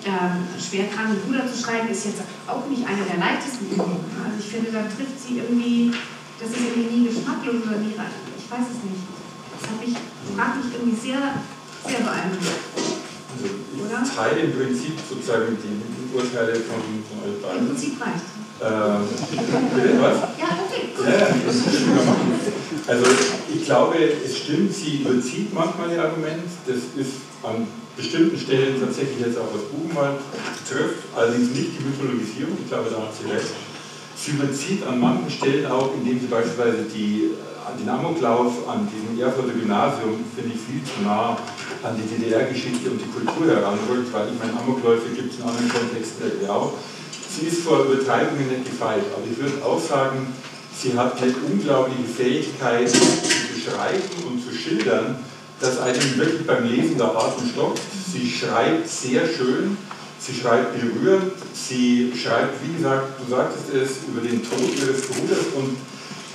ähm, 0.05 0.47
schwerkranken 0.59 1.21
Bruder 1.27 1.47
zu 1.47 1.57
schreiben, 1.59 1.89
ist 1.89 2.07
jetzt 2.07 2.23
auch 2.47 2.67
nicht 2.69 2.87
eine 2.87 3.03
der 3.03 3.19
leichtesten 3.19 3.71
Übungen. 3.73 4.05
Also 4.23 4.39
ich 4.39 4.47
finde, 4.47 4.71
da 4.71 4.83
trifft 4.87 5.19
sie 5.19 5.39
irgendwie, 5.39 5.93
das 6.39 6.51
ist 6.51 6.63
irgendwie 6.63 6.91
nie 6.91 7.09
geschmacklos 7.09 7.67
oder 7.67 7.79
nie 7.83 7.95
rein. 7.99 8.15
Ich 8.39 8.47
weiß 8.47 8.67
es 8.71 8.81
nicht. 8.87 9.03
Das 9.59 9.71
hat 9.71 9.79
mich, 9.83 9.95
mag 10.37 10.57
mich 10.57 10.71
irgendwie 10.75 10.99
sehr, 10.99 11.19
sehr 11.83 12.01
beeindruckt. 12.01 12.47
Also 13.35 13.47
ich 13.47 13.81
oder? 13.83 14.03
teile 14.07 14.41
im 14.47 14.53
Prinzip 14.55 14.95
sozusagen 15.03 15.59
die 15.59 16.17
Urteile 16.17 16.55
von, 16.63 16.81
von 17.07 17.17
euch 17.27 17.43
beiden. 17.43 17.59
Im 17.59 17.67
Prinzip 17.75 18.01
reicht. 18.01 18.27
Ähm, 18.59 19.07
was? 20.01 20.17
Ja, 20.39 20.51
okay. 20.67 20.91
Gut. 20.97 21.07
Ja, 21.07 21.27
Also 22.89 23.05
ich 23.55 23.65
glaube, 23.65 23.99
es 23.99 24.39
stimmt, 24.39 24.75
sie 24.75 25.03
überzieht 25.03 25.53
manchmal 25.53 25.93
ihr 25.93 26.03
Argument. 26.03 26.43
Das 26.67 26.77
ist 26.97 27.13
an 27.43 27.67
bestimmten 27.99 28.39
Stellen 28.39 28.79
tatsächlich 28.79 29.19
jetzt 29.19 29.37
auch 29.37 29.51
das 29.51 29.67
Buchenwald 29.75 30.23
trifft, 30.63 31.11
allerdings 31.19 31.51
nicht 31.51 31.75
die 31.75 31.83
Mythologisierung, 31.83 32.55
ich 32.63 32.71
glaube, 32.71 32.95
da 32.95 33.03
hat 33.03 33.11
sie 33.11 33.27
recht. 33.27 33.51
Sie 34.15 34.39
überzieht 34.39 34.87
an 34.87 35.03
manchen 35.03 35.31
Stellen 35.31 35.67
auch, 35.67 35.91
indem 35.95 36.19
sie 36.19 36.31
beispielsweise 36.31 36.87
die, 36.95 37.35
äh, 37.35 37.75
den 37.75 37.89
Amoklauf 37.91 38.67
an 38.71 38.87
diesem 38.87 39.19
Erfurter 39.19 39.51
Gymnasium, 39.51 40.23
finde 40.35 40.55
ich, 40.55 40.63
viel 40.63 40.83
zu 40.87 41.03
nah 41.03 41.39
an 41.83 41.99
die 41.99 42.07
DDR-Geschichte 42.07 42.91
und 42.91 43.03
die 43.03 43.11
Kultur 43.11 43.51
heranrückt, 43.51 44.15
weil 44.15 44.31
ich 44.31 44.39
meine, 44.39 44.55
Amokläufe 44.59 45.11
gibt 45.15 45.35
es 45.35 45.39
in 45.39 45.47
anderen 45.47 45.69
Kontexten 45.69 46.31
ja 46.43 46.55
auch. 46.55 46.75
Sie 47.31 47.47
ist 47.47 47.63
vor 47.63 47.85
Übertreibungen 47.85 48.49
nicht 48.49 48.67
gefeit, 48.67 49.07
aber 49.15 49.27
ich 49.27 49.39
würde 49.39 49.63
auch 49.63 49.79
sagen, 49.79 50.27
sie 50.75 50.99
hat 50.99 51.21
eine 51.23 51.35
unglaubliche 51.51 52.07
Fähigkeit 52.07 52.91
zu 52.91 52.99
beschreiben 53.55 54.27
und 54.27 54.43
zu 54.43 54.55
schildern, 54.55 55.19
das 55.61 55.79
einem 55.79 56.17
wirklich 56.17 56.47
beim 56.47 56.69
Lesen 56.69 56.99
der 56.99 57.17
Atem 57.17 57.49
stockt. 57.53 57.81
Sie 58.13 58.31
schreibt 58.31 58.89
sehr 58.89 59.27
schön, 59.27 59.77
sie 60.21 60.35
schreibt 60.35 60.75
berührend, 60.79 61.33
sie 61.53 62.13
schreibt, 62.17 62.55
wie 62.65 62.77
gesagt, 62.77 63.21
du 63.21 63.31
sagtest 63.31 63.75
es, 63.75 64.09
über 64.09 64.21
den 64.21 64.43
Tod 64.43 64.71
ihres 64.81 65.03
Bruders 65.03 65.47
und 65.57 65.77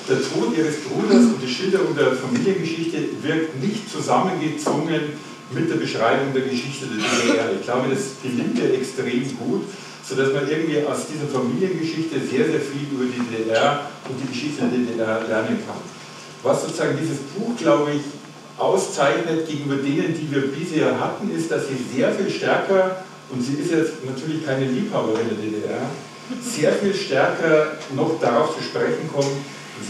der 0.10 0.18
Tod 0.18 0.58
ihres 0.58 0.76
Bruders 0.82 1.24
und 1.32 1.42
die 1.42 1.48
Schilderung 1.48 1.96
der 1.96 2.12
Familiengeschichte 2.12 2.98
wirkt 3.22 3.62
nicht 3.62 3.90
zusammengezwungen 3.90 5.16
mit 5.52 5.70
der 5.70 5.76
Beschreibung 5.76 6.34
der 6.34 6.44
Geschichte 6.44 6.88
der 6.88 6.98
DDR. 6.98 7.52
Ich 7.58 7.64
glaube, 7.64 7.88
das 7.90 8.20
gelingt 8.22 8.58
ihr 8.60 8.74
extrem 8.74 9.24
gut, 9.38 9.64
sodass 10.04 10.34
man 10.34 10.50
irgendwie 10.50 10.84
aus 10.84 11.08
dieser 11.08 11.32
Familiengeschichte 11.32 12.20
sehr, 12.20 12.46
sehr 12.52 12.60
viel 12.60 12.92
über 12.92 13.06
die 13.06 13.24
DDR 13.32 13.88
und 14.10 14.20
die 14.20 14.28
Geschichte 14.28 14.64
der 14.64 14.80
DDR 14.80 15.24
lernen 15.28 15.60
kann. 15.66 15.80
Was 16.44 16.64
sozusagen 16.64 16.98
dieses 17.00 17.20
Buch, 17.38 17.56
glaube 17.56 17.92
ich, 17.92 18.02
auszeichnet 18.58 19.48
gegenüber 19.48 19.82
denen, 19.82 20.14
die 20.14 20.30
wir 20.32 20.48
bisher 20.52 21.00
hatten, 21.00 21.34
ist, 21.36 21.52
dass 21.52 21.68
sie 21.68 21.78
sehr 21.96 22.12
viel 22.12 22.30
stärker, 22.30 23.04
und 23.30 23.42
sie 23.42 23.54
ist 23.54 23.72
jetzt 23.72 24.06
natürlich 24.06 24.46
keine 24.46 24.66
Liebhaberin 24.66 25.28
der 25.30 25.38
DDR, 25.38 25.82
sehr 26.42 26.72
viel 26.74 26.94
stärker 26.94 27.74
noch 27.96 28.20
darauf 28.20 28.56
zu 28.56 28.64
sprechen 28.64 29.10
kommt, 29.12 29.32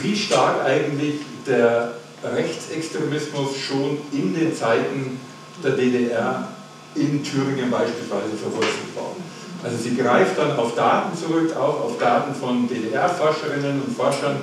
wie 0.02 0.16
stark 0.16 0.66
eigentlich 0.66 1.16
der 1.46 1.96
Rechtsextremismus 2.24 3.58
schon 3.58 3.98
in 4.12 4.34
den 4.34 4.56
Zeiten 4.56 5.20
der 5.64 5.72
DDR 5.72 6.48
in 6.96 7.24
Thüringen 7.24 7.70
beispielsweise 7.70 8.38
verwurzelt 8.42 8.96
war. 8.96 9.16
Also 9.64 9.78
sie 9.78 9.96
greift 9.96 10.38
dann 10.38 10.58
auf 10.58 10.76
Daten 10.76 11.18
zurück, 11.18 11.56
auch 11.56 11.82
auf 11.86 11.98
Daten 11.98 12.34
von 12.36 12.68
DDR-Forscherinnen 12.68 13.82
und 13.82 13.96
Forschern, 13.96 14.38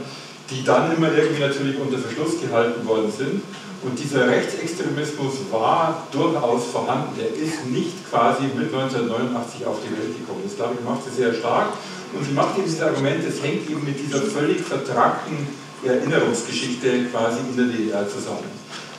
die 0.50 0.64
dann 0.64 0.94
immer 0.94 1.12
irgendwie 1.12 1.40
natürlich 1.40 1.78
unter 1.78 1.98
Verschluss 1.98 2.40
gehalten 2.40 2.86
worden 2.86 3.12
sind 3.16 3.42
und 3.82 3.98
dieser 3.98 4.28
Rechtsextremismus 4.28 5.34
war 5.50 6.06
durchaus 6.12 6.66
vorhanden. 6.66 7.18
Der 7.18 7.28
ist 7.28 7.66
nicht 7.66 8.08
quasi 8.10 8.44
mit 8.54 8.72
1989 8.72 9.66
auf 9.66 9.78
die 9.80 9.92
Welt 9.96 10.18
gekommen. 10.18 10.42
Das, 10.44 10.56
glaube 10.56 10.74
ich, 10.78 10.84
macht 10.84 11.04
sie 11.04 11.16
sehr 11.16 11.32
stark. 11.32 11.72
Und 12.12 12.24
sie 12.24 12.32
macht 12.32 12.58
eben 12.58 12.66
dieses 12.66 12.82
Argument, 12.82 13.24
es 13.26 13.42
hängt 13.42 13.70
eben 13.70 13.84
mit 13.84 13.98
dieser 13.98 14.20
völlig 14.20 14.60
vertragten 14.60 15.46
Erinnerungsgeschichte 15.84 17.06
quasi 17.06 17.38
in 17.48 17.56
der 17.56 17.66
DDR 17.66 18.08
zusammen. 18.08 18.50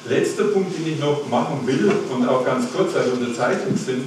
Letzter 0.06 0.46
Punkt, 0.46 0.76
den 0.76 0.94
ich 0.94 1.00
noch 1.00 1.28
machen 1.30 1.62
will 1.66 1.92
und 2.10 2.28
auch 2.28 2.44
ganz 2.44 2.66
kurz, 2.76 2.96
weil 2.96 3.06
wir 3.06 3.14
unter 3.14 3.36
Zeitung 3.36 3.78
sind. 3.78 4.06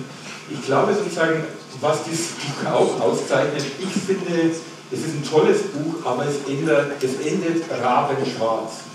Ich 0.51 0.65
glaube 0.67 0.93
sozusagen, 0.93 1.45
was 1.81 2.03
dieses 2.05 2.29
Buch 2.29 2.71
auch 2.73 3.01
auszeichnet, 3.01 3.65
ich 3.79 3.93
finde, 3.93 4.51
es 4.91 4.99
ist 4.99 5.15
ein 5.15 5.25
tolles 5.29 5.63
Buch, 5.63 6.05
aber 6.05 6.25
es 6.27 6.51
endet, 6.51 7.01
es 7.01 7.25
endet 7.25 7.65
rabenschwarz. 7.71 8.94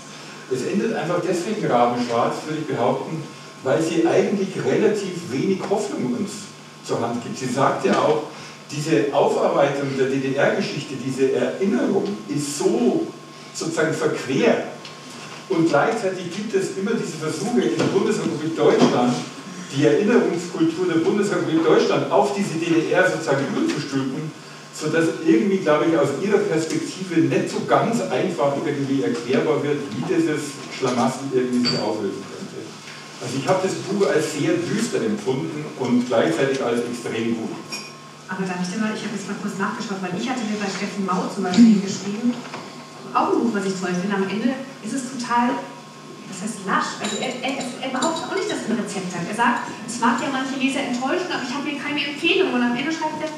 Es 0.52 0.64
endet 0.64 0.94
einfach 0.94 1.20
deswegen 1.26 1.64
rabenschwarz, 1.66 2.34
würde 2.46 2.60
ich 2.60 2.66
behaupten, 2.66 3.22
weil 3.62 3.80
sie 3.80 4.06
eigentlich 4.06 4.48
relativ 4.64 5.30
wenig 5.30 5.60
Hoffnung 5.68 6.16
uns 6.18 6.30
zur 6.84 7.00
Hand 7.00 7.22
gibt. 7.22 7.38
Sie 7.38 7.46
sagt 7.46 7.84
ja 7.84 7.98
auch, 8.00 8.24
diese 8.70 9.12
Aufarbeitung 9.12 9.96
der 9.96 10.06
DDR-Geschichte, 10.06 10.94
diese 11.04 11.32
Erinnerung 11.32 12.04
ist 12.28 12.58
so 12.58 13.06
sozusagen 13.54 13.92
verquer. 13.92 14.64
Und 15.48 15.68
gleichzeitig 15.68 16.34
gibt 16.34 16.54
es 16.54 16.76
immer 16.76 16.92
diese 16.92 17.18
Versuche 17.18 17.60
in 17.60 17.76
der 17.76 17.84
Bundesrepublik 17.84 18.56
Deutschland, 18.56 19.14
die 19.76 19.84
Erinnerungskultur 19.84 20.86
der 20.86 21.00
Bundesrepublik 21.00 21.64
Deutschland 21.64 22.10
auf 22.10 22.34
diese 22.34 22.54
DDR 22.58 23.08
sozusagen 23.08 23.44
überzustülpen 23.54 24.32
sodass 24.80 25.04
irgendwie, 25.26 25.58
glaube 25.58 25.86
ich, 25.86 25.98
aus 25.98 26.08
ihrer 26.22 26.38
Perspektive 26.38 27.20
nicht 27.20 27.50
so 27.50 27.60
ganz 27.66 28.00
einfach 28.00 28.54
irgendwie 28.64 29.02
erklärbar 29.02 29.62
wird, 29.62 29.78
wie 29.92 30.14
dieses 30.14 30.56
Schlamassel 30.78 31.28
irgendwie 31.32 31.68
sich 31.68 31.78
auflösen 31.78 32.24
könnte. 32.24 32.58
Also 33.20 33.36
ich 33.36 33.46
habe 33.46 33.60
das 33.62 33.74
Buch 33.84 34.08
als 34.08 34.32
sehr 34.32 34.56
düster 34.56 35.04
empfunden 35.04 35.64
und 35.78 36.06
gleichzeitig 36.06 36.64
als 36.64 36.80
extrem 36.80 37.36
gut. 37.36 37.50
Aber 38.30 38.46
darf 38.46 38.62
ich 38.62 38.70
denn 38.72 38.80
mal, 38.80 38.94
ich 38.94 39.04
habe 39.04 39.12
jetzt 39.12 39.28
mal 39.28 39.36
kurz 39.42 39.58
nachgeschaut, 39.58 40.00
weil 40.00 40.14
ich 40.16 40.24
hatte 40.24 40.46
mir 40.46 40.56
bei 40.56 40.70
Steffen 40.70 41.04
Mau 41.04 41.28
zum 41.28 41.44
Beispiel 41.44 41.82
geschrieben, 41.82 42.32
auch 43.12 43.34
ein 43.34 43.42
Buch, 43.42 43.52
was 43.52 43.66
ich 43.66 43.74
toll 43.74 43.90
finde. 43.90 44.14
Am 44.14 44.24
Ende 44.30 44.54
ist 44.86 44.94
es 44.94 45.02
total, 45.10 45.58
das 46.30 46.38
heißt 46.46 46.62
lasch. 46.62 47.02
Also 47.02 47.18
er, 47.18 47.34
er, 47.42 47.58
er 47.58 47.90
behauptet 47.90 48.30
auch 48.30 48.38
nicht, 48.38 48.46
dass 48.46 48.64
er 48.64 48.70
ein 48.70 48.80
Rezept 48.80 49.10
hat. 49.10 49.26
Er 49.26 49.34
sagt, 49.34 49.66
es 49.82 49.98
mag 49.98 50.22
ja 50.22 50.30
manche 50.30 50.56
Leser 50.62 50.86
enttäuschen, 50.86 51.26
aber 51.26 51.42
ich 51.42 51.52
habe 51.52 51.66
hier 51.66 51.82
keine 51.82 52.00
Empfehlung. 52.06 52.54
Und 52.54 52.62
am 52.62 52.78
Ende 52.78 52.94
schreibt 52.94 53.18
er, 53.18 53.34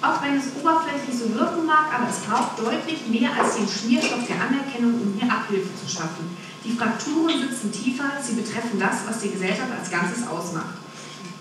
auch 0.00 0.22
wenn 0.22 0.38
es 0.38 0.54
oberflächlich 0.54 1.18
so 1.18 1.34
wirken 1.34 1.66
mag, 1.66 1.90
aber 1.90 2.06
es 2.08 2.22
braucht 2.22 2.58
deutlich 2.58 3.02
mehr 3.08 3.30
als 3.34 3.56
den 3.56 3.66
Schmierstoff 3.66 4.26
der 4.28 4.38
Anerkennung, 4.38 4.94
um 4.94 5.14
hier 5.18 5.30
Abhilfe 5.30 5.74
zu 5.74 5.90
schaffen. 5.90 6.30
Die 6.64 6.72
Frakturen 6.72 7.34
sitzen 7.34 7.72
tiefer, 7.72 8.14
sie 8.22 8.34
betreffen 8.34 8.78
das, 8.78 9.02
was 9.06 9.18
die 9.20 9.30
Gesellschaft 9.30 9.70
als 9.74 9.90
Ganzes 9.90 10.26
ausmacht. 10.26 10.78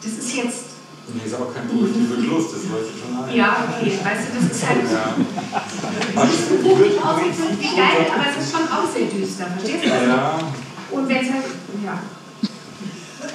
Das 0.02 0.14
ist 0.14 0.34
jetzt. 0.34 0.66
Nee, 1.14 1.24
ist 1.26 1.36
aber 1.36 1.54
kein 1.54 1.68
positiver 1.70 2.20
Schluss, 2.20 2.52
das 2.52 2.64
weiß 2.68 2.86
ich 2.92 3.00
schon 3.00 3.16
ein. 3.16 3.36
Ja, 3.36 3.64
okay, 3.70 3.94
weißt 4.04 4.28
du, 4.28 4.40
das 4.40 4.52
ist 4.52 4.68
halt. 4.68 4.84
Ja. 4.92 5.16
Das 6.16 6.62
Buch 6.64 6.80
aussieht 7.06 7.60
wie 7.60 7.76
geil, 7.76 8.08
aber 8.12 8.26
es 8.30 8.44
ist 8.44 8.52
schon 8.52 8.68
auch 8.68 8.90
sehr 8.92 9.06
düster, 9.06 9.46
verstehst 9.46 9.86
du? 9.86 9.90
Ja. 9.90 10.40
Und 10.92 11.08
wenn 11.08 11.18
es 11.18 11.32
halt, 11.32 11.44
ja. 11.84 12.00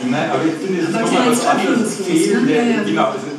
Nein, 0.09 0.31
aber 0.31 0.45
ich 0.45 0.55
finde, 0.55 0.81
es 0.83 0.89
ist 0.89 1.01
nochmal 1.01 1.31
was 1.31 1.47
anderes. 1.47 1.97
Fehlende, 1.97 2.55
ja, 2.55 2.63
ja. 2.63 2.83
Genau, 2.83 3.05
also 3.07 3.19
zwischen 3.21 3.32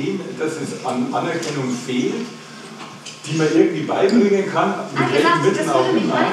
dem, 0.00 0.20
dass 0.38 0.52
es 0.52 0.84
an 0.84 1.12
Anerkennung 1.12 1.70
fehlt, 1.70 2.26
die 3.26 3.36
man 3.36 3.48
irgendwie 3.54 3.82
beibringen 3.82 4.50
kann, 4.50 4.74
mit 4.92 5.02
ah, 5.02 5.08
welchen 5.12 5.44
Mitteln 5.44 5.70
auch 5.70 5.88
immer. 5.90 6.32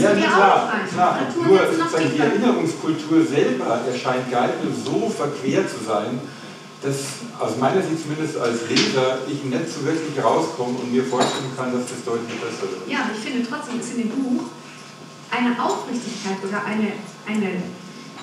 Ja, 0.00 0.14
klar, 0.14 0.72
klar. 0.92 1.18
Nur 1.36 1.58
die 1.58 2.18
Erinnerungskultur 2.18 3.24
selber 3.26 3.80
erscheint 3.86 4.30
nicht 4.30 4.84
so 4.84 5.10
verquer 5.10 5.66
zu 5.68 5.84
sein, 5.84 6.20
dass 6.82 7.28
aus 7.38 7.58
meiner 7.58 7.82
Sicht 7.82 8.00
zumindest 8.00 8.38
als 8.38 8.68
Leser 8.70 9.18
ich 9.28 9.44
nicht 9.44 9.68
so 9.68 9.84
wirklich 9.84 10.16
rauskomme 10.16 10.78
und 10.78 10.92
mir 10.92 11.04
vorstellen 11.04 11.52
kann, 11.56 11.72
dass 11.72 11.92
das 11.92 12.04
deutlich 12.04 12.40
besser 12.40 12.72
wird. 12.72 12.88
Ja, 12.88 13.10
ich 13.12 13.20
finde 13.20 13.46
trotzdem 13.46 13.80
ist 13.80 13.92
in 13.92 14.08
dem 14.08 14.10
Buch 14.10 14.44
eine 15.30 15.52
Aufrichtigkeit 15.62 16.40
oder 16.42 16.64
eine, 16.64 16.96
eine, 17.28 17.62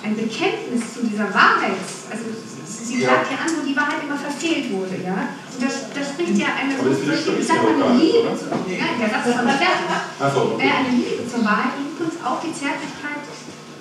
ein 0.02 0.16
Bekenntnis 0.16 0.94
zu 0.94 1.06
dieser 1.06 1.32
Wahrheit, 1.34 1.82
also 2.10 2.24
sie 2.64 3.00
klagt 3.00 3.30
ja. 3.30 3.36
ja 3.36 3.42
an, 3.44 3.50
wo 3.58 3.66
die 3.66 3.76
Wahrheit 3.76 4.02
immer 4.06 4.18
verfehlt 4.18 4.70
wurde, 4.72 4.96
ja. 5.02 5.34
Und 5.52 5.60
da, 5.62 5.68
da 5.68 6.00
spricht 6.00 6.38
ja 6.38 6.54
eine, 6.54 6.78
so, 6.78 7.34
ich 7.34 7.46
sag 7.46 7.62
mal, 7.62 7.74
eine 7.74 7.98
Liebe, 7.98 8.30
zu, 8.38 8.46
ja, 8.46 8.94
der 8.94 9.10
Satz 9.10 9.34
von 9.34 9.46
der 9.46 10.30
so, 10.30 10.54
okay. 10.54 10.70
eine 10.70 10.94
Liebe 10.94 11.26
zur 11.26 11.44
Wahrheit 11.44 11.74
und 11.78 11.98
übrigens 11.98 12.22
auch 12.22 12.38
die 12.40 12.54
Zärtlichkeit 12.54 13.26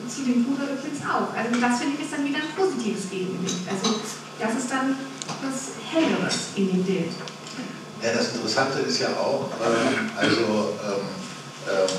zu 0.09 0.25
dem 0.25 0.43
Bruder 0.45 0.73
übrigens 0.73 1.05
auch. 1.05 1.29
Also 1.35 1.53
das 1.61 1.79
finde 1.79 1.93
ich 1.97 2.05
ist 2.05 2.13
dann 2.13 2.25
wieder 2.25 2.41
ein 2.41 2.53
positives 2.57 3.09
Gegengewicht. 3.09 3.61
Also 3.69 4.01
das 4.39 4.51
ist 4.57 4.71
dann 4.71 4.97
was 5.45 5.77
Helleres 5.85 6.57
in 6.57 6.67
dem 6.73 6.83
Bild. 6.83 7.13
Ja, 8.01 8.13
das 8.13 8.33
Interessante 8.33 8.79
ist 8.79 8.99
ja 8.99 9.09
auch, 9.17 9.49
ähm, 9.61 10.09
also 10.15 10.73
ähm, 10.81 11.05
ähm, 11.65 11.97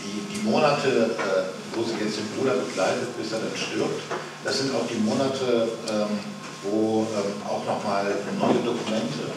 die, 0.00 0.34
die 0.34 0.42
Monate, 0.48 1.16
äh, 1.16 1.65
wo 1.76 1.84
sie 1.84 2.00
jetzt 2.00 2.16
den 2.16 2.28
Bruder 2.32 2.56
begleitet, 2.56 3.12
bis 3.20 3.32
er 3.32 3.44
dann 3.44 3.52
stirbt, 3.52 4.00
das 4.42 4.58
sind 4.58 4.74
auch 4.74 4.88
die 4.88 4.96
Monate, 5.04 5.68
ähm, 5.92 6.18
wo 6.64 7.06
ähm, 7.12 7.36
auch 7.44 7.64
nochmal 7.68 8.16
neue 8.40 8.64
Dokumente 8.64 9.28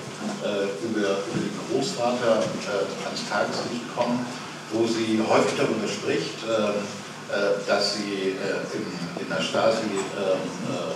äh, 0.41 0.71
über, 0.87 1.19
über 1.27 1.35
den 1.35 1.53
Großvater 1.67 2.39
äh, 2.39 3.05
ans 3.05 3.27
Tageslicht 3.27 3.85
kommen, 3.93 4.25
wo 4.71 4.87
sie 4.87 5.19
häufig 5.19 5.59
darüber 5.59 5.87
spricht, 5.87 6.39
ähm, 6.47 6.79
äh, 7.27 7.59
dass 7.67 7.99
sie 7.99 8.39
äh, 8.39 8.63
in, 8.71 8.87
in 9.19 9.27
der 9.29 9.43
Stasi 9.43 9.91
ähm, 9.91 10.39
äh, 10.71 10.95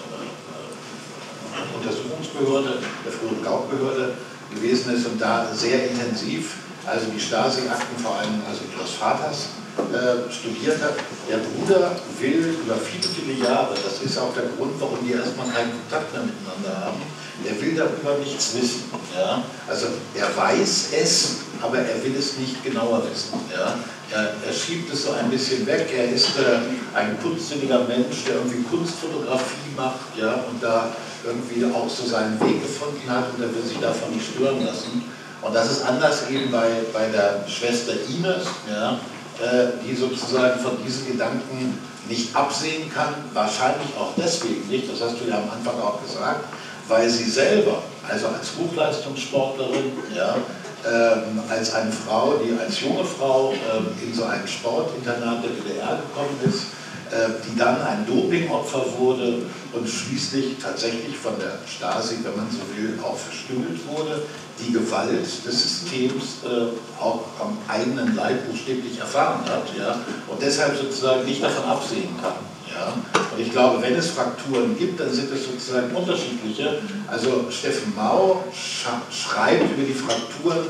Untersuchungsbehörde, 1.75 2.79
der 3.05 3.11
früheren 3.11 3.43
Gaubehörde 3.43 4.15
gewesen 4.53 4.95
ist 4.95 5.05
und 5.05 5.21
da 5.21 5.47
sehr 5.53 5.89
intensiv, 5.89 6.55
also 6.85 7.05
die 7.13 7.19
Stasi-Akten 7.19 8.01
vor 8.01 8.15
allem 8.17 8.41
also 8.47 8.61
ihres 8.75 8.91
Vaters, 8.93 9.49
äh, 9.77 10.31
studiert 10.31 10.81
hat. 10.81 10.95
Der 11.29 11.37
Bruder 11.37 11.95
will 12.19 12.57
über 12.63 12.75
viele, 12.75 13.07
viele 13.07 13.43
Jahre, 13.43 13.73
das 13.73 14.01
ist 14.01 14.17
auch 14.17 14.33
der 14.33 14.45
Grund, 14.55 14.73
warum 14.79 14.99
die 15.05 15.13
erstmal 15.13 15.47
keinen 15.47 15.71
Kontakt 15.71 16.13
mehr 16.13 16.23
miteinander 16.23 16.85
haben, 16.85 17.01
er 17.45 17.59
will 17.61 17.75
darüber 17.75 18.17
nichts 18.23 18.53
wissen. 18.55 18.83
Ja? 19.15 19.43
Also 19.67 19.87
er 20.13 20.35
weiß 20.35 20.89
es, 21.01 21.37
aber 21.61 21.79
er 21.79 22.03
will 22.03 22.15
es 22.17 22.37
nicht 22.37 22.63
genauer 22.63 23.03
wissen. 23.09 23.39
Ja? 23.51 23.79
Er, 24.11 24.33
er 24.45 24.53
schiebt 24.53 24.93
es 24.93 25.05
so 25.05 25.11
ein 25.11 25.29
bisschen 25.29 25.65
weg. 25.65 25.89
Er 25.95 26.09
ist 26.09 26.37
äh, 26.37 26.95
ein 26.95 27.17
kunstsinniger 27.21 27.79
Mensch, 27.85 28.25
der 28.27 28.35
irgendwie 28.35 28.63
Kunstfotografie 28.63 29.73
macht 29.75 30.15
ja? 30.19 30.45
und 30.49 30.61
da 30.61 30.89
irgendwie 31.25 31.65
auch 31.73 31.89
so 31.89 32.05
seinen 32.05 32.39
Weg 32.41 32.61
gefunden 32.61 33.09
hat 33.09 33.33
und 33.35 33.41
er 33.41 33.53
will 33.53 33.63
sich 33.63 33.79
davon 33.79 34.11
nicht 34.11 34.25
stören 34.33 34.63
lassen. 34.65 35.03
Und 35.41 35.53
das 35.53 35.71
ist 35.71 35.85
anders 35.85 36.29
eben 36.29 36.51
bei, 36.51 36.69
bei 36.93 37.07
der 37.09 37.45
Schwester 37.47 37.93
Ines, 38.07 38.45
ja, 38.69 38.99
die 39.85 39.95
sozusagen 39.95 40.59
von 40.59 40.77
diesen 40.85 41.07
Gedanken 41.07 41.79
nicht 42.07 42.35
absehen 42.35 42.91
kann, 42.93 43.13
wahrscheinlich 43.33 43.89
auch 43.97 44.11
deswegen 44.17 44.67
nicht, 44.67 44.91
das 44.91 45.01
hast 45.01 45.21
du 45.21 45.29
ja 45.29 45.37
am 45.37 45.49
Anfang 45.49 45.79
auch 45.81 46.01
gesagt, 46.03 46.45
weil 46.87 47.09
sie 47.09 47.29
selber, 47.29 47.81
also 48.07 48.27
als 48.27 48.51
Hochleistungssportlerin, 48.59 49.93
ja, 50.15 50.35
ähm, 50.85 51.39
als 51.49 51.73
eine 51.73 51.91
Frau, 51.91 52.33
die 52.43 52.59
als 52.59 52.81
junge 52.81 53.05
Frau 53.05 53.53
ähm, 53.53 53.87
in 54.01 54.13
so 54.13 54.25
ein 54.25 54.45
Sportinternat 54.45 55.43
der 55.43 55.51
DDR 55.51 55.95
gekommen 55.95 56.37
ist, 56.43 56.63
äh, 57.09 57.29
die 57.47 57.57
dann 57.57 57.81
ein 57.81 58.05
Dopingopfer 58.05 58.83
wurde 58.97 59.43
und 59.71 59.87
schließlich 59.87 60.57
tatsächlich 60.61 61.15
von 61.15 61.39
der 61.39 61.59
Stasi, 61.65 62.17
wenn 62.23 62.35
man 62.35 62.47
so 62.51 62.59
will, 62.75 62.99
auch 63.01 63.15
verstümmelt 63.15 63.79
wurde, 63.87 64.23
die 64.59 64.71
Gewalt 64.71 65.25
des 65.45 65.63
Systems 65.63 66.43
äh, 66.45 67.01
auch 67.01 67.23
am 67.39 67.57
eigenen 67.67 68.15
Leib 68.15 68.47
buchstäblich 68.47 68.99
erfahren 68.99 69.43
hat 69.45 69.65
ja, 69.77 69.99
und 70.27 70.41
deshalb 70.41 70.77
sozusagen 70.77 71.25
nicht 71.25 71.43
davon 71.43 71.65
absehen 71.65 72.15
kann. 72.21 72.35
Ja. 72.73 72.93
Und 73.33 73.39
ich 73.39 73.51
glaube, 73.51 73.81
wenn 73.81 73.95
es 73.95 74.11
Frakturen 74.11 74.77
gibt, 74.77 74.99
dann 74.99 75.11
sind 75.11 75.31
es 75.31 75.45
sozusagen 75.45 75.95
unterschiedliche. 75.95 76.79
Also 77.07 77.45
Steffen 77.49 77.93
Mau 77.95 78.43
schreibt 79.11 79.71
über 79.71 79.83
die 79.83 79.93
Frakturen, 79.93 80.67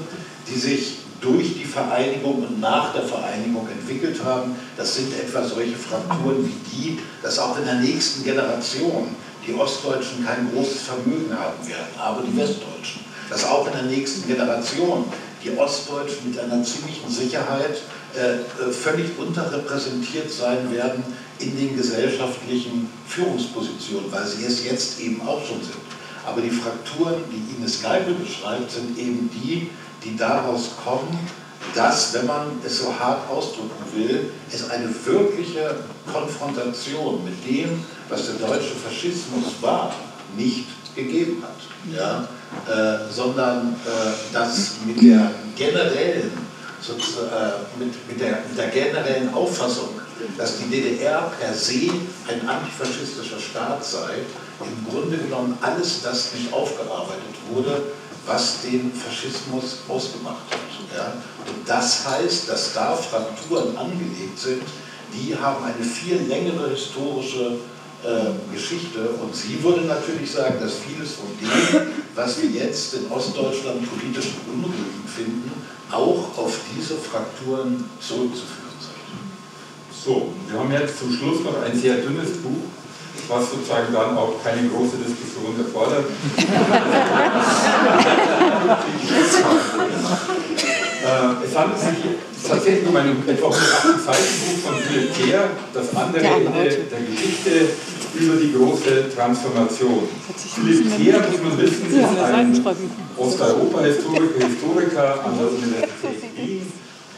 die 0.47 0.57
sich 0.57 0.97
durch 1.21 1.53
die 1.53 1.65
Vereinigung 1.65 2.45
und 2.45 2.59
nach 2.59 2.93
der 2.93 3.03
Vereinigung 3.03 3.67
entwickelt 3.67 4.21
haben. 4.23 4.55
Das 4.75 4.95
sind 4.95 5.13
etwa 5.13 5.43
solche 5.43 5.75
Frakturen 5.75 6.45
wie 6.45 6.75
die, 6.75 6.99
dass 7.21 7.39
auch 7.39 7.57
in 7.57 7.65
der 7.65 7.75
nächsten 7.75 8.23
Generation 8.23 9.15
die 9.47 9.53
Ostdeutschen 9.53 10.25
kein 10.25 10.51
großes 10.53 10.81
Vermögen 10.83 11.31
haben 11.37 11.67
werden, 11.67 11.87
aber 11.97 12.21
die 12.21 12.35
Westdeutschen. 12.37 13.12
Dass 13.33 13.45
auch 13.45 13.65
in 13.65 13.73
der 13.73 13.81
nächsten 13.81 14.27
Generation 14.27 15.05
die 15.43 15.57
Ostdeutschen 15.57 16.29
mit 16.29 16.39
einer 16.39 16.63
ziemlichen 16.63 17.09
Sicherheit 17.09 17.81
äh, 18.15 18.35
äh, 18.35 18.71
völlig 18.71 19.17
unterrepräsentiert 19.17 20.31
sein 20.31 20.71
werden 20.71 21.03
in 21.39 21.57
den 21.57 21.75
gesellschaftlichen 21.75 22.87
Führungspositionen, 23.07 24.11
weil 24.11 24.27
sie 24.27 24.45
es 24.45 24.63
jetzt 24.63 24.99
eben 24.99 25.19
auch 25.27 25.43
schon 25.43 25.63
sind. 25.63 25.81
Aber 26.23 26.41
die 26.41 26.51
Frakturen, 26.51 27.23
die 27.31 27.55
Ines 27.57 27.81
Geibel 27.81 28.13
beschreibt, 28.13 28.69
sind 28.69 28.95
eben 28.99 29.31
die, 29.33 29.71
die 30.03 30.15
daraus 30.15 30.69
kommen, 30.85 31.17
dass, 31.73 32.13
wenn 32.13 32.27
man 32.27 32.51
es 32.63 32.77
so 32.77 32.93
hart 32.99 33.27
ausdrücken 33.31 33.83
will, 33.95 34.31
es 34.51 34.69
eine 34.69 34.89
wirkliche 35.05 35.77
Konfrontation 36.05 37.23
mit 37.25 37.33
dem, 37.49 37.83
was 38.09 38.27
der 38.27 38.47
deutsche 38.47 38.75
Faschismus 38.75 39.55
war, 39.59 39.91
nicht 40.37 40.67
gegeben 40.95 41.41
hat. 41.41 41.95
Ja? 41.97 42.27
Äh, 42.65 43.11
sondern 43.11 43.75
äh, 43.85 44.33
dass 44.33 44.75
mit 44.85 45.01
der 45.01 45.31
generellen, 45.57 46.31
äh, 46.31 47.77
mit, 47.77 48.07
mit, 48.07 48.21
der, 48.21 48.39
mit 48.47 48.57
der 48.57 48.67
generellen 48.67 49.33
Auffassung, 49.33 49.89
dass 50.37 50.59
die 50.59 50.69
DDR 50.69 51.29
per 51.37 51.53
se 51.53 51.89
ein 52.29 52.47
antifaschistischer 52.47 53.39
Staat 53.39 53.83
sei, 53.83 54.19
im 54.61 54.89
Grunde 54.89 55.17
genommen 55.17 55.57
alles 55.59 56.03
das 56.03 56.33
nicht 56.35 56.53
aufgearbeitet 56.53 57.35
wurde, 57.51 57.81
was 58.25 58.61
den 58.61 58.93
Faschismus 58.93 59.79
ausgemacht 59.89 60.43
hat. 60.49 60.97
Ja? 60.97 61.13
Und 61.45 61.67
das 61.67 62.07
heißt, 62.07 62.47
dass 62.47 62.73
da 62.73 62.95
Frakturen 62.95 63.75
angelegt 63.75 64.39
sind, 64.39 64.63
die 65.13 65.35
haben 65.35 65.65
eine 65.65 65.83
viel 65.83 66.15
längere 66.29 66.69
historische 66.69 67.57
äh, 68.03 68.53
Geschichte. 68.53 69.09
Und 69.21 69.35
sie 69.35 69.63
würde 69.63 69.81
natürlich 69.81 70.31
sagen, 70.31 70.55
dass 70.59 70.73
vieles 70.79 71.13
von 71.13 71.27
dem, 71.39 71.87
was 72.15 72.41
wir 72.41 72.49
jetzt 72.49 72.93
in 72.95 73.11
Ostdeutschland 73.11 73.89
politisch 73.89 74.33
beunruhigend 74.45 75.09
finden, 75.09 75.51
auch 75.91 76.37
auf 76.37 76.59
diese 76.75 76.95
Frakturen 76.95 77.89
zurückzuführen 77.99 78.77
sind. 78.79 80.03
So, 80.03 80.33
wir 80.49 80.59
haben 80.59 80.71
jetzt 80.71 80.99
zum 80.99 81.11
Schluss 81.13 81.41
noch 81.43 81.61
ein 81.61 81.79
sehr 81.79 81.95
dünnes 81.97 82.37
Buch 82.37 82.63
was 83.33 83.49
sozusagen 83.49 83.91
dann 83.91 84.17
auch 84.17 84.35
keine 84.43 84.67
große 84.69 84.97
Diskussion 84.97 85.55
erfordert. 85.57 86.05
äh, 91.03 91.45
es 91.45 91.57
handelt 91.57 91.79
sich 91.79 91.97
tatsächlich 92.47 92.87
um 92.87 92.95
ein 92.95 93.23
etwa 93.27 93.47
180 93.47 94.05
Seiten 94.05 94.33
Buch 94.39 94.59
von 94.65 94.75
Philipp 94.81 95.15
Kehr, 95.15 95.49
das 95.73 95.95
andere 95.95 96.25
Ende 96.25 96.69
der 96.91 97.01
Geschichte 97.01 97.69
über 98.15 98.35
die 98.35 98.53
große 98.53 99.09
Transformation. 99.15 100.07
Philipp 100.55 100.97
Kehr, 100.97 101.19
muss 101.19 101.41
man 101.41 101.57
wissen, 101.57 101.85
ist 101.91 102.19
ein 102.19 102.65
Osteuropa-Historiker 103.17 104.47
Historiker 104.47 105.25
an 105.25 105.37
der 105.39 105.47
Universität 105.47 106.37
Wien, 106.37 106.71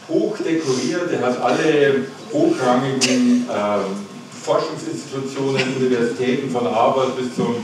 hoch 0.08 0.36
dekoriert, 0.38 1.10
er 1.12 1.26
hat 1.26 1.42
alle 1.42 2.06
hochrangigen 2.32 3.46
ähm, 3.50 4.05
Forschungsinstitutionen, 4.46 5.74
Universitäten 5.76 6.48
von 6.50 6.64
Harvard 6.64 7.16
bis 7.18 7.34
zum 7.34 7.56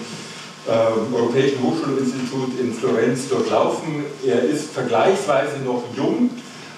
äh, 0.66 1.14
Europäischen 1.14 1.62
Hochschulinstitut 1.62 2.59
in 2.60 2.74
Florenz 2.74 3.28
durchlaufen. 3.28 4.04
Er 4.26 4.42
ist 4.42 4.72
vergleichsweise 4.72 5.59
noch 5.64 5.84
jung, 5.96 6.30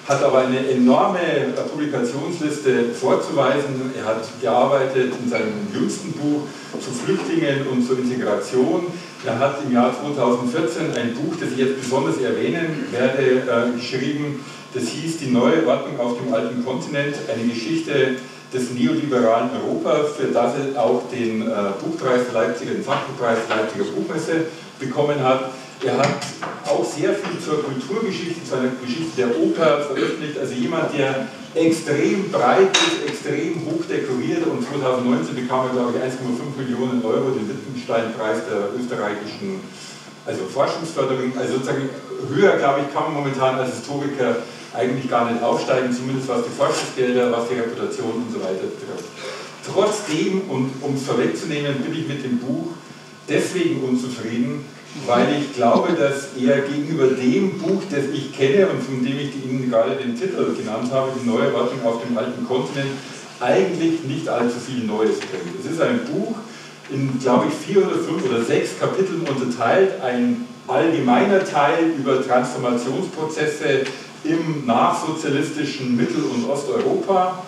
hat 0.06 0.22
aber 0.22 0.40
eine 0.40 0.68
enorme 0.68 1.20
äh, 1.20 1.52
Publikationsliste 1.70 2.92
vorzuweisen. 2.92 3.92
Er 3.96 4.04
hat 4.04 4.28
gearbeitet 4.42 5.14
in 5.22 5.30
seinem 5.30 5.68
jüngsten 5.72 6.12
Buch 6.12 6.42
zu 6.78 6.90
Flüchtlingen 6.90 7.66
und 7.72 7.86
zur 7.86 7.98
Integration. 7.98 8.86
Er 9.24 9.38
hat 9.38 9.56
im 9.66 9.72
Jahr 9.72 9.94
2014 9.98 10.92
ein 10.94 11.14
Buch, 11.14 11.34
das 11.40 11.52
ich 11.52 11.58
jetzt 11.58 11.80
besonders 11.80 12.18
erwähnen 12.18 12.84
werde, 12.90 13.22
äh, 13.22 13.74
geschrieben. 13.74 14.44
Das 14.74 14.88
hieß 14.88 15.18
Die 15.18 15.30
neue 15.30 15.66
Ordnung 15.66 15.98
auf 15.98 16.18
dem 16.18 16.34
alten 16.34 16.62
Kontinent, 16.62 17.14
eine 17.32 17.48
Geschichte 17.48 18.16
des 18.52 18.70
neoliberalen 18.70 19.50
Europa, 19.50 20.04
für 20.16 20.28
das 20.28 20.52
er 20.54 20.80
auch 20.80 21.02
den 21.10 21.42
äh, 21.42 21.54
Buchpreis 21.82 22.32
Leipziger, 22.32 22.72
den 22.72 22.84
Fachbuchpreis 22.84 23.38
Leipziger 23.48 23.84
Buchmesse 23.84 24.46
bekommen 24.78 25.22
hat. 25.22 25.50
Er 25.84 25.98
hat 25.98 26.16
auch 26.66 26.84
sehr 26.84 27.14
viel 27.14 27.38
zur 27.40 27.62
Kulturgeschichte, 27.62 28.44
zu 28.44 28.56
einer 28.56 28.70
Geschichte 28.80 29.16
der 29.16 29.38
Oper 29.38 29.82
veröffentlicht. 29.82 30.38
Also 30.38 30.54
jemand, 30.54 30.96
der 30.96 31.28
extrem 31.54 32.30
breit 32.30 32.70
ist, 32.72 33.10
extrem 33.10 33.66
hoch 33.66 33.84
dekoriert 33.88 34.46
und 34.46 34.66
2019 34.66 35.34
bekam 35.34 35.66
er, 35.66 35.72
glaube 35.72 35.92
ich, 35.94 36.02
1,5 36.02 36.56
Millionen 36.56 37.04
Euro 37.04 37.30
den 37.30 37.48
Wittgenstein-Preis 37.48 38.38
der 38.50 38.80
österreichischen 38.80 39.60
also 40.26 40.44
Forschungsförderung. 40.46 41.32
Also 41.38 41.54
sozusagen 41.54 41.88
höher, 42.32 42.56
glaube 42.56 42.80
ich, 42.86 42.94
kann 42.94 43.04
man 43.04 43.14
momentan 43.14 43.56
als 43.56 43.74
Historiker 43.76 44.36
eigentlich 44.74 45.08
gar 45.08 45.30
nicht 45.30 45.42
aufsteigen, 45.42 45.92
zumindest 45.92 46.28
was 46.28 46.44
die 46.44 46.50
Forschungsgelder, 46.50 47.30
was 47.32 47.48
die 47.48 47.54
Reputation 47.54 48.24
und 48.26 48.32
so 48.32 48.40
weiter 48.40 48.66
betrifft. 48.66 49.08
Trotzdem, 49.64 50.42
und 50.48 50.72
um 50.82 50.94
es 50.94 51.04
vorwegzunehmen, 51.04 51.82
bin 51.82 51.92
ich 51.92 52.08
mit 52.08 52.24
dem 52.24 52.38
Buch 52.38 52.72
deswegen 53.28 53.82
unzufrieden, 53.82 54.64
weil 55.06 55.26
ich 55.40 55.54
glaube, 55.54 55.94
dass 55.94 56.28
er 56.40 56.60
gegenüber 56.60 57.06
dem 57.08 57.58
Buch, 57.58 57.82
das 57.90 58.04
ich 58.12 58.36
kenne 58.36 58.68
und 58.68 58.82
von 58.82 59.04
dem 59.04 59.18
ich 59.18 59.34
Ihnen 59.44 59.70
gerade 59.70 59.96
den 59.96 60.14
Titel 60.14 60.54
genannt 60.54 60.92
habe, 60.92 61.12
die 61.20 61.26
neue 61.26 61.52
Wartung 61.52 61.84
auf 61.84 62.02
dem 62.04 62.16
alten 62.16 62.46
Kontinent, 62.46 62.90
eigentlich 63.40 64.04
nicht 64.04 64.28
allzu 64.28 64.56
viel 64.58 64.84
Neues 64.84 65.18
bringt. 65.18 65.64
Es 65.64 65.72
ist 65.72 65.80
ein 65.80 66.00
Buch 66.04 66.36
in, 66.90 67.18
glaube 67.18 67.46
ich, 67.48 67.54
vier 67.54 67.86
oder 67.86 67.96
fünf 67.96 68.24
oder 68.28 68.44
sechs 68.44 68.78
Kapiteln 68.78 69.22
unterteilt, 69.22 70.00
ein 70.02 70.46
allgemeiner 70.68 71.44
Teil 71.44 71.92
über 71.98 72.24
Transformationsprozesse 72.24 73.84
im 74.24 74.66
nachsozialistischen 74.66 75.96
Mittel- 75.96 76.24
und 76.24 76.48
Osteuropa. 76.48 77.44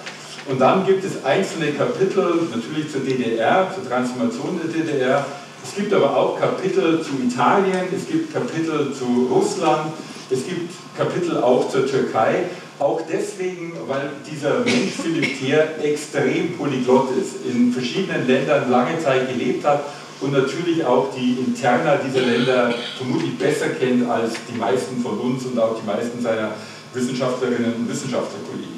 Und 0.48 0.60
dann 0.60 0.86
gibt 0.86 1.04
es 1.04 1.24
einzelne 1.24 1.72
Kapitel, 1.72 2.48
natürlich 2.54 2.90
zur 2.90 3.00
DDR, 3.00 3.72
zur 3.74 3.88
Transformation 3.88 4.60
der 4.62 4.70
DDR, 4.70 5.26
es 5.66 5.74
gibt 5.74 5.92
aber 5.92 6.16
auch 6.16 6.38
Kapitel 6.38 7.02
zu 7.02 7.14
Italien, 7.20 7.88
es 7.94 8.06
gibt 8.06 8.32
Kapitel 8.32 8.94
zu 8.94 9.28
Russland, 9.28 9.92
es 10.30 10.46
gibt 10.46 10.72
Kapitel 10.96 11.42
auch 11.42 11.68
zur 11.68 11.86
Türkei. 11.86 12.44
Auch 12.78 13.00
deswegen, 13.10 13.72
weil 13.88 14.10
dieser 14.30 14.60
Mensch 14.60 14.92
Philipp 15.02 15.40
Thier 15.40 15.66
extrem 15.82 16.56
polyglott 16.56 17.08
ist, 17.20 17.44
in 17.44 17.72
verschiedenen 17.72 18.28
Ländern 18.28 18.70
lange 18.70 18.96
Zeit 19.00 19.28
gelebt 19.28 19.64
hat 19.64 19.86
und 20.20 20.32
natürlich 20.32 20.84
auch 20.84 21.14
die 21.14 21.38
Interna 21.47 21.97
dieser 21.97 22.24
Länder 22.24 22.72
vermutlich 22.97 23.36
besser 23.38 23.68
kennt 23.70 24.09
als 24.09 24.34
die 24.51 24.59
meisten 24.59 25.02
von 25.02 25.18
uns 25.18 25.44
und 25.44 25.59
auch 25.59 25.78
die 25.78 25.86
meisten 25.86 26.22
seiner 26.22 26.52
Wissenschaftlerinnen 26.94 27.74
und 27.74 27.88
Wissenschaftlerkollegen. 27.88 28.76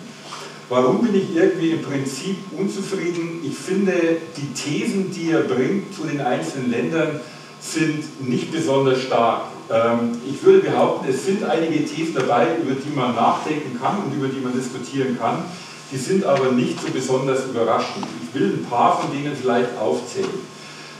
Warum 0.68 1.00
bin 1.00 1.14
ich 1.14 1.34
irgendwie 1.34 1.70
im 1.70 1.82
Prinzip 1.82 2.36
unzufrieden? 2.56 3.40
Ich 3.42 3.56
finde, 3.56 4.18
die 4.36 4.52
Thesen, 4.52 5.10
die 5.10 5.30
er 5.30 5.42
bringt 5.42 5.94
zu 5.94 6.02
den 6.02 6.20
einzelnen 6.20 6.70
Ländern, 6.70 7.20
sind 7.60 8.28
nicht 8.28 8.52
besonders 8.52 9.00
stark. 9.00 9.44
Ähm, 9.70 10.18
ich 10.28 10.42
würde 10.42 10.68
behaupten, 10.68 11.08
es 11.08 11.24
sind 11.24 11.42
einige 11.44 11.84
Thesen 11.84 12.14
dabei, 12.14 12.48
über 12.62 12.74
die 12.74 12.94
man 12.94 13.14
nachdenken 13.14 13.78
kann 13.80 13.98
und 14.04 14.14
über 14.14 14.28
die 14.28 14.40
man 14.40 14.52
diskutieren 14.52 15.18
kann. 15.18 15.44
Die 15.90 15.96
sind 15.96 16.24
aber 16.24 16.52
nicht 16.52 16.78
so 16.80 16.88
besonders 16.92 17.46
überraschend. 17.46 18.06
Ich 18.22 18.38
will 18.38 18.58
ein 18.58 18.66
paar 18.68 19.00
von 19.00 19.10
denen 19.10 19.34
vielleicht 19.34 19.76
aufzählen. 19.78 20.57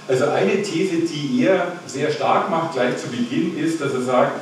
Also 0.08 0.24
eine 0.30 0.62
These, 0.62 0.96
die 1.00 1.44
er 1.44 1.72
sehr 1.86 2.10
stark 2.10 2.50
macht, 2.50 2.72
gleich 2.72 2.96
zu 2.96 3.08
Beginn, 3.08 3.58
ist, 3.58 3.80
dass 3.80 3.92
er 3.92 4.00
sagt, 4.00 4.32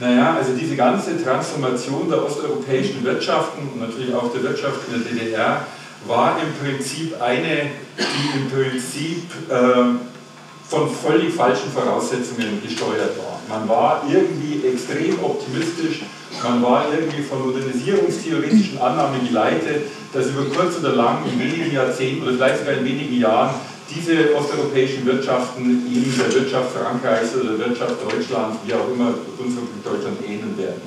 naja, 0.00 0.34
also 0.36 0.52
diese 0.58 0.74
ganze 0.74 1.22
Transformation 1.22 2.10
der 2.10 2.24
osteuropäischen 2.24 3.04
Wirtschaften 3.04 3.68
und 3.72 3.80
natürlich 3.80 4.12
auch 4.12 4.32
der 4.32 4.42
Wirtschaft 4.42 4.80
in 4.88 5.00
der 5.00 5.12
DDR 5.12 5.66
war 6.08 6.36
im 6.42 6.52
Prinzip 6.54 7.14
eine, 7.22 7.70
die 7.96 8.38
im 8.38 8.50
Prinzip 8.50 9.22
äh, 9.48 9.94
von 10.68 10.90
völlig 10.90 11.32
falschen 11.34 11.70
Voraussetzungen 11.70 12.60
gesteuert 12.60 13.16
war. 13.18 13.40
Man 13.48 13.68
war 13.68 14.02
irgendwie 14.10 14.66
extrem 14.66 15.22
optimistisch, 15.22 16.00
man 16.42 16.62
war 16.62 16.86
irgendwie 16.92 17.22
von 17.22 17.46
modernisierungstheoretischen 17.46 18.78
Annahmen 18.80 19.24
geleitet, 19.28 19.84
dass 20.12 20.28
über 20.28 20.46
kurz 20.46 20.78
oder 20.78 20.96
lang 20.96 21.18
in 21.30 21.38
wenigen 21.38 21.72
Jahrzehnten 21.72 22.22
oder 22.22 22.32
vielleicht 22.32 22.58
sogar 22.60 22.74
in 22.74 22.84
wenigen 22.84 23.20
Jahren 23.20 23.54
diese 23.94 24.34
osteuropäischen 24.34 25.04
Wirtschaften 25.06 25.86
eben 25.86 26.14
der 26.18 26.34
Wirtschaft 26.34 26.72
Frankreichs 26.72 27.34
oder 27.34 27.56
der 27.56 27.68
Wirtschaft 27.68 27.96
Deutschlands, 28.02 28.58
wie 28.66 28.74
auch 28.74 28.88
immer 28.92 29.14
Bundesrepublik 29.36 29.84
Deutschland 29.84 30.18
ähneln 30.26 30.56
werden. 30.56 30.82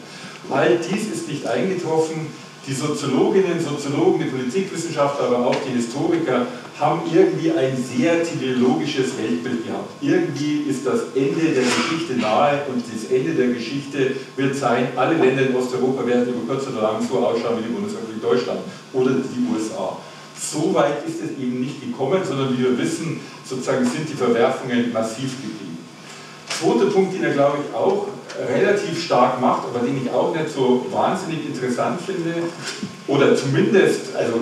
All 0.50 0.78
dies 0.78 1.12
ist 1.12 1.28
nicht 1.28 1.46
eingetroffen. 1.46 2.28
Die 2.68 2.74
Soziologinnen, 2.74 3.60
Soziologen, 3.60 4.20
die 4.20 4.30
Politikwissenschaftler, 4.30 5.28
aber 5.28 5.48
auch 5.48 5.56
die 5.68 5.76
Historiker 5.76 6.48
haben 6.80 7.02
irgendwie 7.14 7.52
ein 7.52 7.78
sehr 7.78 8.24
teleologisches 8.24 9.18
Weltbild 9.18 9.68
gehabt. 9.68 9.92
Irgendwie 10.02 10.66
ist 10.68 10.86
das 10.86 11.02
Ende 11.14 11.54
der 11.54 11.64
Geschichte 11.64 12.14
nahe 12.20 12.64
und 12.68 12.84
das 12.84 13.12
Ende 13.12 13.34
der 13.34 13.50
Geschichte 13.50 14.16
wird 14.36 14.56
sein, 14.56 14.88
alle 14.96 15.16
Länder 15.16 15.48
in 15.48 15.56
Osteuropa 15.56 16.06
werden 16.08 16.28
über 16.28 16.54
kurz 16.56 16.68
oder 16.68 16.82
lang 16.82 17.08
so 17.08 17.20
ausschauen 17.20 17.60
wie 17.60 17.68
die 17.68 17.74
Bundesrepublik 17.74 18.22
Deutschland 18.22 18.60
oder 18.94 19.12
die 19.12 19.54
USA. 19.54 19.98
So 20.40 20.74
weit 20.74 21.08
ist 21.08 21.22
es 21.24 21.32
eben 21.40 21.62
nicht 21.62 21.82
gekommen, 21.82 22.22
sondern 22.24 22.58
wie 22.58 22.64
wir 22.64 22.78
wissen, 22.78 23.20
sozusagen 23.46 23.86
sind 23.86 24.10
die 24.10 24.14
Verwerfungen 24.14 24.92
massiv 24.92 25.36
geblieben. 25.42 25.78
Zweiter 26.50 26.92
Punkt, 26.92 27.14
den 27.14 27.24
er, 27.24 27.34
glaube 27.34 27.60
ich, 27.64 27.76
auch 27.76 28.08
relativ 28.50 29.04
stark 29.04 29.40
macht, 29.42 29.64
aber 29.68 29.86
den 29.86 30.02
ich 30.04 30.12
auch 30.12 30.36
nicht 30.36 30.50
so 30.50 30.86
wahnsinnig 30.92 31.46
interessant 31.46 32.00
finde, 32.02 32.34
oder 33.08 33.36
zumindest, 33.36 34.16
also 34.16 34.42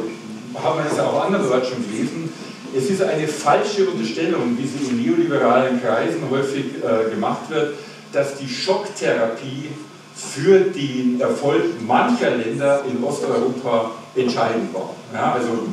haben 0.61 0.79
wir 0.79 0.91
es 0.91 0.97
ja 0.97 1.05
auch 1.05 1.25
andererseits 1.25 1.69
schon 1.69 1.83
gelesen, 1.89 2.31
es 2.75 2.89
ist 2.89 3.03
eine 3.03 3.27
falsche 3.27 3.87
Unterstellung, 3.87 4.57
wie 4.57 4.65
sie 4.65 4.89
in 4.89 5.03
neoliberalen 5.03 5.81
Kreisen 5.81 6.23
häufig 6.29 6.65
äh, 6.83 7.11
gemacht 7.11 7.49
wird, 7.49 7.75
dass 8.11 8.37
die 8.37 8.49
Schocktherapie 8.49 9.69
für 10.15 10.59
den 10.59 11.19
Erfolg 11.19 11.63
mancher 11.85 12.31
Länder 12.31 12.83
in 12.89 13.03
Osteuropa 13.03 13.91
entscheidend 14.15 14.73
war. 14.73 14.95
Ja, 15.13 15.33
also 15.33 15.67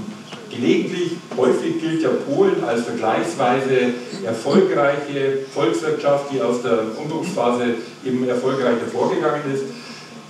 gelegentlich, 0.50 1.12
häufig 1.36 1.80
gilt 1.80 2.02
ja 2.02 2.10
Polen 2.10 2.62
als 2.64 2.82
vergleichsweise 2.82 3.94
erfolgreiche 4.24 5.38
Volkswirtschaft, 5.52 6.32
die 6.32 6.40
aus 6.40 6.62
der 6.62 6.82
Umbruchsphase 6.96 7.74
eben 8.04 8.28
erfolgreich 8.28 8.80
hervorgegangen 8.80 9.42
ist. 9.54 9.64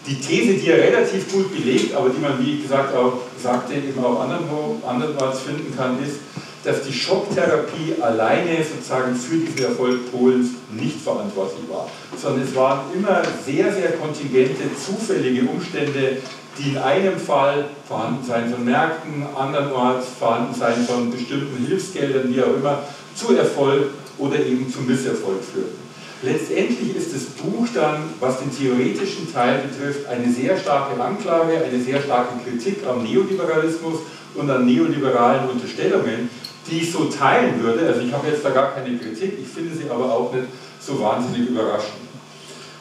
Die 0.07 0.19
These, 0.19 0.55
die 0.55 0.70
er 0.70 0.78
relativ 0.78 1.31
gut 1.32 1.53
belegt, 1.53 1.95
aber 1.95 2.09
die 2.09 2.20
man, 2.20 2.45
wie 2.45 2.61
gesagt, 2.62 2.95
auch 2.97 3.19
sagte, 3.41 3.74
eben 3.74 4.03
auch 4.03 4.20
andernorts 4.20 5.41
finden 5.41 5.74
kann, 5.77 6.03
ist, 6.03 6.20
dass 6.65 6.82
die 6.82 6.93
Schocktherapie 6.93 7.95
alleine 8.01 8.59
sozusagen 8.62 9.15
für 9.15 9.37
diesen 9.37 9.65
Erfolg 9.65 10.12
Polens 10.12 10.51
nicht 10.70 11.01
verantwortlich 11.01 11.65
war, 11.70 11.89
sondern 12.16 12.43
es 12.43 12.55
waren 12.55 12.81
immer 12.95 13.23
sehr, 13.45 13.73
sehr 13.73 13.93
kontingente, 13.93 14.65
zufällige 14.77 15.49
Umstände, 15.49 16.19
die 16.59 16.70
in 16.70 16.78
einem 16.78 17.19
Fall 17.19 17.66
Vorhandensein 17.89 18.53
von 18.53 18.65
Märkten, 18.65 19.24
andernorts 19.37 20.09
Vorhandensein 20.19 20.85
von 20.87 21.11
bestimmten 21.11 21.66
Hilfsgeldern, 21.66 22.35
wie 22.35 22.43
auch 22.43 22.55
immer, 22.55 22.82
zu 23.15 23.35
Erfolg 23.35 23.89
oder 24.19 24.39
eben 24.39 24.70
zu 24.70 24.81
Misserfolg 24.81 25.43
führten. 25.43 25.81
Letztendlich 26.23 26.95
ist 26.95 27.15
das 27.15 27.23
Buch 27.43 27.66
dann, 27.73 28.03
was 28.20 28.41
den 28.41 28.55
theoretischen 28.55 29.32
Teil 29.32 29.62
betrifft, 29.62 30.07
eine 30.07 30.31
sehr 30.31 30.59
starke 30.59 31.03
Anklage, 31.03 31.65
eine 31.65 31.82
sehr 31.82 32.03
starke 32.03 32.35
Kritik 32.45 32.87
am 32.87 33.03
Neoliberalismus 33.03 34.01
und 34.35 34.51
an 34.51 34.66
neoliberalen 34.66 35.49
Unterstellungen, 35.49 36.28
die 36.69 36.81
ich 36.81 36.93
so 36.93 37.05
teilen 37.05 37.62
würde. 37.62 37.87
Also 37.87 38.01
ich 38.01 38.12
habe 38.12 38.28
jetzt 38.28 38.45
da 38.45 38.51
gar 38.51 38.74
keine 38.74 38.97
Kritik, 38.99 39.39
ich 39.41 39.49
finde 39.49 39.74
sie 39.74 39.91
aber 39.91 40.12
auch 40.12 40.32
nicht 40.32 40.47
so 40.81 41.01
wahnsinnig 41.01 41.49
überraschend. 41.49 41.95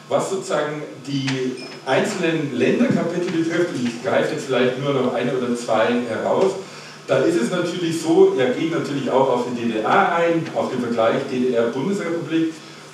Was 0.08 0.30
sozusagen 0.30 0.82
die 1.06 1.56
einzelnen 1.86 2.56
Länderkapitel 2.56 3.30
betrifft, 3.30 3.74
und 3.74 3.86
ich 3.86 4.02
greife 4.02 4.34
jetzt 4.34 4.46
vielleicht 4.46 4.82
nur 4.82 4.92
noch 4.92 5.14
eine 5.14 5.32
oder 5.32 5.54
zwei 5.56 5.86
heraus, 6.08 6.52
da 7.06 7.18
ist 7.18 7.40
es 7.40 7.50
natürlich 7.50 8.00
so, 8.00 8.34
er 8.38 8.50
geht 8.50 8.72
natürlich 8.72 9.10
auch 9.10 9.28
auf 9.28 9.44
die 9.50 9.62
DDR 9.62 10.14
ein, 10.14 10.46
auf 10.54 10.70
den 10.70 10.80
Vergleich 10.80 11.22
DDR-Bundesrepublik 11.30 12.52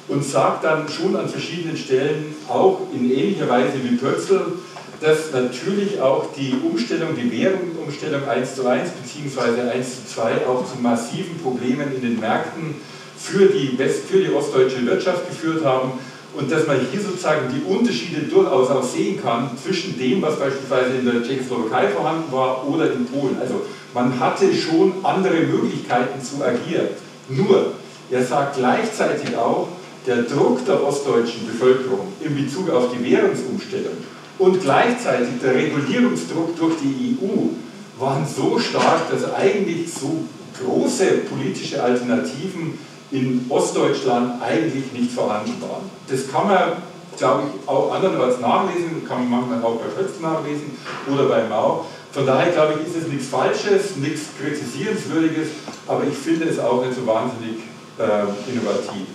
und 0.08 0.24
sagt 0.24 0.64
dann 0.64 0.88
schon 0.88 1.16
an 1.16 1.28
verschiedenen 1.28 1.76
Stellen, 1.76 2.34
auch 2.48 2.80
in 2.94 3.10
ähnlicher 3.10 3.48
Weise 3.48 3.74
wie 3.82 3.96
Pötzl, 3.96 4.52
dass 5.00 5.32
natürlich 5.32 6.00
auch 6.00 6.26
die 6.36 6.54
Umstellung, 6.64 7.10
die 7.16 7.30
Währungsumstellung 7.30 8.26
1 8.28 8.54
zu 8.54 8.66
1 8.66 8.90
bzw. 8.90 9.70
1 9.70 10.06
zu 10.06 10.14
2 10.14 10.46
auch 10.46 10.64
zu 10.64 10.80
massiven 10.80 11.38
Problemen 11.38 11.94
in 11.94 12.02
den 12.02 12.20
Märkten 12.20 12.76
für 13.18 13.46
die, 13.46 13.78
West, 13.78 14.06
für 14.08 14.22
die 14.22 14.30
ostdeutsche 14.30 14.84
Wirtschaft 14.86 15.28
geführt 15.28 15.64
haben 15.64 15.92
und 16.34 16.50
dass 16.50 16.66
man 16.66 16.78
hier 16.90 17.00
sozusagen 17.00 17.48
die 17.52 17.62
Unterschiede 17.70 18.22
durchaus 18.22 18.70
auch 18.70 18.82
sehen 18.82 19.20
kann 19.22 19.50
zwischen 19.62 19.98
dem, 19.98 20.20
was 20.22 20.38
beispielsweise 20.38 20.96
in 20.98 21.06
der 21.06 21.22
Tschechoslowakei 21.22 21.88
vorhanden 21.88 22.30
war 22.30 22.66
oder 22.68 22.92
in 22.92 23.06
Polen. 23.06 23.36
Also 23.40 23.62
man 23.94 24.18
hatte 24.20 24.52
schon 24.54 24.92
andere 25.02 25.40
Möglichkeiten 25.40 26.22
zu 26.22 26.44
agieren. 26.44 26.88
Nur, 27.28 27.72
er 28.10 28.22
sagt 28.22 28.56
gleichzeitig 28.56 29.36
auch, 29.36 29.68
der 30.06 30.22
Druck 30.22 30.64
der 30.64 30.82
ostdeutschen 30.84 31.46
Bevölkerung 31.46 32.12
in 32.20 32.36
Bezug 32.36 32.70
auf 32.70 32.90
die 32.92 33.10
Währungsumstellung 33.10 33.96
und 34.38 34.60
gleichzeitig 34.60 35.40
der 35.42 35.54
Regulierungsdruck 35.54 36.56
durch 36.56 36.74
die 36.82 37.16
EU 37.20 38.02
waren 38.02 38.26
so 38.26 38.58
stark, 38.58 39.10
dass 39.10 39.32
eigentlich 39.34 39.92
so 39.92 40.24
große 40.62 41.06
politische 41.30 41.82
Alternativen 41.82 42.78
in 43.10 43.46
Ostdeutschland 43.48 44.42
eigentlich 44.42 44.92
nicht 44.92 45.12
vorhanden 45.12 45.60
waren. 45.60 45.90
Das 46.08 46.30
kann 46.30 46.48
man, 46.48 46.72
glaube 47.16 47.44
ich, 47.44 47.68
auch 47.68 47.94
andernorts 47.94 48.40
nachlesen, 48.40 49.06
kann 49.06 49.28
man 49.28 49.48
manchmal 49.48 49.62
auch 49.62 49.76
bei 49.76 49.84
Schöpf 49.94 50.20
nachlesen 50.20 50.72
oder 51.12 51.24
bei 51.24 51.44
Mao. 51.44 51.86
Von 52.12 52.26
daher 52.26 52.52
glaube 52.52 52.74
ich, 52.80 52.88
ist 52.88 53.02
es 53.02 53.08
nichts 53.08 53.28
Falsches, 53.28 53.96
nichts 53.96 54.28
Kritisierenswürdiges, 54.40 55.48
aber 55.86 56.04
ich 56.04 56.16
finde 56.16 56.46
es 56.46 56.58
auch 56.58 56.84
nicht 56.84 56.96
so 56.96 57.06
wahnsinnig 57.06 57.58
äh, 57.98 58.50
innovativ. 58.50 59.06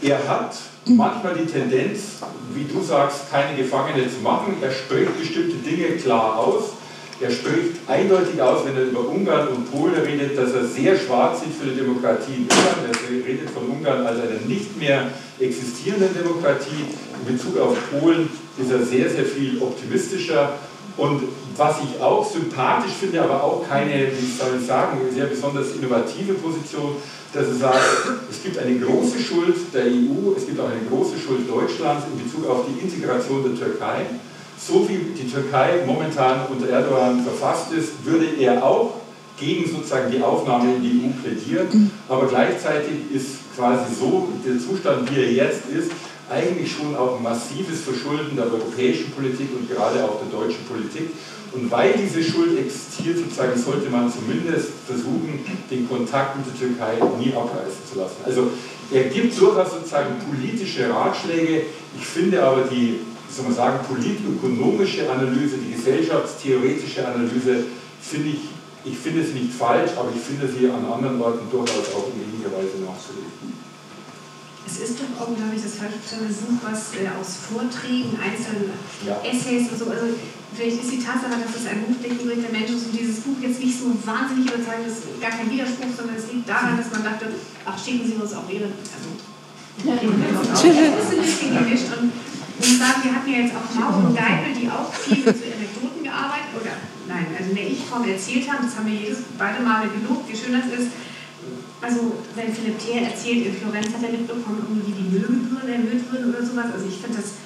Er 0.00 0.18
hat 0.28 0.56
manchmal 0.96 1.34
die 1.34 1.46
Tendenz, 1.46 2.18
wie 2.54 2.64
du 2.64 2.82
sagst, 2.82 3.30
keine 3.30 3.56
Gefangene 3.56 4.08
zu 4.08 4.20
machen. 4.22 4.56
Er 4.60 4.70
spricht 4.70 5.18
bestimmte 5.18 5.56
Dinge 5.56 5.96
klar 5.96 6.38
aus. 6.38 6.72
Er 7.20 7.30
spricht 7.30 7.80
eindeutig 7.88 8.40
aus, 8.40 8.64
wenn 8.64 8.76
er 8.76 8.84
über 8.84 9.08
Ungarn 9.08 9.48
und 9.48 9.72
Polen 9.72 9.94
redet, 9.94 10.38
dass 10.38 10.52
er 10.52 10.64
sehr 10.64 10.96
schwarz 10.96 11.40
sieht 11.40 11.54
für 11.54 11.68
die 11.68 11.76
Demokratie 11.76 12.34
in 12.36 12.42
Ungarn. 12.42 12.84
Er 12.86 13.26
redet 13.26 13.50
von 13.50 13.64
Ungarn 13.64 14.06
als 14.06 14.20
einer 14.20 14.40
nicht 14.46 14.78
mehr 14.78 15.10
existierenden 15.40 16.14
Demokratie. 16.14 16.84
In 17.20 17.36
Bezug 17.36 17.58
auf 17.58 17.76
Polen 17.90 18.28
ist 18.56 18.70
er 18.70 18.84
sehr, 18.84 19.10
sehr 19.10 19.24
viel 19.24 19.60
optimistischer. 19.60 20.52
Und 20.98 21.22
was 21.56 21.76
ich 21.82 22.00
auch 22.02 22.28
sympathisch 22.28 22.92
finde, 23.00 23.22
aber 23.22 23.42
auch 23.42 23.66
keine, 23.68 24.08
wie 24.08 24.36
soll 24.36 24.58
ich 24.60 24.66
sagen, 24.66 24.98
sehr 25.14 25.26
besonders 25.26 25.72
innovative 25.72 26.34
Position, 26.34 26.96
dass 27.32 27.46
er 27.46 27.54
sagt, 27.54 27.84
es 28.30 28.42
gibt 28.42 28.58
eine 28.58 28.78
große 28.78 29.18
Schuld 29.20 29.56
der 29.72 29.84
EU, 29.84 30.34
es 30.36 30.46
gibt 30.46 30.58
auch 30.60 30.68
eine 30.68 30.82
große 30.90 31.18
Schuld 31.18 31.48
Deutschlands 31.48 32.04
in 32.12 32.22
Bezug 32.22 32.48
auf 32.50 32.64
die 32.66 32.84
Integration 32.84 33.44
der 33.44 33.54
Türkei. 33.54 34.06
So 34.58 34.88
wie 34.88 34.98
die 35.16 35.30
Türkei 35.30 35.84
momentan 35.86 36.46
unter 36.50 36.68
Erdogan 36.68 37.22
verfasst 37.22 37.72
ist, 37.72 38.04
würde 38.04 38.26
er 38.40 38.64
auch 38.64 38.94
gegen 39.38 39.70
sozusagen 39.70 40.10
die 40.10 40.20
Aufnahme 40.20 40.74
in 40.74 40.82
die 40.82 41.04
EU 41.04 41.22
plädieren. 41.22 41.92
Aber 42.08 42.26
gleichzeitig 42.26 43.12
ist 43.14 43.54
quasi 43.56 43.94
so 43.94 44.28
der 44.44 44.58
Zustand, 44.58 45.14
wie 45.14 45.20
er 45.20 45.32
jetzt 45.32 45.68
ist, 45.68 45.92
eigentlich 46.30 46.70
schon 46.70 46.94
auch 46.94 47.16
ein 47.16 47.22
massives 47.22 47.80
Verschulden 47.80 48.36
der 48.36 48.46
europäischen 48.46 49.10
Politik 49.12 49.48
und 49.58 49.68
gerade 49.68 50.04
auch 50.04 50.20
der 50.20 50.38
deutschen 50.38 50.64
Politik. 50.64 51.10
Und 51.52 51.70
weil 51.70 51.94
diese 51.94 52.22
Schuld 52.22 52.58
existiert, 52.58 53.18
sozusagen, 53.18 53.58
sollte 53.58 53.88
man 53.88 54.12
zumindest 54.12 54.68
versuchen, 54.86 55.40
den 55.70 55.88
Kontakt 55.88 56.36
mit 56.36 56.46
der 56.46 56.68
Türkei 56.68 56.96
nie 57.18 57.32
abreißen 57.32 57.88
zu 57.90 57.98
lassen. 57.98 58.16
Also 58.24 58.50
er 58.92 59.04
gibt 59.04 59.38
durchaus 59.40 59.70
sozusagen 59.72 60.16
politische 60.28 60.90
Ratschläge. 60.90 61.62
Ich 61.98 62.06
finde 62.06 62.42
aber 62.42 62.62
die, 62.62 63.00
soll 63.30 63.46
man 63.46 63.54
sagen, 63.54 63.78
politökonomische 63.88 65.10
Analyse, 65.10 65.56
die 65.56 65.72
gesellschaftstheoretische 65.72 67.06
Analyse, 67.06 67.64
finde 68.00 68.28
ich, 68.28 68.40
ich 68.84 68.96
finde 68.96 69.24
sie 69.24 69.32
nicht 69.32 69.52
falsch, 69.52 69.92
aber 69.96 70.10
ich 70.14 70.20
finde 70.20 70.46
sie 70.52 70.68
an 70.68 70.84
anderen 70.84 71.20
Orten 71.20 71.50
durchaus 71.50 71.94
auch 71.96 72.08
in 72.12 72.22
ähnlicher 72.22 72.52
Weise 72.52 72.84
nachzulegen. 72.84 73.67
Es 74.68 74.76
ist 74.84 75.00
doch 75.00 75.08
auch, 75.16 75.32
glaube 75.32 75.56
ich, 75.56 75.64
das 75.64 75.80
falsch 75.80 75.96
verstandene 75.96 76.36
Buch, 76.44 76.60
was 76.60 76.92
äh, 76.92 77.08
aus 77.16 77.40
Vorträgen, 77.48 78.12
einzelnen 78.20 78.68
ja. 79.00 79.16
Essays 79.24 79.72
und 79.72 79.80
so, 79.80 79.88
also 79.88 80.12
vielleicht 80.52 80.84
ist 80.84 80.92
die 80.92 81.00
Tatsache, 81.00 81.40
dass 81.40 81.56
es 81.56 81.64
ein 81.64 81.88
Buch 81.88 81.96
der 82.04 82.12
Mensch 82.52 82.68
ist 82.68 82.92
und 82.92 82.92
dieses 82.92 83.24
Buch 83.24 83.40
jetzt 83.40 83.64
nicht 83.64 83.80
so 83.80 83.88
wahnsinnig 84.04 84.52
überzeugend 84.52 84.92
ist, 84.92 85.08
gar 85.24 85.32
kein 85.32 85.48
Widerspruch, 85.48 85.88
sondern 85.96 86.20
es 86.20 86.28
liegt 86.28 86.44
daran, 86.44 86.76
dass 86.76 86.92
man 86.92 87.00
dachte, 87.00 87.32
ach, 87.64 87.80
schicken 87.80 88.04
Sie 88.04 88.20
uns 88.20 88.36
auch 88.36 88.44
Ihre, 88.44 88.68
also, 88.68 89.08
ja. 89.88 89.96
das 89.96 90.60
ist 90.60 91.16
ein 91.16 91.24
bisschen 91.24 91.52
gemischt 91.56 91.88
und 91.96 92.12
ich 92.60 92.68
muss 92.68 92.78
sagen, 92.78 93.00
wir 93.08 93.12
hatten 93.16 93.30
ja 93.32 93.38
jetzt 93.48 93.54
auch 93.56 93.68
Mauer 93.72 94.04
und 94.04 94.12
Geibel, 94.12 94.52
die 94.52 94.68
auch 94.68 94.92
viel 94.92 95.24
mit 95.24 95.32
so 95.32 95.48
Anekdoten 95.48 96.02
gearbeitet, 96.04 96.52
oder 96.60 96.76
nein, 97.08 97.32
also 97.32 97.48
in 97.48 97.56
der 97.56 97.68
Ich-Form 97.72 98.04
erzählt 98.04 98.44
haben, 98.52 98.68
das 98.68 98.76
haben 98.76 98.84
wir 98.84 99.00
jedes 99.00 99.24
beide 99.40 99.64
Male 99.64 99.88
gelobt, 99.88 100.28
wie 100.28 100.36
schön 100.36 100.52
das 100.52 100.68
ist 100.76 100.92
also 101.80 102.18
wenn 102.34 102.52
Philipp 102.52 102.78
Thier 102.78 103.02
erzählt, 103.02 103.46
in 103.46 103.54
Florenz 103.54 103.94
hat 103.94 104.02
er 104.02 104.12
mitbekommen, 104.12 104.66
irgendwie 104.66 104.92
die 104.92 105.08
Müllgebühren 105.14 105.68
erhöht 105.68 106.04
würden 106.10 106.34
oder 106.34 106.44
sowas. 106.44 106.74
Also 106.74 106.86
ich 106.86 106.98
finde, 106.98 107.18
das, 107.18 107.38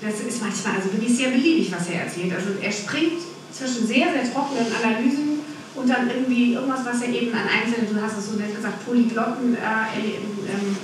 das 0.00 0.20
ist 0.20 0.42
manchmal 0.42 0.76
also 0.76 0.92
wirklich 0.92 1.16
sehr 1.16 1.30
beliebig, 1.30 1.72
was 1.72 1.88
er 1.88 2.04
erzählt. 2.04 2.32
Also 2.34 2.58
er 2.60 2.72
springt 2.72 3.24
zwischen 3.52 3.86
sehr, 3.86 4.12
sehr 4.12 4.28
trockenen 4.32 4.68
Analysen 4.68 5.40
und 5.74 5.88
dann 5.88 6.10
irgendwie 6.10 6.54
irgendwas, 6.54 6.84
was 6.84 7.02
er 7.02 7.08
eben 7.08 7.32
an 7.32 7.48
einzelnen, 7.48 7.88
du 7.88 8.00
hast 8.00 8.18
es 8.18 8.28
so 8.28 8.36
nett 8.36 8.54
gesagt, 8.54 8.84
Polyglotten, 8.84 9.54
äh, 9.54 10.20
ähm, 10.50 10.76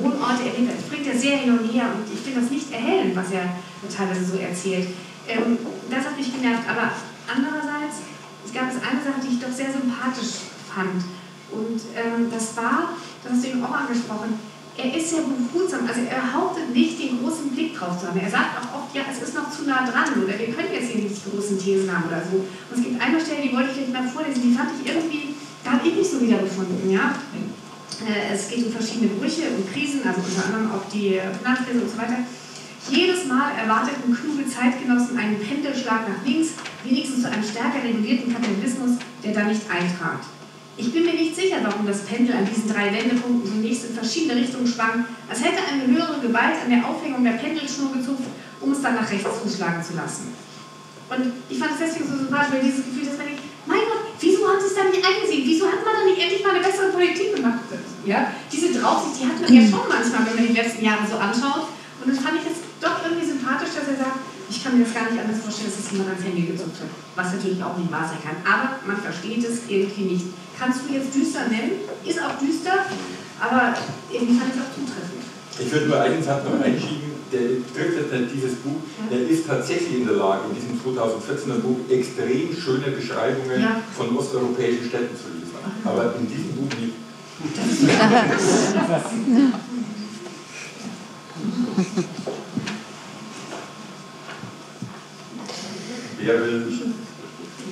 Wohnorte 0.00 0.44
erlebt 0.44 0.72
hat, 0.72 0.80
springt 0.84 1.06
er 1.06 1.16
sehr 1.16 1.38
hin 1.38 1.58
und 1.58 1.64
her 1.72 1.88
und 1.94 2.04
ich 2.12 2.20
finde 2.20 2.40
das 2.40 2.50
nicht 2.50 2.72
erhellend, 2.72 3.16
was 3.16 3.30
er 3.32 3.48
teilweise 3.88 4.24
so 4.24 4.36
erzählt. 4.36 4.88
Ähm, 5.28 5.58
das 5.90 6.04
hat 6.04 6.16
mich 6.16 6.32
genervt, 6.32 6.68
aber 6.68 6.92
andererseits, 7.28 8.04
es 8.44 8.52
gab 8.52 8.68
es 8.68 8.80
eine 8.80 9.00
Sache, 9.00 9.20
die 9.22 9.36
ich 9.36 9.40
doch 9.40 9.52
sehr 9.52 9.72
sympathisch 9.72 10.48
fand. 10.68 11.04
Und 11.50 11.80
ähm, 11.96 12.30
das 12.30 12.56
war, 12.56 12.96
das 13.22 13.32
hast 13.32 13.44
du 13.44 13.48
eben 13.48 13.64
auch 13.64 13.72
angesprochen, 13.72 14.38
er 14.78 14.94
ist 14.94 15.10
sehr 15.10 15.22
behutsam, 15.26 15.88
also 15.88 16.00
er 16.06 16.22
behauptet 16.22 16.70
nicht, 16.72 17.02
den 17.02 17.18
großen 17.18 17.50
Blick 17.50 17.74
drauf 17.74 17.98
zu 17.98 18.06
haben. 18.06 18.20
Er 18.20 18.30
sagt 18.30 18.62
auch 18.62 18.78
oft, 18.78 18.94
ja, 18.94 19.02
es 19.10 19.18
ist 19.20 19.34
noch 19.34 19.50
zu 19.50 19.66
nah 19.66 19.82
dran 19.82 20.22
oder 20.22 20.38
wir 20.38 20.54
können 20.54 20.70
jetzt 20.72 20.92
hier 20.92 21.02
nicht 21.02 21.18
die 21.18 21.30
großen 21.30 21.58
Thesen 21.58 21.90
haben 21.90 22.06
oder 22.06 22.22
so. 22.22 22.46
Und 22.46 22.78
es 22.78 22.82
gibt 22.86 23.02
eine 23.02 23.18
Stelle, 23.18 23.42
die 23.42 23.52
wollte 23.52 23.74
ich 23.74 23.90
gleich 23.90 23.90
mal 23.90 24.06
vorlesen, 24.06 24.40
die 24.40 24.54
fand 24.54 24.70
ich 24.78 24.86
irgendwie, 24.86 25.34
da 25.64 25.72
habe 25.72 25.82
ich 25.82 25.94
nicht 25.96 26.10
so 26.10 26.20
wiedergefunden. 26.20 26.90
Ja? 26.92 27.18
Äh, 28.06 28.32
es 28.32 28.48
geht 28.48 28.66
um 28.66 28.70
verschiedene 28.70 29.10
Brüche 29.18 29.50
und 29.50 29.66
Krisen, 29.66 30.06
also 30.06 30.22
unter 30.22 30.46
anderem 30.46 30.70
auch 30.70 30.86
die 30.86 31.18
Finanzkrise 31.18 31.82
und 31.82 31.90
so 31.90 31.98
weiter. 31.98 32.22
Jedes 32.88 33.26
Mal 33.26 33.58
erwarteten 33.58 34.14
kluge 34.14 34.46
Zeitgenossen 34.46 35.18
einen 35.18 35.42
Pendelschlag 35.42 36.08
nach 36.08 36.24
links, 36.24 36.54
wenigstens 36.84 37.22
zu 37.22 37.30
einem 37.30 37.42
stärker 37.42 37.82
regulierten 37.82 38.32
Kapitalismus, 38.32 39.02
der 39.24 39.34
da 39.34 39.42
nicht 39.42 39.66
eintrat. 39.68 40.22
Ich 40.78 40.92
bin 40.92 41.04
mir 41.04 41.14
nicht 41.14 41.34
sicher, 41.34 41.58
warum 41.64 41.84
das 41.86 42.06
Pendel 42.06 42.36
an 42.36 42.46
diesen 42.46 42.70
drei 42.70 42.94
Wendepunkten 42.94 43.50
zunächst 43.50 43.90
in 43.90 43.94
verschiedene 43.98 44.38
Richtungen 44.38 44.66
schwang, 44.66 45.04
als 45.28 45.42
hätte 45.42 45.58
eine 45.66 45.90
höhere 45.90 46.22
Gewalt 46.22 46.54
an 46.62 46.70
der 46.70 46.86
Aufhängung 46.86 47.24
der 47.24 47.34
Pendelschnur 47.34 47.90
gezupft, 47.92 48.30
um 48.60 48.70
es 48.70 48.80
dann 48.80 48.94
nach 48.94 49.10
rechts 49.10 49.26
zuschlagen 49.42 49.82
zu 49.82 49.98
lassen. 49.98 50.30
Und 51.10 51.34
ich 51.50 51.58
fand 51.58 51.72
es 51.74 51.82
deswegen 51.82 52.06
so 52.06 52.16
sympathisch, 52.22 52.54
weil 52.54 52.62
dieses 52.62 52.86
Gefühl, 52.86 53.10
dass 53.10 53.18
man 53.18 53.26
denkt, 53.26 53.42
mein 53.66 53.82
Gott, 53.90 54.06
wieso 54.22 54.46
hat 54.46 54.62
es 54.62 54.74
da 54.78 54.86
nicht 54.86 55.02
eingesehen? 55.02 55.42
Wieso 55.42 55.66
hat 55.66 55.82
man 55.82 55.98
da 55.98 56.02
nicht 56.06 56.20
endlich 56.22 56.46
mal 56.46 56.54
eine 56.54 56.62
bessere 56.62 56.94
Politik 56.94 57.34
gemacht? 57.34 57.66
Ja, 58.06 58.30
diese 58.46 58.70
Draufsicht, 58.78 59.18
die 59.18 59.26
hat 59.26 59.42
man 59.42 59.50
ja 59.50 59.62
schon 59.66 59.82
manchmal, 59.82 60.22
wenn 60.30 60.36
man 60.38 60.46
die 60.46 60.58
letzten 60.62 60.84
Jahre 60.86 61.02
so 61.10 61.18
anschaut. 61.18 61.74
Und 61.98 62.06
das 62.06 62.22
fand 62.22 62.38
ich 62.38 62.46
jetzt 62.46 62.62
doch 62.78 63.02
irgendwie 63.02 63.26
sympathisch, 63.26 63.74
dass 63.74 63.90
er 63.90 63.98
sagt, 63.98 64.22
ich 64.46 64.62
kann 64.62 64.78
mir 64.78 64.86
das 64.86 64.94
gar 64.94 65.10
nicht 65.10 65.18
anders 65.18 65.42
vorstellen, 65.42 65.74
dass 65.74 65.82
es 65.82 65.90
jemand 65.90 66.14
ans 66.14 66.22
Handy 66.22 66.46
gezuckt 66.46 66.78
hat. 66.78 66.92
Was 67.18 67.34
natürlich 67.34 67.58
auch 67.58 67.76
nicht 67.76 67.90
wahr 67.90 68.06
sein 68.06 68.22
kann. 68.22 68.38
Aber 68.46 68.78
man 68.86 68.96
versteht 68.96 69.42
es 69.42 69.66
irgendwie 69.66 70.16
nicht 70.16 70.26
kannst 70.58 70.80
du 70.88 70.94
jetzt 70.94 71.14
düster 71.14 71.46
nennen, 71.48 71.72
ist 72.04 72.18
auch 72.20 72.36
düster, 72.38 72.86
aber 73.40 73.74
irgendwie 74.10 74.38
fand 74.38 74.54
ich 74.54 74.60
auch 74.60 74.74
zutreffend. 74.74 75.22
Ich 75.58 75.72
würde 75.72 75.86
nur 75.86 76.00
einen 76.00 76.22
Satz 76.22 76.44
noch 76.44 76.60
einschieben, 76.60 77.12
der 77.32 77.40
trifft 77.74 77.98
jetzt 77.98 78.34
dieses 78.34 78.54
Buch, 78.56 78.80
der 79.10 79.28
ist 79.28 79.46
tatsächlich 79.46 80.00
in 80.00 80.06
der 80.06 80.16
Lage, 80.16 80.42
in 80.50 80.54
diesem 80.54 80.78
2014er 80.80 81.60
Buch 81.60 81.78
extrem 81.88 82.56
schöne 82.56 82.90
Beschreibungen 82.90 83.60
ja. 83.60 83.82
von 83.96 84.16
osteuropäischen 84.16 84.88
Städten 84.88 85.16
zu 85.16 85.28
liefern. 85.34 85.72
Aber 85.84 86.14
in 86.18 86.28
diesem 86.28 86.52
Buch 86.56 86.70
nicht. 86.78 86.94
Wer 96.20 96.40
will? 96.40 96.66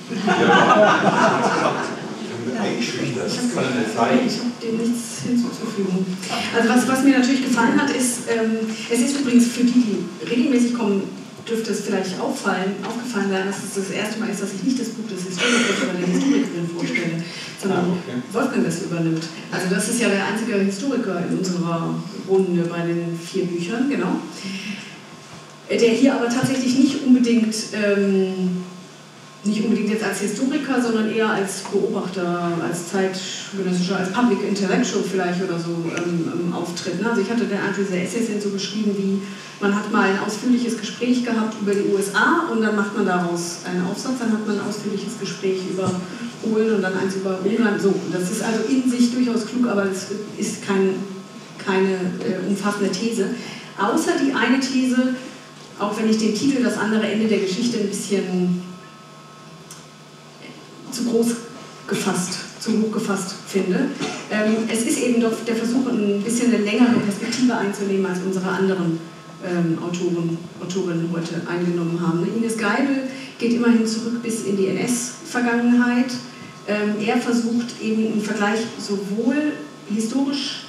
Ja 0.27 2.06
einschüchtert. 2.55 3.25
Das 3.25 3.53
kann 3.53 3.79
nicht 3.79 3.93
sein. 3.95 4.19
Ich 4.25 4.37
habe 4.39 4.51
dem 4.61 4.77
nichts 4.77 5.23
hinzuzufügen. 5.25 6.05
Also 6.55 6.69
was, 6.69 6.87
was 6.87 7.03
mir 7.03 7.19
natürlich 7.19 7.43
gefallen 7.43 7.79
hat, 7.81 7.89
ist, 7.89 8.29
ähm, 8.29 8.67
es 8.89 8.99
ist 8.99 9.19
übrigens 9.19 9.47
für 9.47 9.63
die, 9.63 9.73
die 9.73 10.25
regelmäßig 10.29 10.73
kommen, 10.73 11.03
dürfte 11.47 11.71
es 11.71 11.81
vielleicht 11.81 12.19
auffallen, 12.19 12.75
aufgefallen 12.83 13.29
sein, 13.29 13.47
dass 13.47 13.63
es 13.63 13.73
das 13.75 13.89
erste 13.89 14.19
Mal 14.19 14.29
ist, 14.29 14.41
dass 14.41 14.53
ich 14.53 14.63
nicht 14.63 14.79
das 14.79 14.89
Buch 14.89 15.07
des 15.07 15.23
Historikers 15.23 15.83
oder 15.83 15.93
der 15.99 16.07
Historikerin 16.07 16.69
vorstelle, 16.75 17.23
sondern 17.61 17.79
ah, 17.79 17.95
okay. 17.95 18.21
Wolfgang 18.33 18.65
das 18.65 18.81
übernimmt. 18.83 19.23
Also 19.51 19.67
das 19.69 19.89
ist 19.89 20.01
ja 20.01 20.09
der 20.09 20.25
einzige 20.27 20.55
Historiker 20.59 21.23
in 21.29 21.37
unserer 21.37 21.95
Runde 22.27 22.63
bei 22.63 22.85
den 22.85 23.17
vier 23.17 23.45
Büchern, 23.45 23.89
genau. 23.89 24.19
Der 25.69 25.89
hier 25.89 26.15
aber 26.15 26.29
tatsächlich 26.29 26.77
nicht 26.77 27.03
unbedingt 27.05 27.55
ähm, 27.73 28.63
nicht 29.47 29.63
unbedingt 29.63 29.89
jetzt 29.89 30.03
als 30.03 30.19
Historiker, 30.19 30.81
sondern 30.81 31.09
eher 31.09 31.29
als 31.29 31.63
Beobachter, 31.71 32.51
als 32.61 32.89
zeitgenössischer, 32.89 33.97
als 33.97 34.11
Public 34.11 34.43
Intellectual 34.47 35.03
vielleicht 35.03 35.43
oder 35.43 35.57
so 35.57 35.71
ähm, 35.95 36.31
ähm 36.31 36.53
auftritt. 36.53 37.01
Ne? 37.01 37.09
Also 37.09 37.21
ich 37.21 37.29
hatte 37.29 37.45
den 37.45 37.57
Andrew 37.57 37.81
diese 37.83 37.99
Essays 37.99 38.43
so 38.43 38.49
geschrieben 38.49 38.95
wie, 38.97 39.21
man 39.59 39.75
hat 39.75 39.91
mal 39.91 40.09
ein 40.09 40.19
ausführliches 40.19 40.77
Gespräch 40.77 41.25
gehabt 41.25 41.55
über 41.61 41.73
die 41.73 41.93
USA 41.93 42.47
und 42.51 42.61
dann 42.61 42.75
macht 42.75 42.95
man 42.95 43.05
daraus 43.05 43.59
einen 43.65 43.85
Aufsatz, 43.87 44.19
dann 44.19 44.31
hat 44.31 44.45
man 44.45 44.59
ein 44.59 44.67
ausführliches 44.67 45.19
Gespräch 45.19 45.61
über 45.69 45.89
Polen 46.43 46.75
und 46.75 46.81
dann 46.81 46.97
eins 46.97 47.15
über 47.15 47.39
Ungarn. 47.43 47.79
So, 47.79 47.93
das 48.11 48.29
ist 48.29 48.43
also 48.43 48.59
in 48.69 48.89
sich 48.89 49.13
durchaus 49.13 49.47
klug, 49.47 49.67
aber 49.67 49.85
es 49.85 50.07
ist 50.37 50.65
kein, 50.65 50.95
keine 51.57 51.93
äh, 52.23 52.47
umfassende 52.47 52.91
These. 52.91 53.29
Außer 53.79 54.11
die 54.23 54.33
eine 54.33 54.59
These, 54.59 55.15
auch 55.79 55.97
wenn 55.97 56.09
ich 56.09 56.17
den 56.17 56.35
Titel 56.35 56.63
Das 56.63 56.77
andere 56.77 57.07
Ende 57.07 57.27
der 57.27 57.39
Geschichte 57.39 57.79
ein 57.79 57.87
bisschen 57.87 58.66
zu 60.97 61.05
groß 61.05 61.27
gefasst, 61.87 62.39
zu 62.59 62.71
hoch 62.73 62.91
gefasst 62.91 63.35
finde. 63.47 63.87
Ähm, 64.31 64.55
es 64.71 64.83
ist 64.83 64.99
eben 64.99 65.21
doch 65.21 65.33
der 65.45 65.55
Versuch, 65.55 65.87
ein 65.87 66.21
bisschen 66.23 66.53
eine 66.53 66.63
längere 66.63 66.99
Perspektive 66.99 67.55
einzunehmen, 67.55 68.05
als 68.05 68.19
unsere 68.25 68.49
anderen 68.49 68.99
ähm, 69.45 69.77
Autoren, 69.81 70.37
Autorinnen 70.61 71.09
heute 71.13 71.41
eingenommen 71.47 71.99
haben. 72.01 72.21
Ne, 72.21 72.27
Ines 72.35 72.57
Geibel 72.57 73.03
geht 73.39 73.53
immerhin 73.53 73.85
zurück 73.85 74.21
bis 74.23 74.43
in 74.45 74.57
die 74.57 74.67
NS-Vergangenheit. 74.67 76.11
Ähm, 76.67 76.95
er 77.05 77.17
versucht 77.17 77.81
eben 77.81 78.11
einen 78.11 78.21
Vergleich 78.21 78.59
sowohl 78.79 79.53
historisch 79.89 80.63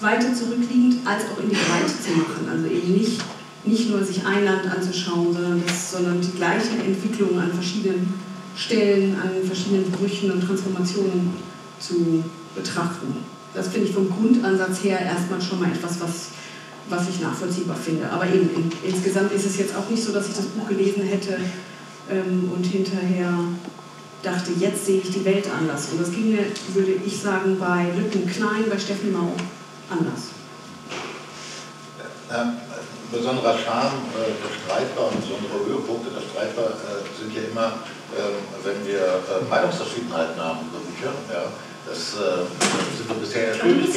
weiter 0.00 0.34
zurückliegend 0.34 0.96
als 1.06 1.24
auch 1.24 1.42
in 1.42 1.50
die 1.50 1.56
Breite 1.56 1.86
zu 1.86 2.18
machen. 2.18 2.48
Also 2.50 2.66
eben 2.66 2.92
nicht, 2.92 3.20
nicht 3.64 3.90
nur 3.90 4.02
sich 4.04 4.24
ein 4.26 4.44
Land 4.44 4.66
anzuschauen, 4.66 5.32
sondern, 5.32 5.62
das, 5.66 5.92
sondern 5.92 6.20
die 6.20 6.36
gleiche 6.36 6.76
Entwicklung 6.84 7.38
an 7.38 7.52
verschiedenen 7.52 8.12
Stellen, 8.60 9.16
an 9.18 9.30
verschiedenen 9.46 9.90
Brüchen 9.90 10.30
und 10.30 10.46
Transformationen 10.46 11.32
zu 11.78 12.22
betrachten. 12.54 13.24
Das 13.54 13.68
finde 13.68 13.88
ich 13.88 13.94
vom 13.94 14.10
Grundansatz 14.10 14.84
her 14.84 15.00
erstmal 15.00 15.40
schon 15.40 15.60
mal 15.60 15.70
etwas, 15.70 16.00
was, 16.00 16.28
was 16.90 17.08
ich 17.08 17.20
nachvollziehbar 17.20 17.76
finde. 17.76 18.10
Aber 18.10 18.26
eben 18.26 18.50
in, 18.54 18.70
insgesamt 18.84 19.32
ist 19.32 19.46
es 19.46 19.58
jetzt 19.58 19.74
auch 19.74 19.88
nicht 19.88 20.02
so, 20.02 20.12
dass 20.12 20.28
ich 20.28 20.34
das 20.34 20.44
Buch 20.46 20.68
gelesen 20.68 21.02
hätte 21.04 21.38
ähm, 22.10 22.50
und 22.54 22.64
hinterher 22.64 23.32
dachte, 24.22 24.50
jetzt 24.58 24.84
sehe 24.84 25.00
ich 25.00 25.10
die 25.10 25.24
Welt 25.24 25.46
anders. 25.58 25.88
Und 25.92 26.02
das 26.02 26.10
ging 26.10 26.30
mir, 26.30 26.44
würde 26.74 26.92
ich 27.04 27.18
sagen, 27.18 27.56
bei 27.58 27.86
Lütten 27.96 28.28
Klein, 28.28 28.64
bei 28.68 28.78
Steffen 28.78 29.12
Mau 29.12 29.32
anders. 29.88 30.28
Ja, 32.30 32.54
besonderer 33.10 33.58
Charme 33.58 33.98
äh, 34.14 34.30
der 34.38 34.50
Streitbar 34.54 35.10
und 35.10 35.18
besondere 35.20 35.58
Höhepunkte 35.66 36.10
der 36.14 36.22
Streitbar 36.22 36.78
äh, 36.78 37.02
sind 37.18 37.34
ja 37.34 37.42
immer, 37.50 37.82
äh, 38.14 38.38
wenn 38.62 38.78
wir 38.86 39.02
äh, 39.02 39.42
Meinungsverschiedenheiten 39.50 40.38
haben 40.38 40.70
über 40.70 40.78
Bücher. 40.86 41.12
Ja, 41.26 41.50
das 41.86 42.14
äh, 42.14 42.46
sind 42.94 43.06
wir 43.10 43.18
bisher 43.18 43.58
geblieben. 43.58 43.90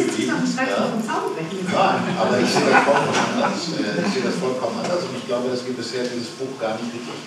Ja. 0.65 0.89
Nein, 0.89 2.01
aber 2.17 2.35
ich 2.41 2.49
sehe 2.49 2.65
das 2.65 2.81
vollkommen 2.83 3.13
anders. 3.13 3.69
Äh, 3.77 4.01
ich 4.01 4.13
sehe 4.13 4.25
das 4.25 4.37
vollkommen 4.41 4.77
anders 4.81 5.05
und 5.05 5.13
ich 5.17 5.25
glaube, 5.29 5.49
dass 5.53 5.61
wir 5.65 5.77
bisher 5.77 6.03
dieses 6.09 6.33
Buch 6.41 6.57
gar 6.59 6.73
nicht 6.81 6.93
richtig 6.93 7.21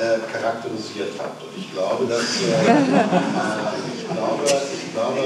charakterisiert 0.00 1.12
hat. 1.20 1.36
Und 1.44 1.52
ich 1.60 1.76
glaube, 1.76 2.06
dass, 2.08 2.24
ich 2.40 2.48
glaube, 4.08 4.48
ich 4.48 4.92
glaube 4.96 5.20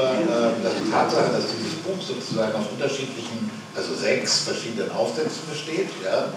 dass 0.65 0.75
die 0.83 0.91
Tatsache, 0.91 1.31
dass 1.31 1.47
dieses 1.55 1.79
Buch 1.87 2.03
sozusagen 2.03 2.59
aus 2.59 2.67
unterschiedlichen 2.75 3.54
also 3.77 3.95
sechs 3.95 4.41
verschiedenen 4.41 4.91
Aufsätzen 4.93 5.43
besteht, 5.51 5.89
ja, 6.05 6.29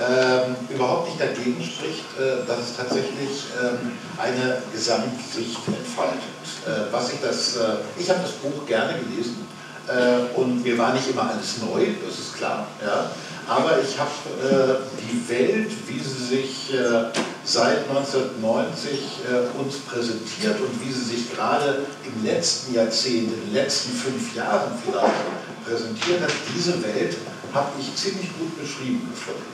ähm, 0.00 0.56
überhaupt 0.70 1.08
nicht 1.08 1.20
dagegen 1.20 1.62
spricht, 1.62 2.04
äh, 2.18 2.46
dass 2.46 2.60
es 2.60 2.76
tatsächlich 2.76 3.44
ähm, 3.60 3.92
eine 4.18 4.62
Gesamtsicht 4.72 5.60
entfaltet. 5.66 6.22
Äh, 6.66 6.92
was 6.92 7.12
ich 7.12 7.20
das, 7.20 7.56
äh, 7.56 7.74
ich 7.98 8.08
habe 8.08 8.20
das 8.22 8.32
Buch 8.32 8.66
gerne 8.66 8.94
gelesen 8.98 9.46
äh, 9.86 10.38
und 10.38 10.62
mir 10.62 10.78
war 10.78 10.94
nicht 10.94 11.10
immer 11.10 11.30
alles 11.30 11.58
neu, 11.60 11.86
das 12.06 12.18
ist 12.18 12.36
klar, 12.36 12.66
ja, 12.84 13.10
aber 13.46 13.78
ich 13.82 13.98
habe 13.98 14.10
äh, 14.40 14.74
die 15.02 15.28
Welt, 15.28 15.70
wie 15.86 15.98
sie 15.98 16.36
sich 16.36 16.72
äh, 16.72 17.10
seit 17.44 17.88
1990 17.88 19.18
uns 19.58 19.78
präsentiert 19.78 20.60
und 20.60 20.80
wie 20.80 20.92
sie 20.92 21.16
sich 21.16 21.34
gerade 21.34 21.80
im 22.04 22.24
letzten 22.24 22.74
Jahrzehnt, 22.74 23.32
in 23.32 23.40
den 23.46 23.52
letzten 23.52 23.90
fünf 23.90 24.36
Jahren 24.36 24.70
vielleicht 24.84 25.51
präsentiert 25.64 26.22
hat, 26.22 26.30
diese 26.54 26.82
Welt 26.82 27.16
habe 27.52 27.70
ich 27.78 27.94
ziemlich 27.94 28.30
gut 28.38 28.58
beschrieben 28.60 29.08
gefunden. 29.10 29.52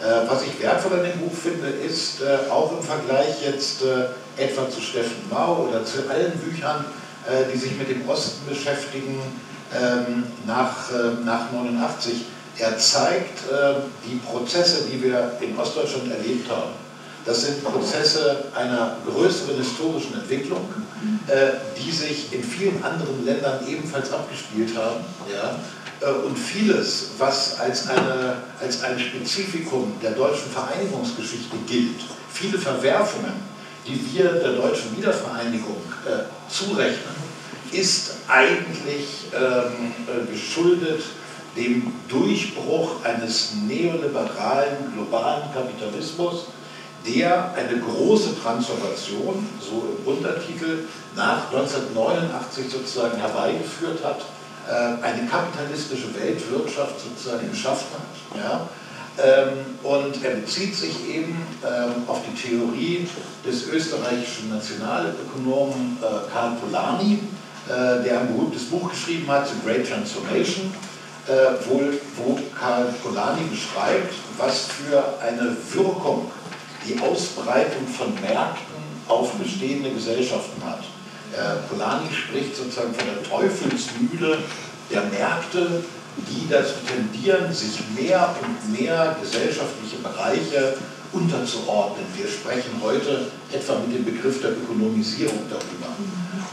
Äh, 0.00 0.28
was 0.28 0.42
ich 0.42 0.60
wertvoll 0.60 0.98
an 0.98 1.04
dem 1.04 1.18
Buch 1.20 1.34
finde, 1.34 1.68
ist 1.68 2.22
äh, 2.22 2.50
auch 2.50 2.72
im 2.72 2.82
Vergleich 2.82 3.42
jetzt 3.44 3.82
äh, 3.82 4.42
etwa 4.42 4.68
zu 4.70 4.80
Steffen 4.80 5.28
Mau 5.30 5.68
oder 5.68 5.84
zu 5.84 6.08
allen 6.08 6.32
Büchern, 6.38 6.84
äh, 7.28 7.52
die 7.52 7.58
sich 7.58 7.76
mit 7.76 7.90
dem 7.90 8.08
Osten 8.08 8.48
beschäftigen, 8.48 9.20
ähm, 9.74 10.24
nach, 10.46 10.90
äh, 10.90 11.24
nach 11.24 11.52
89. 11.52 12.24
Er 12.58 12.76
zeigt 12.78 13.50
äh, 13.50 13.74
die 14.04 14.16
Prozesse, 14.16 14.84
die 14.90 15.02
wir 15.02 15.32
in 15.40 15.58
Ostdeutschland 15.58 16.10
erlebt 16.12 16.50
haben. 16.50 16.72
Das 17.24 17.42
sind 17.42 17.62
Prozesse 17.62 18.44
einer 18.54 18.96
größeren 19.06 19.56
historischen 19.56 20.14
Entwicklung, 20.14 20.66
äh, 21.26 21.50
die 21.78 21.90
sich 21.90 22.32
in 22.32 22.42
vielen 22.42 22.82
anderen 22.82 23.24
Ländern 23.24 23.60
ebenfalls 23.68 24.12
abgespielt 24.12 24.76
haben. 24.76 25.04
Äh, 26.00 26.10
und 26.26 26.36
vieles, 26.38 27.10
was 27.18 27.60
als, 27.60 27.88
eine, 27.88 28.36
als 28.60 28.82
ein 28.82 28.98
Spezifikum 28.98 29.92
der 30.02 30.12
deutschen 30.12 30.50
Vereinigungsgeschichte 30.50 31.56
gilt, 31.66 32.00
viele 32.32 32.58
Verwerfungen, 32.58 33.32
die 33.86 34.00
wir 34.12 34.32
der 34.32 34.52
deutschen 34.52 34.96
Wiedervereinigung 34.96 35.82
äh, 36.06 36.50
zurechnen, 36.50 37.30
ist 37.72 38.14
eigentlich 38.28 39.26
ähm, 39.34 39.94
äh, 40.06 40.30
geschuldet 40.30 41.02
dem 41.56 41.92
Durchbruch 42.08 43.04
eines 43.04 43.52
neoliberalen 43.66 44.92
globalen 44.94 45.42
Kapitalismus, 45.52 46.46
der 47.06 47.54
eine 47.54 47.80
große 47.80 48.40
Transformation, 48.40 49.46
so 49.58 49.96
im 49.96 50.12
Untertitel, 50.12 50.84
nach 51.16 51.50
1989 51.50 52.70
sozusagen 52.70 53.18
herbeigeführt 53.18 54.04
hat, 54.04 54.20
äh, 54.68 55.02
eine 55.02 55.26
kapitalistische 55.26 56.14
Weltwirtschaft 56.14 57.00
sozusagen 57.00 57.50
geschaffen 57.50 57.86
hat. 57.94 58.42
Ja? 58.42 58.68
Ähm, 59.18 59.78
und 59.82 60.24
er 60.24 60.36
bezieht 60.36 60.74
sich 60.74 61.08
eben 61.08 61.36
ähm, 61.64 62.04
auf 62.06 62.20
die 62.26 62.34
Theorie 62.34 63.08
des 63.46 63.68
österreichischen 63.68 64.50
Nationalökonomen 64.50 65.98
äh, 66.00 66.30
Karl 66.32 66.56
Polanyi, 66.56 67.18
äh, 67.68 68.02
der 68.04 68.20
ein 68.20 68.34
berühmtes 68.34 68.64
Buch 68.64 68.90
geschrieben 68.90 69.30
hat, 69.30 69.48
The 69.48 69.54
Great 69.64 69.88
Transformation, 69.88 70.72
wo 72.16 72.38
Karl 72.58 72.92
Polanyi 73.04 73.44
beschreibt, 73.50 74.14
was 74.36 74.66
für 74.66 75.04
eine 75.22 75.56
Wirkung 75.72 76.30
die 76.86 76.98
Ausbreitung 77.00 77.86
von 77.86 78.14
Märkten 78.20 78.80
auf 79.08 79.32
bestehende 79.32 79.90
Gesellschaften 79.90 80.62
hat. 80.64 80.84
Äh, 81.32 81.68
Polanyi 81.68 82.12
spricht 82.12 82.56
sozusagen 82.56 82.94
von 82.94 83.06
der 83.06 83.22
Teufelsmühle 83.22 84.38
der 84.90 85.02
Märkte, 85.04 85.84
die 86.16 86.48
dazu 86.48 86.74
tendieren, 86.86 87.52
sich 87.52 87.78
mehr 87.96 88.34
und 88.42 88.80
mehr 88.80 89.16
gesellschaftliche 89.20 89.96
Bereiche 90.02 90.74
unterzuordnen. 91.12 92.06
Wir 92.16 92.28
sprechen 92.28 92.80
heute 92.82 93.30
etwa 93.52 93.78
mit 93.86 93.96
dem 93.96 94.04
Begriff 94.04 94.40
der 94.40 94.52
Ökonomisierung 94.52 95.40
darüber. 95.48 95.90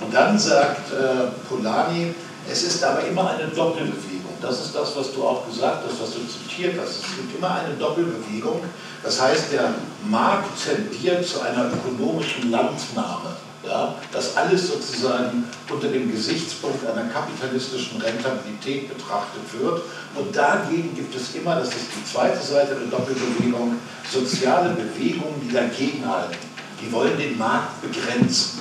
Und 0.02 0.14
dann 0.14 0.38
sagt 0.38 0.92
äh, 0.94 1.28
Polanyi, 1.50 2.14
es 2.50 2.64
ist 2.64 2.84
aber 2.84 3.06
immer 3.06 3.32
eine 3.32 3.48
Doppelbewegung. 3.48 4.17
Das 4.42 4.66
ist 4.66 4.76
das, 4.76 4.96
was 4.96 5.14
du 5.14 5.24
auch 5.24 5.46
gesagt 5.48 5.84
hast, 5.88 6.02
was 6.02 6.12
du 6.14 6.20
zitiert 6.28 6.76
hast. 6.80 7.04
Es 7.04 7.16
gibt 7.16 7.38
immer 7.38 7.52
eine 7.56 7.74
Doppelbewegung. 7.76 8.62
Das 9.04 9.22
heißt, 9.22 9.54
der 9.54 9.74
Markt 10.08 10.50
tendiert 10.64 11.26
zu 11.26 11.42
einer 11.42 11.72
ökonomischen 11.74 12.52
Landnahme. 12.52 13.36
Ja, 13.68 13.96
dass 14.14 14.38
alles 14.38 14.68
sozusagen 14.70 15.44
unter 15.70 15.88
dem 15.90 16.10
Gesichtspunkt 16.10 16.88
einer 16.88 17.10
kapitalistischen 17.10 18.00
Rentabilität 18.00 18.88
betrachtet 18.88 19.42
wird. 19.60 19.82
Und 20.16 20.34
dagegen 20.34 20.96
gibt 20.96 21.14
es 21.14 21.36
immer, 21.36 21.56
das 21.56 21.70
ist 21.70 21.88
die 21.98 22.06
zweite 22.10 22.42
Seite 22.42 22.76
der 22.76 22.88
Doppelbewegung, 22.88 23.76
soziale 24.10 24.70
Bewegungen, 24.70 25.42
die 25.44 25.54
dagegenhalten. 25.54 26.38
Die 26.82 26.90
wollen 26.94 27.18
den 27.18 27.38
Markt 27.38 27.82
begrenzen. 27.82 28.60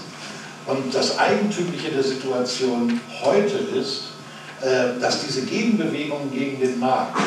Und 0.67 0.93
das 0.93 1.17
Eigentümliche 1.19 1.91
der 1.91 2.03
Situation 2.03 3.01
heute 3.23 3.59
ist, 3.79 4.16
dass 5.01 5.25
diese 5.27 5.43
Gegenbewegungen 5.43 6.33
gegen 6.33 6.61
den 6.61 6.79
Markt 6.79 7.21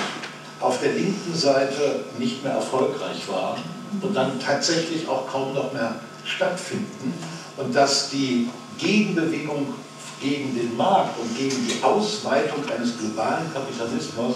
auf 0.59 0.79
der 0.81 0.93
linken 0.93 1.33
Seite 1.33 2.05
nicht 2.17 2.43
mehr 2.43 2.53
erfolgreich 2.53 3.27
waren 3.27 3.61
und 4.01 4.15
dann 4.15 4.39
tatsächlich 4.39 5.07
auch 5.07 5.27
kaum 5.27 5.53
noch 5.53 5.71
mehr 5.73 5.95
stattfinden 6.25 7.13
und 7.57 7.75
dass 7.75 8.09
die 8.09 8.49
Gegenbewegung 8.77 9.73
gegen 10.21 10.55
den 10.55 10.75
Markt 10.75 11.17
und 11.19 11.37
gegen 11.37 11.55
die 11.67 11.83
Ausweitung 11.83 12.63
eines 12.69 12.97
globalen 12.97 13.51
Kapitalismus 13.53 14.35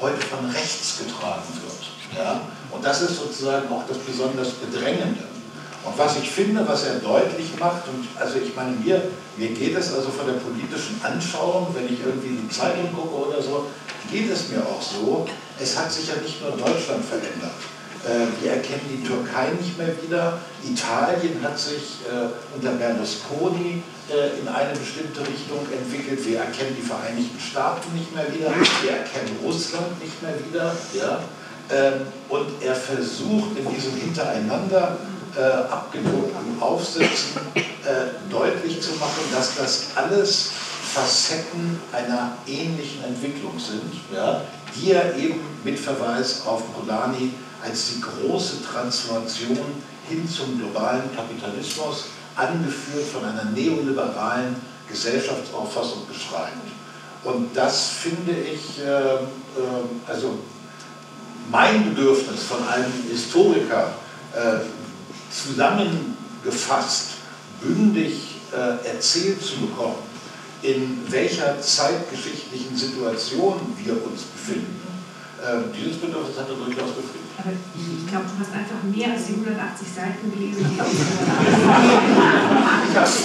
heute 0.00 0.20
von 0.20 0.48
rechts 0.50 0.98
getragen 0.98 1.42
wird. 1.62 2.18
Ja? 2.18 2.40
Und 2.70 2.84
das 2.84 3.02
ist 3.02 3.16
sozusagen 3.16 3.68
auch 3.72 3.82
das 3.88 3.98
besonders 3.98 4.50
Bedrängende. 4.50 5.33
Und 5.84 5.98
was 5.98 6.16
ich 6.16 6.30
finde, 6.30 6.66
was 6.66 6.84
er 6.84 6.94
deutlich 6.94 7.58
macht, 7.58 7.82
und 7.88 8.08
also 8.18 8.38
ich 8.38 8.56
meine, 8.56 8.72
mir, 8.72 9.02
mir 9.36 9.48
geht 9.48 9.76
es 9.76 9.92
also 9.92 10.08
von 10.08 10.26
der 10.26 10.34
politischen 10.34 11.00
Anschauung, 11.02 11.68
wenn 11.74 11.92
ich 11.92 12.00
irgendwie 12.00 12.40
die 12.42 12.48
Zeitung 12.48 12.90
gucke 12.94 13.28
oder 13.28 13.42
so, 13.42 13.66
geht 14.10 14.30
es 14.30 14.48
mir 14.48 14.60
auch 14.60 14.80
so, 14.80 15.26
es 15.60 15.78
hat 15.78 15.92
sich 15.92 16.08
ja 16.08 16.14
nicht 16.22 16.40
nur 16.40 16.52
Deutschland 16.52 17.04
verändert. 17.04 17.52
Äh, 18.04 18.26
wir 18.42 18.52
erkennen 18.52 18.84
die 18.90 19.06
Türkei 19.06 19.48
nicht 19.58 19.78
mehr 19.78 19.92
wieder. 20.02 20.38
Italien 20.62 21.42
hat 21.42 21.58
sich 21.58 22.00
äh, 22.04 22.28
unter 22.54 22.72
Berlusconi 22.72 23.82
äh, 24.10 24.40
in 24.40 24.48
eine 24.48 24.76
bestimmte 24.78 25.20
Richtung 25.20 25.66
entwickelt. 25.72 26.24
Wir 26.26 26.40
erkennen 26.40 26.76
die 26.76 26.86
Vereinigten 26.86 27.40
Staaten 27.40 27.94
nicht 27.94 28.14
mehr 28.14 28.26
wieder. 28.32 28.52
Wir 28.82 28.90
erkennen 28.92 29.38
Russland 29.42 30.00
nicht 30.02 30.22
mehr 30.22 30.34
wieder. 30.38 30.74
Ähm, 31.72 32.06
und 32.28 32.46
er 32.60 32.74
versucht 32.74 33.56
in 33.56 33.74
diesem 33.74 33.96
Hintereinander 33.96 34.98
äh, 35.36 35.42
abgedruckten 35.42 36.60
Aufsätzen 36.60 37.40
äh, 37.54 38.30
deutlich 38.30 38.80
zu 38.80 38.92
machen, 38.92 39.24
dass 39.32 39.56
das 39.56 39.86
alles 39.96 40.50
Facetten 40.94 41.80
einer 41.92 42.36
ähnlichen 42.46 43.02
Entwicklung 43.04 43.58
sind, 43.58 43.92
ja, 44.14 44.42
die 44.76 44.92
er 44.92 45.16
eben 45.16 45.40
mit 45.64 45.78
Verweis 45.78 46.42
auf 46.46 46.62
Polanyi 46.74 47.32
als 47.64 47.94
die 47.94 48.00
große 48.00 48.62
Transformation 48.62 49.82
hin 50.08 50.28
zum 50.28 50.58
globalen 50.58 51.04
Kapitalismus, 51.16 52.04
angeführt 52.36 53.06
von 53.12 53.24
einer 53.24 53.44
neoliberalen 53.44 54.56
Gesellschaftsauffassung 54.88 56.06
beschreibt. 56.06 56.68
Und 57.24 57.56
das 57.56 57.88
finde 57.88 58.32
ich, 58.32 58.80
äh, 58.80 59.14
äh, 59.14 59.18
also 60.06 60.38
mein 61.50 61.94
Bedürfnis 61.94 62.42
von 62.44 62.66
einem 62.68 62.92
Historiker 63.10 63.94
äh, 64.34 64.58
zusammengefasst, 65.34 67.18
bündig 67.60 68.40
äh, 68.52 68.78
erzählt 68.86 69.42
zu 69.42 69.56
bekommen, 69.66 69.96
in 70.62 71.00
welcher 71.08 71.60
zeitgeschichtlichen 71.60 72.76
Situation 72.76 73.74
wir 73.82 73.94
uns 74.06 74.22
befinden. 74.22 74.80
Äh, 75.42 75.56
dieses 75.76 75.96
Bedürfnis 75.98 76.38
hat 76.38 76.48
er 76.48 76.54
durchaus 76.54 76.92
befriedigt. 76.96 77.34
Aber 77.36 77.50
ich 77.52 78.06
glaube, 78.08 78.24
du 78.24 78.32
hast 78.40 78.52
einfach 78.54 78.80
mehr 78.88 79.12
als 79.12 79.26
die 79.26 79.34
180 79.44 79.84
Seiten 79.84 80.32
gelesen. 80.32 80.64
Die 80.64 80.80
ich 80.80 80.88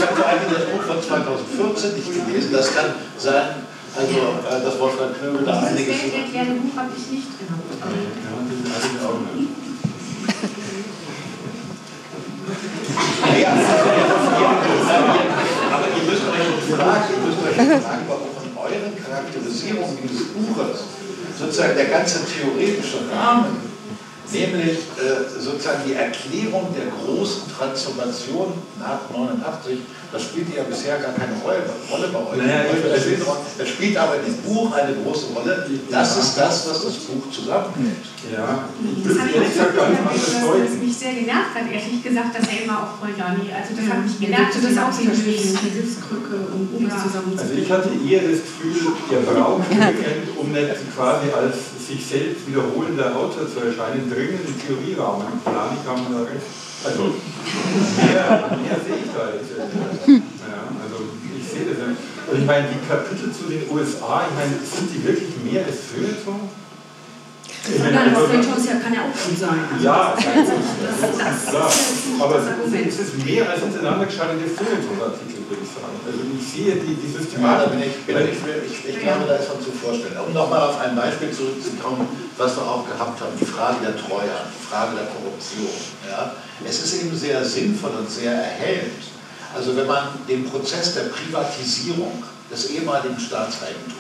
habe 0.04 0.20
eigentlich 0.26 0.52
das 0.52 0.66
Buch 0.68 0.84
von 0.84 1.00
2014 1.00 1.96
nicht 1.96 2.12
gelesen. 2.12 2.52
Das 2.52 2.76
kann 2.76 2.92
sein, 3.18 3.64
also 3.96 4.36
äh, 4.44 4.60
das 4.60 4.76
Wolfgang 4.80 5.16
Knöbel 5.16 5.46
da 5.46 5.62
einiges... 5.62 5.96
Das 5.96 6.12
erklärte 6.12 6.60
Buch 6.60 6.76
habe 6.76 6.92
ich 6.92 7.08
nicht 7.08 7.40
gehabt. 7.40 7.72
Ja, 7.80 7.88
aber 15.72 15.88
ihr 15.88 16.04
müsst 16.10 16.24
euch 16.28 17.56
fragen, 17.56 18.04
warum 18.08 18.30
von 18.36 18.48
euren 18.58 18.94
Charakterisierungen 18.98 19.98
dieses 20.04 20.28
Buches 20.34 20.78
sozusagen 21.38 21.76
der 21.76 21.86
ganze 21.86 22.26
theoretische 22.26 23.00
Rahmen 23.12 23.69
nämlich 24.32 24.78
äh, 24.98 25.40
sozusagen 25.40 25.82
die 25.88 25.94
Erklärung 25.94 26.74
der 26.76 26.92
großen 26.92 27.44
Transformation 27.52 28.54
nach 28.80 29.10
89. 29.12 29.80
Das 30.12 30.24
spielt 30.24 30.56
ja 30.56 30.64
bisher 30.64 30.98
gar 30.98 31.14
keine 31.14 31.34
Rolle, 31.44 31.62
Rolle 31.92 32.08
bei 32.10 32.20
euch. 32.20 32.38
Naja, 32.38 32.66
das, 32.74 33.02
spielt, 33.02 33.22
das 33.58 33.70
spielt 33.70 33.98
aber 33.98 34.16
in 34.18 34.26
dem 34.26 34.38
Buch 34.42 34.74
eine 34.74 34.96
große 35.04 35.28
Rolle. 35.36 35.70
Das 35.90 36.18
ist 36.18 36.36
das, 36.36 36.68
was 36.68 36.84
das 36.84 36.96
Buch 37.06 37.30
zusammenhält. 37.30 38.10
Ja, 38.34 38.68
ich 38.84 39.04
das 39.04 39.20
hat 39.20 39.32
ehrlich 39.34 39.54
gesagt 39.54 39.78
dass 39.78 40.72
es 40.74 40.82
mich 40.82 40.98
sehr 40.98 41.14
genervt 41.14 41.56
hat, 41.56 41.72
ehrlich 41.72 42.04
gesagt, 42.04 42.36
dass 42.36 42.50
er 42.50 42.64
immer 42.66 42.84
auf 42.84 43.00
Poljani, 43.00 43.48
also 43.48 43.72
das 43.78 43.86
ja, 43.86 43.94
hat 43.96 44.04
mich 44.04 44.20
genervt, 44.20 44.60
das 44.60 44.78
auch 44.78 44.92
so 44.92 45.02
eine 45.08 45.16
Hilfskrücke, 45.16 46.36
um, 46.52 46.68
um 46.76 46.84
ja. 46.84 46.98
zusammen 47.00 47.38
Also 47.38 47.54
ich 47.54 47.72
hatte 47.72 47.90
eher 47.96 48.28
das 48.28 48.44
Gefühl, 48.44 48.92
ihr 49.10 49.22
braucht 49.24 49.64
um 50.36 50.52
nicht 50.52 50.96
quasi 50.96 51.32
als 51.32 51.79
sich 51.90 52.06
selbst 52.06 52.46
wiederholender 52.46 53.16
Autor 53.16 53.50
zu 53.50 53.66
erscheinen, 53.66 54.06
dringend 54.14 54.46
im 54.46 54.60
kam 54.62 56.06
da 56.14 56.22
recht. 56.22 56.46
Also 56.86 57.18
mehr, 57.98 58.58
mehr 58.62 58.78
sehe 58.78 59.02
ich 59.02 59.10
da 59.10 59.34
jetzt. 59.34 59.58
Ja, 59.58 60.70
also 60.86 60.98
ich 61.34 61.46
sehe 61.50 61.66
das 61.66 61.78
ja. 61.82 61.90
Und 62.32 62.40
ich 62.40 62.46
meine, 62.46 62.68
die 62.70 62.86
Kapitel 62.88 63.34
zu 63.34 63.50
den 63.50 63.66
USA, 63.74 64.30
ich 64.30 64.36
meine, 64.38 64.54
sind 64.62 64.94
die 64.94 65.04
wirklich 65.04 65.34
mehr 65.44 65.66
als 65.66 65.90
Feuilleton? 65.90 66.59
Nein, 67.68 68.16
also, 68.16 68.28
Feuilleton 68.28 68.66
ja, 68.66 68.76
kann 68.80 68.94
ja 68.94 69.02
auch 69.04 69.14
gut 69.14 69.38
sein. 69.38 69.60
Also 69.68 69.86
ja, 69.86 70.16
das, 70.16 70.26
das, 70.26 71.18
das, 71.18 71.50
klar. 71.50 71.72
Aber 72.20 72.36
es 72.40 73.00
ist 73.00 73.26
mehr 73.26 73.50
als 73.50 73.62
hintereinander 73.62 74.06
geschaltete 74.06 74.48
Feuilleton-Artikel, 74.50 75.44
würde 75.44 75.64
ich 75.64 75.72
sagen. 75.76 75.96
Also 76.08 76.20
ich 76.24 76.46
sehe 76.48 76.76
die, 76.80 76.96
die 76.96 77.12
Systematik. 77.12 77.44
Ja, 77.44 77.58
da 77.60 77.70
bin 77.70 77.84
ich, 77.84 77.96
bin 78.08 78.16
ich, 78.26 78.72
ich, 78.72 78.96
ich 78.96 79.00
glaube, 79.04 79.28
da 79.28 79.36
ist 79.36 79.50
man 79.54 79.60
zu 79.62 79.72
vorstellen. 79.72 80.16
Um 80.26 80.34
nochmal 80.34 80.72
auf 80.72 80.80
ein 80.80 80.96
Beispiel 80.96 81.32
zurückzukommen, 81.32 82.08
was 82.38 82.56
wir 82.56 82.64
auch 82.64 82.88
gehabt 82.88 83.20
haben, 83.20 83.36
die 83.40 83.46
Frage 83.46 83.78
der 83.84 83.96
Treue, 84.00 84.32
die 84.32 84.64
Frage 84.66 84.96
der 84.96 85.08
Korruption. 85.12 85.76
Ja? 86.10 86.34
Es 86.66 86.80
ist 86.84 87.04
eben 87.04 87.16
sehr 87.16 87.44
sinnvoll 87.44 87.92
und 88.00 88.10
sehr 88.10 88.34
erhellend. 88.34 89.04
Also 89.54 89.76
wenn 89.76 89.88
man 89.88 90.16
den 90.28 90.46
Prozess 90.46 90.94
der 90.94 91.12
Privatisierung 91.12 92.24
des 92.52 92.70
ehemaligen 92.72 93.20
Staatseigentums, 93.20 93.99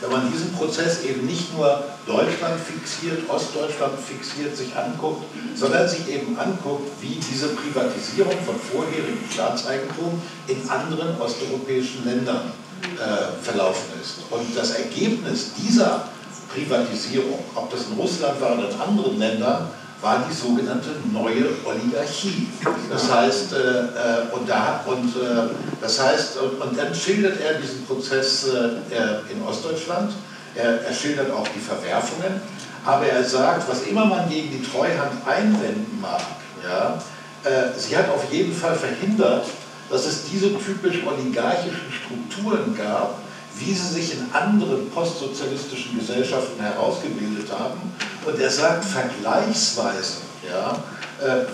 wenn 0.00 0.10
man 0.10 0.32
diesen 0.32 0.52
Prozess 0.52 1.04
eben 1.04 1.26
nicht 1.26 1.54
nur 1.54 1.84
Deutschland 2.06 2.58
fixiert, 2.60 3.28
Ostdeutschland 3.28 3.98
fixiert 3.98 4.56
sich 4.56 4.74
anguckt, 4.74 5.24
sondern 5.54 5.86
sich 5.88 6.08
eben 6.08 6.38
anguckt, 6.38 6.90
wie 7.00 7.20
diese 7.20 7.48
Privatisierung 7.48 8.32
von 8.44 8.56
vorherigem 8.56 9.18
Staatseigentum 9.30 10.20
in 10.46 10.68
anderen 10.68 11.20
osteuropäischen 11.20 12.04
Ländern 12.04 12.52
äh, 12.96 13.42
verlaufen 13.42 13.92
ist. 14.00 14.20
Und 14.30 14.56
das 14.56 14.70
Ergebnis 14.72 15.50
dieser 15.58 16.08
Privatisierung, 16.52 17.38
ob 17.54 17.70
das 17.70 17.86
in 17.86 17.98
Russland 17.98 18.40
war 18.40 18.58
oder 18.58 18.70
in 18.70 18.80
anderen 18.80 19.18
Ländern, 19.18 19.68
war 20.00 20.24
die 20.28 20.34
sogenannte 20.34 20.90
neue 21.12 21.48
Oligarchie. 21.64 22.48
Das 22.90 23.12
heißt, 23.12 23.52
äh, 23.52 23.56
äh, 23.56 24.32
und, 24.32 24.48
da, 24.48 24.84
und, 24.86 25.08
äh, 25.16 25.50
das 25.80 26.00
heißt 26.00 26.38
und, 26.38 26.78
dann 26.78 26.94
schildert 26.94 27.40
er 27.40 27.54
diesen 27.54 27.84
Prozess 27.86 28.48
äh, 28.48 29.32
in 29.32 29.42
Ostdeutschland, 29.46 30.12
er, 30.54 30.82
er, 30.82 30.92
schildert 30.92 31.30
auch 31.30 31.46
die 31.48 31.60
Verwerfungen, 31.60 32.40
aber 32.84 33.06
er 33.06 33.22
sagt, 33.22 33.68
was 33.68 33.82
immer 33.82 34.06
man 34.06 34.28
gegen 34.28 34.50
die 34.50 34.62
Treuhand 34.62 35.26
einwenden 35.26 35.98
mag, 36.00 36.22
ja, 36.64 36.98
äh, 37.44 37.78
sie 37.78 37.96
hat 37.96 38.08
auf 38.08 38.32
jeden 38.32 38.54
Fall 38.54 38.74
verhindert, 38.74 39.46
dass 39.90 40.06
es 40.06 40.24
diese 40.30 40.56
typisch 40.58 40.98
oligarchischen 41.06 41.92
Strukturen 41.92 42.76
gab, 42.76 43.18
wie 43.58 43.74
sie 43.74 43.94
sich 43.94 44.14
in 44.14 44.26
anderen 44.32 44.90
postsozialistischen 44.90 45.98
Gesellschaften 45.98 46.60
herausgebildet 46.60 47.50
haben. 47.50 47.92
Und 48.24 48.40
er 48.40 48.50
sagt, 48.50 48.84
vergleichsweise 48.84 50.18
ja, 50.48 50.82
äh, 51.24 51.44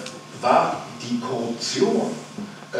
war 0.40 0.82
die 1.00 1.20
Korruption, 1.20 2.12
äh, 2.72 2.78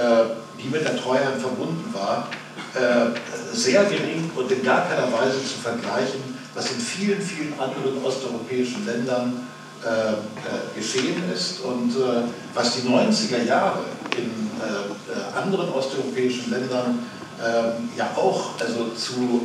die 0.63 0.69
mit 0.69 0.85
der 0.85 0.97
Treuhand 0.97 1.41
verbunden 1.41 1.93
war, 1.93 2.29
äh, 2.75 3.11
sehr 3.53 3.85
gering 3.85 4.31
und 4.35 4.51
in 4.51 4.63
gar 4.65 4.89
keiner 4.89 5.13
Weise 5.13 5.39
zu 5.43 5.59
vergleichen, 5.63 6.37
was 6.55 6.71
in 6.73 6.79
vielen, 6.79 7.21
vielen 7.21 7.59
anderen 7.59 8.03
osteuropäischen 8.05 8.87
Ländern 8.87 9.47
äh, 9.85 10.13
äh, 10.15 10.15
geschehen 10.75 11.23
ist. 11.33 11.61
Und 11.61 11.95
äh, 11.95 12.23
was 12.55 12.77
die 12.77 12.89
90er 12.89 13.45
Jahre 13.45 13.85
in 14.17 14.47
anderen 15.37 15.69
osteuropäischen 15.69 16.51
Ländern 16.51 17.01
ja 17.95 18.11
auch 18.17 18.59
also 18.59 18.89
zu 18.97 19.43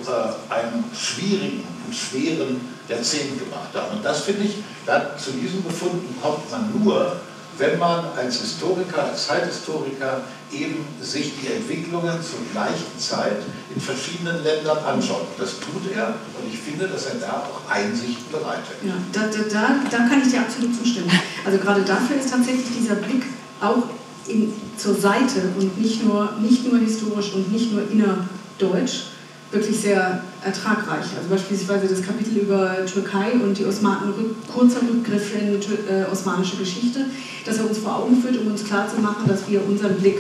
einem 0.50 0.86
schwierigen 0.98 1.68
und 1.86 1.94
schweren 1.94 2.62
Jahrzehnt 2.92 3.40
gemacht 3.40 3.70
haben. 3.74 3.98
Und 3.98 4.06
das 4.06 4.22
finde 4.22 4.44
ich, 4.44 4.58
da, 4.86 5.18
zu 5.18 5.32
diesen 5.32 5.64
Befunden 5.64 6.16
kommt 6.22 6.50
man 6.52 6.72
nur, 6.84 7.18
wenn 7.58 7.78
man 7.78 8.06
als 8.18 8.40
Historiker, 8.42 9.04
als 9.04 9.28
Zeithistoriker 9.28 10.22
eben 10.52 10.86
sich 11.02 11.34
die 11.42 11.54
Entwicklungen 11.54 12.20
zur 12.22 12.40
gleichen 12.52 12.98
Zeit 12.98 13.38
in 13.74 13.80
verschiedenen 13.80 14.44
Ländern 14.44 14.78
anschaut. 14.80 15.28
Das 15.38 15.60
tut 15.60 15.92
er 15.96 16.08
und 16.08 16.52
ich 16.52 16.60
finde, 16.60 16.88
dass 16.88 17.06
er 17.06 17.16
da 17.16 17.48
auch 17.48 17.70
Einsichten 17.72 18.32
bereitet. 18.32 18.78
Ja, 18.84 18.94
da, 19.12 19.28
da, 19.28 19.76
da 19.90 19.98
kann 19.98 20.22
ich 20.26 20.32
dir 20.32 20.42
absolut 20.42 20.76
zustimmen. 20.76 21.12
Also 21.46 21.58
gerade 21.60 21.82
dafür 21.84 22.18
ist 22.18 22.32
tatsächlich 22.32 22.68
dieser 22.78 22.96
Blick 22.96 23.24
auch 23.62 23.84
in, 24.28 24.54
zur 24.78 24.96
Seite 24.96 25.50
und 25.58 25.80
nicht 25.80 26.04
nur, 26.04 26.34
nicht 26.40 26.72
nur 26.72 26.80
historisch 26.80 27.34
und 27.34 27.52
nicht 27.52 27.72
nur 27.72 27.84
innerdeutsch 27.90 29.12
wirklich 29.52 29.80
sehr 29.80 30.24
ertragreich. 30.44 31.06
Also 31.18 31.30
beispielsweise 31.30 31.88
das 31.88 32.02
Kapitel 32.02 32.38
über 32.38 32.86
Türkei 32.86 33.34
und 33.34 33.58
die 33.58 33.66
Osmanen, 33.66 34.14
kurzer 34.54 34.82
Rückgriff 34.82 35.34
in 35.36 35.56
äh, 35.56 36.06
osmanische 36.12 36.58
Geschichte, 36.58 37.06
dass 37.46 37.58
er 37.58 37.68
uns 37.68 37.80
vor 37.80 37.98
Augen 37.98 38.22
führt, 38.22 38.38
um 38.38 38.48
uns 38.48 38.64
klarzumachen, 38.64 39.28
dass 39.28 39.50
wir 39.50 39.66
unseren 39.68 39.96
Blick 39.96 40.20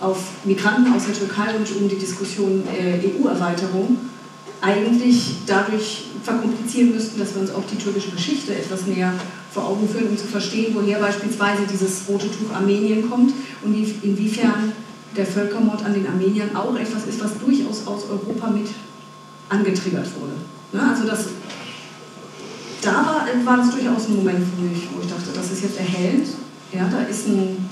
auf 0.00 0.18
Migranten 0.44 0.92
aus 0.92 1.06
der 1.06 1.14
Türkei 1.14 1.54
und 1.56 1.76
um 1.76 1.88
die 1.88 1.98
Diskussion 1.98 2.64
äh, 2.66 2.98
EU-Erweiterung 3.06 3.98
eigentlich 4.60 5.36
dadurch 5.46 6.04
verkomplizieren 6.22 6.92
müssten, 6.92 7.18
dass 7.18 7.34
wir 7.34 7.42
uns 7.42 7.50
auch 7.50 7.64
die 7.70 7.76
türkische 7.76 8.10
Geschichte 8.10 8.54
etwas 8.54 8.86
näher 8.86 9.12
vor 9.52 9.68
Augen 9.68 9.88
führen, 9.88 10.08
um 10.08 10.16
zu 10.16 10.26
verstehen, 10.26 10.74
woher 10.74 10.98
beispielsweise 10.98 11.62
dieses 11.70 12.02
rote 12.08 12.26
Tuch 12.26 12.54
Armenien 12.54 13.08
kommt 13.08 13.32
und 13.62 13.74
inwiefern 13.74 14.72
der 15.16 15.26
Völkermord 15.26 15.84
an 15.84 15.94
den 15.94 16.06
Armeniern 16.06 16.54
auch 16.56 16.74
etwas 16.76 17.06
ist, 17.06 17.22
was 17.22 17.38
durchaus 17.38 17.86
aus 17.86 18.04
Europa 18.08 18.48
mit 18.50 18.68
angetriggert 19.48 20.08
wurde. 20.18 20.34
Ne? 20.72 20.90
Also 20.90 21.06
das, 21.06 21.26
da 22.80 22.92
war, 22.92 23.26
war 23.44 23.56
das 23.58 23.70
durchaus 23.70 24.08
ein 24.08 24.16
Moment 24.16 24.38
für 24.38 24.62
mich, 24.62 24.88
wo 24.94 25.00
ich 25.02 25.08
dachte, 25.08 25.30
das 25.34 25.50
ist 25.50 25.62
jetzt 25.62 25.78
erhellend. 25.78 26.28
Ja, 26.72 26.88
da 26.90 27.02
ist 27.02 27.28
ein, 27.28 27.68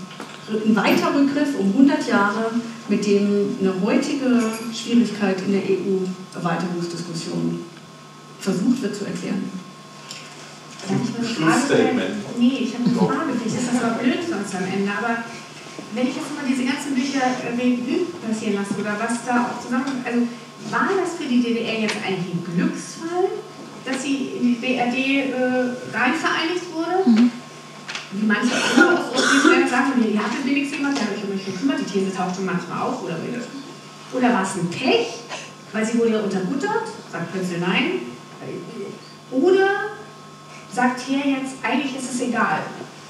ein 0.67 0.77
weiter 0.77 1.15
Rückgriff 1.15 1.59
um 1.59 1.73
100 1.73 2.07
Jahre, 2.07 2.51
mit 2.89 3.07
dem 3.07 3.57
eine 3.61 3.73
heutige 3.83 4.43
Schwierigkeit 4.75 5.41
in 5.47 5.53
der 5.53 5.63
EU-Erweiterungsdiskussion 5.63 7.61
versucht 8.41 8.83
wird 8.83 8.95
zu 8.95 9.07
erklären. 9.07 9.51
Schlussstatement. 11.23 12.39
Nee, 12.39 12.59
ich 12.61 12.75
habe 12.75 12.85
eine 12.85 12.95
Frage, 12.95 13.33
vielleicht 13.39 13.59
ist 13.59 13.69
das 13.75 13.83
aber 13.85 14.03
blöd 14.03 14.19
sonst 14.29 14.55
am 14.55 14.65
Ende, 14.65 14.91
aber 14.91 15.25
wenn 15.93 16.07
ich 16.07 16.17
jetzt 16.17 16.35
mal 16.35 16.47
diese 16.47 16.65
ganzen 16.65 16.95
Bücher 16.95 17.23
Revue 17.51 18.07
passieren 18.27 18.55
lasse 18.55 18.79
oder 18.79 18.95
was 18.99 19.25
da 19.27 19.51
auch 19.51 19.63
zusammen, 19.63 20.05
also 20.05 20.27
war 20.71 20.89
das 21.01 21.17
für 21.19 21.27
die 21.27 21.43
DDR 21.43 21.81
jetzt 21.81 21.97
eigentlich 22.05 22.35
ein 22.35 22.45
Glücksfall, 22.45 23.27
dass 23.85 24.03
sie 24.03 24.39
in 24.39 24.43
die 24.43 24.61
BRD 24.61 25.33
äh, 25.33 25.97
rein 25.97 26.15
vereinigt 26.15 26.69
wurde? 26.73 27.09
Mhm. 27.09 27.31
Wie 28.13 28.27
manche 28.27 28.55
andere 28.55 28.99
aus 28.99 29.15
Ostdeutschland 29.15 29.71
sagen, 29.71 29.93
ihr 30.03 30.19
hattet 30.19 30.45
wenigstens 30.45 30.79
jemand, 30.79 30.99
der 30.99 31.15
euch 31.15 31.25
um 31.25 31.31
mich 31.31 31.47
gekümmert, 31.47 31.79
die 31.81 31.85
These 31.85 32.15
taucht 32.15 32.37
schon 32.37 32.47
manchmal 32.47 32.83
auf, 32.83 33.03
oder, 33.03 33.17
oder 34.13 34.33
war 34.33 34.43
es 34.43 34.57
ein 34.57 34.69
Pech, 34.69 35.07
weil 35.73 35.87
sie 35.87 35.99
wurde 35.99 36.13
ja 36.13 36.21
unterbuttert, 36.21 36.91
sagt 37.11 37.33
Prinzel 37.33 37.61
nein, 37.61 38.03
oder 39.31 39.69
sagt 40.73 41.01
hier 41.01 41.19
jetzt, 41.19 41.55
eigentlich 41.63 41.97
ist 41.97 42.15
es 42.15 42.21
egal, 42.21 42.61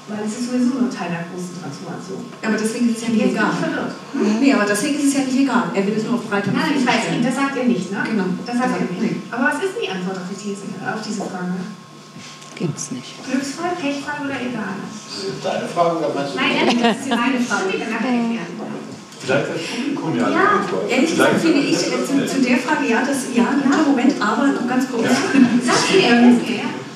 weil 0.07 0.25
es 0.25 0.33
ist 0.33 0.49
sowieso 0.49 0.81
nur 0.81 0.89
Teil 0.89 1.13
der 1.13 1.29
großen 1.29 1.61
Transformation. 1.61 2.25
Aber 2.41 2.57
deswegen 2.57 2.89
ist 2.89 2.97
es 2.97 3.03
ja 3.05 3.09
nicht 3.09 3.21
jetzt 3.21 3.37
egal. 3.37 3.53
Mhm. 4.13 4.39
Nee, 4.41 4.53
aber 4.53 4.65
deswegen 4.65 4.97
ist 4.97 5.07
es 5.07 5.13
ja 5.13 5.23
nicht 5.23 5.39
egal. 5.45 5.69
Er 5.73 5.85
will 5.85 5.93
es 5.95 6.03
nur 6.03 6.15
auf 6.15 6.25
breiter 6.25 6.51
Nein, 6.51 6.73
ich 6.75 6.85
weiß, 6.85 7.21
das 7.21 7.35
sagt 7.35 7.55
er 7.57 7.65
nicht, 7.65 7.91
ne? 7.91 8.01
Genau. 8.09 8.25
Das 8.45 8.57
sagt 8.57 8.73
er 8.75 8.81
nicht. 8.81 9.15
Aber 9.29 9.43
was 9.45 9.57
ist 9.61 9.77
die 9.77 9.89
Antwort 9.89 10.17
auf, 10.17 10.27
die 10.29 10.39
These, 10.41 10.65
auf 10.81 11.01
diese 11.05 11.21
Frage? 11.21 11.61
Gibt's 12.55 12.91
nicht. 12.91 13.17
Glücksfall, 13.25 13.73
Pechfall 13.77 14.25
oder 14.25 14.37
egal? 14.37 14.77
Das 14.81 15.23
ist 15.23 15.41
deine 15.41 15.67
Frage 15.67 15.97
oder 15.97 16.13
meinst 16.13 16.33
du? 16.33 16.37
Nein, 16.37 16.51
ehrlich, 16.61 16.81
das 16.81 16.97
ist 16.97 17.07
ja 17.09 17.15
meine 17.15 17.39
Frage. 17.39 17.73
Vielleicht 19.21 19.49
das 19.49 19.61
Publikum 19.61 20.17
ja, 20.17 20.29
ja 20.29 20.65
Ehrlich 20.89 21.11
gesagt 21.11 21.41
finde 21.41 21.59
ich 21.59 21.77
äh, 21.77 22.05
zu, 22.05 22.25
zu, 22.25 22.41
der 22.41 22.57
Frage 22.57 22.89
ja, 22.89 23.05
das 23.05 23.29
ja, 23.35 23.43
ja, 23.53 23.77
Moment, 23.85 24.13
aber 24.19 24.47
noch 24.47 24.67
ganz 24.67 24.89
kurz. 24.89 25.05
Ja. 25.05 25.11
Sag 25.61 25.93
mir, 25.93 26.41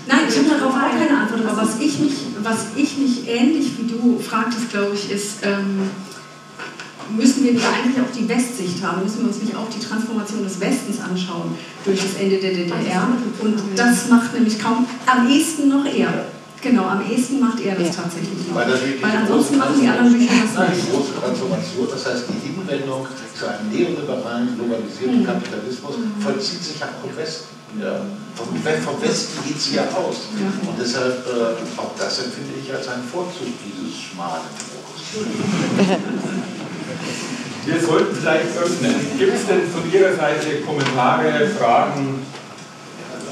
Nein, 0.07 0.19
ich 0.29 0.37
habe 0.37 0.49
darauf 0.49 0.73
auch 0.73 0.99
keine 0.99 1.19
Antwort. 1.19 1.41
Aber 1.45 1.61
was 1.61 1.79
ich 1.79 1.99
mich, 1.99 2.13
was 2.45 2.67
ich 2.75 2.97
mich 2.97 3.27
ähnlich 3.27 3.71
wie 3.79 3.87
du 3.87 4.19
fragtest, 4.19 4.69
glaube 4.69 4.93
ich, 4.93 5.11
ist, 5.11 5.39
ähm, 5.41 5.89
müssen 7.17 7.43
wir 7.43 7.53
nicht 7.53 7.65
eigentlich 7.65 7.99
auch 7.99 8.11
die 8.15 8.29
Westsicht 8.29 8.83
haben? 8.83 9.03
Müssen 9.03 9.21
wir 9.21 9.27
uns 9.27 9.41
nicht 9.41 9.55
auch 9.55 9.67
die 9.69 9.83
Transformation 9.83 10.43
des 10.43 10.59
Westens 10.59 11.01
anschauen 11.01 11.55
durch 11.83 11.99
das 11.99 12.21
Ende 12.21 12.37
der 12.37 12.51
DDR? 12.51 13.07
Und 13.41 13.59
das 13.75 14.09
macht 14.09 14.33
nämlich 14.33 14.59
kaum, 14.59 14.85
am 15.07 15.27
ehesten 15.29 15.69
noch 15.69 15.85
er. 15.85 16.27
Genau, 16.65 16.89
am 16.89 17.05
ehesten 17.05 17.39
macht 17.39 17.61
er 17.61 17.75
das 17.75 17.95
tatsächlich 17.95 18.49
noch. 18.49 18.55
Weil, 18.57 18.65
Weil 18.73 19.17
ansonsten 19.21 19.57
machen 19.61 19.77
die 19.79 19.85
anderen 19.87 20.17
Bücher 20.17 20.33
das 20.41 20.57
nicht. 20.73 20.81
Die 20.81 20.97
große 20.97 21.13
Transformation, 21.13 21.85
das 21.93 22.01
heißt 22.09 22.25
die 22.25 22.41
Hinwendung 22.41 23.05
zu 23.37 23.45
einem 23.45 23.69
neoliberalen, 23.69 24.57
globalisierten 24.57 25.21
mhm. 25.21 25.29
Kapitalismus, 25.29 25.93
vollzieht 26.25 26.63
sich 26.65 26.79
ja 26.81 26.89
auch 26.89 27.05
im 27.05 27.13
Westen. 27.15 27.53
Ja. 27.77 28.01
Vom, 28.33 28.49
vom 28.49 28.97
Westen 28.97 29.45
geht 29.45 29.61
sie 29.61 29.75
ja 29.75 29.85
aus. 29.93 30.33
Ja. 30.41 30.49
Und 30.65 30.73
deshalb, 30.81 31.21
äh, 31.29 31.61
auch 31.77 31.93
das 31.93 32.25
empfinde 32.25 32.57
ich 32.57 32.73
als 32.73 32.87
einen 32.89 33.05
Vorzug 33.05 33.53
dieses 33.61 33.93
schmalen 34.01 34.49
Bruchs. 34.57 35.21
Wir 37.65 37.77
sollten 37.81 38.15
vielleicht 38.15 38.57
öffnen. 38.57 38.95
Gibt 39.19 39.35
es 39.37 39.45
denn 39.45 39.69
von 39.69 39.85
Ihrer 39.93 40.15
Seite 40.15 40.65
Kommentare, 40.65 41.45
Fragen, 41.59 42.25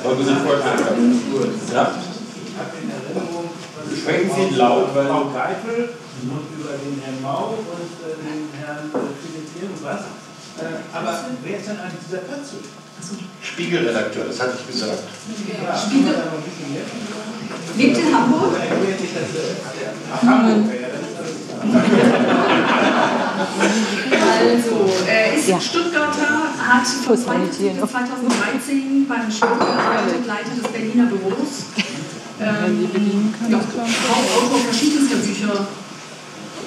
was 0.04 0.18
sich 0.22 0.38
vorstellen? 0.38 1.18
Ja? 1.74 2.13
Sprechen 3.98 4.32
Sie 4.50 4.56
laut, 4.56 4.96
weil. 4.96 5.08
Frau 5.08 5.30
Geifel 5.30 5.90
und 6.24 6.48
über 6.60 6.74
den 6.78 7.02
Herrn 7.04 7.22
Mau 7.22 7.58
und 7.58 7.92
äh, 8.02 8.16
den 8.16 8.50
Herrn 8.60 8.90
äh, 8.94 9.50
Philipp 9.54 9.72
was. 9.82 10.02
Äh, 10.60 10.96
aber 10.96 11.26
wer 11.44 11.58
ist 11.58 11.68
denn 11.68 11.80
eigentlich 11.80 12.06
dieser 12.06 12.20
Pötzl? 12.20 12.58
Spiegelredakteur, 13.42 14.26
das 14.26 14.40
hatte 14.40 14.58
ich 14.60 14.68
gesagt. 14.68 15.04
Ja, 15.62 15.76
Spiegel. 15.76 16.14
Lebt 17.76 17.98
in 17.98 18.16
Hamburg? 18.16 18.56
Hamburg. 20.22 20.72
Also, 24.40 24.90
er 25.08 25.34
ist 25.34 25.48
ja. 25.48 25.60
Stuttgarter, 25.60 26.54
hat 26.60 26.88
von 26.88 27.18
2013 27.18 29.08
beim 29.08 29.32
Spiegel 29.32 29.58
gearbeitet, 29.58 30.26
Leiter 30.28 30.56
des 30.62 30.72
Berliner 30.72 31.06
Büros 31.08 31.66
ähm, 32.44 32.90
ja, 33.50 33.58
Hauptautor 33.58 34.60
verschiedenster 34.60 35.16
Bücher, 35.16 35.68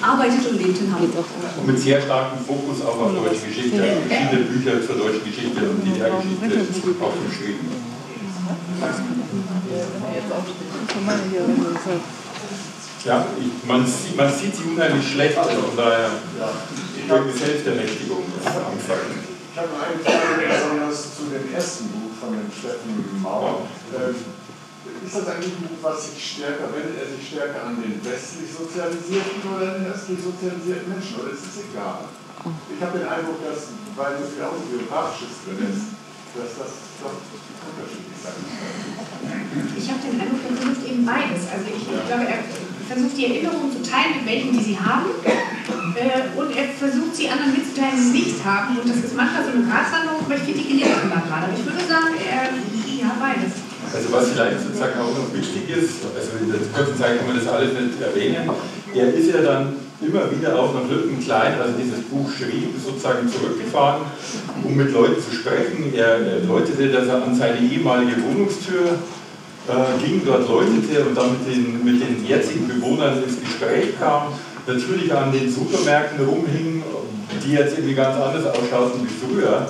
arbeitet 0.01 0.49
und 0.49 0.57
lebt 0.57 0.79
in 0.81 0.93
Hamburg. 0.93 1.25
Und 1.57 1.67
mit 1.67 1.79
sehr 1.79 2.01
starkem 2.01 2.39
Fokus 2.45 2.81
auch 2.81 2.99
auf 2.99 3.13
deutsche 3.13 3.47
Geschichte. 3.47 3.77
Ja. 3.77 4.29
Viele 4.29 4.43
Bücher 4.45 4.85
zur 4.85 4.95
deutschen 4.95 5.23
Geschichte 5.25 5.69
und 5.69 5.85
DDR-Geschichte 5.85 6.89
auch 7.01 7.13
geschrieben. 7.29 7.69
Ja, 13.05 13.25
ich, 13.39 13.67
man, 13.67 13.85
sieht, 13.85 14.17
man 14.17 14.33
sieht 14.33 14.55
sie 14.55 14.63
unheimlich 14.63 15.11
schlecht, 15.11 15.37
also 15.37 15.61
von 15.61 15.77
daher 15.77 16.09
irgendeine 17.07 17.37
Selbstermächtigung 17.37 18.23
anfangen. 18.43 19.27
Ich 19.53 19.57
habe 19.57 19.69
eine 19.73 19.97
Frage 20.03 20.45
besonders 20.45 21.15
zu 21.15 21.23
dem 21.33 21.53
ersten 21.53 21.87
Buch 21.87 22.13
von 22.19 22.29
dem 22.33 22.51
Steffen 22.51 23.21
Mauer. 23.23 23.61
Ähm, 23.95 24.15
ist 25.05 25.15
das 25.15 25.27
eigentlich 25.27 25.53
ein 25.53 25.67
Buch, 25.67 25.81
was 25.81 26.09
sich 26.09 26.17
stärker, 26.17 26.71
wendet 26.73 26.97
er 26.97 27.07
sich 27.11 27.23
stärker 27.27 27.67
an 27.67 27.77
den 27.81 27.99
westlich 28.01 28.49
sozialisierten 28.49 29.43
oder 29.45 29.77
den 29.77 29.91
östlich 29.91 30.19
sozialisierten 30.21 30.89
Menschen, 30.89 31.19
oder 31.21 31.31
ist 31.33 31.45
es 31.45 31.67
egal? 31.69 32.09
Ich 32.45 32.79
habe 32.79 32.99
den 32.99 33.07
Eindruck, 33.07 33.41
dass, 33.43 33.73
weil 33.97 34.17
so 34.21 34.25
viel 34.29 34.43
Autobiografisches 34.45 35.43
drin 35.43 35.61
ist, 35.67 35.97
dass 36.37 36.53
das 36.57 36.71
doch 37.01 37.17
unterschiedlich 37.17 38.17
sein 38.21 38.37
kann. 38.37 39.73
Ich 39.73 39.87
habe 39.89 39.99
den 40.05 40.15
Eindruck, 40.21 40.41
er 40.45 40.53
versucht 40.53 40.83
eben 40.85 41.03
beides. 41.05 41.41
Also 41.49 41.65
ich, 41.67 41.83
ich 41.83 42.03
glaube, 42.07 42.25
er 42.29 42.41
versucht 42.87 43.17
die 43.17 43.25
Erinnerungen 43.25 43.71
zu 43.73 43.81
teilen 43.83 44.21
mit 44.21 44.25
welchen, 44.25 44.53
die 44.53 44.63
sie 44.63 44.77
haben. 44.77 45.11
Äh, 45.97 46.29
und 46.37 46.49
er 46.55 46.69
versucht 46.77 47.15
sie 47.17 47.27
anderen 47.27 47.57
mitzuteilen, 47.57 47.97
die 47.97 48.05
sie 48.05 48.17
nicht 48.31 48.45
haben. 48.45 48.77
Und 48.77 48.87
das 48.87 49.01
ist 49.01 49.17
manchmal 49.17 49.43
so 49.43 49.51
eine 49.51 49.65
Gratwanderung, 49.65 50.21
aber 50.23 50.35
ich 50.37 50.45
finde 50.45 50.61
die 50.61 50.67
gelingt 50.77 51.03
immer 51.03 51.21
gerade. 51.25 51.49
Aber 51.49 51.57
ich 51.57 51.65
würde 51.65 51.83
sagen, 51.83 52.13
er, 52.21 52.53
ja, 52.53 53.11
beides. 53.17 53.66
Also 53.93 54.11
was 54.11 54.29
vielleicht 54.29 54.59
sozusagen 54.59 54.99
auch 54.99 55.15
noch 55.15 55.33
wichtig 55.33 55.69
ist, 55.69 56.03
also 56.03 56.31
in 56.41 56.51
der 56.51 56.59
kurzen 56.75 56.97
Zeit 56.97 57.17
kann 57.17 57.27
man 57.27 57.37
das 57.37 57.47
alles 57.47 57.73
nicht 57.73 58.01
erwähnen, 58.01 58.49
er 58.93 59.13
ist 59.13 59.33
ja 59.33 59.41
dann 59.41 59.75
immer 60.01 60.29
wieder 60.31 60.59
auch 60.59 60.73
nach 60.73 60.89
Lütten 60.89 61.19
Klein, 61.19 61.59
also 61.59 61.73
dieses 61.77 62.03
Buch 62.05 62.29
schrieb, 62.29 62.73
sozusagen 62.83 63.27
zurückgefahren, 63.29 64.03
um 64.63 64.75
mit 64.75 64.91
Leuten 64.91 65.21
zu 65.21 65.35
sprechen. 65.35 65.93
Er 65.95 66.43
läutete, 66.45 66.89
dass 66.89 67.07
er 67.07 67.23
an 67.23 67.35
seine 67.35 67.59
ehemalige 67.59 68.21
Wohnungstür 68.23 68.99
äh, 69.67 70.05
ging, 70.05 70.21
dort 70.25 70.47
läutete 70.47 71.03
und 71.03 71.17
dann 71.17 71.31
mit 71.31 71.47
den, 71.47 71.83
mit 71.83 72.01
den 72.01 72.25
jetzigen 72.27 72.67
Bewohnern 72.67 73.23
ins 73.23 73.39
Gespräch 73.39 73.97
kam. 73.99 74.33
Natürlich 74.67 75.13
an 75.13 75.31
den 75.31 75.51
Supermärkten 75.51 76.25
rumhing, 76.25 76.83
die 77.43 77.53
jetzt 77.53 77.77
irgendwie 77.77 77.95
ganz 77.95 78.15
anders 78.15 78.45
ausschauten 78.45 79.01
wie 79.03 79.25
früher 79.25 79.67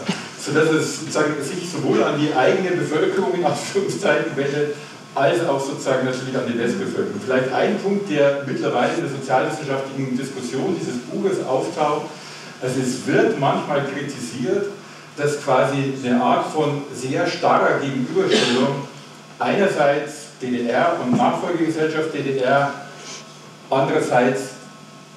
sodass 0.47 0.69
es 0.69 0.99
sozusagen 1.01 1.33
sich 1.43 1.69
sowohl 1.69 2.01
an 2.03 2.19
die 2.19 2.33
eigene 2.33 2.71
Bevölkerung 2.71 3.33
in 3.33 3.45
Anführungszeichen 3.45 4.35
wendet, 4.35 4.75
als 5.13 5.45
auch 5.45 5.59
sozusagen 5.59 6.05
natürlich 6.05 6.37
an 6.37 6.45
die 6.47 6.57
Westbevölkerung. 6.57 7.19
Vielleicht 7.23 7.51
ein 7.51 7.77
Punkt, 7.79 8.09
der 8.09 8.43
mittlerweile 8.45 8.93
in 8.93 9.01
der 9.01 9.09
sozialwissenschaftlichen 9.09 10.17
Diskussion 10.17 10.75
dieses 10.79 10.99
Buches 10.99 11.45
auftaucht, 11.45 12.05
also 12.61 12.79
es 12.79 13.05
wird 13.05 13.39
manchmal 13.39 13.83
kritisiert, 13.85 14.67
dass 15.17 15.43
quasi 15.43 15.93
eine 16.03 16.21
Art 16.21 16.51
von 16.51 16.83
sehr 16.93 17.27
starrer 17.27 17.79
Gegenüberstellung 17.79 18.87
einerseits 19.39 20.27
DDR 20.41 20.97
und 21.03 21.17
Nachfolgegesellschaft 21.17 22.13
DDR, 22.13 22.73
andererseits 23.69 24.41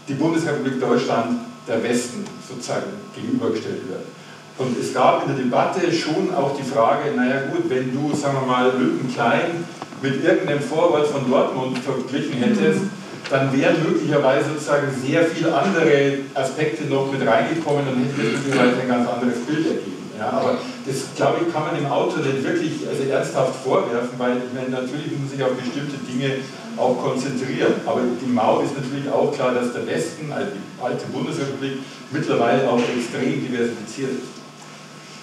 die 0.09 0.15
Bundesrepublik 0.15 0.81
Deutschland 0.81 1.41
der 1.69 1.83
Westen 1.83 2.25
sozusagen 2.49 2.91
gegenübergestellt 3.15 3.89
wird. 3.89 4.20
Und 4.61 4.77
es 4.79 4.93
gab 4.93 5.27
in 5.27 5.35
der 5.35 5.43
Debatte 5.43 5.91
schon 5.91 6.35
auch 6.37 6.55
die 6.55 6.63
Frage, 6.63 7.17
naja 7.17 7.49
gut, 7.51 7.65
wenn 7.71 7.97
du, 7.97 8.15
sagen 8.15 8.37
wir 8.43 8.47
mal, 8.47 8.71
Lücken 8.77 9.11
klein 9.11 9.65
mit 10.03 10.23
irgendeinem 10.23 10.61
Vorwort 10.61 11.07
von 11.07 11.31
Dortmund 11.31 11.79
verglichen 11.79 12.37
hättest, 12.45 12.93
dann 13.31 13.49
wären 13.57 13.83
möglicherweise 13.83 14.51
sozusagen 14.51 14.89
sehr 14.93 15.25
viele 15.25 15.57
andere 15.57 16.29
Aspekte 16.35 16.85
noch 16.85 17.11
mit 17.11 17.27
reingekommen 17.27 17.89
und 17.89 18.05
hätte 18.05 18.21
möglicherweise 18.21 18.83
ein 18.83 18.89
ganz 18.89 19.09
anderes 19.09 19.41
Bild 19.49 19.65
ergeben. 19.65 19.97
Ja, 20.19 20.29
aber 20.29 20.59
das, 20.85 21.17
glaube 21.17 21.39
ich, 21.41 21.53
kann 21.55 21.65
man 21.65 21.77
dem 21.81 21.87
Autor 21.87 22.21
nicht 22.21 22.45
wirklich 22.45 22.85
also 22.85 23.09
ernsthaft 23.09 23.65
vorwerfen, 23.65 24.13
weil 24.19 24.45
meine, 24.53 24.69
natürlich 24.69 25.17
muss 25.17 25.25
man 25.25 25.29
sich 25.33 25.43
auf 25.43 25.57
bestimmte 25.57 25.97
Dinge 26.05 26.45
auch 26.77 27.01
konzentrieren. 27.01 27.81
Aber 27.87 28.05
die 28.05 28.29
Mau 28.29 28.61
ist 28.61 28.77
natürlich 28.77 29.09
auch 29.09 29.33
klar, 29.33 29.55
dass 29.55 29.73
der 29.73 29.87
Westen, 29.87 30.29
also 30.29 30.53
die 30.53 30.85
alte 30.85 31.07
Bundesrepublik, 31.09 31.81
mittlerweile 32.13 32.69
auch 32.69 32.77
extrem 32.77 33.41
diversifiziert 33.41 34.21
ist. 34.21 34.40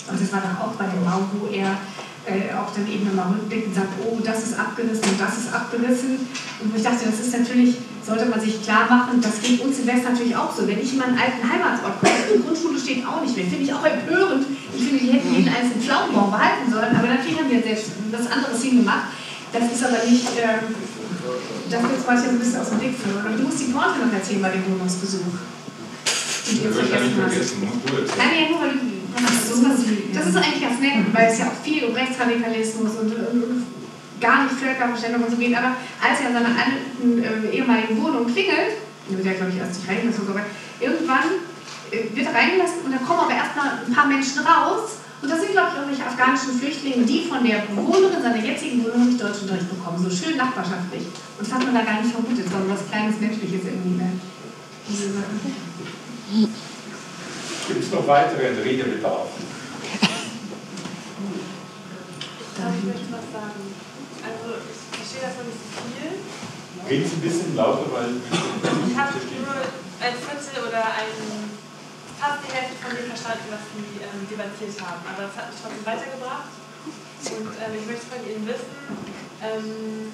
Und 0.09 0.21
das 0.21 0.31
war 0.31 0.41
doch 0.41 0.67
auch 0.67 0.73
bei 0.75 0.85
dem 0.85 1.03
Raum, 1.07 1.29
wo 1.39 1.47
er 1.47 1.77
äh, 2.27 2.51
auch 2.51 2.67
dann 2.75 2.83
eben 2.87 3.07
nochmal 3.07 3.31
rückblickend 3.31 3.75
sagt, 3.75 3.95
oh, 4.03 4.19
das 4.23 4.43
ist 4.43 4.59
abgerissen 4.59 5.03
und 5.03 5.19
das 5.19 5.37
ist 5.37 5.53
abgerissen. 5.53 6.27
Und 6.59 6.75
ich 6.75 6.83
dachte, 6.83 7.07
das 7.07 7.19
ist 7.23 7.31
natürlich, 7.31 7.79
sollte 8.03 8.25
man 8.27 8.39
sich 8.39 8.61
klar 8.63 8.87
machen, 8.89 9.21
das 9.21 9.39
geht 9.39 9.63
uns 9.63 9.79
in 9.79 9.87
West 9.87 10.03
natürlich 10.03 10.35
auch 10.35 10.51
so. 10.51 10.67
Wenn 10.67 10.79
ich 10.79 10.91
in 10.91 10.99
meinen 10.99 11.17
alten 11.17 11.39
Heimatsort 11.39 11.99
komme, 11.99 12.19
die 12.27 12.43
Grundschule 12.43 12.79
steht 12.79 13.07
auch 13.07 13.23
nicht 13.23 13.35
mehr, 13.35 13.47
finde 13.47 13.63
ich 13.63 13.73
auch 13.73 13.85
empörend. 13.85 14.43
Ich 14.75 14.83
finde, 14.83 14.99
die 14.99 15.11
hätten 15.11 15.33
jeden 15.33 15.47
einzelnen 15.47 15.81
Pflaumenbaum 15.81 16.31
behalten 16.31 16.67
sollen, 16.67 16.91
aber 16.95 17.07
natürlich 17.07 17.39
haben 17.39 17.49
wir 17.49 17.63
selbst 17.63 17.95
was 18.11 18.27
anderes 18.27 18.59
hingemacht. 18.61 19.15
Das 19.55 19.63
ist 19.71 19.83
aber 19.83 20.03
nicht, 20.03 20.27
äh, 20.35 20.67
das 21.71 21.79
wird 21.79 21.95
zum 21.95 22.07
Beispiel 22.11 22.29
ein 22.35 22.39
bisschen 22.39 22.59
aus 22.59 22.69
dem 22.69 22.79
Blick 22.79 22.95
verloren. 22.99 23.31
Und 23.31 23.39
du 23.39 23.43
musst 23.47 23.59
die 23.59 23.71
Porte 23.71 24.03
noch 24.03 24.11
erzählen 24.11 24.41
bei 24.43 24.51
dem 24.51 24.67
Wohnungsbesuch. 24.67 25.31
Die 26.51 26.63
du 26.63 26.71
vergessen 26.71 27.23
hast. 27.23 27.55
Nein, 28.19 28.31
ja, 28.35 28.49
nur 28.51 28.61
weil 28.61 28.71
du, 28.71 28.96
das, 29.63 29.79
ist, 29.79 29.89
das 30.13 30.27
ist 30.27 30.35
eigentlich 30.35 30.61
ganz 30.61 30.79
nett, 30.79 30.93
weil 31.13 31.27
es 31.31 31.39
ja 31.39 31.47
auch 31.47 31.63
viel 31.63 31.85
um 31.85 31.93
Rechtsradikalismus 31.93 32.91
und, 32.95 33.15
und, 33.15 33.43
und 33.43 33.65
gar 34.19 34.43
nicht 34.43 34.55
Völkerverständnis 34.55 35.23
und 35.23 35.31
so 35.31 35.37
geht. 35.37 35.55
Aber 35.55 35.77
als 36.01 36.19
er 36.21 36.27
an 36.27 36.33
seiner 36.33 36.53
alten 36.53 37.23
äh, 37.23 37.55
ehemaligen 37.55 38.01
Wohnung 38.01 38.25
klingelt, 38.25 38.81
wird 39.09 39.25
ja 39.25 39.33
glaube 39.33 39.51
ich 39.53 39.59
erst 39.59 39.79
nicht 39.79 39.89
reingelassen, 39.89 40.27
aber 40.27 40.41
irgendwann 40.79 41.27
äh, 41.91 42.15
wird 42.15 42.27
er 42.27 42.35
reingelassen 42.35 42.83
und 42.85 42.91
da 42.91 42.97
kommen 42.97 43.19
aber 43.19 43.35
erstmal 43.35 43.85
ein 43.85 43.93
paar 43.93 44.07
Menschen 44.07 44.39
raus. 44.43 44.99
Und 45.19 45.31
das 45.31 45.41
sind, 45.41 45.53
glaube 45.53 45.69
ich, 45.73 45.77
irgendwelche 45.81 46.05
afghanischen 46.05 46.53
Flüchtlinge, 46.59 47.03
die 47.03 47.25
von 47.25 47.41
der 47.43 47.65
Bewohnerin 47.65 48.21
seiner 48.21 48.37
jetzigen 48.37 48.85
Wohnung 48.85 49.07
nicht 49.07 49.17
Deutschunterricht 49.17 49.67
bekommen. 49.67 49.97
So 49.97 50.13
schön 50.13 50.37
nachbarschaftlich. 50.37 51.09
Und 51.09 51.41
das 51.41 51.51
hat 51.51 51.65
man 51.65 51.73
da 51.73 51.81
gar 51.81 52.01
nicht 52.01 52.13
vermutet, 52.13 52.45
sondern 52.45 52.69
was 52.69 52.85
kleines 52.85 53.19
Menschliches 53.19 53.65
irgendwie 53.65 53.97
mehr. 53.97 54.13
Gibt 57.67 57.83
es 57.83 57.91
noch 57.91 58.07
weiteren 58.07 58.61
Redebedarf? 58.63 59.27
Ich 62.57 62.89
möchte 62.89 63.13
was 63.13 63.29
sagen. 63.29 63.69
Also, 64.25 64.57
ich 64.57 64.81
verstehe 64.97 65.29
davon 65.29 65.45
nicht 65.45 65.61
so 65.61 65.77
viel. 65.77 66.09
Reden 66.89 67.05
Sie 67.05 67.21
ein 67.21 67.25
bisschen 67.29 67.53
lauter, 67.53 67.85
weil. 67.93 68.17
Ich 68.17 68.97
habe 68.97 69.13
nur 69.13 69.61
ein 70.01 70.15
Viertel 70.17 70.65
oder 70.65 70.81
ein, 70.89 71.53
fast 72.17 72.41
die 72.41 72.49
Hälfte 72.57 72.81
von 72.81 72.97
dem 72.97 73.13
verstanden, 73.13 73.53
was 73.53 73.61
Sie 73.77 74.01
ähm, 74.01 74.25
debattiert 74.25 74.73
haben. 74.81 75.05
Aber 75.05 75.29
das 75.29 75.37
hat 75.37 75.53
mich 75.53 75.61
trotzdem 75.61 75.85
weitergebracht. 75.85 76.49
Und 76.49 77.53
ähm, 77.61 77.73
ich 77.77 77.85
möchte 77.85 78.09
von 78.09 78.25
Ihnen 78.25 78.49
wissen, 78.49 78.73
ähm, 79.45 80.09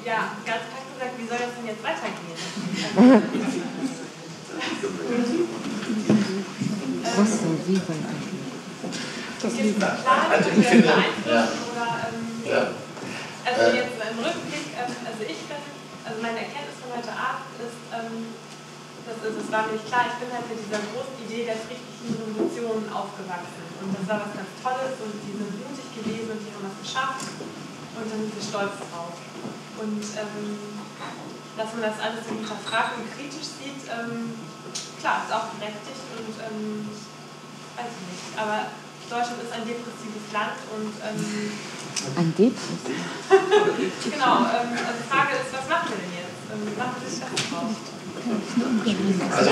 ja, 0.00 0.32
ganz 0.48 0.64
praktisch 0.72 0.96
gesagt, 0.96 1.20
wie 1.20 1.28
soll 1.28 1.36
das 1.44 1.52
denn 1.60 1.68
jetzt 1.68 1.84
weitergehen? 1.84 2.40
Was 7.16 7.30
soll 7.40 7.60
wie 7.68 7.76
weitergehen? 7.76 8.45
Das 9.42 9.52
Pläne, 9.52 9.74
Also 9.76 10.48
ich 10.50 10.66
finde, 10.66 10.88
ja. 10.88 11.48
oder 11.70 11.88
ähm, 12.08 12.24
Ja. 12.44 12.62
Also 13.46 13.60
Äh. 13.70 13.76
jetzt 13.78 13.94
im 14.00 14.18
Rückblick, 14.18 14.66
ähm, 14.74 14.92
also 15.06 15.22
ich 15.22 15.40
bin, 15.46 15.60
also 16.06 16.18
meine 16.22 16.38
Erkenntnis 16.42 16.76
von 16.82 16.90
heute 16.98 17.12
Abend 17.14 17.46
ist, 17.62 17.78
ähm, 17.94 18.34
das, 19.06 19.18
ist, 19.22 19.38
es 19.38 19.48
war 19.54 19.70
mir 19.70 19.78
nicht 19.78 19.86
klar, 19.86 20.10
ich 20.10 20.18
bin 20.18 20.30
halt 20.34 20.46
mit 20.50 20.58
dieser 20.66 20.82
großen 20.90 21.14
Idee 21.22 21.46
der 21.46 21.54
friedlichen 21.62 22.10
Revolution 22.18 22.90
aufgewachsen. 22.90 23.62
Und 23.78 23.94
das 23.94 24.04
war 24.10 24.18
was 24.26 24.34
ganz 24.34 24.50
Tolles 24.64 24.98
und 24.98 25.14
die 25.22 25.34
sind 25.38 25.52
mutig 25.62 25.86
gewesen 25.94 26.26
und 26.34 26.40
die 26.42 26.50
haben 26.50 26.66
was 26.66 26.78
geschafft 26.82 27.28
und 27.38 28.04
dann 28.10 28.18
sind 28.26 28.34
wir 28.34 28.42
stolz 28.42 28.74
drauf. 28.90 29.14
Und 29.78 30.02
ähm, 30.18 30.44
dass 31.54 31.70
man 31.76 31.82
das 31.86 31.96
alles 32.02 32.24
so 32.26 32.34
hinterfragt 32.34 32.98
und 32.98 33.06
kritisch 33.14 33.46
sieht, 33.62 33.84
ähm, 33.88 34.34
klar, 34.98 35.22
ist 35.22 35.30
auch 35.32 35.54
berechtigt 35.54 36.02
und 36.18 36.34
ähm, 36.42 36.88
weiß 37.78 37.92
ich 37.94 38.06
nicht. 38.10 38.26
Aber 38.36 38.74
Deutschland 39.06 39.38
ist 39.38 39.52
ein 39.54 39.62
depressives 39.62 40.26
Land 40.34 40.58
und 40.74 40.90
ähm, 40.98 41.22
Ein 42.18 42.34
Depress. 42.34 42.82
Genau, 44.10 44.50
ähm, 44.50 44.74
also 44.74 44.98
die 44.98 45.06
Frage 45.06 45.38
ist, 45.38 45.50
was 45.54 45.66
machen 45.70 45.94
wir 45.94 45.98
denn 46.02 46.14
jetzt? 46.18 46.42
Ähm, 46.50 46.66
machen 46.74 46.98
wir 46.98 47.06
das 47.06 47.22
drauf? 47.22 47.70
Also, 48.26 49.50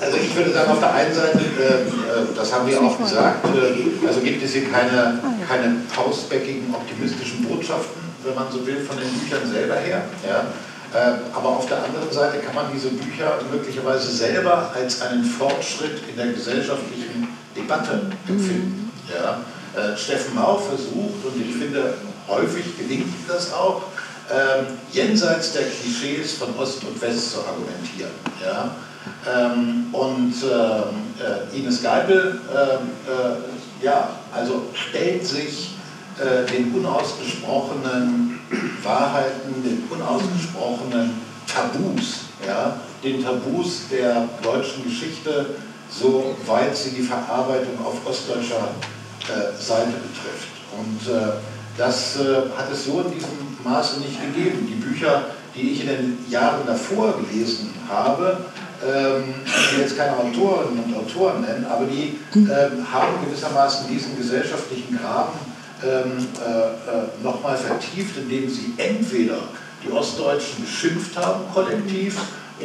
also 0.00 0.16
ich 0.16 0.36
würde 0.36 0.52
sagen, 0.52 0.70
auf 0.70 0.78
der 0.78 0.94
einen 0.94 1.14
Seite, 1.14 1.38
äh, 1.38 1.82
äh, 1.82 2.34
das 2.36 2.52
haben 2.52 2.68
wir 2.68 2.80
auch 2.80 2.98
gesagt, 2.98 3.44
äh, 3.46 4.06
also 4.06 4.20
gibt 4.20 4.42
es 4.44 4.52
hier 4.52 4.70
keine, 4.70 5.18
keine 5.48 5.76
pausbäckigen 5.94 6.72
optimistischen 6.72 7.44
Botschaften, 7.44 8.02
wenn 8.22 8.34
man 8.34 8.52
so 8.52 8.64
will, 8.64 8.84
von 8.84 8.96
den 8.96 9.08
Büchern 9.08 9.50
selber 9.50 9.76
her. 9.76 10.04
Ja? 10.22 10.46
Äh, 10.94 11.18
aber 11.34 11.48
auf 11.48 11.66
der 11.66 11.82
anderen 11.82 12.12
Seite 12.12 12.38
kann 12.38 12.54
man 12.54 12.66
diese 12.72 12.90
Bücher 12.90 13.40
möglicherweise 13.50 14.08
selber 14.08 14.70
als 14.72 15.02
einen 15.02 15.24
Fortschritt 15.24 16.02
in 16.08 16.16
der 16.16 16.28
gesellschaftlichen 16.28 17.35
Debatte 17.56 18.10
empfinden. 18.28 18.90
Ja? 19.08 19.40
Äh, 19.80 19.96
Steffen 19.96 20.34
Mau 20.34 20.56
versucht, 20.56 21.24
und 21.24 21.40
ich 21.40 21.54
finde, 21.54 21.94
häufig 22.28 22.76
gelingt 22.78 23.14
das 23.28 23.52
auch, 23.52 23.82
ähm, 24.30 24.66
jenseits 24.92 25.52
der 25.52 25.62
Klischees 25.62 26.34
von 26.34 26.56
Ost 26.58 26.82
und 26.84 27.00
West 27.00 27.32
zu 27.32 27.38
argumentieren. 27.40 28.10
Ja? 28.44 28.74
Ähm, 29.26 29.86
und 29.92 30.34
ähm, 30.42 31.52
äh, 31.52 31.56
Ines 31.56 31.82
Geipel 31.82 32.40
ähm, 32.50 32.90
äh, 33.06 33.84
ja, 33.84 34.10
also 34.34 34.62
stellt 34.74 35.26
sich 35.26 35.76
äh, 36.18 36.50
den 36.50 36.74
unausgesprochenen 36.74 38.40
Wahrheiten, 38.82 39.62
den 39.62 39.84
unausgesprochenen 39.90 41.14
Tabus, 41.46 42.20
ja, 42.46 42.76
den 43.02 43.22
Tabus 43.22 43.88
der 43.90 44.28
deutschen 44.42 44.84
Geschichte, 44.84 45.46
soweit 45.98 46.76
sie 46.76 46.90
die 46.90 47.02
Verarbeitung 47.02 47.78
auf 47.84 48.06
ostdeutscher 48.06 48.68
äh, 49.28 49.60
Seite 49.60 49.92
betrifft. 49.92 50.48
Und 50.76 51.12
äh, 51.12 51.32
das 51.76 52.16
äh, 52.16 52.50
hat 52.56 52.70
es 52.72 52.84
so 52.84 53.00
in 53.00 53.12
diesem 53.12 53.58
Maße 53.64 54.00
nicht 54.00 54.20
gegeben. 54.20 54.66
Die 54.68 54.74
Bücher, 54.74 55.24
die 55.54 55.72
ich 55.72 55.80
in 55.82 55.86
den 55.88 56.26
Jahren 56.28 56.66
davor 56.66 57.14
gelesen 57.18 57.72
habe, 57.88 58.46
ähm, 58.84 59.34
ich 59.44 59.72
will 59.72 59.80
jetzt 59.80 59.96
keine 59.96 60.16
Autorinnen 60.16 60.84
und 60.84 60.96
Autoren 60.96 61.42
nennen, 61.42 61.64
aber 61.64 61.86
die 61.86 62.18
ähm, 62.34 62.92
haben 62.92 63.24
gewissermaßen 63.24 63.88
diesen 63.88 64.16
gesellschaftlichen 64.16 64.98
Graben 64.98 65.38
ähm, 65.82 66.26
äh, 66.40 66.50
äh, 66.50 67.22
nochmal 67.22 67.56
vertieft, 67.56 68.16
indem 68.18 68.48
sie 68.50 68.74
entweder 68.76 69.38
die 69.84 69.90
Ostdeutschen 69.90 70.64
beschimpft 70.64 71.16
haben, 71.16 71.44
kollektiv, 71.52 72.18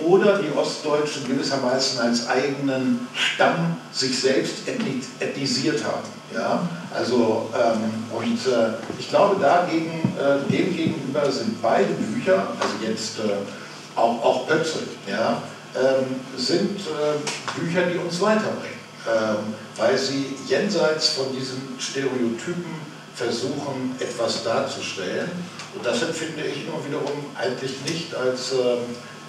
oder 0.06 0.40
die 0.40 0.56
Ostdeutschen 0.56 1.28
gewissermaßen 1.28 2.00
als 2.00 2.28
eigenen 2.28 3.08
Stamm 3.14 3.78
sich 3.92 4.20
selbst 4.20 4.68
ethni 4.68 5.02
ethnisiert 5.20 5.84
haben. 5.84 6.08
Ja? 6.34 6.68
Also, 6.94 7.50
ähm, 7.54 8.06
und 8.16 8.48
äh, 8.48 8.74
ich 8.98 9.10
glaube, 9.10 9.42
dagegen, 9.42 10.16
äh, 10.18 10.52
dem 10.52 10.76
gegenüber 10.76 11.30
sind 11.30 11.62
beide 11.62 11.94
Bücher, 11.94 12.48
also 12.60 12.76
jetzt 12.86 13.20
äh, 13.20 14.00
auch, 14.00 14.24
auch 14.24 14.48
Pötzel, 14.48 14.84
ja, 15.10 15.42
ähm, 15.76 16.16
sind 16.38 16.80
äh, 16.80 17.60
Bücher, 17.60 17.84
die 17.84 17.98
uns 17.98 18.20
weiterbringen, 18.22 18.80
ähm, 19.08 19.54
weil 19.78 19.98
sie 19.98 20.36
jenseits 20.48 21.10
von 21.10 21.26
diesen 21.36 21.76
Stereotypen 21.80 22.91
versuchen, 23.22 23.96
etwas 24.00 24.44
darzustellen. 24.44 25.30
Und 25.76 25.86
das 25.86 26.02
empfinde 26.02 26.44
ich 26.44 26.66
nur 26.68 26.84
wiederum 26.86 27.26
eigentlich 27.38 27.74
nicht 27.86 28.14
als 28.16 28.52
äh, 28.54 28.78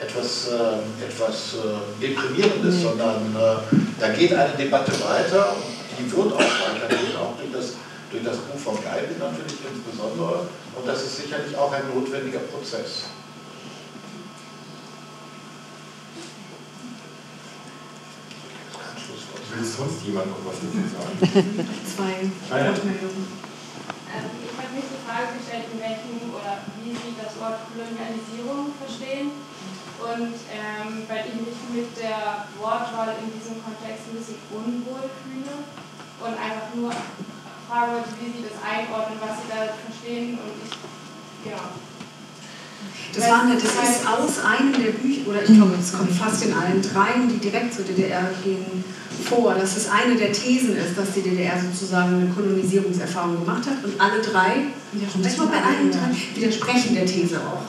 etwas, 0.03 0.49
äh, 0.49 1.05
etwas 1.07 1.55
äh, 1.55 2.01
Deprimierendes, 2.01 2.83
sondern 2.83 3.37
äh, 3.37 3.77
da 4.01 4.09
geht 4.09 4.33
eine 4.35 4.55
Debatte 4.55 4.93
weiter 5.05 5.53
und 5.55 5.99
die 5.99 6.11
wird 6.11 6.33
auch 6.33 6.41
weitergehen, 6.41 7.15
auch 7.17 7.37
durch 7.39 7.53
das, 7.53 7.75
durch 8.11 8.25
das 8.25 8.37
Buch 8.39 8.59
von 8.59 8.75
Geibel 8.83 9.15
natürlich 9.19 9.61
insbesondere. 9.63 10.49
Und 10.75 10.87
das 10.89 11.03
ist 11.03 11.17
sicherlich 11.23 11.57
auch 11.57 11.71
ein 11.73 11.83
notwendiger 11.95 12.41
Prozess. 12.41 13.05
Will 19.55 19.65
sonst 19.67 20.03
jemand 20.07 20.29
noch 20.29 20.39
was 20.47 20.55
dazu 20.65 20.81
sagen? 20.89 21.69
Zwei 21.95 22.31
Ah, 22.51 22.59
ja. 22.59 22.67
Wortmeldungen. 22.69 23.42
Ähm, 24.13 24.29
ich 24.45 24.53
habe 24.53 24.77
mich 24.77 24.85
die 24.93 25.01
Frage 25.09 25.41
gestellt, 25.41 25.73
in 25.73 25.81
welchem 25.81 26.37
oder 26.37 26.61
wie 26.77 26.93
Sie 26.93 27.17
das 27.17 27.33
Wort 27.41 27.65
Kolonialisierung 27.73 28.77
verstehen. 28.77 29.33
Und 30.03 30.37
ähm, 30.53 31.07
weil 31.09 31.25
ich 31.31 31.39
mich 31.41 31.57
mit 31.73 31.91
der 31.97 32.51
Wortwahl 32.59 33.17
in 33.23 33.33
diesem 33.33 33.63
Kontext 33.63 34.11
ein 34.11 34.19
bisschen 34.19 34.41
unwohl 34.51 35.09
fühle 35.23 35.65
und 36.21 36.35
einfach 36.37 36.75
nur 36.75 36.91
fragen 37.71 38.03
wollte, 38.03 38.13
wie 38.21 38.35
Sie 38.37 38.45
das 38.45 38.59
einordnen, 38.61 39.23
was 39.23 39.41
Sie 39.41 39.49
da 39.49 39.73
verstehen. 39.73 40.37
Und 40.43 40.61
ich, 40.61 40.75
ja. 41.49 41.73
Das, 43.15 43.29
war 43.29 43.43
eine, 43.43 43.55
das 43.55 43.65
ist 43.65 44.07
aus 44.07 44.45
einem 44.45 44.73
der 44.73 44.93
Bücher, 44.93 45.29
oder 45.29 45.43
ich 45.43 45.53
glaube, 45.55 45.75
es 45.79 45.93
kommt 45.93 46.11
fast 46.13 46.45
in 46.45 46.55
allen 46.55 46.81
dreien, 46.81 47.29
die 47.29 47.37
direkt 47.39 47.75
zur 47.75 47.85
DDR 47.85 48.31
gehen, 48.43 48.85
vor, 49.25 49.55
dass 49.55 49.77
es 49.77 49.89
eine 49.89 50.17
der 50.17 50.33
Thesen 50.33 50.77
ist, 50.77 50.97
dass 50.97 51.13
die 51.13 51.23
DDR 51.23 51.61
sozusagen 51.61 52.15
eine 52.17 52.31
Kolonisierungserfahrung 52.31 53.45
gemacht 53.45 53.67
hat 53.67 53.85
und 53.85 54.01
alle 54.01 54.21
drei, 54.23 54.73
war 55.39 55.47
bei 55.47 55.63
allen 55.63 55.91
drei, 55.91 56.11
widersprechen 56.35 56.95
der 56.95 57.07
These 57.07 57.39
auch. 57.41 57.63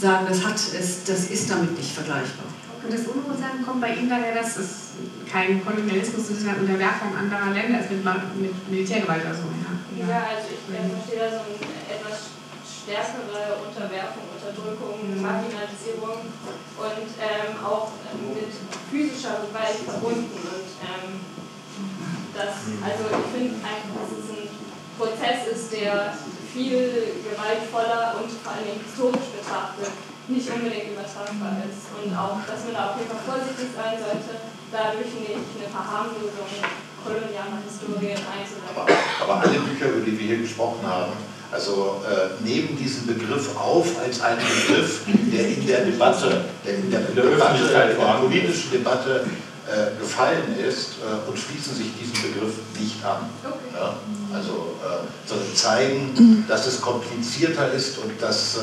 Sagen, 0.00 0.26
das, 0.28 0.44
hat, 0.44 0.56
es, 0.56 1.04
das 1.04 1.30
ist 1.30 1.50
damit 1.50 1.76
nicht 1.76 1.92
vergleichbar. 1.92 2.46
Und 2.82 2.92
das 2.92 3.06
Unwohlsein 3.06 3.62
kommt 3.64 3.80
bei 3.80 3.94
Ihnen 3.94 4.08
daher, 4.08 4.34
dass 4.34 4.56
es 4.56 4.68
kein 5.30 5.64
Kolonialismus 5.64 6.28
ist, 6.30 6.40
sondern 6.40 6.60
Unterwerfung 6.60 7.14
anderer 7.14 7.54
Länder 7.54 7.78
ist 7.78 7.90
mit, 7.90 8.02
mit 8.02 8.70
Militärgewalt 8.70 9.22
oder 9.22 9.34
so. 9.34 9.46
Ja, 9.46 10.08
Ja, 10.08 10.26
also 10.34 10.50
ich 10.50 10.58
verstehe 10.66 11.18
da 11.22 11.30
so 11.30 11.46
etwas 11.46 11.81
stärkere 12.82 13.62
Unterwerfung, 13.62 14.26
Unterdrückung, 14.34 14.98
Marginalisierung 15.22 16.26
und 16.26 17.08
ähm, 17.22 17.50
auch 17.62 17.94
mit 18.34 18.50
physischer 18.90 19.46
Gewalt 19.46 19.78
verbunden. 19.86 20.34
Und 20.34 20.70
ähm, 20.82 21.22
das, 22.34 22.74
also 22.82 23.02
ich 23.06 23.28
finde 23.30 23.54
einfach, 23.62 23.94
dass 24.02 24.10
es 24.18 24.26
ein 24.34 24.50
Prozess 24.98 25.40
ist, 25.54 25.70
der 25.72 26.14
viel 26.52 27.22
gewaltvoller 27.22 28.18
und 28.18 28.28
vor 28.28 28.52
allem 28.52 28.76
historisch 28.82 29.30
betrachtet 29.30 29.94
nicht 30.28 30.46
unbedingt 30.50 30.94
übertragbar 30.94 31.62
ist. 31.66 31.90
Und 31.98 32.14
auch, 32.14 32.38
dass 32.46 32.62
man 32.66 32.74
da 32.74 32.94
auf 32.94 32.96
jeden 32.98 33.10
Fall 33.10 33.26
vorsichtig 33.26 33.74
sein 33.74 33.98
sollte, 33.98 34.38
dadurch 34.70 35.12
nicht 35.18 35.50
eine 35.58 35.68
Verharmlosung 35.70 36.50
kolonialer 37.02 37.58
Historien 37.66 38.18
einzuleiten. 38.22 38.70
Aber, 38.70 38.86
aber 38.86 39.34
alle 39.42 39.58
Bücher, 39.58 39.90
über 39.90 40.06
die 40.06 40.14
wir 40.18 40.26
hier 40.26 40.38
gesprochen 40.46 40.86
haben, 40.86 41.12
also 41.52 42.02
äh, 42.08 42.42
nehmen 42.42 42.76
diesen 42.76 43.06
Begriff 43.06 43.56
auf 43.56 43.86
als 44.02 44.20
einen 44.22 44.40
Begriff, 44.40 45.02
der 45.06 45.48
in 45.48 45.66
der 45.66 45.84
Debatte, 45.84 46.44
der 46.64 46.74
in 46.76 46.90
der, 46.90 47.00
In 47.08 47.14
der 47.14 47.24
Debatte, 47.24 47.62
in 47.62 47.98
der 47.98 48.14
politischen 48.20 48.70
Debatte 48.70 49.26
äh, 49.68 50.00
gefallen 50.00 50.58
ist 50.58 50.96
äh, 51.00 51.28
und 51.28 51.38
schließen 51.38 51.76
sich 51.76 51.86
diesem 52.00 52.32
Begriff 52.32 52.54
nicht 52.80 53.04
an. 53.04 53.28
Ja? 53.72 53.96
Also 54.34 54.76
äh, 54.82 55.06
sondern 55.28 55.54
zeigen, 55.54 56.44
dass 56.48 56.66
es 56.66 56.80
komplizierter 56.80 57.70
ist 57.72 57.98
und 57.98 58.20
dass 58.20 58.56
äh, 58.56 58.60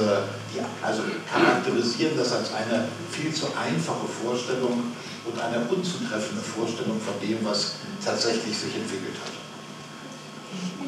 die, 0.53 0.60
also 0.86 1.03
charakterisieren 1.32 2.18
das 2.18 2.34
als 2.34 2.53
eine 2.53 2.86
viel 3.11 3.34
zu 3.34 3.48
einfache 3.56 4.07
Vorstellung 4.24 4.91
und 5.26 5.40
eine 5.40 5.64
unzutreffende 5.70 6.41
Vorstellung 6.41 6.99
von 6.99 7.14
dem, 7.22 7.38
was 7.45 7.76
tatsächlich 8.03 8.57
sich 8.57 8.76
entwickelt 8.76 9.16
hat. 9.24 9.34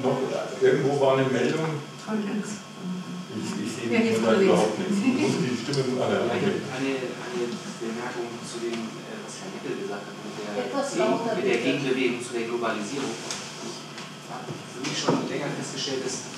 Noch, 0.04 0.18
irgendwo 0.62 1.00
war 1.00 1.18
eine 1.18 1.28
Meldung, 1.28 1.66
Frau 2.12 2.20
Lenz. 2.28 2.60
ich, 3.40 3.52
ich 3.64 3.72
sehe 3.72 3.88
Ja, 3.88 4.04
jetzt 4.04 4.20
überhaupt 4.20 4.76
nichts. 4.84 5.00
Ich 5.00 5.16
muss 5.16 5.36
die 5.48 5.56
Stimme 5.56 5.96
Eine, 5.96 6.28
äh, 6.28 6.68
eine, 6.76 6.92
eine 7.08 7.44
Bemerkung 7.80 8.28
zu 8.44 8.60
dem, 8.60 8.84
äh, 9.00 9.16
was 9.24 9.40
Herr 9.40 9.56
Nickel 9.56 9.80
gesagt 9.80 10.12
hat, 10.12 10.16
mit 10.20 10.36
der, 10.44 10.60
Gegen, 10.60 11.24
mit 11.40 11.48
der. 11.48 11.60
Gegenbewegung 11.64 12.20
zu 12.20 12.36
der 12.36 12.52
Globalisierung. 12.52 13.16
Ich 13.16 14.28
habe 14.28 14.44
für 14.44 14.84
mich 14.84 14.98
schon 15.00 15.24
länger 15.32 15.56
festgestellt, 15.56 16.04
dass 16.04 16.36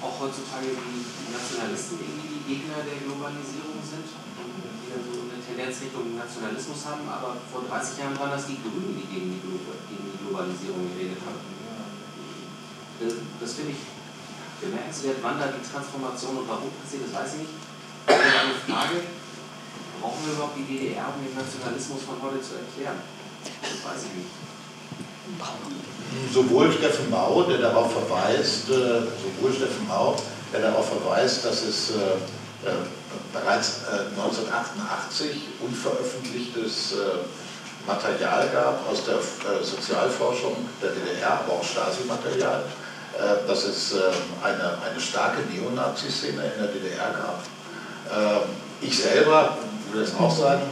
auch 0.00 0.16
heutzutage 0.24 0.72
die 0.72 1.04
Nationalisten 1.28 2.00
irgendwie 2.00 2.40
die 2.40 2.44
Gegner 2.48 2.80
der 2.80 3.04
Globalisierung 3.04 3.76
sind 3.84 4.08
und 4.08 4.56
wieder 4.56 5.04
so 5.04 5.28
eine 5.28 5.36
Tendenz 5.36 5.84
Richtung 5.84 6.16
Nationalismus 6.16 6.80
haben, 6.88 7.04
aber 7.04 7.36
vor 7.52 7.68
30 7.68 8.00
Jahren 8.00 8.16
waren 8.16 8.32
das 8.32 8.48
die 8.48 8.56
Grünen, 8.64 8.96
die 8.96 9.04
gegen 9.04 9.36
die, 9.36 9.44
Glo 9.44 9.60
gegen 9.84 10.16
die 10.16 10.16
Globalisierung 10.24 10.88
geredet 10.96 11.20
haben. 11.28 11.44
Das, 13.04 13.12
das 13.36 13.52
finde 13.60 13.76
ich 13.76 13.80
bemerkenswert, 14.60 15.18
wann 15.22 15.40
da 15.40 15.48
die 15.48 15.64
Transformation 15.64 16.44
und 16.44 16.48
warum 16.48 16.70
passiert, 16.78 17.08
das 17.08 17.14
weiß 17.16 17.30
ich 17.34 17.48
nicht. 17.48 17.54
Aber 18.06 18.20
eine 18.20 18.56
Frage, 18.64 18.96
brauchen 20.00 20.20
wir 20.24 20.32
überhaupt 20.36 20.56
die 20.56 20.68
DDR, 20.68 21.08
um 21.08 21.20
den 21.24 21.36
Nationalismus 21.36 22.04
von 22.04 22.20
heute 22.20 22.40
zu 22.40 22.60
erklären? 22.60 23.00
Das 23.40 23.80
weiß 23.84 24.00
ich 24.08 24.14
nicht. 24.20 24.32
sowohl 26.32 26.72
Steffen 26.72 27.08
Mau, 27.10 27.42
der 27.44 27.58
darauf 27.58 27.92
verweist, 27.92 28.68
äh, 28.68 29.08
sowohl 29.16 29.52
Steffen 29.52 29.86
Mau, 29.88 30.16
der 30.52 30.60
darauf 30.60 30.88
verweist, 30.88 31.44
dass 31.44 31.62
es 31.62 31.90
äh, 31.90 32.18
äh, 32.66 32.74
bereits 33.32 33.82
äh, 33.88 34.10
1988 34.18 35.60
unveröffentlichtes 35.60 36.94
Material 37.86 38.48
gab 38.52 38.86
aus 38.90 39.04
der 39.06 39.18
Sozialforschung 39.64 40.54
der 40.82 40.90
DDR, 40.90 41.40
auch 41.48 41.64
Stasi-Material, 41.64 42.64
dass 43.46 43.64
es 43.64 43.92
äh, 43.92 43.96
eine, 44.42 44.78
eine 44.88 45.00
starke 45.00 45.42
Neonazi-Szene 45.52 46.42
in 46.42 46.62
der 46.62 46.72
DDR 46.72 47.10
gab. 47.10 47.42
Ähm, 48.10 48.48
ich 48.80 48.98
selber, 48.98 49.58
würde 49.90 50.06
das 50.06 50.18
auch 50.18 50.34
sagen, 50.34 50.62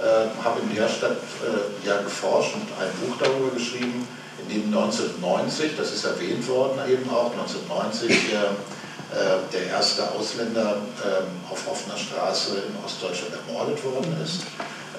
äh, 0.00 0.44
habe 0.44 0.60
in 0.60 0.74
Lehrstadt 0.74 1.12
äh, 1.12 1.86
ja 1.86 2.00
geforscht 2.00 2.54
und 2.54 2.68
ein 2.80 2.90
Buch 3.02 3.16
darüber 3.18 3.50
geschrieben, 3.54 4.06
in 4.42 4.48
dem 4.48 4.66
1990, 4.66 5.76
das 5.76 5.92
ist 5.92 6.04
erwähnt 6.04 6.46
worden 6.48 6.78
eben 6.88 7.10
auch, 7.10 7.32
1990 7.32 8.30
der, 8.30 9.60
äh, 9.60 9.68
erste 9.68 10.10
Ausländer 10.12 10.76
ähm, 11.04 11.26
auf 11.50 11.66
offener 11.70 11.96
Straße 11.96 12.62
in 12.68 12.84
Ostdeutschland 12.84 13.34
ermordet 13.34 13.82
worden 13.84 14.16
ist. 14.22 14.42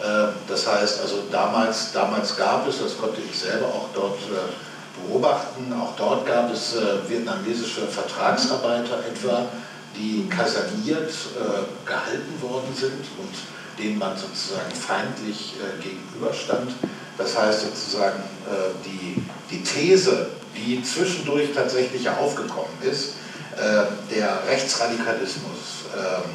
Äh, 0.01 0.33
Das 0.47 0.67
heißt, 0.67 1.01
also 1.01 1.23
damals, 1.31 1.91
damals 1.93 2.35
gab 2.35 2.67
es, 2.67 2.79
das 2.81 2.97
konnte 2.97 3.21
ich 3.21 3.37
selber 3.37 3.67
auch 3.67 3.87
dort 3.93 4.19
äh, 4.19 4.68
beobachten, 5.07 5.73
auch 5.73 5.95
dort 5.95 6.25
gab 6.25 6.51
es 6.51 6.75
äh, 6.75 7.09
vietnamesische 7.09 7.87
Vertragsarbeiter 7.87 8.99
etwa, 9.05 9.47
die 9.95 10.27
kaserniert 10.29 11.09
äh, 11.09 11.87
gehalten 11.87 12.41
worden 12.41 12.73
sind 12.75 13.05
und 13.17 13.33
denen 13.77 13.97
man 13.97 14.17
sozusagen 14.17 14.71
feindlich 14.71 15.55
äh, 15.57 15.81
gegenüberstand. 15.81 16.71
Das 17.17 17.37
heißt 17.37 17.61
sozusagen 17.61 18.19
äh, 18.47 18.71
die, 18.85 19.21
die 19.51 19.63
These, 19.63 20.29
die 20.55 20.81
zwischendurch 20.83 21.49
tatsächlich 21.53 22.09
aufgekommen 22.09 22.71
ist, 22.81 23.15
äh, 23.57 24.15
der 24.15 24.39
Rechtsradikalismus 24.47 25.85
ähm, 25.95 26.31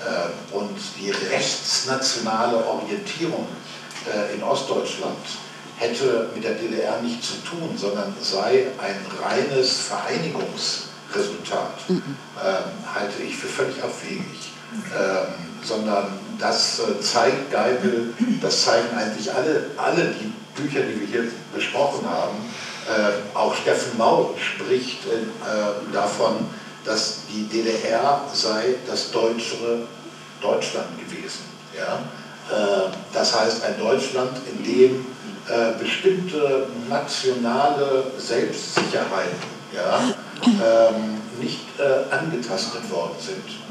äh, 0.00 0.56
und 0.56 0.78
die 0.98 1.10
rechtsnationale 1.10 2.64
Orientierung 2.64 3.46
in 4.34 4.42
Ostdeutschland 4.42 5.16
hätte 5.82 6.30
mit 6.34 6.44
der 6.44 6.54
DDR 6.54 7.00
nichts 7.02 7.28
zu 7.28 7.34
tun, 7.44 7.76
sondern 7.76 8.14
sei 8.20 8.68
ein 8.78 8.96
reines 9.22 9.80
Vereinigungsresultat, 9.80 11.74
ähm, 11.88 12.04
halte 12.94 13.22
ich 13.22 13.36
für 13.36 13.48
völlig 13.48 13.82
abwegig. 13.82 14.52
Ähm, 14.96 15.52
sondern 15.62 16.18
das 16.38 16.80
äh, 16.80 17.00
zeigt 17.00 17.50
Geibel, 17.52 18.14
das 18.40 18.64
zeigen 18.64 18.96
eigentlich 18.96 19.32
alle, 19.32 19.66
alle 19.76 20.14
die 20.18 20.32
Bücher, 20.60 20.80
die 20.80 21.00
wir 21.00 21.06
hier 21.06 21.24
besprochen 21.54 22.08
haben. 22.08 22.36
Äh, 22.88 23.36
auch 23.36 23.54
Steffen 23.54 23.96
Mau 23.96 24.34
spricht 24.36 25.04
äh, 25.06 25.92
davon, 25.92 26.46
dass 26.84 27.20
die 27.32 27.44
DDR 27.44 28.22
sei 28.32 28.74
das 28.86 29.12
deutschere 29.12 29.86
Deutschland 30.40 30.88
gewesen. 30.98 31.44
Ja? 31.76 32.02
Äh, 32.50 32.90
das 33.12 33.38
heißt 33.38 33.62
ein 33.64 33.78
Deutschland, 33.78 34.38
in 34.50 34.64
dem 34.64 35.06
äh, 35.48 35.78
bestimmte 35.78 36.68
nationale 36.88 38.04
Selbstsicherheiten 38.18 39.52
ja, 39.74 40.00
ähm, 40.44 41.20
nicht 41.40 41.66
äh, 41.78 42.14
angetastet 42.14 42.90
worden 42.90 43.16
sind. 43.18 43.62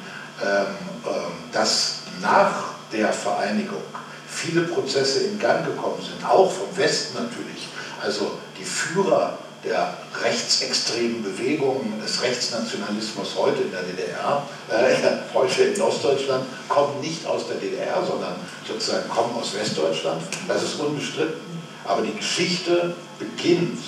Ähm, 0.43 0.65
ähm, 1.05 1.31
dass 1.51 2.01
nach 2.21 2.75
der 2.91 3.11
Vereinigung 3.11 3.81
viele 4.27 4.61
Prozesse 4.61 5.21
in 5.21 5.39
Gang 5.39 5.65
gekommen 5.65 6.01
sind, 6.01 6.23
auch 6.27 6.51
vom 6.51 6.75
Westen 6.77 7.15
natürlich. 7.15 7.67
Also 8.01 8.37
die 8.57 8.63
Führer 8.63 9.37
der 9.63 9.95
rechtsextremen 10.23 11.23
Bewegungen 11.23 11.99
des 12.01 12.21
Rechtsnationalismus 12.21 13.35
heute 13.37 13.61
in 13.61 13.71
der 13.71 13.81
DDR, 13.83 14.43
äh, 14.69 15.33
heute 15.33 15.63
in 15.63 15.81
Ostdeutschland, 15.81 16.45
kommen 16.67 16.99
nicht 17.01 17.25
aus 17.25 17.47
der 17.47 17.57
DDR, 17.57 18.03
sondern 18.05 18.35
sozusagen 18.67 19.09
kommen 19.09 19.35
aus 19.39 19.55
Westdeutschland. 19.55 20.21
Das 20.47 20.63
ist 20.63 20.79
unbestritten. 20.79 21.50
Aber 21.85 22.01
die 22.01 22.13
Geschichte 22.13 22.95
beginnt 23.19 23.79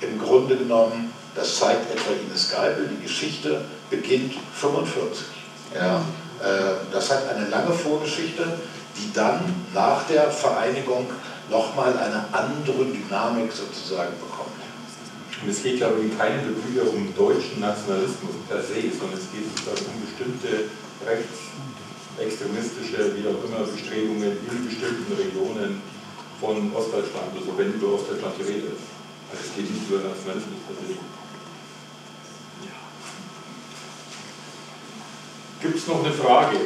im 0.00 0.18
Grunde 0.18 0.56
genommen, 0.56 1.12
das 1.34 1.58
zeigt 1.58 1.90
etwa 1.90 2.12
Ines 2.12 2.50
Geibel, 2.50 2.88
die 2.88 3.02
Geschichte 3.02 3.64
beginnt 3.90 4.34
45. 4.54 5.26
Ja, 5.74 6.04
äh, 6.40 6.74
das 6.92 7.10
hat 7.10 7.28
eine 7.28 7.48
lange 7.48 7.72
Vorgeschichte, 7.72 8.44
die 8.96 9.12
dann 9.12 9.40
nach 9.74 10.06
der 10.06 10.30
Vereinigung 10.30 11.06
nochmal 11.50 11.96
eine 11.96 12.24
andere 12.32 12.84
Dynamik 12.84 13.52
sozusagen 13.52 14.12
bekommt. 14.18 14.48
Und 15.42 15.50
es 15.50 15.62
geht, 15.62 15.78
glaube 15.78 16.00
ich, 16.00 16.06
in 16.10 16.18
keinem 16.18 16.42
der 16.42 16.50
Bücher 16.50 16.82
um 16.90 17.14
deutschen 17.14 17.60
Nationalismus 17.60 18.34
per 18.48 18.60
se, 18.60 18.90
sondern 18.90 19.18
es 19.18 19.30
geht 19.30 19.44
sozusagen 19.54 19.86
um 19.94 20.00
bestimmte 20.02 20.64
rechtsextremistische, 21.06 23.14
wie 23.14 23.22
auch 23.28 23.38
immer, 23.46 23.62
Bestrebungen 23.64 24.32
in 24.34 24.66
bestimmten 24.66 25.14
Regionen 25.14 25.80
von 26.40 26.72
Ostdeutschland, 26.74 27.34
also 27.34 27.58
wenn 27.58 27.74
über 27.74 27.94
Ostdeutschland 27.94 28.38
geredet 28.38 28.64
wird. 28.64 28.78
Also 29.30 29.42
es 29.44 29.54
geht 29.54 29.70
nicht 29.70 29.88
über 29.90 30.08
Nationalismus 30.08 30.60
per 30.66 30.76
se. 30.76 30.94
Gibt 35.60 35.76
es 35.76 35.86
noch 35.88 36.04
eine 36.04 36.14
Frage? 36.14 36.56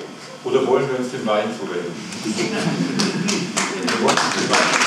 Oder 0.45 0.67
wollen 0.67 0.87
wir 0.91 0.99
uns 0.99 1.11
dem 1.13 1.27
Wein 1.27 1.49
zuwenden? 1.59 1.95
wir 3.87 4.03
wollen 4.03 4.19
uns 4.19 4.35
dem 4.35 4.51
Wein 4.51 4.83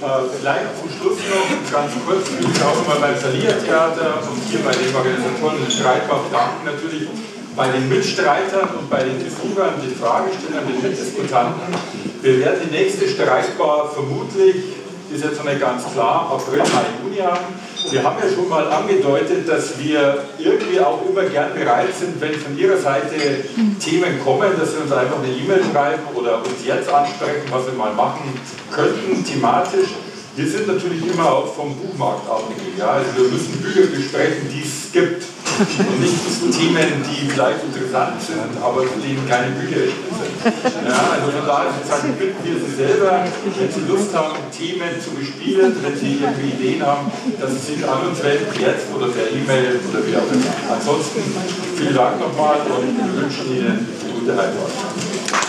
Äh, 0.00 0.28
Vielleicht 0.40 0.78
zum 0.78 0.90
Schluss 0.90 1.18
noch 1.28 1.67
ganz 1.78 1.92
kurz, 2.04 2.26
ich 2.40 2.62
auch 2.62 2.74
immer 2.82 2.98
beim 2.98 3.14
Verliertheater 3.14 4.18
und 4.26 4.42
hier 4.50 4.58
bei 4.66 4.72
den 4.72 4.90
Organisatoren 4.94 5.62
in 5.62 5.70
Streitbach 5.70 6.26
danken 6.32 6.66
natürlich 6.66 7.06
bei 7.54 7.68
den 7.70 7.88
Mitstreitern 7.88 8.68
und 8.80 8.90
bei 8.90 9.04
den 9.04 9.22
Besuchern, 9.22 9.78
den 9.80 9.94
Fragestellern, 9.94 10.66
den 10.66 10.82
Mitdiskutanten. 10.82 11.70
Wir 12.22 12.40
werden 12.40 12.66
die 12.66 12.74
nächste 12.74 13.06
Streitbar 13.08 13.90
vermutlich 13.94 14.74
ist 15.10 15.24
jetzt 15.24 15.38
noch 15.38 15.50
nicht 15.50 15.60
ganz 15.60 15.84
klar, 15.90 16.30
April, 16.30 16.58
Mai, 16.58 16.84
Juni 17.02 17.16
haben. 17.16 17.54
Wir 17.90 18.02
haben 18.02 18.16
ja 18.22 18.28
schon 18.28 18.46
mal 18.48 18.70
angedeutet, 18.70 19.48
dass 19.48 19.78
wir 19.78 20.24
irgendwie 20.38 20.78
auch 20.80 21.00
immer 21.08 21.22
gern 21.22 21.54
bereit 21.54 21.94
sind, 21.98 22.20
wenn 22.20 22.34
von 22.34 22.58
Ihrer 22.58 22.76
Seite 22.76 23.16
Themen 23.80 24.20
kommen, 24.22 24.50
dass 24.58 24.72
Sie 24.72 24.78
uns 24.82 24.92
einfach 24.92 25.22
eine 25.22 25.32
E-Mail 25.32 25.62
schreiben 25.72 26.02
oder 26.14 26.38
uns 26.38 26.66
jetzt 26.66 26.92
ansprechen, 26.92 27.48
was 27.50 27.64
wir 27.66 27.72
mal 27.72 27.94
machen 27.94 28.38
könnten, 28.70 29.24
thematisch. 29.24 29.88
Wir 30.38 30.46
sind 30.46 30.68
natürlich 30.68 31.02
immer 31.02 31.26
auch 31.26 31.52
vom 31.52 31.74
Buchmarkt 31.74 32.30
abhängig. 32.30 32.78
Ja? 32.78 33.02
Also 33.02 33.10
wir 33.18 33.26
müssen 33.26 33.58
Bücher 33.58 33.90
besprechen, 33.90 34.46
die 34.46 34.62
es 34.62 34.86
gibt 34.94 35.26
und 35.58 35.98
nicht 35.98 36.14
Themen, 36.54 37.02
die 37.02 37.26
vielleicht 37.26 37.66
interessant 37.66 38.22
sind, 38.22 38.54
aber 38.62 38.86
zu 38.86 39.02
denen 39.02 39.26
keine 39.26 39.50
Bücher 39.58 39.90
sind. 39.90 39.98
Ja, 40.86 41.18
also 41.18 41.34
von 41.34 41.42
daher 41.42 41.74
sozusagen 41.74 42.14
bitten 42.14 42.38
wir 42.46 42.54
Sie 42.54 42.70
selber, 42.70 43.26
wenn 43.26 43.66
Sie 43.66 43.82
Lust 43.90 44.14
haben, 44.14 44.38
Themen 44.54 44.94
zu 45.02 45.10
bespielen, 45.18 45.74
wenn 45.82 45.98
Sie 45.98 46.22
irgendwie 46.22 46.54
Ideen 46.54 46.86
haben, 46.86 47.10
dass 47.40 47.58
Sie 47.58 47.74
sich 47.74 47.82
an 47.82 48.06
uns 48.06 48.22
wenden, 48.22 48.54
jetzt 48.62 48.86
oder 48.94 49.10
per 49.10 49.26
E-Mail 49.26 49.82
oder 49.90 50.06
wie 50.06 50.14
auch 50.14 50.30
immer. 50.30 50.54
Ansonsten 50.70 51.18
vielen 51.74 51.98
Dank 51.98 52.20
nochmal 52.22 52.62
und 52.62 52.94
wir 52.94 53.22
wünschen 53.26 53.50
Ihnen 53.50 53.90
eine 53.90 54.14
gute 54.14 54.30
Heimfahrt. 54.38 55.47